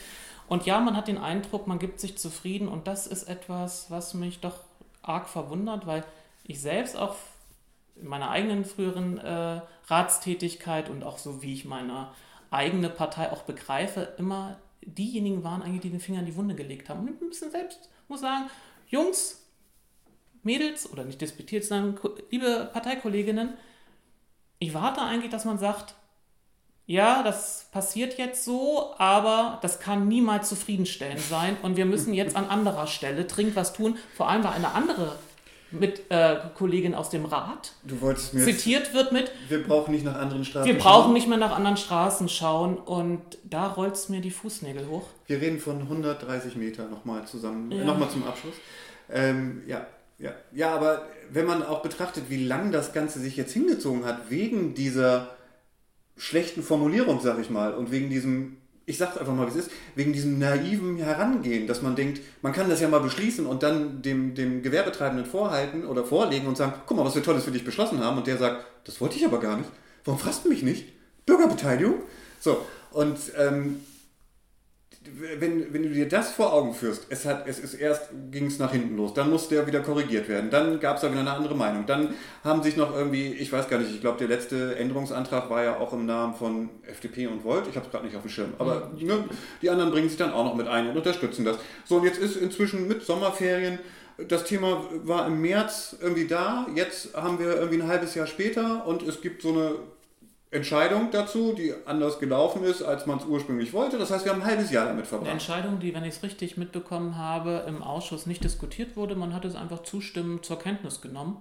Und 0.48 0.66
ja, 0.66 0.80
man 0.80 0.96
hat 0.96 1.08
den 1.08 1.18
Eindruck, 1.18 1.66
man 1.66 1.80
gibt 1.80 2.00
sich 2.00 2.18
zufrieden 2.18 2.68
und 2.68 2.88
das 2.88 3.08
ist 3.08 3.24
etwas, 3.24 3.90
was 3.90 4.14
mich 4.14 4.40
doch 4.40 4.60
arg 5.02 5.28
verwundert, 5.28 5.88
weil 5.88 6.04
ich 6.44 6.62
selbst 6.62 6.96
auch 6.96 7.16
in 8.00 8.08
meiner 8.08 8.30
eigenen 8.30 8.66
früheren 8.66 9.18
äh, 9.18 9.62
Ratstätigkeit 9.88 10.90
und 10.90 11.04
auch 11.04 11.18
so 11.18 11.42
wie 11.42 11.54
ich 11.54 11.66
meine 11.66 12.10
eigene 12.52 12.90
Partei 12.90 13.32
auch 13.32 13.44
begreife, 13.44 14.14
immer 14.18 14.58
diejenigen 14.82 15.44
waren 15.44 15.62
eigentlich, 15.62 15.82
die 15.82 15.90
den 15.90 16.00
Finger 16.00 16.20
in 16.20 16.26
die 16.26 16.36
Wunde 16.36 16.56
gelegt 16.56 16.90
haben. 16.90 17.02
Und 17.02 17.22
ein 17.22 17.30
bisschen 17.30 17.52
selbst 17.52 17.90
muss 18.08 18.22
sagen, 18.22 18.50
Jungs, 18.88 19.44
Mädels 20.44 20.92
oder 20.92 21.04
nicht 21.04 21.20
disputiert, 21.20 21.66
sondern 21.66 22.00
liebe 22.32 22.70
Parteikolleginnen, 22.72 23.54
ich 24.60 24.74
warte 24.74 25.02
eigentlich, 25.02 25.32
dass 25.32 25.46
man 25.46 25.60
sagt, 25.60 25.96
ja, 26.86 27.22
das 27.22 27.68
passiert 27.72 28.18
jetzt 28.18 28.46
so, 28.46 28.96
aber 28.98 29.60
das 29.62 29.82
kann 29.82 30.08
niemals 30.08 30.48
zufriedenstellend 30.48 31.20
sein 31.20 31.58
und 31.62 31.76
wir 31.76 31.86
müssen 31.86 32.14
jetzt 32.14 32.38
an 32.38 32.46
anderer 32.46 32.88
Stelle 32.88 33.26
dringend 33.26 33.58
was 33.58 33.74
tun. 33.74 33.98
Vor 34.16 34.30
allem 34.30 34.46
war 34.46 34.54
eine 34.54 34.72
andere 34.72 35.18
mit 35.72 36.04
äh, 36.10 36.38
Kollegin 36.56 36.96
aus 36.96 37.10
dem 37.10 37.26
Rat. 37.26 37.74
Du 37.84 38.00
wolltest 38.02 38.34
mir 38.34 38.44
zitiert 38.44 38.94
wird 38.94 39.12
mit 39.12 39.32
wir 39.50 39.64
brauchen 39.64 39.92
nicht 39.94 40.06
nach 40.06 40.16
anderen 40.16 40.46
Straßen 40.46 40.72
wir 40.72 40.78
brauchen 40.78 41.14
nicht 41.14 41.28
mehr 41.28 41.38
nach 41.38 41.56
anderen 41.56 41.78
Straßen 41.78 42.30
schauen. 42.30 42.78
Und 42.78 43.22
da 43.44 43.68
rollt 43.68 43.96
es 43.96 44.10
mir 44.10 44.22
die 44.22 44.32
Fußnägel 44.32 44.88
hoch. 44.88 45.08
Wir 45.26 45.42
reden 45.42 45.60
von 45.60 45.82
130 45.82 46.56
Meter 46.56 46.88
nochmal 46.88 47.26
zusammen 47.26 47.72
ja. 47.72 47.84
nochmal 47.84 48.10
zum 48.10 48.26
Abschluss. 48.26 48.56
Ähm, 49.10 49.64
ja 49.68 49.88
ja, 50.20 50.34
ja, 50.52 50.74
aber 50.74 51.08
wenn 51.30 51.46
man 51.46 51.64
auch 51.64 51.84
betrachtet, 51.84 52.26
wie 52.30 52.44
lang 52.44 52.72
das 52.72 52.92
Ganze 52.92 53.20
sich 53.20 53.38
jetzt 53.38 53.54
hingezogen 53.54 54.04
hat, 54.06 54.32
wegen 54.32 54.74
dieser 54.74 55.36
schlechten 56.16 56.64
Formulierung, 56.64 57.22
sag 57.22 57.38
ich 57.40 57.52
mal, 57.52 57.74
und 57.76 57.92
wegen 57.92 58.10
diesem, 58.10 58.58
ich 58.90 58.98
sag's 58.98 59.18
einfach 59.18 59.34
mal, 59.34 59.46
wie 59.46 59.52
es 59.52 59.66
ist, 59.68 59.72
wegen 59.96 60.14
diesem 60.14 60.40
naiven 60.40 60.96
Herangehen, 60.96 61.68
dass 61.68 61.82
man 61.82 61.98
denkt, 61.98 62.22
man 62.42 62.54
kann 62.54 62.70
das 62.70 62.80
ja 62.80 62.88
mal 62.88 63.02
beschließen 63.02 63.46
und 63.46 63.62
dann 63.62 64.02
dem, 64.02 64.34
dem 64.34 64.64
Gewerbetreibenden 64.64 65.26
vorhalten 65.26 65.86
oder 65.86 66.06
vorlegen 66.06 66.48
und 66.48 66.56
sagen, 66.56 66.74
guck 66.86 66.96
mal, 66.96 67.06
was 67.06 67.14
wir 67.14 67.22
Tolles 67.22 67.44
für 67.44 67.52
dich 67.52 67.66
beschlossen 67.66 68.00
haben. 68.00 68.18
Und 68.18 68.28
der 68.28 68.38
sagt, 68.38 68.66
das 68.86 69.02
wollte 69.02 69.18
ich 69.18 69.26
aber 69.26 69.42
gar 69.42 69.58
nicht. 69.58 69.70
Warum 70.06 70.18
fragst 70.18 70.46
du 70.46 70.50
mich 70.50 70.64
nicht? 70.64 70.86
Bürgerbeteiligung? 71.26 71.96
So, 72.40 72.66
und 72.92 73.18
ähm, 73.38 73.82
wenn, 75.40 75.74
wenn 75.74 75.84
du 75.84 75.90
dir 75.90 76.08
das 76.08 76.32
vor 76.32 76.54
Augen 76.54 76.74
führst, 76.74 77.08
es, 77.10 77.26
hat, 77.26 77.48
es 77.48 77.60
ist 77.60 77.74
erst 77.76 78.10
ging 78.32 78.46
es 78.48 78.60
nach 78.60 78.72
hinten 78.72 78.98
los, 78.98 79.14
dann 79.14 79.30
musste 79.30 79.56
er 79.56 79.68
wieder 79.68 79.82
korrigiert 79.82 80.28
werden, 80.30 80.50
dann 80.50 80.80
gab 80.80 80.96
es 80.96 81.02
da 81.02 81.10
wieder 81.10 81.22
eine 81.22 81.32
andere 81.32 81.56
Meinung, 81.56 81.86
dann 81.86 82.14
haben 82.44 82.64
sich 82.64 82.78
noch 82.78 82.96
irgendwie, 82.96 83.28
ich 83.34 83.52
weiß 83.52 83.70
gar 83.70 83.80
nicht, 83.80 83.92
ich 83.92 84.02
glaube, 84.02 84.18
der 84.20 84.28
letzte 84.28 84.76
Änderungsantrag 84.76 85.50
war 85.50 85.64
ja 85.64 85.78
auch 85.78 85.94
im 85.94 86.06
Namen 86.06 86.34
von 86.34 86.70
FDP 86.84 87.28
und 87.28 87.44
Volt, 87.44 87.66
ich 87.70 87.76
habe 87.76 87.86
es 87.86 87.92
gerade 87.92 88.06
nicht 88.06 88.16
auf 88.16 88.22
dem 88.22 88.30
Schirm, 88.30 88.54
aber 88.58 88.92
ne, 88.98 89.26
die 89.62 89.70
anderen 89.70 89.92
bringen 89.92 90.10
sich 90.10 90.18
dann 90.18 90.34
auch 90.34 90.46
noch 90.46 90.56
mit 90.56 90.68
ein 90.68 90.90
und 90.90 90.98
unterstützen 90.98 91.46
das. 91.46 91.58
So, 91.86 91.98
und 91.98 92.04
jetzt 92.04 92.20
ist 92.20 92.36
inzwischen 92.36 92.88
mit 92.88 93.04
Sommerferien, 93.04 93.80
das 94.28 94.46
Thema 94.46 94.84
war 95.04 95.28
im 95.28 95.42
März 95.42 95.96
irgendwie 96.02 96.28
da, 96.28 96.68
jetzt 96.76 97.16
haben 97.16 97.40
wir 97.40 97.56
irgendwie 97.56 97.82
ein 97.82 97.88
halbes 97.88 98.16
Jahr 98.16 98.26
später 98.28 98.86
und 98.88 99.04
es 99.04 99.22
gibt 99.22 99.42
so 99.42 99.50
eine 99.50 99.76
Entscheidung 100.50 101.10
dazu, 101.12 101.54
die 101.54 101.74
anders 101.86 102.20
gelaufen 102.20 102.64
ist, 102.64 102.82
als 102.82 103.06
man 103.06 103.18
es 103.18 103.26
ursprünglich 103.26 103.74
wollte. 103.74 103.98
Das 103.98 104.12
heißt, 104.12 104.24
wir 104.24 104.32
haben 104.32 104.42
ein 104.42 104.48
halbes 104.48 104.72
Jahr 104.72 104.86
damit 104.86 105.06
verbracht. 105.06 105.28
Eine 105.28 105.34
Entscheidung, 105.34 105.80
die, 105.80 105.94
wenn 105.94 106.04
ich 106.04 106.16
es 106.16 106.24
richtig 106.24 106.56
mitbekommen 106.56 107.18
habe, 107.18 107.66
im 107.68 107.84
Ausschuss 107.84 108.26
nicht 108.26 108.44
diskutiert 108.44 108.96
wurde. 108.96 109.16
Man 109.16 109.34
hat 109.34 109.44
es 109.44 109.56
einfach 109.56 109.84
zustimmend 109.84 110.46
zur 110.46 110.58
Kenntnis 110.58 111.02
genommen. 111.02 111.38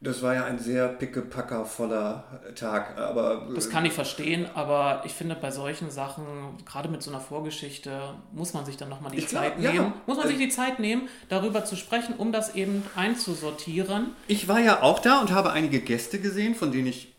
Das 0.00 0.20
war 0.20 0.34
ja 0.34 0.46
ein 0.46 0.58
sehr 0.58 0.88
pickepackervoller 0.88 2.24
Tag, 2.56 2.98
aber... 2.98 3.46
Das 3.54 3.70
kann 3.70 3.84
ich 3.84 3.92
verstehen, 3.92 4.48
aber 4.52 5.02
ich 5.06 5.12
finde, 5.12 5.36
bei 5.36 5.52
solchen 5.52 5.92
Sachen, 5.92 6.24
gerade 6.66 6.88
mit 6.88 7.04
so 7.04 7.12
einer 7.12 7.20
Vorgeschichte, 7.20 8.12
muss 8.32 8.52
man 8.52 8.66
sich 8.66 8.76
dann 8.76 8.88
nochmal 8.88 9.12
die 9.12 9.18
ich 9.18 9.28
Zeit 9.28 9.60
glaub, 9.60 9.72
nehmen. 9.72 9.86
Ja. 9.86 10.02
Muss 10.06 10.16
man 10.16 10.26
sich 10.26 10.38
die 10.38 10.48
Zeit 10.48 10.80
nehmen, 10.80 11.08
darüber 11.28 11.64
zu 11.64 11.76
sprechen, 11.76 12.16
um 12.18 12.32
das 12.32 12.56
eben 12.56 12.82
einzusortieren. 12.96 14.16
Ich 14.26 14.48
war 14.48 14.58
ja 14.58 14.82
auch 14.82 14.98
da 14.98 15.20
und 15.20 15.30
habe 15.30 15.52
einige 15.52 15.78
Gäste 15.78 16.18
gesehen, 16.18 16.56
von 16.56 16.72
denen 16.72 16.88
ich 16.88 17.11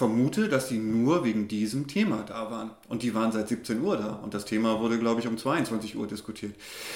vermute, 0.00 0.48
dass 0.48 0.68
die 0.68 0.78
nur 0.78 1.24
wegen 1.24 1.46
diesem 1.46 1.86
Thema 1.86 2.24
da 2.26 2.50
waren. 2.50 2.70
Und 2.88 3.02
die 3.02 3.14
waren 3.14 3.32
seit 3.32 3.48
17 3.48 3.82
Uhr 3.82 3.98
da. 3.98 4.12
Und 4.14 4.32
das 4.32 4.46
Thema 4.46 4.80
wurde, 4.80 4.98
glaube 4.98 5.20
ich, 5.20 5.26
um 5.26 5.36
22 5.36 5.94
Uhr 5.94 6.06
diskutiert. 6.06 6.54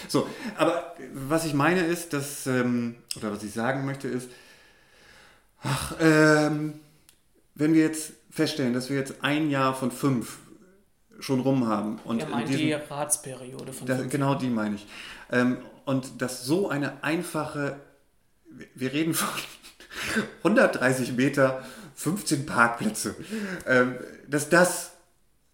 So, 0.08 0.26
aber 0.56 0.94
was 1.12 1.44
ich 1.44 1.52
meine 1.52 1.84
ist, 1.84 2.14
dass, 2.14 2.46
ähm, 2.46 2.94
oder 3.14 3.30
was 3.30 3.42
ich 3.42 3.52
sagen 3.52 3.84
möchte 3.84 4.08
ist, 4.08 4.30
ach, 5.62 5.96
ähm, 6.00 6.80
wenn 7.54 7.74
wir 7.74 7.82
jetzt 7.82 8.14
feststellen, 8.30 8.72
dass 8.72 8.88
wir 8.88 8.96
jetzt 8.96 9.16
ein 9.20 9.50
Jahr 9.50 9.74
von 9.74 9.90
fünf 9.90 10.38
schon 11.20 11.40
rum 11.40 11.66
haben. 11.68 11.98
Und 12.04 12.20
er 12.20 12.28
meint 12.28 12.48
die 12.48 12.72
Ratsperiode 12.72 13.74
von 13.74 13.86
das, 13.86 14.08
Genau 14.08 14.34
die 14.34 14.48
meine 14.48 14.76
ich. 14.76 14.86
Ähm, 15.30 15.58
und 15.84 16.22
dass 16.22 16.46
so 16.46 16.70
eine 16.70 17.04
einfache, 17.04 17.76
wir 18.74 18.94
reden 18.94 19.12
von 19.12 19.28
130 20.42 21.12
Meter 21.12 21.62
15 21.94 22.46
Parkplätze. 22.46 23.14
Ähm, 23.66 23.98
dass 24.28 24.48
das 24.48 24.92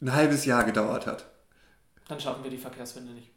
ein 0.00 0.12
halbes 0.12 0.44
Jahr 0.44 0.64
gedauert 0.64 1.06
hat. 1.06 1.26
Dann 2.08 2.20
schaffen 2.20 2.42
wir 2.42 2.50
die 2.50 2.58
Verkehrswende 2.58 3.12
nicht. 3.12 3.30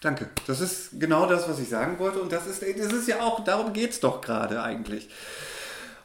Danke. 0.00 0.30
Das 0.46 0.60
ist 0.60 0.98
genau 0.98 1.26
das, 1.26 1.48
was 1.48 1.58
ich 1.58 1.68
sagen 1.68 1.98
wollte. 1.98 2.20
Und 2.20 2.32
das 2.32 2.46
ist, 2.46 2.62
das 2.62 2.92
ist 2.92 3.06
ja 3.06 3.20
auch, 3.20 3.44
darum 3.44 3.72
geht 3.72 3.90
es 3.90 4.00
doch 4.00 4.20
gerade 4.20 4.62
eigentlich. 4.62 5.08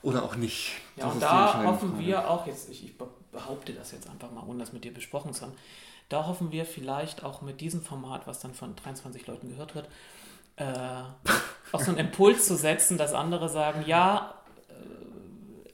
Oder 0.01 0.23
auch 0.23 0.35
nicht. 0.35 0.73
Ja, 0.97 1.05
das 1.05 1.13
und 1.13 1.23
da 1.23 1.63
hoffen 1.63 1.91
Frage. 1.91 2.05
wir 2.05 2.29
auch, 2.29 2.45
jetzt, 2.45 2.69
ich, 2.69 2.83
ich 2.83 2.93
behaupte 3.31 3.73
das 3.73 3.91
jetzt 3.91 4.09
einfach 4.09 4.31
mal, 4.31 4.43
ohne 4.45 4.59
das 4.59 4.73
mit 4.73 4.83
dir 4.83 4.93
besprochen 4.93 5.33
zu 5.33 5.43
haben, 5.43 5.53
da 6.09 6.27
hoffen 6.27 6.51
wir 6.51 6.65
vielleicht 6.65 7.23
auch 7.23 7.41
mit 7.41 7.61
diesem 7.61 7.81
Format, 7.81 8.27
was 8.27 8.39
dann 8.39 8.53
von 8.53 8.75
23 8.75 9.25
Leuten 9.25 9.49
gehört 9.49 9.73
wird, 9.73 9.87
äh, 10.57 10.63
auch 11.71 11.81
so 11.81 11.89
einen 11.89 11.97
Impuls 11.97 12.45
zu 12.45 12.55
setzen, 12.55 12.97
dass 12.97 13.13
andere 13.13 13.49
sagen, 13.49 13.83
ja, 13.87 14.34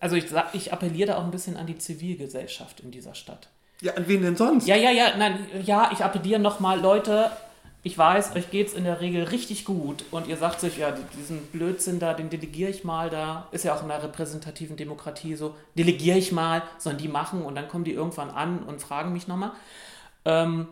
also 0.02 0.16
ich, 0.16 0.26
ich 0.54 0.74
appelliere 0.74 1.10
da 1.10 1.18
auch 1.18 1.24
ein 1.24 1.32
bisschen 1.32 1.56
an 1.56 1.68
die 1.68 1.78
Zivilgesellschaft 1.78 2.82
in 2.82 2.91
dieser 2.91 3.16
Stadt. 3.16 3.47
Ja, 3.80 3.93
an 3.93 4.08
wen 4.08 4.22
denn 4.22 4.36
sonst? 4.36 4.68
Ja, 4.68 4.76
ja, 4.76 4.91
ja, 4.91 5.16
nein, 5.18 5.39
ja, 5.64 5.91
ich 5.93 6.04
appelliere 6.04 6.39
nochmal, 6.39 6.80
Leute, 6.80 7.32
ich 7.84 7.97
weiß, 7.97 8.36
euch 8.36 8.52
geht 8.52 8.68
es 8.68 8.74
in 8.74 8.84
der 8.84 9.02
Regel 9.02 9.24
richtig 9.24 9.66
gut 9.66 10.04
und 10.12 10.28
ihr 10.28 10.38
sagt 10.38 10.60
sich, 10.60 10.78
ja, 10.78 10.91
diesen 10.91 11.45
Blödsinn 11.47 11.99
da, 11.99 12.14
den 12.14 12.30
delegiere 12.30 12.70
ich 12.70 12.84
mal 12.84 13.10
da, 13.10 13.47
ist 13.52 13.64
ja 13.64 13.76
auch 13.76 13.82
in 13.82 13.88
der 13.88 14.04
repräsentativen 14.04 14.76
Demokratie 14.76 15.36
so, 15.36 15.56
delegiere 15.76 16.18
ich 16.18 16.32
mal, 16.32 16.62
sollen 16.78 16.97
die 16.97 17.08
machen 17.08 17.43
und 17.43 17.56
dann 17.56 17.68
kommen 17.68 17.84
die 17.84 17.93
irgendwann 17.93 18.30
an 18.30 18.60
und 18.64 18.82
fragen 18.82 19.14
mich 19.14 19.28
nochmal. 19.28 19.52
Ähm, 20.26 20.68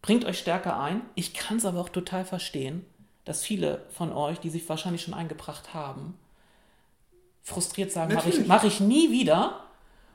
bringt 0.00 0.24
euch 0.24 0.38
stärker 0.38 0.78
ein. 0.78 1.00
Ich 1.16 1.34
kann 1.34 1.56
es 1.56 1.64
aber 1.64 1.80
auch 1.80 1.88
total 1.88 2.24
verstehen, 2.24 2.84
dass 3.24 3.42
viele 3.42 3.82
von 3.90 4.12
euch, 4.12 4.38
die 4.38 4.50
sich 4.50 4.68
wahrscheinlich 4.68 5.02
schon 5.02 5.14
eingebracht 5.14 5.74
haben, 5.74 6.14
frustriert 7.44 7.92
sagen, 7.92 8.14
mache 8.14 8.30
ich, 8.30 8.46
mach 8.46 8.64
ich 8.64 8.80
nie 8.80 9.12
wieder. 9.12 9.60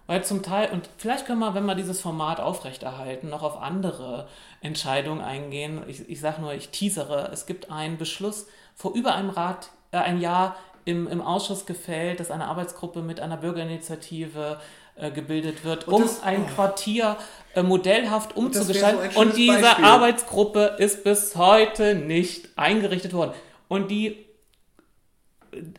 Weil 0.07 0.23
zum 0.23 0.41
Teil, 0.41 0.71
und 0.71 0.89
vielleicht 0.97 1.27
können 1.27 1.38
wir, 1.38 1.53
wenn 1.53 1.65
wir 1.65 1.75
dieses 1.75 2.01
Format 2.01 2.39
aufrechterhalten, 2.39 3.30
noch 3.30 3.43
auf 3.43 3.61
andere 3.61 4.27
Entscheidungen 4.59 5.21
eingehen. 5.21 5.84
Ich, 5.88 6.09
ich 6.09 6.19
sage 6.19 6.41
nur, 6.41 6.51
ich 6.55 6.69
teasere, 6.69 7.30
es 7.32 7.45
gibt 7.45 7.69
einen 7.69 7.99
Beschluss 7.99 8.47
vor 8.73 8.95
über 8.95 9.13
einem 9.13 9.30
Rat, 9.30 9.69
äh, 9.91 9.97
ein 9.97 10.19
Jahr 10.19 10.55
im, 10.86 11.07
im 11.07 11.21
Ausschuss 11.21 11.67
gefällt, 11.67 12.19
dass 12.19 12.32
eine 12.32 12.47
Arbeitsgruppe 12.47 13.03
mit 13.03 13.19
einer 13.19 13.38
Bürgerinitiative 13.38 14.59
äh, 14.95 15.11
gebildet 15.11 15.63
wird, 15.63 15.88
um 15.88 16.01
das- 16.01 16.23
ein 16.23 16.43
oh. 16.43 16.55
Quartier 16.55 17.15
äh, 17.53 17.61
modellhaft 17.61 18.34
so 18.34 18.41
umzugestalten. 18.41 19.11
ein 19.11 19.15
und 19.15 19.38
diese 19.38 19.61
Beispiel. 19.61 19.86
Arbeitsgruppe 19.86 20.75
ist 20.80 21.03
bis 21.03 21.36
heute 21.36 21.93
nicht 21.93 22.49
eingerichtet 22.55 23.13
worden. 23.13 23.34
Und 23.67 23.91
die 23.91 24.25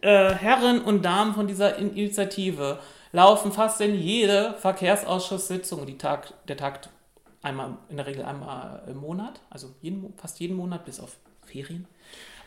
äh, 0.01 0.35
Herren 0.35 0.83
und 0.83 1.05
Damen 1.05 1.35
von 1.35 1.47
dieser 1.47 1.77
In- 1.77 1.95
Initiative 1.95 2.79
laufen 3.13 3.53
fast 3.53 3.81
in 3.81 3.95
jede 3.95 4.55
Verkehrsausschusssitzung, 4.55 5.87
die 5.87 5.99
Tag, 5.99 6.33
der 6.47 6.57
Takt 6.57 6.91
einmal, 7.43 7.77
in 7.89 7.97
der 7.97 8.07
Regel 8.07 8.25
einmal 8.25 8.83
im 8.87 8.99
Monat, 8.99 9.41
also 9.51 9.75
jeden, 9.81 10.15
fast 10.17 10.41
jeden 10.41 10.57
Monat 10.57 10.85
bis 10.85 11.01
auf 11.01 11.17
Ferien. 11.45 11.87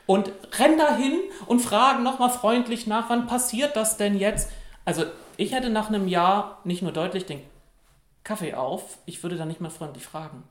Und 0.05 0.31
rennen 0.59 0.77
dahin 0.77 1.19
und 1.47 1.59
fragen 1.59 2.03
nochmal 2.03 2.29
freundlich 2.29 2.87
nach, 2.87 3.09
wann 3.09 3.27
passiert 3.27 3.75
das 3.75 3.97
denn 3.97 4.17
jetzt? 4.17 4.51
Also 4.85 5.05
ich 5.37 5.53
hätte 5.53 5.69
nach 5.69 5.87
einem 5.87 6.07
Jahr 6.07 6.59
nicht 6.63 6.81
nur 6.81 6.91
deutlich 6.91 7.25
den 7.25 7.41
Kaffee 8.23 8.53
auf, 8.53 8.97
ich 9.05 9.23
würde 9.23 9.37
dann 9.37 9.47
nicht 9.47 9.61
mehr 9.61 9.71
freundlich 9.71 10.05
fragen. 10.05 10.43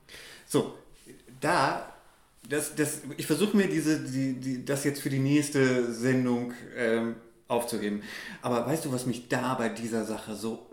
So, 0.45 0.73
da, 1.39 1.92
das, 2.49 2.75
das, 2.75 3.01
ich 3.17 3.25
versuche 3.27 3.55
mir 3.57 3.67
diese, 3.67 3.99
die, 4.01 4.33
die, 4.33 4.65
das 4.65 4.83
jetzt 4.83 5.01
für 5.01 5.09
die 5.09 5.19
nächste 5.19 5.91
Sendung 5.93 6.53
ähm, 6.77 7.15
aufzuheben. 7.47 8.03
Aber 8.41 8.65
weißt 8.65 8.85
du, 8.85 8.91
was 8.91 9.05
mich 9.05 9.27
da 9.29 9.53
bei 9.55 9.69
dieser 9.69 10.05
Sache 10.05 10.35
so 10.35 10.65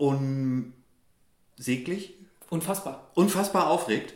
unsäglich, 1.57 2.15
Unfassbar. 2.49 3.11
unfassbar 3.15 3.69
aufregt? 3.69 4.13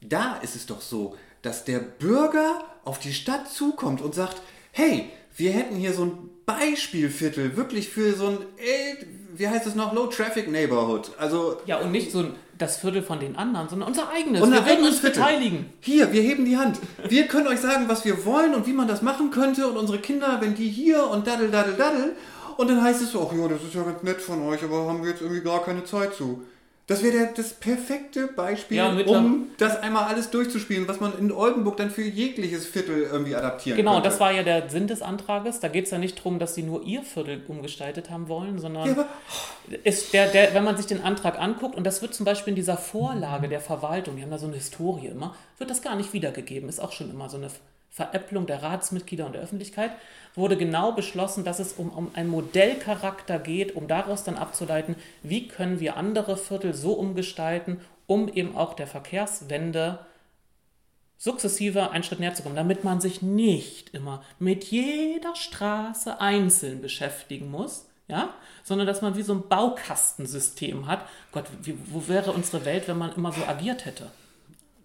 Da 0.00 0.36
ist 0.36 0.54
es 0.54 0.66
doch 0.66 0.80
so, 0.80 1.16
dass 1.42 1.64
der 1.64 1.78
Bürger 1.80 2.64
auf 2.84 2.98
die 2.98 3.12
Stadt 3.14 3.50
zukommt 3.50 4.00
und 4.02 4.14
sagt, 4.14 4.40
hey, 4.72 5.10
wir 5.36 5.52
hätten 5.52 5.76
hier 5.76 5.92
so 5.92 6.04
ein 6.04 6.30
Beispielviertel, 6.46 7.56
wirklich 7.56 7.88
für 7.88 8.12
so 8.14 8.26
ein, 8.28 8.38
äh, 8.58 8.96
wie 9.34 9.48
heißt 9.48 9.66
es 9.66 9.74
noch, 9.74 9.92
Low 9.94 10.06
Traffic 10.06 10.48
Neighborhood. 10.50 11.10
Also 11.18 11.58
Ja, 11.66 11.78
und 11.80 11.90
nicht 11.90 12.12
so 12.12 12.20
ein- 12.20 12.34
das 12.58 12.76
Viertel 12.76 13.02
von 13.02 13.20
den 13.20 13.36
anderen, 13.36 13.68
sondern 13.68 13.88
unser 13.88 14.10
eigenes. 14.10 14.42
Und 14.42 14.52
wir 14.52 14.64
eigenes 14.64 14.90
uns 14.90 15.00
Viertel. 15.00 15.20
beteiligen. 15.20 15.66
Hier, 15.80 16.12
wir 16.12 16.22
heben 16.22 16.44
die 16.44 16.56
Hand. 16.56 16.78
Wir 17.08 17.26
können 17.26 17.46
euch 17.46 17.60
sagen, 17.60 17.88
was 17.88 18.04
wir 18.04 18.24
wollen 18.24 18.54
und 18.54 18.66
wie 18.66 18.72
man 18.72 18.88
das 18.88 19.02
machen 19.02 19.30
könnte. 19.30 19.66
Und 19.66 19.76
unsere 19.76 19.98
Kinder, 19.98 20.38
wenn 20.40 20.54
die 20.54 20.68
hier 20.68 21.08
und 21.08 21.26
daddel, 21.26 21.50
daddel, 21.50 21.74
daddel. 21.74 22.16
Und 22.56 22.70
dann 22.70 22.82
heißt 22.82 23.02
es 23.02 23.10
so, 23.10 23.28
ach 23.28 23.36
ja, 23.36 23.48
das 23.48 23.62
ist 23.62 23.74
ja 23.74 23.82
ganz 23.82 24.02
nett 24.02 24.20
von 24.20 24.40
euch, 24.42 24.62
aber 24.62 24.86
haben 24.86 25.02
wir 25.02 25.10
jetzt 25.10 25.22
irgendwie 25.22 25.42
gar 25.42 25.64
keine 25.64 25.84
Zeit 25.84 26.14
zu. 26.14 26.42
Das 26.86 27.02
wäre 27.02 27.30
das 27.34 27.54
perfekte 27.54 28.26
Beispiel, 28.26 28.76
Ja, 28.76 28.90
um 28.90 29.48
das 29.56 29.76
einmal 29.78 30.04
alles 30.04 30.28
durchzuspielen, 30.30 30.86
was 30.86 31.00
man 31.00 31.16
in 31.18 31.32
Oldenburg 31.32 31.78
dann 31.78 31.90
für 31.90 32.02
jegliches 32.02 32.66
Viertel 32.66 33.04
irgendwie 33.10 33.34
adaptieren 33.34 33.78
Genau, 33.78 33.94
könnte. 33.94 34.10
das 34.10 34.20
war 34.20 34.32
ja 34.32 34.42
der 34.42 34.68
Sinn 34.68 34.86
des 34.86 35.00
Antrages. 35.00 35.60
Da 35.60 35.68
geht 35.68 35.86
es 35.86 35.92
ja 35.92 35.98
nicht 35.98 36.18
darum, 36.18 36.38
dass 36.38 36.54
sie 36.54 36.62
nur 36.62 36.82
ihr 36.84 37.02
Viertel 37.02 37.40
umgestaltet 37.48 38.10
haben 38.10 38.28
wollen, 38.28 38.58
sondern 38.58 38.86
Ja, 38.96 39.06
ist 39.82 40.12
der, 40.12 40.26
der, 40.28 40.52
wenn 40.52 40.64
man 40.64 40.76
sich 40.76 40.84
den 40.84 41.00
Antrag 41.00 41.38
anguckt, 41.40 41.74
und 41.74 41.84
das 41.84 42.02
wird 42.02 42.12
zum 42.14 42.26
Beispiel 42.26 42.50
in 42.50 42.56
dieser 42.56 42.76
Vorlage 42.76 43.48
der 43.48 43.60
Verwaltung, 43.60 44.16
die 44.16 44.22
haben 44.22 44.30
da 44.30 44.36
so 44.38 44.46
eine 44.46 44.56
Historie 44.56 45.06
immer, 45.06 45.34
wird 45.56 45.70
das 45.70 45.80
gar 45.80 45.96
nicht 45.96 46.12
wiedergegeben. 46.12 46.68
Ist 46.68 46.80
auch 46.80 46.92
schon 46.92 47.08
immer 47.10 47.30
so 47.30 47.38
eine 47.38 47.48
Veräpplung 47.94 48.46
der 48.46 48.60
Ratsmitglieder 48.60 49.24
und 49.24 49.34
der 49.34 49.42
Öffentlichkeit. 49.42 49.92
Wurde 50.34 50.56
genau 50.56 50.90
beschlossen, 50.90 51.44
dass 51.44 51.60
es 51.60 51.74
um, 51.74 51.90
um 51.90 52.10
einen 52.14 52.28
Modellcharakter 52.28 53.38
geht, 53.38 53.76
um 53.76 53.86
daraus 53.86 54.24
dann 54.24 54.36
abzuleiten, 54.36 54.96
wie 55.22 55.46
können 55.46 55.78
wir 55.78 55.96
andere 55.96 56.36
Viertel 56.36 56.74
so 56.74 56.94
umgestalten, 56.94 57.80
um 58.08 58.28
eben 58.28 58.56
auch 58.56 58.74
der 58.74 58.88
Verkehrswende 58.88 60.00
sukzessive 61.18 61.92
einen 61.92 62.02
Schritt 62.02 62.18
näher 62.18 62.34
zu 62.34 62.42
kommen, 62.42 62.56
damit 62.56 62.82
man 62.82 63.00
sich 63.00 63.22
nicht 63.22 63.94
immer 63.94 64.24
mit 64.40 64.64
jeder 64.64 65.36
Straße 65.36 66.20
einzeln 66.20 66.82
beschäftigen 66.82 67.48
muss, 67.48 67.86
ja, 68.08 68.34
sondern 68.64 68.88
dass 68.88 69.02
man 69.02 69.14
wie 69.14 69.22
so 69.22 69.34
ein 69.34 69.48
Baukastensystem 69.48 70.88
hat. 70.88 71.06
Gott, 71.30 71.44
wie, 71.62 71.78
wo 71.86 72.08
wäre 72.08 72.32
unsere 72.32 72.64
Welt, 72.64 72.88
wenn 72.88 72.98
man 72.98 73.14
immer 73.14 73.30
so 73.30 73.44
agiert 73.46 73.84
hätte? 73.84 74.10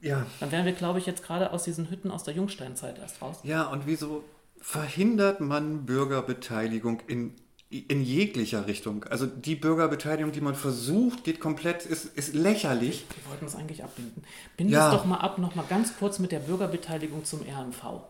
Ja, 0.02 0.26
Dann 0.40 0.52
wären 0.52 0.66
wir, 0.66 0.74
glaube 0.74 1.00
ich, 1.00 1.06
jetzt 1.06 1.24
gerade 1.24 1.52
aus 1.52 1.64
diesen 1.64 1.90
Hütten 1.90 2.12
aus 2.12 2.24
der 2.24 2.34
Jungsteinzeit 2.34 2.98
erst 3.00 3.22
raus. 3.22 3.38
ja, 3.44 3.64
und 3.68 3.86
wieso 3.86 4.24
verhindert 4.62 5.40
man 5.42 5.86
Bürgerbeteiligung 5.86 7.02
in, 7.08 7.34
in 7.70 8.02
jeglicher 8.02 8.68
Richtung? 8.68 9.04
Also 9.06 9.26
die 9.26 9.56
Bürgerbeteiligung, 9.56 10.32
die 10.32 10.42
man 10.42 10.56
versucht, 10.56 11.24
geht 11.24 11.40
komplett, 11.40 11.86
ist, 11.86 12.06
ist 12.18 12.34
lächerlich. 12.34 13.06
Wir 13.24 13.32
wollten 13.32 13.46
es 13.46 13.56
eigentlich 13.56 13.84
abbinden. 13.84 14.24
Binden 14.58 14.74
Ja. 14.74 14.88
es 14.92 14.96
doch 14.98 15.06
mal 15.06 15.18
ab, 15.18 15.38
noch 15.38 15.56
mal 15.56 15.66
ganz 15.70 15.98
kurz 15.98 16.20
mit 16.20 16.32
der 16.32 16.40
Bürgerbeteiligung 16.40 17.24
zum 17.26 17.42
RMV. 17.42 18.02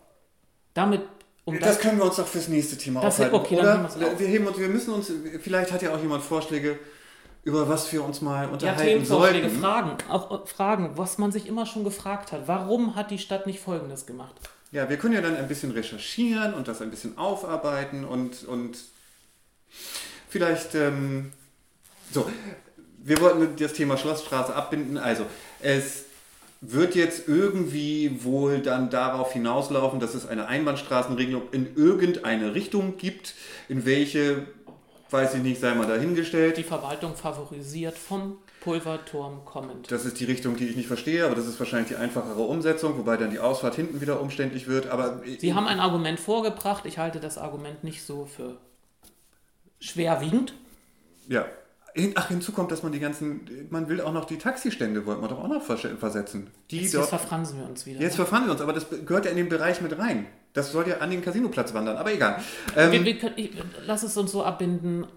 Damit, 0.74 1.02
um 1.46 1.60
Das 1.60 1.70
das, 1.76 1.80
können 1.80 1.98
wir 1.98 2.06
uns 2.06 2.16
doch 2.18 2.28
fürs 2.28 2.48
nächste 2.48 2.78
Thema 2.78 3.02
Das- 3.02 3.16
aufhalten, 3.16 3.36
okay, 3.36 3.60
oder? 3.60 3.90
wir, 4.20 4.28
heben 4.28 4.48
uns, 4.48 4.58
wir 4.58 4.70
müssen 4.70 4.94
uns, 4.94 5.12
vielleicht 5.42 5.72
hat 5.72 5.82
ja 5.82 5.94
auch 5.96 6.02
jemand 6.02 6.24
Vorschläge, 6.24 6.80
über 7.44 7.70
was 7.70 7.92
wir 7.92 8.04
uns 8.04 8.22
mal 8.22 8.46
ja, 8.46 8.50
unterhalten 8.50 8.84
Themenvorschläge, 8.84 9.50
sollten. 9.50 9.62
Fragen, 9.62 9.98
auch 10.10 10.44
äh, 10.44 10.48
Fragen, 10.48 10.92
was 10.96 11.18
man 11.18 11.32
sich 11.32 11.48
immer 11.48 11.66
schon 11.66 11.84
gefragt 11.84 12.32
hat. 12.32 12.47
Warum 12.47 12.96
hat 12.96 13.12
die 13.12 13.18
Stadt 13.18 13.47
nicht 13.47 13.59
Folgendes 13.59 14.05
gemacht? 14.05 14.36
Ja, 14.72 14.89
wir 14.89 14.97
können 14.97 15.16
ja 15.16 15.22
dann 15.22 15.36
ein 15.36 15.47
bisschen 15.47 15.72
recherchieren 15.72 16.54
und 16.54 16.68
das 16.68 16.82
ein 16.82 16.92
bisschen 16.92 17.18
aufarbeiten 17.18 18.05
und, 18.05 18.43
und 18.43 18.78
vielleicht, 20.30 20.76
ähm, 20.76 21.32
so, 22.12 22.30
wir 22.97 23.20
wollten 23.20 23.55
das 23.58 23.74
Thema 23.74 23.97
Schlossstraße 23.97 24.54
abbinden. 24.54 24.97
Also, 24.97 25.26
es 25.62 26.05
wird 26.62 26.93
jetzt 26.96 27.28
irgendwie 27.28 28.24
wohl 28.24 28.59
dann 28.59 28.89
darauf 28.89 29.32
hinauslaufen, 29.32 30.00
dass 30.00 30.13
es 30.13 30.28
eine 30.28 30.47
Einbahnstraßenregelung 30.47 31.43
in 31.51 31.76
irgendeine 31.76 32.54
Richtung 32.54 32.97
gibt, 32.97 33.34
in 33.70 33.86
welche, 33.86 34.46
weiß 35.10 35.36
ich 35.36 35.44
nicht, 35.44 35.60
sei 35.60 35.74
mal 35.74 35.88
dahingestellt. 35.88 36.58
Die 36.58 36.64
Verwaltung 36.64 37.16
favorisiert 37.16 37.98
vom 37.98 38.38
Pulverturm 38.62 39.46
kommend. 39.46 39.92
Das 39.92 40.06
ist 40.06 40.20
die 40.20 40.26
Richtung, 40.26 40.56
die 40.56 40.68
ich 40.68 40.76
nicht 40.76 40.88
verstehe, 40.88 41.26
aber 41.26 41.36
das 41.36 41.48
ist 41.48 41.60
wahrscheinlich 41.60 41.90
die 41.90 41.96
einfachere 41.96 42.42
Umsetzung, 42.42 42.98
wobei 42.98 43.18
dann 43.18 43.32
die 43.32 43.40
Ausfahrt 43.40 43.76
hinten 43.76 44.02
wieder 44.02 44.22
umständlich 44.22 44.68
wird. 44.68 44.88
Aber 44.88 45.22
Sie 45.40 45.54
haben 45.54 45.68
ein 45.68 45.80
Argument 45.80 46.20
vorgebracht. 46.20 46.86
Ich 46.86 46.98
halte 46.98 47.20
das 47.20 47.38
Argument 47.38 47.84
nicht 47.84 48.04
so 48.04 48.26
für 48.26 48.58
schwerwiegend. 49.80 50.54
Ja. 51.28 51.46
Ach, 52.16 52.28
hinzu 52.28 52.51
kommt, 52.51 52.71
dass 52.71 52.83
man 52.83 52.91
die 52.91 52.99
ganzen, 52.99 53.41
man 53.70 53.89
will 53.89 54.01
auch 54.01 54.13
noch 54.13 54.25
die 54.25 54.37
Taxistände, 54.37 55.05
wollten 55.05 55.21
wir 55.21 55.28
doch 55.28 55.39
auch 55.43 55.47
noch 55.47 55.63
vers- 55.63 55.87
versetzen. 55.99 56.49
Die 56.71 56.82
Jetzt, 56.82 56.93
dort, 56.93 57.03
jetzt 57.03 57.09
verfransen 57.09 57.59
wir 57.59 57.67
uns 57.67 57.86
wieder. 57.86 57.99
jetzt 57.99 58.13
ne? 58.13 58.25
verfahren 58.25 58.45
wir 58.45 58.51
uns, 58.51 58.61
aber 58.61 58.74
das 58.74 58.86
gehört 59.05 59.25
ja 59.25 59.32
in 59.32 59.37
den 59.37 59.49
Bereich 59.49 59.82
mit 59.82 59.97
rein. 59.97 60.28
Das 60.53 60.71
soll 60.71 60.87
ja 60.87 60.97
an 60.97 61.09
den 61.11 61.21
Casinoplatz 61.21 61.74
wandern, 61.74 61.97
aber 61.97 62.13
egal. 62.13 62.41
Ähm, 62.75 62.91
wir, 62.91 63.05
wir 63.05 63.17
können, 63.17 63.33
ich, 63.37 63.51
lass 63.86 64.03
es 64.03 64.16
uns 64.17 64.32
so 64.32 64.43
abbinden. 64.43 65.07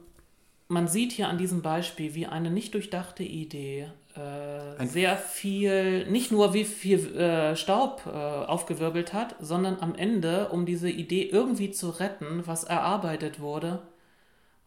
Man 0.68 0.88
sieht 0.88 1.12
hier 1.12 1.28
an 1.28 1.36
diesem 1.38 1.60
Beispiel, 1.62 2.14
wie 2.14 2.26
eine 2.26 2.50
nicht 2.50 2.72
durchdachte 2.74 3.22
Idee 3.22 3.88
äh, 4.14 4.86
sehr 4.86 5.16
viel, 5.16 6.06
nicht 6.10 6.32
nur 6.32 6.52
wie 6.54 6.64
viel 6.64 7.14
äh, 7.16 7.56
Staub 7.56 8.02
äh, 8.06 8.10
aufgewirbelt 8.10 9.12
hat, 9.12 9.36
sondern 9.40 9.78
am 9.80 9.94
Ende, 9.94 10.48
um 10.48 10.66
diese 10.66 10.88
Idee 10.90 11.24
irgendwie 11.24 11.70
zu 11.70 11.90
retten, 11.90 12.42
was 12.46 12.64
erarbeitet 12.64 13.40
wurde, 13.40 13.80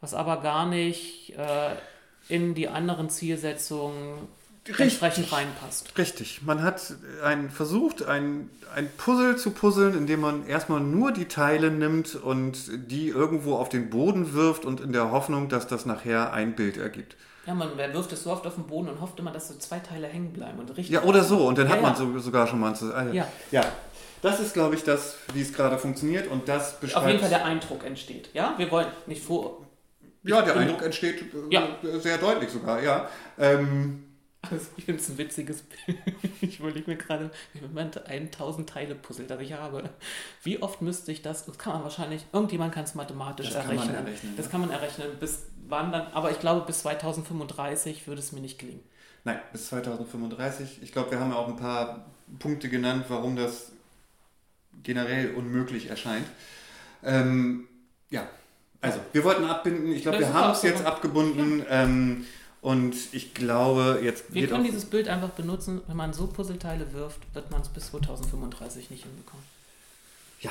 was 0.02 0.14
aber 0.14 0.42
gar 0.42 0.68
nicht 0.68 1.32
äh, 1.38 1.76
in 2.28 2.54
die 2.54 2.68
anderen 2.68 3.10
Zielsetzungen 3.10 4.28
entsprechend 4.68 5.32
reinpasst. 5.32 5.98
Richtig. 5.98 6.42
Man 6.42 6.64
hat 6.64 6.94
ein, 7.24 7.50
versucht, 7.50 8.04
ein, 8.04 8.50
ein 8.76 8.90
Puzzle 8.98 9.38
zu 9.38 9.52
puzzeln, 9.52 9.96
indem 9.96 10.22
man 10.22 10.48
erstmal 10.48 10.80
nur 10.80 11.12
die 11.12 11.26
Teile 11.26 11.70
nimmt 11.70 12.16
und 12.16 12.58
die 12.92 13.10
irgendwo 13.10 13.56
auf 13.56 13.70
den 13.70 13.90
Boden 13.90 14.34
wirft 14.34 14.66
und 14.66 14.82
in 14.82 14.92
der 14.92 15.12
Hoffnung, 15.12 15.50
dass 15.50 15.68
das 15.68 15.86
nachher 15.86 16.34
ein 16.34 16.56
Bild 16.56 16.78
ergibt. 16.78 17.16
Ja, 17.46 17.54
man 17.54 17.78
wirft 17.78 18.12
es 18.12 18.24
so 18.24 18.32
oft 18.32 18.48
auf 18.48 18.56
den 18.56 18.64
Boden 18.64 18.90
und 18.90 19.02
hofft 19.02 19.20
immer, 19.20 19.32
dass 19.32 19.50
so 19.50 19.54
zwei 19.56 19.78
Teile 19.78 20.08
hängen 20.08 20.34
bleiben 20.34 20.58
und 20.58 20.70
richtig. 20.70 20.90
Ja, 20.90 21.04
oder 21.04 21.24
so. 21.24 21.46
Und 21.48 21.60
dann 21.60 21.68
Ja, 21.68 21.74
hat 21.74 21.82
man 21.84 21.94
ja. 21.94 21.98
so, 21.98 22.18
sogar 22.18 22.48
schon 22.48 22.60
mal 22.60 22.74
ein 22.74 22.92
ah, 22.92 23.14
Ja. 23.14 23.28
ja. 23.52 23.64
Das 24.24 24.40
ist, 24.40 24.56
glaube 24.56 24.74
ich, 24.74 24.84
das, 24.84 25.18
wie 25.34 25.42
es 25.42 25.54
gerade 25.54 25.78
funktioniert 25.78 26.28
und 26.28 26.50
das 26.50 26.80
beschreibt. 26.80 27.04
Auf 27.04 27.08
jeden 27.08 27.20
Fall 27.20 27.30
der 27.30 27.46
Eindruck 27.46 27.86
entsteht. 27.86 28.30
Ja, 28.34 28.56
wir 28.58 28.72
wollen 28.72 28.88
nicht 29.06 29.22
vor. 29.24 29.65
Ja, 30.26 30.42
der 30.42 30.56
Eindruck 30.58 30.82
entsteht 30.84 31.22
äh, 31.22 31.26
Ja. 31.54 31.78
sehr 32.00 32.18
deutlich 32.18 32.50
sogar, 32.50 32.82
ja. 32.84 33.10
Ähm, 33.38 34.04
Also 34.42 34.68
ich 34.78 34.86
finde 34.86 35.02
es 35.02 35.10
ein 35.10 35.18
witziges 35.18 35.64
Bild. 35.64 35.98
Ich 36.42 36.60
überlege 36.60 36.90
mir 36.92 36.98
gerade, 36.98 37.32
wie 37.54 37.68
man 37.74 37.92
1000 37.94 38.70
Teile 38.70 38.94
Puzzle, 38.96 39.26
das 39.28 39.42
ich 39.42 39.54
habe. 39.54 39.90
Wie 40.44 40.62
oft 40.62 40.82
müsste 40.82 41.12
ich 41.12 41.22
das? 41.24 41.46
Das 41.46 41.58
kann 41.58 41.74
man 41.74 41.84
wahrscheinlich, 41.84 42.26
irgendjemand 42.34 42.74
kann 42.74 42.84
es 42.84 42.94
mathematisch 42.96 43.50
Das 43.50 43.66
kann 43.66 43.76
man 43.76 43.78
errechnen. 43.78 44.06
errechnen, 44.08 44.34
Das 44.38 44.46
ja. 44.46 44.52
kann 44.52 44.62
man 44.62 44.70
errechnen. 44.72 45.08
Bis 45.20 45.46
wann 45.68 45.92
dann? 45.92 46.08
Aber 46.14 46.30
ich 46.32 46.40
glaube, 46.40 46.66
bis 46.68 46.80
2035 46.82 48.08
würde 48.08 48.20
es 48.22 48.32
mir 48.32 48.42
nicht 48.42 48.60
gelingen. 48.60 48.84
Nein, 49.24 49.40
bis 49.52 49.68
2035. 49.70 50.80
Ich 50.84 50.92
glaube, 50.92 51.10
wir 51.12 51.20
haben 51.20 51.32
ja 51.32 51.38
auch 51.38 51.48
ein 51.48 51.56
paar 51.58 52.06
Punkte 52.38 52.70
genannt, 52.70 53.06
warum 53.08 53.36
das 53.36 53.72
generell 54.84 55.34
unmöglich 55.34 55.90
erscheint. 55.90 56.28
Ähm, 57.04 57.68
ja, 58.12 58.28
also 58.86 59.00
wir 59.14 59.24
wollten 59.24 59.44
abbinden. 59.46 59.92
Ich 59.92 60.04
glaube, 60.04 60.20
wir 60.20 60.34
haben 60.34 60.52
es 60.54 60.62
jetzt 60.62 60.86
abgebunden. 60.86 61.64
Ähm, 61.70 62.26
und 62.62 62.96
ich 63.12 63.36
glaube, 63.36 64.00
jetzt 64.02 64.34
Wir 64.34 64.48
können 64.48 64.64
dieses 64.64 64.86
Bild 64.86 65.08
einfach 65.08 65.30
benutzen. 65.30 65.82
Wenn 65.86 65.98
man 65.98 66.14
so 66.14 66.26
Puzzleteile 66.26 66.94
wirft, 66.94 67.20
wird 67.36 67.52
man 67.52 67.62
es 67.62 67.70
bis 67.70 67.92
2035 67.92 68.90
nicht 68.90 69.04
hinbekommen. 69.04 69.46
ja, 70.42 70.50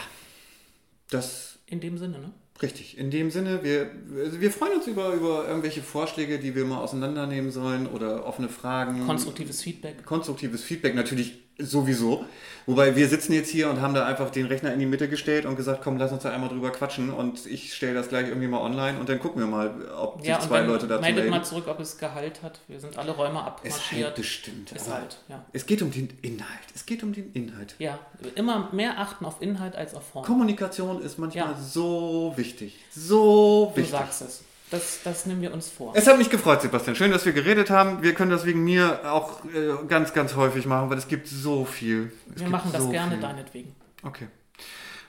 das 1.11 1.59
In 1.66 1.81
dem 1.81 1.98
Sinne, 1.98 2.20
ne? 2.20 2.31
richtig. 2.62 2.98
In 2.98 3.11
dem 3.11 3.31
Sinne, 3.31 3.65
wir, 3.65 3.90
also 4.16 4.40
wir 4.40 4.52
freuen 4.52 4.74
uns 4.74 4.86
über, 4.86 5.12
über 5.12 5.48
irgendwelche 5.48 5.82
Vorschläge, 5.82 6.39
die 6.39 6.55
wir 6.55 6.65
mal 6.65 6.78
auseinandernehmen 6.78 7.51
sollen 7.51 7.89
oder 7.89 8.27
offene 8.27 8.48
Fragen. 8.48 9.05
Konstruktives 9.06 9.62
Feedback. 9.62 10.05
konstruktives 10.05 10.62
Feedback 10.62 10.94
natürlich 10.94 11.44
sowieso. 11.59 12.24
Wobei 12.66 12.97
wir 12.97 13.09
sitzen 13.09 13.35
jetzt 13.35 13.51
hier 13.51 13.68
und 13.68 13.82
haben 13.82 13.93
da 13.93 14.06
einfach 14.06 14.31
den 14.31 14.47
Rechner 14.47 14.72
in 14.72 14.78
die 14.78 14.86
Mitte 14.86 15.06
gestellt 15.09 15.44
und 15.44 15.55
gesagt, 15.56 15.82
komm, 15.85 15.98
lass 15.98 16.12
uns 16.12 16.22
da 16.22 16.31
einmal 16.31 16.48
drüber 16.48 16.70
quatschen 16.70 17.10
und 17.10 17.44
ich 17.44 17.74
stelle 17.74 17.93
das 17.93 18.09
gleich 18.09 18.26
irgendwie 18.28 18.47
mal 18.47 18.60
online 18.62 18.98
und 18.98 19.06
dann 19.09 19.20
gucken 19.20 19.40
wir 19.43 19.47
mal, 19.47 19.70
ob 19.94 20.20
sich 20.20 20.28
Ja, 20.31 20.40
zwei 20.40 20.62
Leute 20.62 20.86
dazu 20.86 21.02
meldet 21.02 21.24
melden. 21.24 21.31
mal 21.39 21.44
zurück, 21.44 21.64
ob 21.68 21.78
es 21.81 21.98
Gehalt 21.98 22.43
hat. 22.43 22.60
Wir 22.66 22.81
sind 22.81 22.97
alle 22.97 23.10
Räume 23.12 23.39
Es 23.39 23.44
halt 23.44 23.47
abmarschiert. 23.48 24.14
bestimmt. 24.14 24.72
Aber 24.81 24.94
halt, 24.94 25.18
ja. 25.28 25.44
Es 25.52 25.66
geht 25.66 25.82
um 25.82 25.90
den 25.90 26.09
Inhalt. 26.22 26.48
Es 26.74 26.86
geht 26.86 27.02
um 27.02 27.12
den 27.12 27.31
Inhalt. 27.35 27.74
Ja, 27.78 27.98
immer 28.35 28.70
mehr 28.72 28.98
achten 28.98 29.26
auf 29.26 29.43
Inhalt 29.43 29.76
als 29.76 29.94
auf 29.94 30.06
Form. 30.09 30.24
Kommunikation 30.24 31.02
ist 31.02 31.18
manchmal 31.18 31.51
Ja. 31.51 31.59
so 31.60 32.32
wichtig. 32.36 32.78
So 32.97 33.66
Du 33.74 33.76
wichtig. 33.76 33.90
sagst 33.93 34.22
es. 34.22 34.43
Das, 34.70 35.01
das 35.05 35.27
nehmen 35.27 35.43
wir 35.43 35.53
uns 35.53 35.69
vor. 35.69 35.93
Es 35.95 36.07
hat 36.07 36.19
mich 36.19 36.31
gefreut, 36.31 36.62
Sebastian. 36.62 36.97
Schön, 36.97 37.11
dass 37.11 37.24
wir 37.27 37.32
geredet 37.32 37.70
haben. 37.70 38.03
Wir 38.03 38.15
können 38.15 38.31
das 38.31 38.45
wegen 38.45 38.65
mir 38.65 39.12
auch 39.12 39.45
äh, 39.45 39.74
ganz, 39.89 40.12
ganz 40.15 40.35
häufig 40.35 40.66
machen, 40.66 40.91
weil 40.91 40.99
es 40.99 41.07
gibt 41.07 41.28
so 41.28 41.65
viel. 41.65 42.12
Es 42.35 42.41
wir 42.41 42.49
machen 42.49 42.73
das 42.73 42.82
so 42.82 42.91
gerne 42.91 43.12
viel. 43.12 43.20
deinetwegen. 43.20 43.74
Okay. 44.03 44.28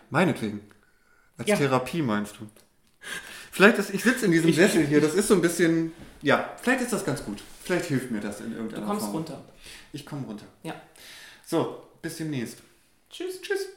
Meinetwegen. 0.09 0.61
Als 1.37 1.47
Ja. 1.49 1.55
Therapie 1.55 2.01
meinst 2.01 2.35
du? 2.39 2.47
Vielleicht 3.51 3.77
ist, 3.77 3.93
ich 3.93 4.03
sitze 4.03 4.25
in 4.25 4.31
diesem 4.31 4.49
Ich- 4.49 4.55
Sessel 4.57 4.85
hier, 4.85 4.99
das 5.01 5.13
ist 5.15 5.27
so 5.29 5.33
ein 5.33 5.41
bisschen, 5.41 5.93
ja, 6.21 6.49
vielleicht 6.61 6.81
ist 6.81 6.93
das 6.93 7.05
ganz 7.05 7.23
gut. 7.23 7.41
Vielleicht 7.63 7.85
hilft 7.85 8.11
mir 8.11 8.19
das 8.19 8.41
in 8.41 8.51
Du 8.51 8.57
irgendeiner 8.57 8.85
kommst 8.85 9.03
Form. 9.05 9.15
runter. 9.15 9.43
Ich 9.93 10.05
komme 10.05 10.25
runter. 10.27 10.45
Ja. 10.63 10.75
So, 11.45 11.87
bis 12.01 12.17
demnächst. 12.17 12.57
Tschüss. 13.09 13.41
Tschüss. 13.41 13.67